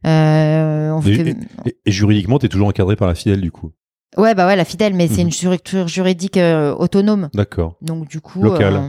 euh, 0.05 0.91
on 0.91 1.01
Et, 1.01 1.15
fait- 1.15 1.29
et- 1.29 1.69
et- 1.69 1.77
et 1.85 1.91
juridiquement, 1.91 2.37
tu 2.37 2.45
es 2.45 2.49
toujours 2.49 2.67
encadré 2.67 2.95
par 2.95 3.07
la 3.07 3.15
fidèle, 3.15 3.41
du 3.41 3.51
coup? 3.51 3.71
ouais 4.17 4.35
bah 4.35 4.45
ouais 4.47 4.55
la 4.55 4.63
fidèle 4.65 4.93
mais 4.93 5.07
c'est 5.07 5.15
Mhm. 5.21 5.27
une 5.27 5.31
structure 5.31 5.87
juridique 5.87 6.37
euh, 6.37 6.73
autonome 6.75 7.29
D'accord. 7.33 7.75
donc 7.81 8.07
du 8.07 8.21
coup 8.21 8.41
Locale. 8.43 8.79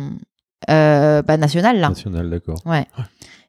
euh, 0.70 1.22
bah 1.22 1.36
nationale 1.36 1.80
là 1.80 1.88
National, 1.88 2.30
d'accord. 2.30 2.58
Ouais. 2.66 2.86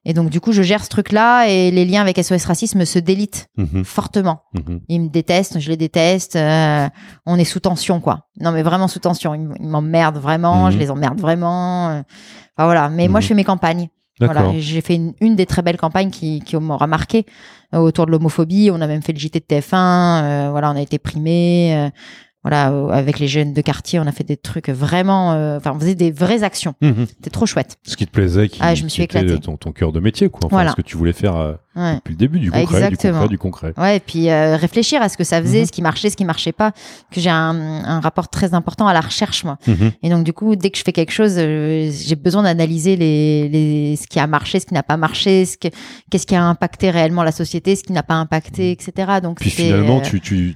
Et 0.10 0.14
donc, 0.14 0.30
du 0.30 0.40
coup, 0.40 0.54
je 0.54 0.62
gère 0.62 0.84
ce 0.86 0.90
truc-là 0.90 1.48
et 1.50 1.70
les 1.70 1.84
liens 1.84 2.02
avec 2.02 2.18
SOS 2.18 2.46
Racisme 2.46 2.86
se 2.86 2.98
délitent 2.98 3.48
Mhm. 3.58 3.84
fortement. 3.84 4.44
Mhm. 4.54 4.80
Ils 4.88 5.02
me 5.02 5.10
détestent, 5.10 5.60
je 5.60 5.68
les 5.70 5.76
déteste. 5.76 6.38
euh, 6.38 6.88
on 7.26 7.38
est 7.38 7.44
sous 7.44 7.60
tension, 7.60 8.00
quoi. 8.00 8.22
Non, 8.40 8.52
mais 8.54 8.64
vraiment 8.64 8.88
sous 8.88 9.00
tension. 9.00 9.36
Ils 9.36 9.68
m'emmerdent 9.68 10.18
vraiment, 10.18 10.66
Mhm. 10.68 10.72
je 10.72 10.78
les 10.78 10.90
emmerde 10.92 11.20
vraiment. 11.20 11.90
euh, 11.90 12.00
enfin, 12.58 12.66
voilà. 12.66 12.90
Mais 12.90 13.10
moi, 13.10 13.20
je 13.20 13.28
fais 13.28 13.34
mes 13.34 13.44
campagnes. 13.44 13.90
Voilà. 14.20 14.52
J'ai 14.58 14.82
fait 14.82 14.96
une, 14.96 15.14
une 15.22 15.36
des 15.36 15.46
très 15.46 15.62
belles 15.62 15.78
campagnes 15.78 16.10
qui, 16.10 16.40
qui 16.40 16.56
m'aura 16.56 16.88
marqué 16.88 17.26
euh, 17.76 17.78
autour 17.80 18.06
de 18.08 18.12
l'homophobie. 18.12 18.72
On 18.74 18.82
a 18.82 18.88
même 18.88 19.04
fait 19.04 19.14
le 19.14 19.20
JT 19.20 19.40
de 19.42 19.46
TF1. 19.46 20.24
euh, 20.24 20.48
voilà, 20.52 20.72
on 20.72 20.76
a 20.76 20.82
été 20.82 20.98
primés. 20.98 21.92
Voilà, 22.48 22.68
avec 22.94 23.20
les 23.20 23.28
jeunes 23.28 23.54
de 23.54 23.62
quartier, 23.62 24.00
on 24.00 24.08
a 24.08 24.12
fait 24.12 24.24
des 24.24 24.38
trucs 24.38 24.70
vraiment. 24.70 25.34
euh, 25.34 25.58
Enfin, 25.58 25.74
on 25.76 25.80
faisait 25.80 25.96
des 25.96 26.12
vraies 26.12 26.44
actions. 26.44 26.76
Mhm. 26.82 27.06
C'était 27.08 27.30
trop 27.30 27.46
chouette. 27.46 27.78
Ce 27.84 27.96
qui 27.98 28.06
te 28.06 28.12
plaisait, 28.12 28.48
qui, 28.48 28.60
Ah, 28.62 28.74
je 28.76 28.84
me 28.84 28.90
suis 28.90 29.04
éclatée. 29.04 29.38
ton, 29.40 29.58
ton 29.58 29.72
cœur 29.72 29.92
de 29.92 30.00
métier, 30.00 30.30
quoi. 30.30 30.40
Enfin, 30.46 30.56
Voilà. 30.56 30.72
ce 30.72 30.76
que 30.76 30.82
tu 30.82 30.96
voulais 30.98 31.14
faire 31.14 31.36
euh, 31.36 31.54
Ouais. 31.76 31.96
depuis 31.96 32.14
le 32.14 32.18
début, 32.18 32.40
du 32.40 32.50
concret, 32.50 32.66
du 32.66 32.76
exactement. 32.86 33.14
concret, 33.20 33.28
du 33.30 33.38
concret. 33.38 33.74
Ouais, 33.78 33.98
et 33.98 34.00
puis 34.00 34.30
euh, 34.30 34.56
réfléchir 34.56 35.02
à 35.02 35.10
ce 35.10 35.18
que 35.18 35.24
ça 35.24 35.42
faisait, 35.42 35.60
Mhm. 35.62 35.66
ce 35.68 35.72
qui 35.72 35.82
marchait, 35.82 36.10
ce 36.10 36.16
qui 36.18 36.26
marchait 36.26 36.52
pas. 36.54 36.72
Que 37.12 37.20
j'ai 37.22 37.30
un, 37.30 37.84
un 37.86 38.00
rapport 38.00 38.30
très 38.30 38.54
important 38.54 38.88
à 38.88 38.94
la 38.94 39.02
recherche, 39.02 39.44
moi. 39.44 39.58
Mhm. 39.68 39.92
Et 40.04 40.10
donc, 40.10 40.24
du 40.24 40.34
coup, 40.34 40.56
dès 40.56 40.70
que 40.70 40.78
je 40.78 40.84
fais 40.84 40.94
quelque 40.94 41.12
chose, 41.12 41.36
euh, 41.38 41.92
j'ai 41.92 42.16
besoin 42.16 42.44
d'analyser 42.44 42.96
les, 42.96 43.50
les, 43.50 43.96
ce 43.96 44.08
qui 44.08 44.20
a 44.20 44.28
marché, 44.28 44.60
ce 44.60 44.66
qui 44.66 44.74
n'a 44.74 44.84
pas 44.84 44.98
marché, 44.98 45.46
ce 45.46 45.58
que, 45.58 45.68
qu'est-ce 46.10 46.26
qui 46.26 46.36
a 46.36 46.44
impacté 46.44 46.90
réellement 46.90 47.24
la 47.24 47.32
société, 47.32 47.76
ce 47.76 47.84
qui 47.84 47.92
n'a 47.94 48.04
pas 48.04 48.16
impacté, 48.16 48.72
etc. 48.72 49.20
Donc, 49.22 49.40
Puis 49.40 49.50
finalement, 49.50 49.98
euh, 49.98 50.02
tu, 50.02 50.20
tu, 50.22 50.56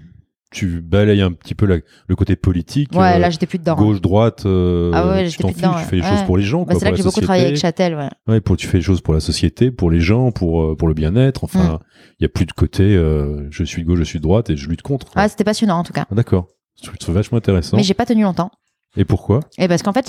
tu 0.52 0.82
balayes 0.82 1.22
un 1.22 1.32
petit 1.32 1.56
peu 1.56 1.66
la- 1.66 1.78
le 2.08 2.16
côté 2.16 2.36
politique. 2.36 2.92
Ouais, 2.94 3.16
euh, 3.16 3.20
là, 3.20 3.30
j'étais 3.30 3.46
plus 3.46 3.58
dedans. 3.58 3.76
gauche, 3.76 4.02
droite, 4.02 4.46
euh, 4.46 4.92
Ah 4.94 5.08
ouais, 5.08 5.30
tu 5.30 5.38
t'en 5.38 5.48
fiches, 5.48 5.58
dedans, 5.58 5.76
tu 5.80 5.86
fais 5.86 5.96
les 5.96 6.02
ouais. 6.02 6.10
choses 6.10 6.24
pour 6.26 6.38
les 6.38 6.44
gens. 6.44 6.64
Bah, 6.64 6.74
c'est 6.78 6.86
là 6.86 6.92
que 6.92 6.98
j'ai 6.98 7.04
beaucoup 7.04 7.22
travaillé 7.22 7.46
avec. 7.46 7.58
Châtel, 7.58 7.96
ouais. 7.96 8.10
Ouais, 8.28 8.42
pour, 8.42 8.58
tu 8.58 8.68
fais 8.68 8.78
les 8.78 8.84
choses 8.84 9.02
pour 9.02 9.14
la 9.14 9.20
société, 9.22 9.72
pour 9.72 9.90
les 9.90 10.02
gens, 10.02 10.32
pour, 10.32 10.62
euh, 10.62 10.76
pour 10.76 10.88
le 10.90 10.94
bien-être. 10.94 11.44
Enfin, 11.46 11.80
il 12.20 12.24
y 12.24 12.26
a 12.26 12.30
plus 12.30 12.46
de 12.46 12.52
côté 12.52 12.84
euh, 12.84 13.48
je 13.50 13.64
suis 13.64 13.82
de 13.84 13.88
gauche, 13.88 14.00
je 14.00 14.04
suis 14.04 14.20
de 14.20 14.24
droite 14.24 14.50
et 14.50 14.58
je 14.58 14.68
lutte 14.70 14.82
contre. 14.82 15.10
quoi. 15.12 15.22
Ouais, 15.22 15.30
c'était 15.30 15.44
passionnant, 15.46 15.78
en 15.80 15.84
tout 15.84 15.94
cas. 15.94 16.06
Ah, 16.12 16.16
D'accord. 16.16 16.48
Je 16.82 16.88
trouve 16.88 16.98
ça 17.00 17.12
vachement 17.14 17.38
intéressant. 17.38 17.78
Mais 17.78 17.84
j'ai 17.84 17.94
pas 17.94 18.06
tenu 18.06 18.24
longtemps. 18.24 18.52
Et 18.98 19.06
pourquoi? 19.06 19.40
Et 19.58 19.68
parce 19.70 19.84
qu'en 19.84 19.94
fait, 19.94 20.08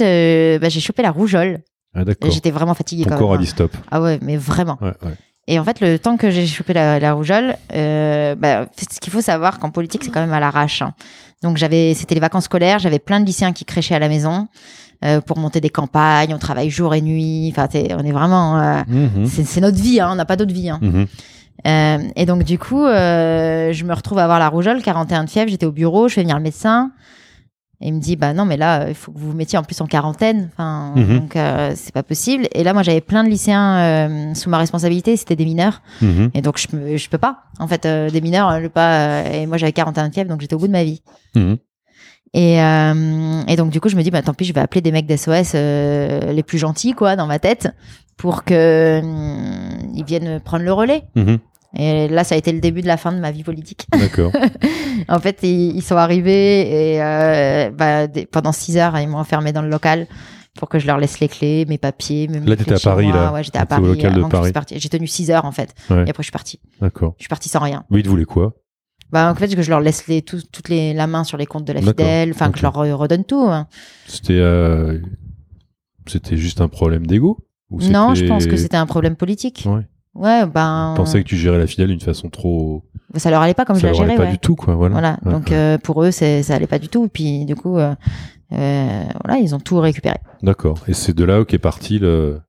bah, 0.61 0.69
j'ai 0.69 0.81
chopé 0.81 1.03
la 1.03 1.11
rougeole. 1.13 1.61
Ah, 1.95 2.05
d'accord. 2.05 2.31
J'étais 2.31 2.51
vraiment 2.51 2.75
fatiguée 2.75 3.05
Ton 3.05 3.11
quand 3.11 3.19
corps 3.19 3.31
même. 3.33 3.39
a 3.41 3.43
dit 3.43 3.49
stop. 3.49 3.71
Ah 3.91 4.01
ouais, 4.03 4.19
mais 4.23 4.37
vraiment. 4.39 4.79
Ouais, 4.81 4.95
ouais. 5.05 5.13
Et 5.49 5.59
en 5.59 5.65
fait, 5.65 5.81
le 5.81 5.99
temps 5.99 6.17
que 6.17 6.31
j'ai 6.31 6.47
chopé 6.47 6.73
la, 6.73 7.01
la 7.01 7.13
rougeole, 7.15 7.57
euh, 7.75 8.35
bah, 8.37 8.67
ce 8.79 9.01
qu'il 9.01 9.13
faut 9.13 9.21
savoir 9.21 9.59
qu'en 9.59 9.71
politique, 9.71 10.05
c'est 10.05 10.11
quand 10.11 10.21
même 10.21 10.33
à 10.33 10.41
l'arrache. 10.41 10.83
hein. 10.83 10.95
Donc 11.43 11.57
j'avais, 11.57 11.95
c'était 11.95 12.15
les 12.15 12.21
vacances 12.21 12.45
scolaires, 12.45 12.79
j'avais 12.79 13.01
plein 13.01 13.19
de 13.19 13.27
lycéens 13.27 13.53
qui 13.53 13.65
créchaient 13.65 13.97
à 13.97 13.99
la 13.99 14.09
maison 14.09 14.47
euh, 15.05 15.21
pour 15.21 15.39
monter 15.39 15.61
des 15.61 15.71
campagnes. 15.71 16.33
On 16.33 16.39
travaille 16.39 16.71
jour 16.71 16.95
et 16.95 17.01
nuit. 17.01 17.49
Enfin, 17.51 17.67
t'es- 17.67 17.93
on 17.99 18.05
est 18.05 18.13
vraiment, 18.13 18.61
euh, 18.61 18.83
Mhm. 18.87 19.27
c'est 19.27 19.43
c'est 19.45 19.61
notre 19.61 19.79
vie. 19.83 19.99
Hein, 20.01 20.11
on 20.13 20.15
n'a 20.15 20.25
pas 20.25 20.37
d'autre 20.37 20.53
vie. 20.55 20.71
Hein. 20.71 20.79
Mhm. 20.81 21.07
Euh, 21.67 21.99
et 22.15 22.25
donc 22.27 22.45
du 22.45 22.59
coup, 22.59 22.85
euh, 22.85 23.73
je 23.73 23.85
me 23.85 23.93
retrouve 23.95 24.19
à 24.21 24.25
avoir 24.25 24.39
la 24.39 24.49
rougeole, 24.49 24.81
41 24.83 25.25
de 25.25 25.31
fièvre. 25.31 25.51
J'étais 25.51 25.67
au 25.67 25.73
bureau, 25.73 26.07
je 26.09 26.15
fais 26.15 26.23
venir 26.23 26.37
le 26.37 26.43
médecin. 26.43 26.93
Et 27.83 27.89
il 27.89 27.95
me 27.95 28.01
dit 28.01 28.17
bah 28.17 28.33
non 28.33 28.45
mais 28.45 28.57
là 28.57 28.87
il 28.89 28.95
faut 28.95 29.11
que 29.13 29.19
vous 29.19 29.31
vous 29.33 29.37
mettiez 29.37 29.59
en 29.59 29.63
plus 29.65 29.81
en 29.81 29.87
quarantaine 29.87 30.51
enfin 30.53 30.93
Mhm. 30.97 31.19
donc 31.19 31.37
euh, 31.37 31.73
c'est 31.75 31.93
pas 31.93 32.03
possible 32.05 32.47
et 32.53 32.63
là 32.63 32.73
moi 32.75 32.83
j'avais 32.85 33.01
plein 33.01 33.25
de 33.25 33.29
lycéens 33.29 33.77
euh, 33.79 34.35
sous 34.35 34.49
ma 34.51 34.59
responsabilité 34.59 35.17
c'était 35.17 35.35
des 35.37 35.45
mineurs 35.45 35.83
Mhm. 36.01 36.31
et 36.35 36.43
donc, 36.43 36.59
je, 36.59 36.69
peux- 36.69 36.97
je 36.97 37.09
peux 37.09 37.19
pas. 37.19 37.39
En 37.59 37.67
fait, 37.69 37.85
euh, 37.87 38.09
des 38.11 38.21
mineurs, 38.21 38.49
euh, 38.51 38.59
je 38.59 38.63
peux 38.65 38.69
pas. 38.71 38.95
euh, 39.25 39.33
et 39.43 39.47
moi, 39.47 39.57
j'avais 39.57 39.73
41 39.73 40.09
de 40.09 40.15
fièvre, 40.15 40.29
donc 40.31 40.41
j'étais 40.41 40.55
au 40.55 40.59
bout 40.59 40.67
de 40.69 40.73
ma 40.73 40.85
vie. 40.85 41.03
Mhm. 41.35 41.59
Et, 42.35 42.63
euh, 42.63 43.43
et 43.47 43.57
donc, 43.57 43.71
du 43.71 43.81
coup, 43.81 43.89
je 43.91 43.97
me 43.97 44.03
dis, 44.03 44.11
bah, 44.11 44.23
tant 44.23 44.33
pis, 44.35 44.45
je 44.47 44.53
vais 44.55 44.61
appeler 44.61 44.81
des 44.81 44.91
mecs 44.93 45.07
d'SOS 45.07 45.53
euh, 45.55 46.33
les 46.33 46.43
plus 46.43 46.59
gentils, 46.59 46.93
quoi, 46.95 47.15
dans 47.17 47.27
ma 47.27 47.39
tête, 47.39 47.69
pour 48.17 48.45
que 48.45 49.03
ils 49.95 50.05
viennent 50.05 50.41
prendre 50.41 50.65
le 50.65 50.73
relais. 50.73 51.03
Et 51.77 52.09
là, 52.09 52.23
ça 52.25 52.35
a 52.35 52.39
été 52.39 52.53
le 52.53 52.61
début 52.61 52.83
de 52.83 52.87
la 52.87 52.97
fin 52.97 53.13
de 53.13 53.19
ma 53.19 53.31
vie 53.31 53.43
politique. 53.45 53.87
D'accord. 53.99 54.31
en 55.09 55.19
fait, 55.21 55.39
ils, 55.43 55.75
ils 55.77 55.83
sont 55.83 55.97
arrivés 55.97 56.93
et 56.95 57.03
euh, 57.03 57.71
bah, 57.71 58.07
des- 58.07 58.27
pendant 58.27 58.53
six 58.53 58.77
heures, 58.77 58.99
ils 58.99 59.09
m'ont 59.09 59.19
enfermé 59.19 59.53
dans 59.53 59.63
le 59.63 59.69
local. 59.71 60.07
pour 60.59 60.69
que 60.69 60.79
je 60.79 60.87
leur 60.87 60.99
laisse 60.99 61.19
les 61.21 61.29
clés, 61.29 61.65
mes 61.67 61.79
papiers, 61.79 62.29
mes 62.29 62.39
Là, 62.41 62.57
t'étais 62.57 62.75
à 62.75 62.79
Paris, 62.79 63.07
moi. 63.07 63.17
là. 63.17 63.33
Ouais, 63.33 63.43
j'étais 63.43 63.57
à 63.59 63.63
T'étais 63.63 63.75
au 63.81 63.85
Paris. 63.87 63.97
local 64.03 64.15
de 64.15 64.51
Paris. 64.53 64.53
J'ai 64.77 64.89
tenu 64.91 65.07
6 65.07 65.31
heures, 65.31 65.47
en 65.47 65.53
fait. 65.53 65.75
Ouais. 65.89 66.05
Et 66.07 66.11
après, 66.11 66.23
je 66.23 66.25
suis 66.25 66.31
partie. 66.33 66.61
D'accord. 66.81 67.15
Je 67.17 67.23
suis 67.23 67.29
partie 67.31 67.49
sans 67.49 67.61
rien. 67.61 67.85
Mais 67.89 68.01
ils 68.01 68.03
te 68.03 68.09
voulaient 68.11 68.27
quoi? 68.27 68.53
Bah, 69.11 69.31
en 69.31 69.35
fait, 69.35 69.55
que 69.55 69.63
je 69.63 69.71
leur 69.71 69.81
laisse 69.81 70.07
les, 70.09 70.21
tout- 70.21 70.43
toutes 70.53 70.69
les, 70.69 70.93
la 70.93 71.07
main 71.07 71.25
sur 71.25 71.39
les 71.39 71.47
comptes 71.47 71.65
de 71.67 71.73
la 71.73 71.81
fidèle. 71.81 72.31
Enfin, 72.33 72.51
que 72.51 72.59
je 72.59 72.63
leur 72.65 72.75
re- 72.75 72.93
redonne 72.93 73.25
tout. 73.25 73.47
hein. 73.49 73.67
C'était 74.07 74.35
euh, 74.39 74.99
c'était 76.07 76.37
juste 76.37 76.61
un 76.61 76.69
problème 76.69 77.07
d'ego? 77.07 77.39
Non, 77.71 78.15
je 78.15 78.27
pense 78.27 78.47
que 78.47 78.57
c'était 78.57 78.77
un 78.77 78.85
problème 78.87 79.17
politique. 79.17 79.65
Ouais. 79.67 79.87
Ouais, 80.15 80.47
ben. 80.47 80.93
Ils 80.95 80.97
pensaient 80.97 81.23
que 81.23 81.29
tu 81.29 81.37
gérais 81.37 81.59
la 81.59 81.67
fidèle 81.67 81.89
d'une 81.89 82.01
façon 82.01 82.29
trop. 82.29 82.85
Ça 83.17 83.31
leur 83.31 83.41
allait 83.43 83.55
pas 83.55 83.65
comme 83.65 83.77
ça 83.77 83.81
je 83.81 83.87
la 83.87 83.93
leur 83.93 84.01
allait 84.03 84.09
gérais, 84.13 84.17
pas 84.19 84.25
ouais. 84.25 84.33
du 84.33 84.39
tout, 84.39 84.57
quoi. 84.57 84.75
Voilà. 84.75 84.93
Voilà. 84.93 85.19
Ouais, 85.25 85.33
Donc, 85.33 85.49
ouais. 85.49 85.57
euh, 85.57 85.79
pour 85.79 86.03
eux, 86.03 86.11
c'est, 86.11 86.43
ça 86.43 86.55
allait 86.55 86.67
pas 86.67 86.79
du 86.79 86.89
tout. 86.89 87.09
Puis, 87.09 87.45
du 87.47 87.55
coup, 87.55 87.79
euh, 87.79 87.95
euh, 88.53 89.03
voilà, 89.25 89.41
ils 89.41 89.55
ont 89.55 89.61
tout 89.61 89.79
récupéré. 89.81 90.17
D'accord. 90.43 90.79
Et 90.89 90.93
c'est 90.95 91.15
de 91.15 91.25
là 91.25 91.45
qu'est 91.45 91.59
parti 91.59 91.99
le 91.99 92.41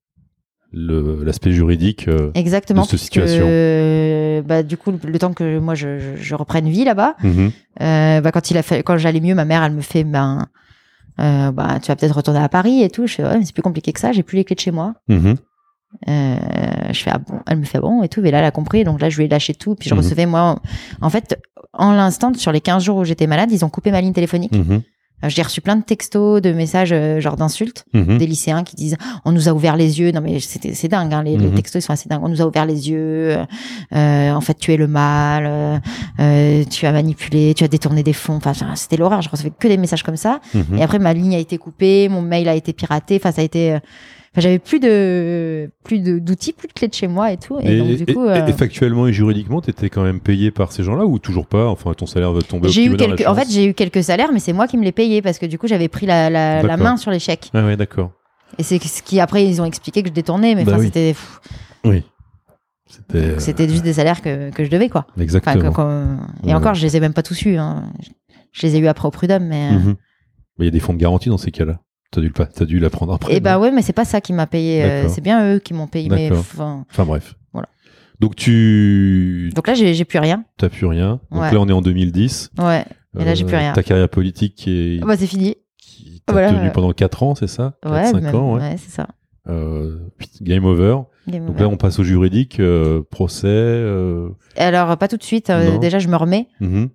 le- 0.75 1.23
l'aspect 1.23 1.51
juridique. 1.51 2.07
euh, 2.07 2.31
Exactement. 2.33 2.81
De 2.81 2.87
cette 2.87 2.99
situation. 2.99 3.45
euh, 3.47 4.41
bah, 4.41 4.63
du 4.63 4.75
coup, 4.75 4.91
le, 4.91 4.99
le 5.07 5.19
temps 5.19 5.31
que 5.33 5.59
moi, 5.59 5.75
je, 5.75 5.99
je, 5.99 6.15
je 6.15 6.35
reprenne 6.35 6.67
vie 6.67 6.83
là-bas, 6.83 7.15
mhm. 7.23 7.51
bah, 7.79 8.31
quand 8.33 8.49
il 8.51 8.57
a 8.57 8.63
fait, 8.63 8.81
quand 8.83 8.97
j'allais 8.97 9.21
mieux, 9.21 9.35
ma 9.35 9.45
mère, 9.45 9.63
elle 9.63 9.73
me 9.73 9.81
fait, 9.81 10.03
ben, 10.03 10.47
bah, 11.17 11.79
tu 11.81 11.87
vas 11.89 11.95
peut-être 11.95 12.15
retourner 12.15 12.39
à 12.39 12.49
Paris 12.49 12.81
et 12.81 12.89
tout. 12.89 13.05
Je 13.07 13.13
fais, 13.15 13.23
ouais, 13.23 13.37
mais 13.37 13.45
c'est 13.45 13.53
plus 13.53 13.61
compliqué 13.61 13.93
que 13.93 13.99
ça. 13.99 14.11
J'ai 14.11 14.23
plus 14.23 14.37
les 14.37 14.43
clés 14.43 14.55
de 14.55 14.59
chez 14.61 14.71
moi. 14.71 14.95
Mhm. 15.07 15.35
Euh, 16.07 16.35
je 16.91 16.99
fais 17.03 17.11
ah 17.13 17.19
bon, 17.19 17.39
elle 17.47 17.57
me 17.59 17.63
fait 17.65 17.77
ah 17.77 17.81
bon 17.81 18.03
et 18.03 18.09
tout, 18.09 18.21
mais 18.21 18.31
là 18.31 18.39
elle 18.39 18.45
a 18.45 18.51
compris, 18.51 18.83
donc 18.83 18.99
là 19.01 19.09
je 19.09 19.17
lui 19.17 19.25
ai 19.25 19.27
lâché 19.27 19.53
tout, 19.53 19.75
puis 19.75 19.89
je 19.89 19.93
Mhm. 19.95 20.01
recevais 20.01 20.25
moi, 20.25 20.59
en 21.01 21.09
fait, 21.09 21.39
en 21.73 21.91
l'instant 21.93 22.33
sur 22.33 22.51
les 22.51 22.61
15 22.61 22.83
jours 22.83 22.97
où 22.97 23.03
j'étais 23.05 23.27
malade, 23.27 23.51
ils 23.51 23.63
ont 23.63 23.69
coupé 23.69 23.91
ma 23.91 24.01
ligne 24.01 24.13
téléphonique. 24.13 24.53
Euh, 25.23 25.29
J'ai 25.29 25.41
reçu 25.41 25.61
plein 25.61 25.77
de 25.77 25.83
textos, 25.83 26.41
de 26.41 26.51
messages 26.51 26.91
euh, 26.91 27.21
genre 27.21 27.37
d'insultes, 27.37 27.85
Mhm. 27.93 28.17
des 28.17 28.27
lycéens 28.27 28.63
qui 28.65 28.75
disent 28.75 28.97
on 29.23 29.31
nous 29.31 29.47
a 29.47 29.53
ouvert 29.53 29.77
les 29.77 30.01
yeux. 30.01 30.11
Non 30.11 30.19
mais 30.19 30.39
c'est 30.41 30.87
dingue, 30.89 31.13
hein, 31.13 31.23
les, 31.23 31.37
les 31.37 31.47
Mhm. 31.47 31.53
textos 31.55 31.81
ils 31.81 31.85
sont 31.85 31.93
assez 31.93 32.09
dingues. 32.09 32.23
On 32.23 32.27
nous 32.27 32.41
a 32.41 32.45
ouvert 32.45 32.65
les 32.65 32.89
yeux. 32.89 33.37
euh, 33.95 34.31
en 34.33 34.41
fait 34.41 34.55
tu 34.59 34.73
es 34.73 34.77
le 34.77 34.87
mal. 34.87 35.45
euh, 35.45 35.77
euh, 36.19 36.63
tu 36.69 36.85
as 36.85 36.91
manipulé, 36.91 37.53
tu 37.53 37.63
as 37.63 37.69
détourné 37.69 38.03
des 38.03 38.11
fonds. 38.11 38.35
Enfin 38.43 38.51
c'était 38.75 38.97
l'horreur. 38.97 39.21
Je 39.21 39.29
recevais 39.29 39.51
que 39.57 39.67
des 39.69 39.77
messages 39.77 40.03
comme 40.03 40.17
ça. 40.17 40.41
Et 40.77 40.83
après, 40.83 40.99
ma 40.99 41.13
ligne 41.13 41.35
a 41.35 41.39
été 41.39 41.57
coupée, 41.57 42.09
mon 42.09 42.21
mail 42.21 42.49
a 42.49 42.55
été 42.55 42.73
piraté. 42.73 43.15
Enfin, 43.15 43.31
ça 43.31 43.39
a 43.41 43.45
été. 43.45 43.77
Enfin, 44.33 44.41
j'avais 44.41 44.57
plus 44.57 44.79
de 44.79 45.69
plus 45.83 45.99
d'outils, 45.99 46.53
plus 46.53 46.67
de 46.67 46.73
clés 46.73 46.87
de 46.87 46.93
chez 46.95 47.07
moi 47.07 47.31
et 47.31 47.37
tout. 47.37 47.59
Et, 47.61 47.73
Et, 47.73 47.77
donc 47.77 47.87
du 47.97 48.03
et- 48.07 48.13
coup, 48.15 48.25
et- 48.25 48.29
euh, 48.29 48.47
et 48.47 48.53
factuellement 48.53 49.05
et 49.05 49.13
juridiquement, 49.13 49.61
t'étais 49.61 49.89
quand 49.91 50.01
même 50.03 50.19
payé 50.19 50.49
par 50.49 50.71
ces 50.71 50.83
gens-là 50.83 51.05
ou 51.05 51.19
toujours 51.19 51.45
pas? 51.45 51.67
Enfin, 51.67 51.93
ton 51.93 52.07
salaire 52.07 52.33
va 52.33 52.41
tomber 52.41 52.67
j'ai 52.69 52.85
eu 52.85 52.95
quelques. 52.97 53.27
En 53.27 53.35
fait, 53.35 53.47
j'ai 53.51 53.65
eu 53.65 53.73
quelques 53.75 54.03
salaires, 54.03 54.29
mais 54.33 54.39
c'est 54.39 54.53
moi 54.53 54.67
qui 54.67 54.77
me 54.77 54.83
les 54.83 54.91
payais 54.91 55.21
parce 55.21 55.37
que 55.37 55.45
du 55.45 55.59
coup, 55.59 55.67
j'avais 55.67 55.87
pris 55.87 56.07
la, 56.07 56.31
la, 56.31 56.63
la 56.63 56.67
D'accord. 56.69 56.83
main 56.83 56.97
sur 56.97 57.11
les 57.11 57.19
chèques. 57.19 57.51
Ah 57.53 57.63
ouais, 57.63 57.77
d'accord. 57.77 58.11
Et 58.57 58.63
c'est 58.63 58.81
ce 58.83 59.03
qui 59.03 59.19
après 59.19 59.45
ils 59.45 59.61
ont 59.61 59.65
expliqué 59.65 60.01
que 60.01 60.09
je 60.09 60.13
détournais, 60.13 60.55
mais 60.55 60.63
Bah 60.63 60.77
oui. 60.79 60.85
c'était 60.85 61.15
Oui. 61.85 62.03
C'était 63.39 63.67
juste 63.69 63.83
des 63.83 63.93
salaires 63.93 64.21
que, 64.21 64.49
que 64.51 64.63
je 64.63 64.69
devais 64.69 64.89
quoi. 64.89 65.05
Enfin, 65.11 65.21
exactement. 65.21 65.71
que- 65.71 66.15
et 66.43 66.47
Ouais. 66.47 66.53
encore, 66.53 66.73
je 66.75 66.83
les 66.83 66.95
ai 66.95 66.99
même 66.99 67.13
pas 67.13 67.23
tous 67.23 67.41
eus. 67.45 67.57
hein. 67.57 67.83
Je 68.51 68.65
les 68.67 68.75
ai 68.75 68.79
eu 68.79 68.87
après 68.87 69.07
au 69.07 69.11
prud'homme, 69.11 69.45
mais. 69.47 69.69
euh, 69.69 69.79
Mhm. 69.79 69.95
Mais 70.59 70.65
il 70.65 70.65
y 70.65 70.67
a 70.67 70.71
des 70.71 70.79
fonds 70.79 70.93
de 70.93 70.99
garantie 70.99 71.29
dans 71.29 71.37
ces 71.39 71.49
cas-là. 71.51 71.79
T'as 72.13 72.21
dû, 72.21 72.31
t'as 72.31 72.65
dû 72.65 72.79
l'apprendre 72.79 73.13
après. 73.13 73.33
Et 73.35 73.39
bah 73.39 73.55
non 73.55 73.61
ouais, 73.63 73.71
mais 73.71 73.81
c'est 73.81 73.91
pas 73.93 74.05
ça 74.05 74.21
qui 74.21 74.33
m'a 74.33 74.45
payé. 74.47 74.83
euh, 74.83 75.07
c'est 75.09 75.21
bien 75.21 75.53
eux 75.55 75.59
qui 75.59 75.73
m'ont 75.73 75.87
payé. 75.87 76.09
Mais 76.09 76.31
enfin, 76.31 76.85
Enfin 76.91 77.05
bref. 77.05 77.35
Voilà. 77.53 77.67
Donc 78.19 78.35
tu 78.35 79.49
donc 79.55 79.67
là, 79.67 79.73
j'ai 79.73 80.05
plus 80.05 80.19
rien. 80.19 80.45
t'as 80.57 80.69
plus 80.69 80.85
rien. 80.85 81.19
Donc 81.31 81.41
Ouais. 81.41 81.51
là 81.51 81.59
on 81.59 81.67
est 81.67 81.73
en 81.73 81.81
2010. 81.81 82.51
Ouais. 82.59 82.85
Et 83.19 83.25
là, 83.25 83.33
j'ai 83.35 83.45
plus 83.45 83.55
rien. 83.55 83.73
Ta 83.73 83.83
carrière 83.83 84.09
politique 84.09 84.55
qui 84.55 84.71
est 84.71 84.99
Ah 85.01 85.05
bah 85.05 85.17
c'est 85.17 85.27
fini. 85.27 85.55
qui 85.77 86.21
t'a 86.25 86.33
Voilà, 86.33 86.49
tenu 86.49 86.61
ouais. 86.61 86.71
pendant 86.71 86.91
4 86.93 87.23
ans, 87.23 87.35
c'est 87.35 87.47
ça? 87.47 87.73
4, 87.83 87.91
Ouais, 87.93 88.05
5 88.11 88.23
même- 88.23 88.35
ans, 88.35 88.53
ouais. 88.55 88.61
ouais, 88.61 88.75
c'est 88.77 88.91
ça. 88.91 89.07
Euh, 89.49 89.97
game 90.41 90.65
over. 90.65 90.97
Game 91.27 91.45
Donc 91.45 91.55
over. 91.55 91.61
là 91.63 91.69
on 91.69 91.77
passe 91.77 91.99
au 91.99 92.03
juridique, 92.03 92.59
euh, 92.59 93.01
procès. 93.11 93.47
euh, 93.47 94.29
Alors, 94.57 94.97
pas 94.97 95.07
tout 95.07 95.17
de 95.17 95.23
suite. 95.23 95.49
euh, 95.49 95.77
déjà, 95.79 95.99
je 95.99 96.07
me 96.07 96.15
remets 96.15 96.47
mhm, 96.59 96.89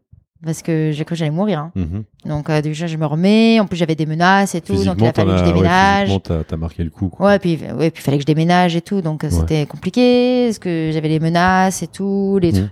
parce 0.45 0.63
que 0.63 0.91
j'ai 0.93 1.05
cru 1.05 1.15
que 1.15 1.19
j'allais 1.19 1.31
mourir. 1.31 1.59
hein. 1.59 1.73
mhm. 1.75 2.05
Donc, 2.27 2.49
euh, 2.51 2.61
déjà, 2.63 2.87
je 2.87 2.97
me 2.97 3.07
remets. 3.07 3.59
En 3.61 3.67
plus, 3.67 3.77
j'avais 3.77 3.95
des 3.95 4.07
menaces 4.07 4.55
et 4.55 4.61
tout. 4.61 4.85
Donc, 4.85 4.97
il 5.01 5.07
a 5.07 5.13
fallu 5.13 5.31
que 5.33 5.37
je 5.39 5.43
ouais, 5.45 5.49
déménage. 5.53 6.09
physiquement, 6.09 6.43
t'as 6.47 6.57
marqué 6.57 6.85
le 6.85 6.91
coup. 6.91 7.09
quoi. 7.09 7.27
Ouais, 7.27 7.39
puis, 7.39 7.59
ouais, 7.77 7.91
puis 7.91 8.01
il 8.01 8.05
fallait 8.05 8.19
que 8.19 8.23
je 8.23 8.27
déménage 8.27 8.77
et 8.77 8.81
tout. 8.81 9.01
Donc, 9.01 9.25
euh, 9.25 9.31
c'était 9.31 9.67
compliqué. 9.67 10.47
Parce 10.47 10.59
que 10.59 10.91
j'avais 10.93 11.09
les 11.09 11.21
menaces 11.21 11.83
et 11.83 11.87
tout. 11.89 12.39
Les 12.41 12.53
Mhm. 12.53 12.71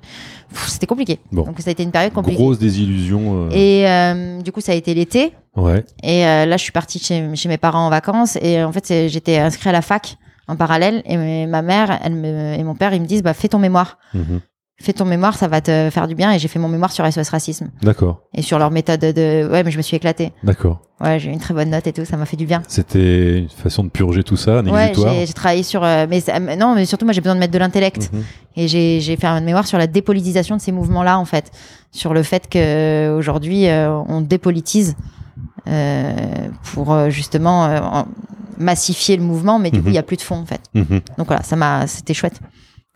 C'était 0.69 0.87
compliqué. 0.87 1.19
Bon. 1.33 1.43
Donc, 1.43 1.61
ça 1.61 1.69
a 1.69 1.73
été 1.73 1.83
une 1.83 1.91
période 1.91 2.13
compliquée. 2.13 2.37
Grosse 2.41 2.59
désillusion. 2.59 3.49
euh, 3.49 3.51
Et 3.53 3.87
euh, 3.89 4.41
du 4.41 4.53
coup, 4.53 4.61
ça 4.61 4.73
a 4.73 4.75
été 4.77 4.95
l'été. 4.95 5.33
Ouais. 5.57 5.85
Et 6.05 6.25
euh, 6.25 6.47
là, 6.47 6.57
je 6.57 6.63
suis 6.63 6.73
partie 6.73 6.99
chez, 7.01 7.35
chez 7.35 7.49
mes 7.49 7.59
parents 7.59 7.85
en 7.87 7.91
vacances. 7.91 8.39
Et 8.41 8.63
en 8.63 8.71
fait, 8.73 9.09
j'étais 9.09 9.39
inscrite 9.39 9.67
à 9.67 9.73
la 9.73 9.83
fac 9.83 10.17
en 10.49 10.55
parallèle. 10.55 11.03
Et 11.05 11.47
ma 11.47 11.63
mère 11.63 11.99
elle 12.03 12.15
me, 12.15 12.55
et 12.55 12.63
mon 12.63 12.77
père, 12.77 12.95
ils 12.95 13.03
me 13.03 13.07
disent 13.07 13.23
bah, 13.25 13.35
fais 13.35 13.49
ton 13.49 13.59
mémoire. 13.59 13.99
mhm. 14.15 14.41
Fais 14.79 14.93
ton 14.93 15.07
mémoire, 15.07 15.35
ça 15.37 15.49
va 15.49 15.63
te 15.63 15.89
faire 15.91 16.07
du 16.07 16.15
bien. 16.15 16.33
Et 16.33 16.39
j'ai 16.39 16.49
fait 16.49 16.59
mon 16.59 16.69
mémoire 16.69 16.93
sur 16.93 17.11
SOS 17.11 17.31
Racisme. 17.31 17.71
D'accord. 17.81 18.21
Et 18.35 18.43
sur 18.43 18.59
leur 18.59 18.71
méthode 18.71 19.01
de. 19.01 19.49
Ouais, 19.51 19.65
mais 19.65 19.71
je 19.71 19.79
me 19.79 19.83
suis 19.83 19.97
éclatée. 19.97 20.33
D'accord. 20.43 20.83
Ouais, 21.01 21.19
j'ai 21.19 21.31
eu 21.31 21.33
une 21.33 21.39
très 21.39 21.55
bonne 21.55 21.71
note 21.71 21.87
et 21.87 21.95
tout. 21.95 22.05
Ça 22.05 22.19
m'a 22.19 22.27
fait 22.27 22.37
du 22.37 22.45
bien. 22.45 22.63
C'était 22.69 23.39
une 23.39 23.49
façon 23.49 23.85
de 23.85 23.89
purger 23.89 24.23
tout 24.23 24.37
ça, 24.37 24.59
un 24.59 24.67
Ouais, 24.69 24.93
j'ai 24.95 25.25
j'ai 25.27 25.33
travaillé 25.33 25.63
sur. 25.63 25.83
euh, 25.83 26.07
mais 26.09 26.21
ça- 26.21 26.39
non, 26.41 26.75
mais 26.75 26.85
surtout, 26.85 27.07
moi, 27.07 27.15
j'ai 27.15 27.23
besoin 27.23 27.35
de 27.35 27.41
mettre 27.41 27.55
de 27.55 27.59
l'intellect. 27.59 28.11
Mhm. 28.13 28.23
Et 28.57 28.69
j'ai 28.69 29.01
j'ai 29.01 29.17
fait 29.17 29.27
un 29.27 29.41
mémoire 29.41 29.67
sur 29.67 29.79
la 29.79 29.87
dépolitisation 29.87 30.57
de 30.57 30.61
ces 30.61 30.73
mouvements-là, 30.73 31.19
en 31.19 31.25
fait. 31.25 31.51
Sur 31.91 32.13
le 32.13 32.23
fait 32.23 32.47
qu'aujourd'hui, 32.51 33.67
on 34.09 34.21
dépolitise 34.21 34.95
euh, 35.69 36.15
pour 36.75 36.93
euh, 36.93 37.09
justement 37.09 37.65
euh, 37.67 37.81
en- 37.81 38.07
massifier 38.59 39.17
le 39.17 39.23
mouvement, 39.23 39.59
mais 39.59 39.71
du 39.71 39.79
coup, 39.81 39.85
Mhm. 39.87 39.91
il 39.91 39.93
n'y 39.93 39.99
a 39.99 40.03
plus 40.03 40.17
de 40.17 40.23
fond, 40.23 40.37
en 40.37 40.47
fait. 40.47 40.61
Mhm. 40.75 41.01
Donc 41.19 41.27
voilà, 41.29 41.43
ça 41.43 41.57
m'a, 41.57 41.87
c'était 41.87 42.15
chouette. 42.15 42.41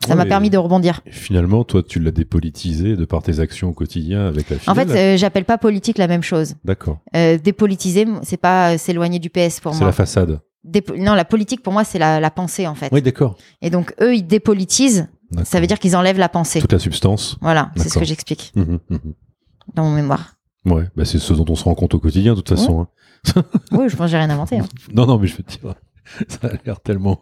Ça 0.03 0.09
Ouais, 0.09 0.15
m'a 0.15 0.25
permis 0.25 0.49
de 0.49 0.57
rebondir. 0.57 1.01
Finalement, 1.11 1.63
toi, 1.63 1.83
tu 1.83 1.99
l'as 1.99 2.11
dépolitisé 2.11 2.95
de 2.95 3.05
par 3.05 3.21
tes 3.21 3.39
actions 3.39 3.69
au 3.69 3.73
quotidien 3.73 4.25
avec 4.27 4.49
la 4.49 4.55
En 4.67 4.73
fidèle. 4.75 4.87
fait, 4.89 5.13
euh, 5.13 5.17
j'appelle 5.17 5.45
pas 5.45 5.57
politique 5.59 5.97
la 5.99 6.07
même 6.07 6.23
chose. 6.23 6.55
D'accord. 6.65 6.99
Euh, 7.15 7.37
dépolitiser, 7.37 8.07
c'est 8.23 8.37
pas 8.37 8.73
euh, 8.73 8.77
s'éloigner 8.79 9.19
du 9.19 9.29
PS 9.29 9.59
pour 9.59 9.73
C'est 9.73 9.79
moi. 9.79 9.87
la 9.87 9.91
façade. 9.93 10.39
Dépo- 10.67 10.97
non, 10.97 11.13
la 11.13 11.25
politique 11.25 11.61
pour 11.61 11.71
moi, 11.73 11.83
c'est 11.83 11.99
la, 11.99 12.19
la 12.19 12.31
pensée, 12.31 12.65
en 12.67 12.73
fait. 12.75 12.89
Oui, 12.91 13.01
d'accord. 13.03 13.35
Et 13.61 13.69
donc, 13.69 13.93
eux, 14.01 14.15
ils 14.15 14.23
dépolitisent, 14.25 15.07
ça 15.43 15.59
veut 15.59 15.67
dire 15.67 15.77
qu'ils 15.79 15.95
enlèvent 15.95 16.19
la 16.19 16.29
pensée. 16.29 16.61
toute 16.61 16.71
la 16.73 16.79
substance. 16.79 17.37
Voilà, 17.41 17.71
c'est 17.77 17.89
ce 17.89 17.99
que 17.99 18.05
j'explique 18.05 18.51
Mhm, 18.55 18.79
mhm. 18.89 19.13
dans 19.75 19.83
mon 19.83 19.91
mémoire. 19.95 20.35
Ouais, 20.65 20.83
bah 20.95 21.05
c'est 21.05 21.17
ce 21.19 21.33
dont 21.33 21.45
on 21.49 21.55
se 21.55 21.63
rend 21.63 21.73
compte 21.73 21.93
au 21.95 21.99
quotidien, 21.99 22.33
de 22.33 22.41
toute 22.41 22.49
façon. 22.49 22.81
hein. 23.35 23.43
Oui, 23.71 23.87
je 23.89 23.95
pense 23.95 24.05
que 24.07 24.11
j'ai 24.11 24.17
rien 24.17 24.29
inventé. 24.29 24.59
hein. 24.59 24.65
Non, 24.93 25.05
non, 25.07 25.17
mais 25.19 25.27
je 25.27 25.37
veux 25.37 25.43
dire, 25.43 25.73
ça 26.27 26.47
a 26.47 26.51
l'air 26.65 26.79
tellement. 26.81 27.21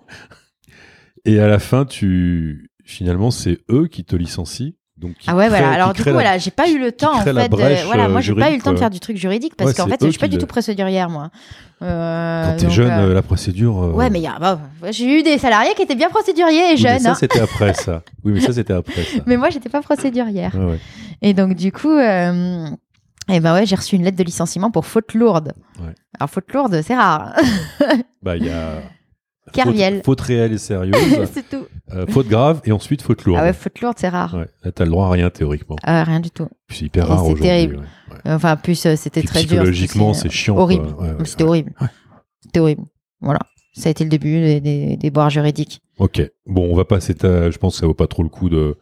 Et 1.26 1.40
à 1.40 1.48
la 1.48 1.60
fin, 1.60 1.86
tu 1.86 2.69
finalement, 2.90 3.32
c'est 3.32 3.60
eux 3.72 3.88
qui 3.88 4.04
te 4.04 4.16
licencient. 4.16 4.72
Donc 4.98 5.14
qui 5.18 5.30
Ah 5.30 5.36
ouais, 5.38 5.48
voilà. 5.48 5.70
Alors 5.72 5.94
du 5.94 6.02
coup, 6.02 6.10
la- 6.10 6.14
voilà, 6.14 6.38
j'ai 6.38 6.52
pas 6.52 6.70
eu 6.70 6.78
le 6.78 6.92
temps 6.92 7.16
en 7.16 7.22
fait. 7.22 7.32
de- 7.32 7.86
voilà, 7.86 8.10
moi 8.10 8.18
euh, 8.18 8.22
j'ai 8.22 8.36
pas 8.36 8.52
eu 8.52 8.58
le 8.58 8.62
temps 8.62 8.74
de 8.74 8.78
faire 8.78 8.90
du 8.90 9.00
truc 9.00 9.16
juridique 9.16 9.56
parce 9.56 9.70
Ouais, 9.70 9.74
qu'en 9.74 9.88
fait, 9.88 9.96
je 10.04 10.10
suis 10.10 10.20
pas 10.20 10.28
du 10.28 10.38
tout 10.38 10.46
procédurière 10.46 11.10
moi. 11.10 11.30
Euh, 11.82 12.44
Quand 12.52 12.58
t'es 12.58 12.66
donc, 12.66 12.72
jeune, 12.74 12.92
euh, 12.92 13.10
euh, 13.12 13.14
la 13.14 13.22
procédure. 13.22 13.82
euh, 13.82 13.92
Ouais, 13.94 14.10
mais 14.10 14.22
bah, 14.42 14.60
j'ai 14.92 15.20
eu 15.20 15.24
des 15.24 15.38
salariés 15.38 15.74
qui 15.78 15.84
étaient 15.84 15.96
bien 15.96 16.10
procéduriers 16.10 16.72
et 16.72 16.76
oui, 16.76 16.82
mais 16.84 16.90
jeunes. 16.90 17.00
ça, 17.00 17.12
hein. 17.12 17.16
c'était 17.18 17.40
après 17.40 17.74
ça. 17.74 18.04
Oui, 18.26 18.34
mais 18.34 18.42
ça, 18.42 18.52
c'était 18.52 18.74
après 18.74 19.04
ça. 19.04 19.20
Mais 19.26 19.38
moi, 19.38 19.50
j'étais 19.50 19.70
pas 19.70 19.82
procédurière. 19.82 20.54
Ouais. 20.56 20.80
Et 21.22 21.34
donc, 21.34 21.56
du 21.56 21.72
coup, 21.72 21.92
euh, 21.98 22.68
eh 23.30 23.40
ben 23.40 23.54
ouais, 23.54 23.66
j'ai 23.66 23.76
reçu 23.78 23.96
une 23.96 24.04
lettre 24.04 24.18
de 24.18 24.24
licenciement 24.26 24.70
pour 24.70 24.86
faute 24.86 25.14
lourde. 25.14 25.54
Ouais. 25.80 25.94
Alors, 26.20 26.30
faute 26.30 26.52
lourde, 26.52 26.82
c'est 26.86 26.96
rare. 26.96 27.34
Bah, 28.22 28.36
il 28.36 28.46
y 28.46 28.50
a. 28.50 28.82
Carviel. 29.52 29.96
Faute, 29.98 30.06
faute 30.06 30.22
réelle 30.22 30.54
et 30.54 30.58
sérieuse, 30.58 30.96
c'est 31.34 31.48
tout. 31.50 31.66
euh, 31.94 32.06
faute 32.08 32.28
grave 32.28 32.62
et 32.66 32.72
ensuite 32.72 33.02
faute 33.02 33.24
lourde. 33.26 33.40
Ah 33.42 33.46
ouais, 33.46 33.54
faute 33.54 33.80
lourde, 33.82 33.96
c'est 34.00 34.10
rare. 34.10 34.34
Ouais, 34.36 34.48
Là, 34.64 34.72
t'as 34.72 34.86
le 34.86 34.92
droit 34.92 35.08
à 35.08 35.12
rien 35.12 35.30
théoriquement. 35.30 35.76
Ah, 35.84 36.04
rien 36.04 36.20
du 36.20 36.32
tout. 36.32 36.48
C'est 36.70 36.86
hyper 36.86 37.06
Et 37.06 37.08
rare 37.08 37.18
c'est 37.20 37.24
aujourd'hui. 37.26 37.44
terrible. 37.44 37.76
ouais. 37.78 38.16
Ouais. 38.26 38.34
Enfin, 38.34 38.56
plus, 38.56 38.86
euh, 38.86 38.96
c'était 38.96 39.22
très 39.24 39.42
dur. 39.42 39.50
psychologiquement, 39.58 40.14
c'est 40.14 40.30
chiant. 40.30 40.58
horrible. 40.58 40.88
C'était 41.26 41.44
horrible. 41.44 41.74
C'était 42.44 42.60
horrible. 42.60 42.84
Voilà. 43.22 43.40
Ça 43.74 43.88
a 43.88 43.92
été 43.92 44.04
le 44.04 44.10
début 44.10 44.42
des, 44.42 44.60
des, 44.60 44.98
des 44.98 45.10
boires 45.12 45.30
juridiques. 45.30 45.82
Ok. 46.00 46.22
Bon, 46.48 46.70
on 46.72 46.76
va 46.76 46.86
passer. 46.86 47.14
Ta... 47.14 47.50
Je 47.52 47.58
pense 47.58 47.76
que 47.76 47.80
ça 47.82 47.86
vaut 47.88 47.94
pas 47.94 48.08
trop 48.08 48.24
le 48.24 48.30
coup 48.30 48.50
de 48.50 48.78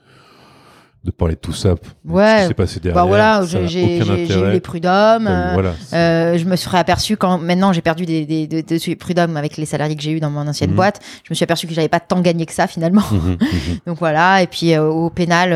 de 1.08 1.12
parler 1.12 1.36
de 1.36 1.40
tout 1.40 1.54
ça. 1.54 1.76
Ouais. 2.06 2.36
Ce 2.38 2.42
qui 2.44 2.48
s'est 2.50 2.54
passé 2.54 2.80
derrière. 2.80 3.02
Bah 3.02 3.08
voilà, 3.08 3.44
ça 3.48 3.62
n'a 3.62 3.66
j'ai 3.68 3.98
eu 4.00 4.52
les 4.52 4.60
prud'hommes. 4.60 5.26
Eu- 5.26 5.30
euh, 5.30 5.50
voilà. 5.54 5.74
euh, 5.94 6.38
je 6.38 6.46
me 6.46 6.56
suis 6.56 6.70
aperçu 6.76 7.16
quand 7.18 7.38
maintenant 7.40 7.72
j'ai 7.74 7.82
perdu 7.82 8.06
des, 8.06 8.26
des, 8.26 8.46
des, 8.46 8.62
des 8.62 8.96
prud'hommes 8.96 9.38
avec 9.38 9.56
les 9.58 9.66
salariés 9.66 9.96
que 9.96 10.02
j'ai 10.02 10.12
eu 10.12 10.20
dans 10.20 10.30
mon 10.30 10.46
ancienne 10.48 10.72
Mhm. 10.72 10.76
boîte. 10.76 11.00
Je 11.24 11.30
me 11.32 11.36
suis 11.36 11.44
aperçu 11.46 11.66
que 11.66 11.74
j'avais 11.74 11.88
pas 11.88 12.00
tant 12.02 12.20
gagné 12.22 12.46
que 12.46 12.54
ça 12.54 12.68
finalement. 12.68 13.04
Mhm, 13.12 13.20
mhm. 13.42 13.78
Donc 13.88 13.98
voilà. 14.00 14.44
Et 14.44 14.48
puis 14.48 14.74
euh, 14.74 14.84
au 14.84 15.10
pénal, 15.10 15.50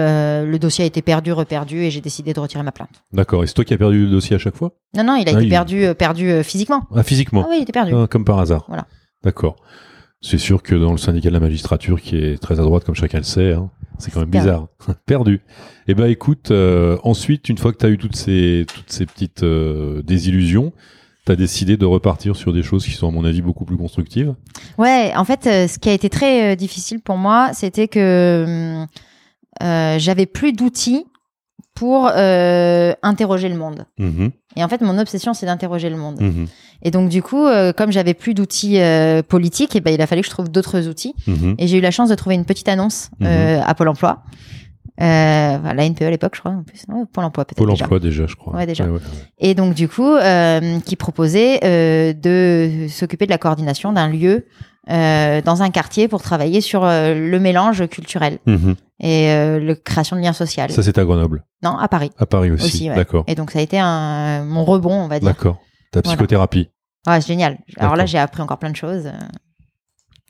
le 0.49 0.57
dossier 0.57 0.83
a 0.83 0.87
été 0.87 1.01
perdu, 1.01 1.31
reperdu, 1.33 1.83
et 1.83 1.91
j'ai 1.91 2.01
décidé 2.01 2.33
de 2.33 2.39
retirer 2.39 2.63
ma 2.63 2.71
plainte. 2.71 2.89
D'accord. 3.13 3.43
Et 3.43 3.47
c'est 3.47 3.53
toi 3.53 3.65
qui 3.65 3.73
as 3.73 3.77
perdu 3.77 4.05
le 4.05 4.09
dossier 4.11 4.35
à 4.35 4.39
chaque 4.39 4.55
fois? 4.55 4.71
Non 4.95 5.03
non, 5.03 5.15
il 5.15 5.27
a 5.27 5.31
Ah, 5.31 5.37
été 5.37 5.43
il- 5.43 5.49
perdu, 5.49 5.85
perdu 5.97 6.43
physiquement. 6.43 6.83
Ah, 6.95 7.03
physiquement. 7.03 7.43
Ah 7.45 7.49
oui, 7.49 7.57
il 7.59 7.63
était 7.63 7.71
perdu. 7.73 7.91
Ah, 7.95 8.07
comme 8.09 8.23
par 8.25 8.39
hasard. 8.39 8.63
Voilà. 8.69 8.85
D'accord. 9.23 9.57
C'est 10.21 10.37
sûr 10.37 10.61
que 10.61 10.75
dans 10.75 10.91
le 10.91 10.97
syndicat 10.97 11.29
de 11.29 11.33
la 11.33 11.39
magistrature, 11.39 11.99
qui 11.99 12.15
est 12.15 12.41
très 12.41 12.59
à 12.59 12.63
droite, 12.63 12.83
comme 12.83 12.95
chacun 12.95 13.17
le 13.17 13.23
sait, 13.23 13.53
hein, 13.53 13.69
c'est 13.97 14.11
quand 14.11 14.19
même 14.19 14.29
bizarre. 14.29 14.67
Perdu. 15.05 15.41
Eh 15.87 15.95
ben, 15.95 16.05
écoute, 16.05 16.51
euh, 16.51 16.97
ensuite, 17.03 17.49
une 17.49 17.57
fois 17.57 17.71
que 17.73 17.77
tu 17.77 17.85
as 17.85 17.89
eu 17.89 17.97
toutes 17.97 18.15
ces, 18.15 18.65
toutes 18.73 18.91
ces 18.91 19.05
petites 19.05 19.43
euh, 19.43 20.03
désillusions, 20.03 20.73
t'as 21.25 21.35
décidé 21.35 21.77
de 21.77 21.85
repartir 21.85 22.35
sur 22.35 22.53
des 22.53 22.63
choses 22.63 22.85
qui 22.85 22.91
sont, 22.91 23.07
à 23.07 23.11
mon 23.11 23.25
avis, 23.25 23.41
beaucoup 23.41 23.65
plus 23.65 23.77
constructives. 23.77 24.33
Ouais, 24.77 25.11
en 25.15 25.23
fait, 25.23 25.47
euh, 25.47 25.67
ce 25.67 25.79
qui 25.79 25.89
a 25.89 25.93
été 25.93 26.09
très 26.09 26.51
euh, 26.51 26.55
difficile 26.55 26.99
pour 26.99 27.17
moi, 27.17 27.51
c'était 27.53 27.87
que 27.87 28.85
euh, 29.61 29.99
j'avais 29.99 30.25
plus 30.25 30.53
d'outils 30.53 31.05
pour 31.75 32.09
euh, 32.13 32.93
interroger 33.03 33.49
le 33.49 33.55
monde. 33.55 33.85
Mhm, 33.97 34.31
Et 34.55 34.63
en 34.63 34.67
fait, 34.67 34.81
mon 34.81 34.97
obsession, 34.99 35.33
c'est 35.33 35.45
d'interroger 35.45 35.89
le 35.89 35.97
monde. 35.97 36.21
mhm, 36.21 36.47
Et 36.83 36.91
donc, 36.91 37.09
du 37.09 37.21
coup, 37.23 37.45
euh, 37.45 37.73
comme 37.73 37.91
j'avais 37.91 38.13
plus 38.13 38.33
d'outils 38.33 38.79
euh, 38.79 39.21
politiques, 39.23 39.75
et 39.75 39.81
ben, 39.81 39.93
il 39.93 40.01
a 40.01 40.07
fallu 40.07 40.21
que 40.21 40.27
je 40.27 40.31
trouve 40.31 40.49
d'autres 40.49 40.87
outils. 40.87 41.13
mhm. 41.27 41.55
Et 41.57 41.67
j'ai 41.67 41.77
eu 41.77 41.81
la 41.81 41.91
chance 41.91 42.09
de 42.09 42.15
trouver 42.15 42.35
une 42.35 42.45
petite 42.45 42.69
annonce 42.69 43.09
à 43.21 43.73
Pôle 43.75 43.87
emploi. 43.89 44.23
La 44.97 45.85
NPE 45.89 46.03
à 46.03 46.09
l'époque, 46.11 46.35
je 46.35 46.41
crois, 46.41 46.51
en 46.51 46.63
plus. 46.63 46.83
Ouais, 46.87 47.03
Pôle 47.11 47.23
emploi, 47.23 47.45
peut-être. 47.45 47.57
Pôle 47.57 47.69
déjà. 47.69 47.85
emploi, 47.85 47.99
déjà, 47.99 48.27
je 48.27 48.35
crois. 48.35 48.55
Ouais, 48.55 48.65
déjà. 48.65 48.85
ouais. 48.85 48.99
Et 49.39 49.55
donc, 49.55 49.73
du 49.73 49.87
coup, 49.87 50.15
qui 50.85 50.95
proposait 50.95 51.59
de 52.13 52.87
s'occuper 52.89 53.25
de 53.25 53.31
la 53.31 53.37
coordination 53.37 53.93
d'un 53.93 54.09
lieu 54.09 54.45
euh, 54.89 55.41
dans 55.41 55.61
un 55.61 55.69
quartier 55.69 56.07
pour 56.07 56.21
travailler 56.21 56.59
sur 56.61 56.83
euh, 56.83 57.13
le 57.13 57.39
mélange 57.39 57.87
culturel 57.87 58.39
Mhm. 58.47 58.75
et 58.99 59.29
euh, 59.31 59.59
la 59.59 59.75
création 59.75 60.15
de 60.15 60.21
liens 60.21 60.33
sociaux. 60.33 60.63
Ça, 60.69 60.81
c'est 60.83 60.97
à 60.97 61.03
Grenoble. 61.05 61.43
Non, 61.63 61.77
à 61.77 61.87
Paris 61.87 62.11
À 62.17 62.25
Paris 62.25 62.51
aussi. 62.51 62.65
aussi. 62.65 62.89
ouais. 62.89 62.95
D'accord. 62.95 63.23
Et 63.27 63.35
donc, 63.35 63.51
ça 63.51 63.59
a 63.59 63.61
été 63.61 63.79
un, 63.79 64.43
mon 64.43 64.65
rebond, 64.65 64.93
on 64.93 65.07
va 65.07 65.19
dire. 65.19 65.27
D'accord. 65.29 65.57
Ta 65.91 66.01
Voilà. 66.01 66.15
psychothérapie. 66.15 66.69
Ouais, 67.07 67.19
c'est 67.21 67.27
génial. 67.27 67.57
Alors 67.77 67.95
là, 67.95 68.05
j'ai 68.05 68.17
appris 68.17 68.41
encore 68.41 68.57
plein 68.59 68.69
de 68.71 68.75
choses. 68.75 69.05
euh, 69.07 69.11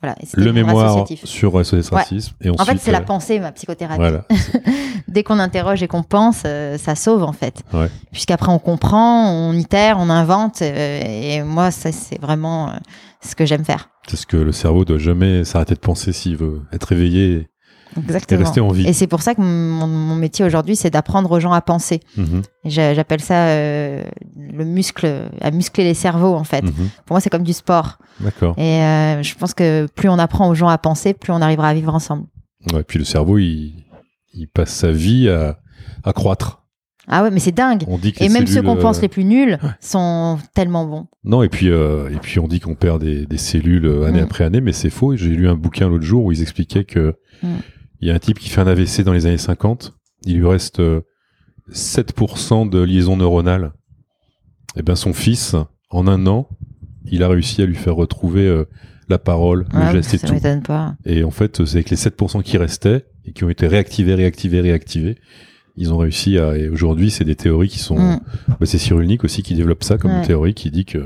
Voilà. 0.02 0.16
Et 0.20 0.26
Le 0.34 0.52
mémoire 0.52 1.06
sur 1.24 1.64
SOS 1.64 1.90
Racisme. 1.90 2.34
Et 2.40 2.50
En 2.50 2.54
ensuite, 2.54 2.78
fait, 2.78 2.84
c'est 2.86 2.92
la 2.92 3.00
pensée, 3.02 3.38
ma 3.38 3.52
psychothérapie. 3.52 3.98
Voilà. 4.00 4.24
Dès 5.08 5.22
qu'on 5.22 5.38
interroge 5.38 5.82
et 5.82 5.88
qu'on 5.88 6.02
pense, 6.02 6.38
ça 6.78 6.94
sauve 6.94 7.22
en 7.22 7.32
fait. 7.32 7.62
Ouais. 7.72 7.88
Puisqu'après 8.10 8.50
on 8.50 8.58
comprend, 8.58 9.30
on 9.30 9.52
itère, 9.52 9.98
on 10.00 10.10
invente. 10.10 10.60
et 10.62 11.42
moi, 11.42 11.70
ça 11.70 11.92
c'est 11.92 12.20
vraiment 12.20 12.72
euh, 13.24 13.28
ce 13.28 13.34
que 13.34 13.46
j'aime 13.46 13.64
faire. 13.64 13.88
C'est 14.08 14.16
ce 14.16 14.26
que 14.26 14.36
le 14.36 14.52
cerveau 14.52 14.84
doit 14.84 14.98
jamais 14.98 15.44
s'arrêter 15.44 15.74
de 15.74 15.80
penser 15.80 16.12
s'il 16.12 16.36
veut 16.36 16.62
être 16.72 16.92
éveillé 16.92 17.48
et 17.96 18.36
rester 18.36 18.60
en 18.60 18.68
vie. 18.68 18.86
Et 18.88 18.92
c'est 18.94 19.06
pour 19.06 19.20
ça 19.22 19.34
que 19.34 19.40
mon, 19.42 19.86
mon 19.86 20.14
métier 20.16 20.44
aujourd'hui, 20.44 20.76
c'est 20.76 20.88
d'apprendre 20.90 21.30
aux 21.30 21.40
gens 21.40 21.52
à 21.52 21.60
penser. 21.60 22.00
Mhm, 22.16 22.42
Et 22.64 22.70
j'a- 22.70 22.94
J'appelle 22.94 23.20
ça 23.20 23.48
euh, 23.48 24.02
le 24.36 24.64
muscle, 24.64 25.28
à 25.40 25.50
muscler 25.50 25.84
les 25.84 25.94
cerveaux 25.94 26.34
en 26.34 26.44
fait. 26.44 26.62
mhm. 26.62 26.72
Pour 27.04 27.14
moi, 27.14 27.20
c'est 27.20 27.30
comme 27.30 27.42
du 27.42 27.52
sport. 27.52 27.98
D'accord. 28.20 28.54
Et 28.58 28.82
euh, 28.82 29.22
je 29.22 29.34
pense 29.34 29.52
que 29.54 29.86
plus 29.94 30.08
on 30.08 30.18
apprend 30.18 30.48
aux 30.48 30.54
gens 30.54 30.68
à 30.68 30.78
penser, 30.78 31.12
plus 31.14 31.32
on 31.32 31.42
arrivera 31.42 31.68
à 31.68 31.74
vivre 31.74 31.94
ensemble. 31.94 32.24
Ouais, 32.72 32.82
puis 32.82 32.98
le 32.98 33.04
cerveau, 33.04 33.38
il, 33.38 33.84
il 34.32 34.48
passe 34.48 34.70
sa 34.70 34.90
vie 34.90 35.28
à, 35.28 35.58
à 36.04 36.12
croître. 36.12 36.61
Ah 37.08 37.22
ouais, 37.24 37.30
mais 37.30 37.40
c'est 37.40 37.52
dingue. 37.52 37.82
On 37.88 37.98
dit 37.98 38.12
que 38.12 38.22
Et 38.22 38.28
même 38.28 38.46
ceux 38.46 38.62
qu'on 38.62 38.76
euh, 38.76 38.80
pense 38.80 39.02
les 39.02 39.08
plus 39.08 39.24
nuls 39.24 39.58
ouais. 39.62 39.70
sont 39.80 40.38
tellement 40.54 40.86
bons. 40.86 41.06
Non, 41.24 41.42
et 41.42 41.48
puis, 41.48 41.68
euh, 41.70 42.08
et 42.10 42.16
puis 42.18 42.38
on 42.38 42.46
dit 42.46 42.60
qu'on 42.60 42.74
perd 42.76 43.02
des, 43.02 43.26
des 43.26 43.38
cellules 43.38 43.86
euh, 43.86 44.04
année 44.04 44.20
Mm. 44.20 44.24
après 44.24 44.44
année, 44.44 44.60
mais 44.60 44.72
c'est 44.72 44.90
faux. 44.90 45.16
J'ai 45.16 45.30
lu 45.30 45.48
un 45.48 45.56
bouquin 45.56 45.88
l'autre 45.88 46.04
jour 46.04 46.24
où 46.24 46.32
ils 46.32 46.42
expliquaient 46.42 46.84
que 46.84 47.14
Mm. 47.42 47.48
il 48.00 48.08
y 48.08 48.10
a 48.10 48.14
un 48.14 48.18
type 48.20 48.38
qui 48.38 48.48
fait 48.48 48.60
un 48.60 48.66
AVC 48.68 49.02
dans 49.02 49.12
les 49.12 49.26
années 49.26 49.36
50, 49.38 49.94
il 50.26 50.38
lui 50.38 50.46
reste 50.46 50.78
euh, 50.80 51.00
7% 51.72 52.68
de 52.68 52.80
liaison 52.80 53.16
neuronale. 53.16 53.72
Et 54.76 54.82
ben 54.82 54.94
son 54.94 55.12
fils, 55.12 55.56
en 55.90 56.06
un 56.06 56.26
an, 56.26 56.48
il 57.04 57.22
a 57.22 57.28
réussi 57.28 57.62
à 57.62 57.66
lui 57.66 57.74
faire 57.74 57.94
retrouver 57.96 58.46
euh, 58.46 58.64
la 59.08 59.18
parole, 59.18 59.66
le 59.72 59.78
Ouais, 59.78 59.92
geste 59.92 60.14
et 60.14 60.18
tout. 60.18 60.34
pas. 60.64 60.94
Et 61.04 61.24
en 61.24 61.30
fait, 61.30 61.64
c'est 61.64 61.76
avec 61.78 61.90
les 61.90 61.96
7% 61.96 62.42
qui 62.42 62.56
restaient 62.58 63.04
et 63.24 63.32
qui 63.32 63.44
ont 63.44 63.50
été 63.50 63.66
réactivés, 63.66 64.14
réactivés, 64.14 64.60
réactivés. 64.60 65.18
Ils 65.76 65.92
ont 65.92 65.98
réussi 65.98 66.38
à. 66.38 66.56
Et 66.56 66.68
aujourd'hui, 66.68 67.10
c'est 67.10 67.24
des 67.24 67.34
théories 67.36 67.68
qui 67.68 67.78
sont. 67.78 67.98
Mm. 67.98 68.20
Bah, 68.48 68.66
c'est 68.66 68.78
Cyrulnik 68.78 69.24
aussi 69.24 69.42
qui 69.42 69.54
développe 69.54 69.84
ça 69.84 69.96
comme 69.98 70.10
Ouais. 70.12 70.18
une 70.18 70.26
théorie 70.26 70.54
qui 70.54 70.70
dit 70.70 70.84
que 70.84 71.02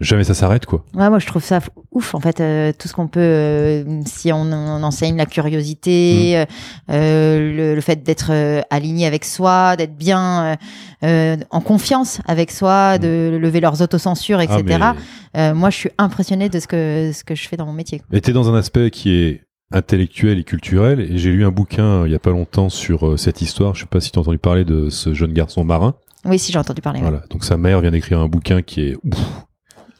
jamais 0.00 0.24
ça 0.24 0.34
s'arrête, 0.34 0.66
quoi. 0.66 0.84
Ouais, 0.94 1.08
moi 1.08 1.18
je 1.18 1.26
trouve 1.26 1.42
ça 1.42 1.60
ouf 1.90 2.14
en 2.14 2.20
fait 2.20 2.40
euh, 2.40 2.70
tout 2.78 2.86
ce 2.86 2.92
qu'on 2.92 3.08
peut 3.08 3.18
euh, 3.22 4.02
si 4.04 4.30
on, 4.30 4.42
on 4.42 4.82
enseigne 4.82 5.16
la 5.16 5.24
curiosité, 5.24 6.36
euh, 6.36 6.44
euh, 6.90 7.56
le, 7.56 7.74
le 7.74 7.80
fait 7.80 8.02
d'être 8.02 8.30
aligné 8.68 9.06
avec 9.06 9.24
soi, 9.24 9.76
d'être 9.76 9.96
bien 9.96 10.58
en 11.02 11.60
confiance 11.62 12.20
avec 12.26 12.50
soi, 12.50 12.98
de 12.98 13.38
lever 13.40 13.60
leurs 13.60 13.80
autocensures, 13.80 14.40
etc. 14.42 14.78
Ah, 14.82 14.94
mais- 15.34 15.54
moi 15.54 15.70
je 15.70 15.76
suis 15.76 15.90
impressionnée 15.98 16.48
de 16.50 16.58
ce 16.60 16.66
que 16.66 17.12
ce 17.14 17.24
que 17.24 17.34
je 17.34 17.48
fais 17.48 17.56
dans 17.56 17.66
mon 17.66 17.72
métier. 17.72 18.02
Et 18.12 18.20
t'es 18.20 18.32
dans 18.32 18.52
un 18.52 18.54
aspect 18.58 18.90
qui 18.90 19.14
est 19.14 19.45
intellectuel 19.72 20.38
et 20.38 20.44
culturel. 20.44 21.00
Et 21.00 21.18
j'ai 21.18 21.32
lu 21.32 21.44
un 21.44 21.50
bouquin 21.50 21.84
euh, 22.02 22.08
il 22.08 22.12
y 22.12 22.14
a 22.14 22.18
pas 22.20 22.30
longtemps 22.30 22.68
sur 22.68 23.06
euh, 23.08 23.16
cette 23.16 23.42
histoire. 23.42 23.74
Je 23.74 23.80
sais 23.80 23.86
pas 23.86 24.00
si 24.00 24.10
tu 24.12 24.18
as 24.18 24.22
entendu 24.22 24.38
parler 24.38 24.64
de 24.64 24.88
ce 24.90 25.12
jeune 25.14 25.32
garçon 25.32 25.64
marin. 25.64 25.94
Oui, 26.24 26.38
si 26.38 26.52
j'ai 26.52 26.58
entendu 26.58 26.80
parler. 26.82 27.00
Voilà. 27.00 27.22
Donc 27.30 27.44
sa 27.44 27.56
mère 27.56 27.80
vient 27.80 27.90
d'écrire 27.90 28.20
un 28.20 28.28
bouquin 28.28 28.62
qui 28.62 28.82
est 28.82 28.96
ouf, 29.04 29.44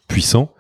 puissant. 0.09 0.51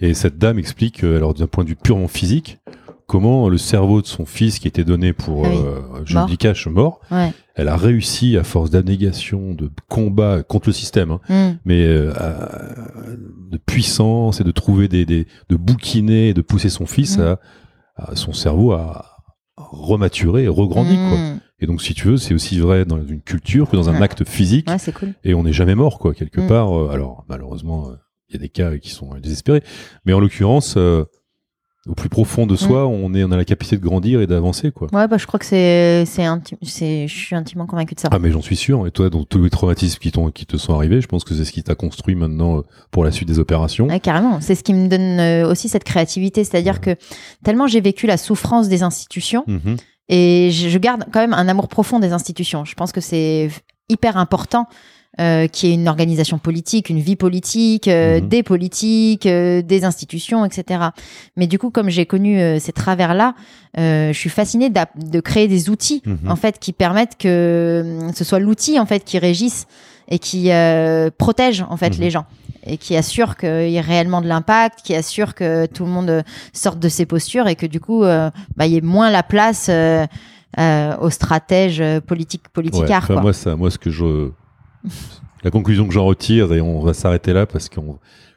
Et 0.00 0.14
cette 0.14 0.38
dame 0.38 0.58
explique, 0.58 1.04
euh, 1.04 1.16
alors 1.16 1.34
d'un 1.34 1.46
point 1.46 1.64
de 1.64 1.70
vue 1.70 1.76
purement 1.76 2.06
physique, 2.08 2.58
comment 3.06 3.48
le 3.48 3.56
cerveau 3.56 4.02
de 4.02 4.06
son 4.06 4.26
fils 4.26 4.58
qui 4.58 4.68
était 4.68 4.84
donné 4.84 5.12
pour, 5.12 5.46
Ah 5.46 5.48
oui. 5.48 5.56
euh, 5.64 5.80
je 6.04 6.14
Mort. 6.14 6.26
le 6.26 6.30
dis 6.32 6.36
cash, 6.38 6.66
mort, 6.66 7.00
Ouais. 7.10 7.32
elle 7.54 7.68
a 7.68 7.76
réussi 7.76 8.36
à 8.36 8.44
force 8.44 8.68
d'abnégation, 8.70 9.54
de 9.54 9.70
combat 9.88 10.42
contre 10.42 10.68
le 10.68 10.72
système, 10.74 11.12
hein, 11.12 11.20
Mm. 11.30 11.56
mais 11.64 11.84
euh, 11.86 12.12
à- 12.16 12.50
de 13.50 13.56
puissance 13.58 14.40
et 14.40 14.44
de 14.44 14.50
trouver 14.50 14.88
des, 14.88 15.04
des 15.06 15.26
de 15.48 15.56
bouquiner 15.56 16.28
et 16.30 16.34
de 16.34 16.42
pousser 16.42 16.68
son 16.68 16.84
fils 16.84 17.16
Mm. 17.16 17.20
à, 17.22 17.30
à- 17.32 17.38
son 18.14 18.32
cerveau 18.32 18.72
à 18.72 19.12
rematurer 19.56 20.44
et 20.44 20.48
regrandir 20.48 20.96
quoi. 21.08 21.18
Mm. 21.18 21.40
Et 21.60 21.66
donc 21.66 21.80
si 21.82 21.94
tu 21.94 22.08
veux, 22.08 22.16
c'est 22.18 22.34
aussi 22.34 22.58
vrai 22.58 22.84
dans 22.84 23.02
une 23.02 23.22
culture 23.22 23.68
que 23.70 23.76
dans 23.76 23.88
un 23.88 23.94
Ouais. 23.96 24.02
acte 24.02 24.24
physique 24.24 24.68
Ouais, 24.68 24.92
cool. 24.92 25.14
et 25.24 25.32
on 25.34 25.42
n'est 25.44 25.52
jamais 25.54 25.74
mort 25.74 25.98
quoi 25.98 26.12
quelque 26.14 26.40
Mm. 26.42 26.46
part. 26.46 26.78
euh, 26.78 26.88
alors 26.90 27.24
malheureusement, 27.28 27.88
euh, 27.90 27.94
il 28.28 28.34
y 28.34 28.36
a 28.36 28.40
des 28.40 28.48
cas 28.50 28.76
qui 28.78 28.90
sont 28.90 29.14
désespérés, 29.18 29.62
mais 30.04 30.12
en 30.12 30.20
l'occurrence, 30.20 30.74
euh, 30.76 31.04
au 31.86 31.94
plus 31.94 32.08
profond 32.08 32.46
de 32.46 32.56
soi, 32.56 32.86
on 32.86 33.14
est 33.14 33.22
on 33.24 33.30
a 33.32 33.36
la 33.36 33.44
capacité 33.44 33.76
de 33.76 33.82
grandir 33.82 34.20
et 34.20 34.26
d'avancer 34.26 34.72
quoi. 34.72 34.88
Ouais, 34.92 35.06
bah 35.08 35.16
je 35.18 35.26
crois 35.26 35.38
que 35.38 35.46
c'est 35.46 36.04
c'est 36.06 36.22
inti- 36.24 36.56
c'est 36.62 37.06
je 37.08 37.14
suis 37.16 37.36
intimement 37.36 37.66
convaincue 37.66 37.94
de 37.94 38.00
ça. 38.00 38.08
Ah 38.10 38.18
mais 38.18 38.30
j'en 38.30 38.42
suis 38.42 38.56
sûr. 38.56 38.86
Et 38.86 38.90
toi, 38.90 39.08
dans 39.10 39.24
tous 39.24 39.42
les 39.42 39.50
traumatismes 39.50 39.98
qui, 39.98 40.10
t'ont- 40.12 40.30
qui 40.30 40.46
te 40.46 40.56
sont 40.56 40.74
arrivés, 40.74 41.00
je 41.00 41.06
pense 41.06 41.22
que 41.24 41.34
c'est 41.34 41.44
ce 41.44 41.52
qui 41.52 41.62
t'a 41.62 41.74
construit 41.74 42.14
maintenant 42.14 42.58
euh, 42.58 42.62
pour 42.90 43.04
la 43.04 43.10
suite 43.12 43.28
des 43.28 43.38
opérations. 43.38 43.86
Ouais, 43.86 44.00
carrément. 44.00 44.40
C'est 44.40 44.54
ce 44.54 44.64
qui 44.64 44.74
me 44.74 44.88
donne 44.88 45.20
euh, 45.20 45.50
aussi 45.50 45.68
cette 45.68 45.84
créativité. 45.84 46.42
C'est-à-dire 46.44 46.80
que 46.80 46.96
tellement 47.44 47.66
j'ai 47.66 47.80
vécu 47.80 48.06
la 48.06 48.16
souffrance 48.16 48.68
des 48.68 48.82
institutions 48.82 49.44
Mhm. 49.46 49.76
et 50.08 50.50
je, 50.52 50.68
je 50.68 50.78
garde 50.78 51.04
quand 51.12 51.20
même 51.20 51.34
un 51.34 51.48
amour 51.48 51.68
profond 51.68 51.98
des 52.00 52.12
institutions. 52.12 52.64
Je 52.64 52.74
pense 52.74 52.92
que 52.92 53.00
c'est 53.00 53.48
hyper 53.88 54.16
important 54.16 54.66
euh, 55.20 55.46
qu'il 55.48 55.68
y 55.68 55.72
ait 55.72 55.74
une 55.76 55.88
organisation 55.88 56.38
politique, 56.38 56.90
une 56.90 57.00
vie 57.00 57.16
politique, 57.16 57.88
euh, 57.88 58.20
Mhm. 58.20 58.28
des 58.28 58.42
politiques, 58.42 59.26
euh, 59.26 59.62
des 59.62 59.84
institutions, 59.84 60.44
etc. 60.44 60.80
Mais 61.36 61.46
du 61.46 61.58
coup, 61.58 61.70
comme 61.70 61.88
j'ai 61.88 62.04
connu 62.06 62.38
euh, 62.40 62.58
ces 62.58 62.72
travers-là, 62.72 63.34
euh, 63.78 64.12
je 64.12 64.18
suis 64.18 64.28
fascinée 64.30 64.70
de 64.70 65.20
créer 65.20 65.48
des 65.48 65.70
outils 65.70 66.02
Mhm. 66.04 66.30
en 66.30 66.36
fait 66.36 66.58
qui 66.58 66.72
permettent 66.72 67.16
que 67.18 67.28
euh, 67.28 68.12
ce 68.14 68.24
soit 68.24 68.38
l'outil 68.40 68.78
en 68.78 68.86
fait 68.86 69.04
qui 69.04 69.18
régisse 69.18 69.66
et 70.08 70.18
qui 70.18 70.50
euh, 70.52 71.10
protège 71.16 71.64
en 71.68 71.76
fait 71.76 71.94
Mhm. 71.94 72.00
les 72.00 72.10
gens 72.10 72.26
et 72.66 72.76
qui 72.78 72.96
assure 72.96 73.36
qu'il 73.36 73.70
y 73.70 73.76
ait 73.76 73.80
réellement 73.80 74.20
de 74.20 74.26
l'impact, 74.26 74.80
qui 74.84 74.94
assure 74.94 75.34
que 75.34 75.66
tout 75.66 75.84
le 75.84 75.90
monde 75.90 76.22
sorte 76.52 76.78
de 76.80 76.88
ses 76.88 77.06
postures 77.06 77.46
et 77.48 77.54
que 77.54 77.66
du 77.66 77.80
coup 77.80 78.00
bah, 78.02 78.66
il 78.66 78.72
y 78.72 78.76
ait 78.76 78.80
moins 78.80 79.10
la 79.10 79.22
place 79.22 79.68
euh, 79.70 80.04
euh, 80.58 80.96
aux 81.00 81.10
stratèges 81.10 81.82
politiques 82.06 82.42
Ouais, 82.46 82.50
politicards 82.54 83.04
enfin, 83.04 83.14
quoi. 83.14 83.22
moi, 83.22 83.32
ça, 83.32 83.56
moi, 83.56 83.70
ce 83.70 83.78
que 83.78 83.90
je, 83.90 84.30
la 85.44 85.50
conclusion 85.50 85.86
que 85.86 85.92
j'en 85.92 86.04
retire, 86.04 86.52
et 86.52 86.60
on 86.60 86.80
va 86.80 86.94
s'arrêter 86.94 87.32
là 87.32 87.46
parce 87.46 87.68
que 87.68 87.80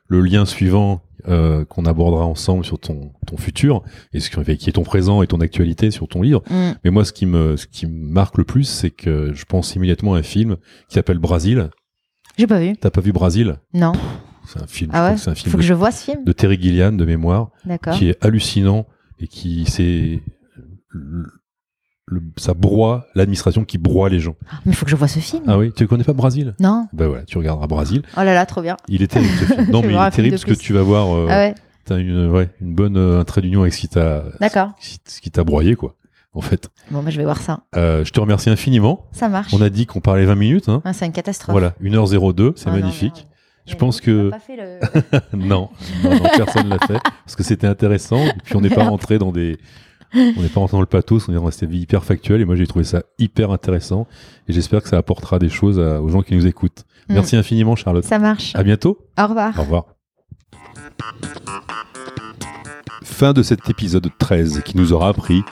le 0.08 0.22
lien 0.22 0.46
suivant 0.46 1.02
euh, 1.28 1.66
qu'on 1.66 1.86
abordera 1.86 2.26
ensemble 2.26 2.64
sur 2.64 2.80
ton, 2.80 3.12
ton 3.28 3.38
futur 3.38 3.84
et 4.14 4.20
ce 4.20 4.30
qui 4.30 4.70
est 4.70 4.72
ton 4.74 4.84
présent 4.84 5.22
et 5.22 5.28
ton 5.28 5.42
actualité 5.42 5.92
sur 5.92 6.08
ton 6.08 6.22
livre. 6.22 6.42
Mm. 6.50 6.72
Mais 6.84 6.92
moi, 6.92 7.04
ce 7.04 7.14
qui 7.14 7.26
me, 7.26 7.58
ce 7.58 7.68
qui 7.68 7.88
me 7.88 8.08
marque 8.08 8.38
le 8.38 8.44
plus, 8.44 8.64
c'est 8.64 8.90
que 8.90 9.34
je 9.34 9.46
pense 9.46 9.76
immédiatement 9.76 10.14
à 10.14 10.20
un 10.20 10.24
film 10.24 10.56
qui 10.88 10.96
s'appelle 10.96 11.20
Brasil. 11.20 11.70
J'ai 12.38 12.48
pas 12.48 12.60
vu. 12.60 12.76
T'as 12.78 12.90
pas 12.90 13.02
vu 13.02 13.12
Brasil 13.12 13.58
Non. 13.74 13.92
C'est 14.48 14.62
un 14.62 14.68
film. 14.68 14.92
Ah 14.94 15.10
ouais. 15.10 15.16
que 15.16 15.22
c'est 15.22 15.30
un 15.30 15.36
film 15.36 15.52
Faut 15.52 15.58
que 15.58 15.64
de, 15.64 15.68
je 15.68 15.74
vois 15.74 15.92
ce 15.92 16.06
film. 16.06 16.24
de 16.24 16.32
Terry 16.32 16.60
Gilliam 16.60 16.96
de 16.96 17.06
mémoire. 17.06 17.52
D'accord. 17.66 17.94
qui 17.94 18.10
est 18.10 18.24
hallucinant 18.24 18.88
et 19.20 19.28
qui 19.28 19.66
c'est 19.66 20.22
le- 22.12 22.22
ça 22.38 22.54
broie 22.54 23.06
l'administration 23.16 23.64
qui 23.64 23.78
broie 23.78 24.10
les 24.10 24.20
gens. 24.20 24.36
Mais 24.66 24.74
faut 24.74 24.84
que 24.86 24.92
je 24.92 24.96
vois 24.96 25.08
ce 25.08 25.20
film. 25.20 25.44
Ah 25.48 25.58
oui, 25.58 25.72
tu 25.76 25.88
connais 25.88 26.04
pas 26.04 26.14
Brasil 26.14 26.56
Non. 26.60 26.88
Ben 26.94 27.08
voilà, 27.08 27.24
tu 27.24 27.38
regarderas 27.38 27.68
Brasil. 27.68 28.02
Oh 28.18 28.22
là 28.22 28.34
là, 28.34 28.46
trop 28.46 28.62
bien. 28.62 28.78
Il 28.88 29.02
est 29.04 29.08
terrible 29.08 29.32
ce 29.40 29.46
film. 29.46 29.68
Non 29.72 29.82
mais 29.82 29.94
il 29.94 29.96
est 30.00 30.12
terrible 30.12 30.34
parce 30.36 30.46
que 30.46 30.54
tu 30.54 30.74
vas 30.74 30.82
voir 30.82 31.16
euh, 31.16 31.28
Ah 31.30 31.38
ouais. 31.38 31.56
t'as 31.86 31.98
une 31.98 32.30
ouais, 32.32 32.50
une 32.62 32.74
bonne 32.74 32.98
euh, 32.98 33.20
un 33.20 33.24
trait 33.26 33.42
d'union 33.42 33.62
avec 33.62 33.74
ce 33.74 33.80
qui 33.80 33.88
t'a 33.90 34.24
D'accord. 34.40 34.72
ce 35.06 35.22
qui 35.22 35.30
t'a 35.32 35.44
broyé 35.44 35.76
quoi. 35.76 35.96
En 36.34 36.42
fait, 36.42 36.70
Bon, 36.92 37.02
bah, 37.02 37.10
je 37.10 37.18
vais 37.18 37.24
voir 37.24 37.42
ça. 37.42 37.62
Euh, 37.76 38.06
je 38.06 38.12
te 38.12 38.20
remercie 38.20 38.52
infiniment. 38.52 39.08
Ça 39.14 39.30
marche. 39.30 39.52
On 39.54 39.62
a 39.64 39.70
dit 39.72 39.88
qu'on 39.88 40.00
parlait 40.00 40.26
20 40.26 40.36
minutes 40.36 40.70
hein. 40.70 40.82
Ah, 40.86 40.94
c'est 40.94 41.08
une 41.08 41.12
catastrophe. 41.12 41.52
Voilà, 41.52 41.74
1h02, 41.82 42.54
c'est 42.56 42.68
Ah 42.68 42.72
non, 42.72 42.78
magnifique. 42.80 43.26
Je 43.66 43.76
pense 43.76 44.00
que 44.02 44.30
pas 44.30 44.40
fait 44.40 44.56
le- 44.56 44.80
non, 45.38 45.70
non, 46.04 46.10
non, 46.12 46.22
personne 46.38 46.70
l'a 46.70 46.78
fait 46.88 46.98
parce 47.26 47.36
que 47.36 47.44
c'était 47.44 47.68
intéressant 47.68 48.18
et 48.26 48.32
puis 48.44 48.56
on 48.56 48.62
n'est 48.62 48.70
pas 48.70 48.84
rentré 48.90 49.18
dans 49.20 49.32
des 49.32 49.58
on 50.14 50.42
n'est 50.42 50.50
pas 50.50 50.60
rentré 50.60 50.76
dans 50.78 50.82
le 50.82 50.86
pathos, 50.88 51.28
on 51.30 51.34
est 51.34 51.38
resté 51.38 51.66
hyper 51.70 52.04
factuel 52.04 52.42
et 52.42 52.46
moi 52.46 52.56
j'ai 52.56 52.66
trouvé 52.68 52.84
ça 52.86 53.04
hyper 53.20 53.52
intéressant 53.52 54.08
et 54.48 54.54
j'espère 54.54 54.82
que 54.82 54.90
ça 54.90 54.98
apportera 54.98 55.38
des 55.40 55.50
choses 55.50 55.80
à- 55.80 56.02
aux 56.02 56.10
gens 56.10 56.22
qui 56.22 56.36
nous 56.36 56.48
écoutent. 56.48 56.86
Mm. 57.10 57.14
Merci 57.14 57.36
infiniment 57.36 57.76
Charlotte. 57.76 58.04
Ça 58.06 58.20
marche. 58.20 58.56
À 58.56 58.64
bientôt. 58.64 58.98
Au 59.20 59.28
revoir. 59.28 59.58
Au 59.58 59.62
revoir. 59.64 59.86
Fin 63.04 63.34
de 63.34 63.44
cet 63.44 63.70
épisode 63.70 64.10
13 64.18 64.62
qui 64.64 64.78
nous 64.78 64.94
aura 64.94 65.10
appris 65.10 65.44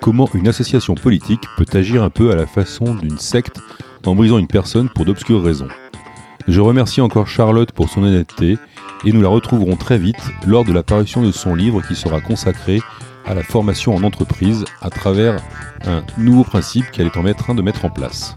comment 0.00 0.28
une 0.34 0.48
association 0.48 0.94
politique 0.94 1.42
peut 1.56 1.66
agir 1.72 2.02
un 2.02 2.10
peu 2.10 2.30
à 2.30 2.36
la 2.36 2.46
façon 2.46 2.94
d'une 2.94 3.18
secte 3.18 3.58
en 4.04 4.14
brisant 4.14 4.38
une 4.38 4.46
personne 4.46 4.88
pour 4.88 5.04
d'obscures 5.04 5.42
raisons. 5.42 5.68
Je 6.46 6.60
remercie 6.60 7.00
encore 7.00 7.26
Charlotte 7.26 7.72
pour 7.72 7.88
son 7.88 8.04
honnêteté 8.04 8.56
et 9.04 9.12
nous 9.12 9.20
la 9.20 9.28
retrouverons 9.28 9.74
très 9.76 9.98
vite 9.98 10.16
lors 10.46 10.64
de 10.64 10.72
la 10.72 10.84
parution 10.84 11.22
de 11.22 11.32
son 11.32 11.54
livre 11.56 11.82
qui 11.82 11.96
sera 11.96 12.20
consacré 12.20 12.80
à 13.26 13.34
la 13.34 13.42
formation 13.42 13.94
en 13.94 14.02
entreprise 14.02 14.64
à 14.80 14.90
travers 14.90 15.36
un 15.84 16.04
nouveau 16.16 16.44
principe 16.44 16.90
qu'elle 16.90 17.06
est 17.06 17.16
en 17.16 17.34
train 17.34 17.54
de 17.54 17.62
mettre 17.62 17.84
en 17.84 17.90
place. 17.90 18.36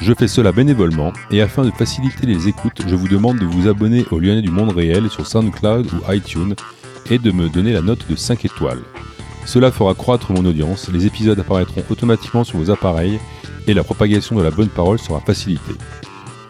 Je 0.00 0.12
fais 0.12 0.28
cela 0.28 0.52
bénévolement 0.52 1.12
et 1.30 1.40
afin 1.40 1.62
de 1.62 1.70
faciliter 1.70 2.26
les 2.26 2.48
écoutes, 2.48 2.82
je 2.86 2.96
vous 2.96 3.08
demande 3.08 3.38
de 3.38 3.44
vous 3.44 3.68
abonner 3.68 4.04
au 4.10 4.18
Lyonnais 4.18 4.42
du 4.42 4.50
Monde 4.50 4.72
Réel 4.72 5.08
sur 5.08 5.26
SoundCloud 5.26 5.86
ou 5.92 6.12
iTunes 6.12 6.54
et 7.10 7.18
de 7.18 7.30
me 7.30 7.48
donner 7.48 7.72
la 7.72 7.82
note 7.82 8.08
de 8.08 8.16
5 8.16 8.44
étoiles. 8.44 8.82
Cela 9.46 9.70
fera 9.70 9.94
croître 9.94 10.32
mon 10.32 10.44
audience, 10.44 10.90
les 10.92 11.06
épisodes 11.06 11.38
apparaîtront 11.38 11.84
automatiquement 11.90 12.44
sur 12.44 12.58
vos 12.58 12.70
appareils 12.70 13.20
et 13.66 13.74
la 13.74 13.84
propagation 13.84 14.36
de 14.36 14.42
la 14.42 14.50
bonne 14.50 14.68
parole 14.68 14.98
sera 14.98 15.20
facilitée. 15.20 15.74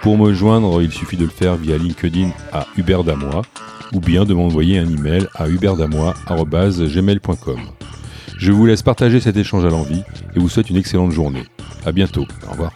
Pour 0.00 0.18
me 0.18 0.32
joindre, 0.32 0.82
il 0.82 0.92
suffit 0.92 1.16
de 1.16 1.24
le 1.24 1.30
faire 1.30 1.56
via 1.56 1.78
LinkedIn 1.78 2.30
à 2.52 2.66
Hubert 2.76 3.04
Damois 3.04 3.42
ou 3.92 4.00
bien 4.00 4.24
de 4.24 4.34
m'envoyer 4.34 4.78
un 4.78 4.88
email 4.88 5.26
à 5.34 5.48
hubertdamois.gmail.com. 5.48 7.60
Je 8.38 8.52
vous 8.52 8.66
laisse 8.66 8.82
partager 8.82 9.20
cet 9.20 9.36
échange 9.36 9.64
à 9.64 9.68
l'envie 9.68 10.02
et 10.34 10.38
vous 10.38 10.48
souhaite 10.48 10.70
une 10.70 10.76
excellente 10.76 11.12
journée. 11.12 11.44
À 11.86 11.92
bientôt. 11.92 12.26
Au 12.48 12.52
revoir. 12.52 12.72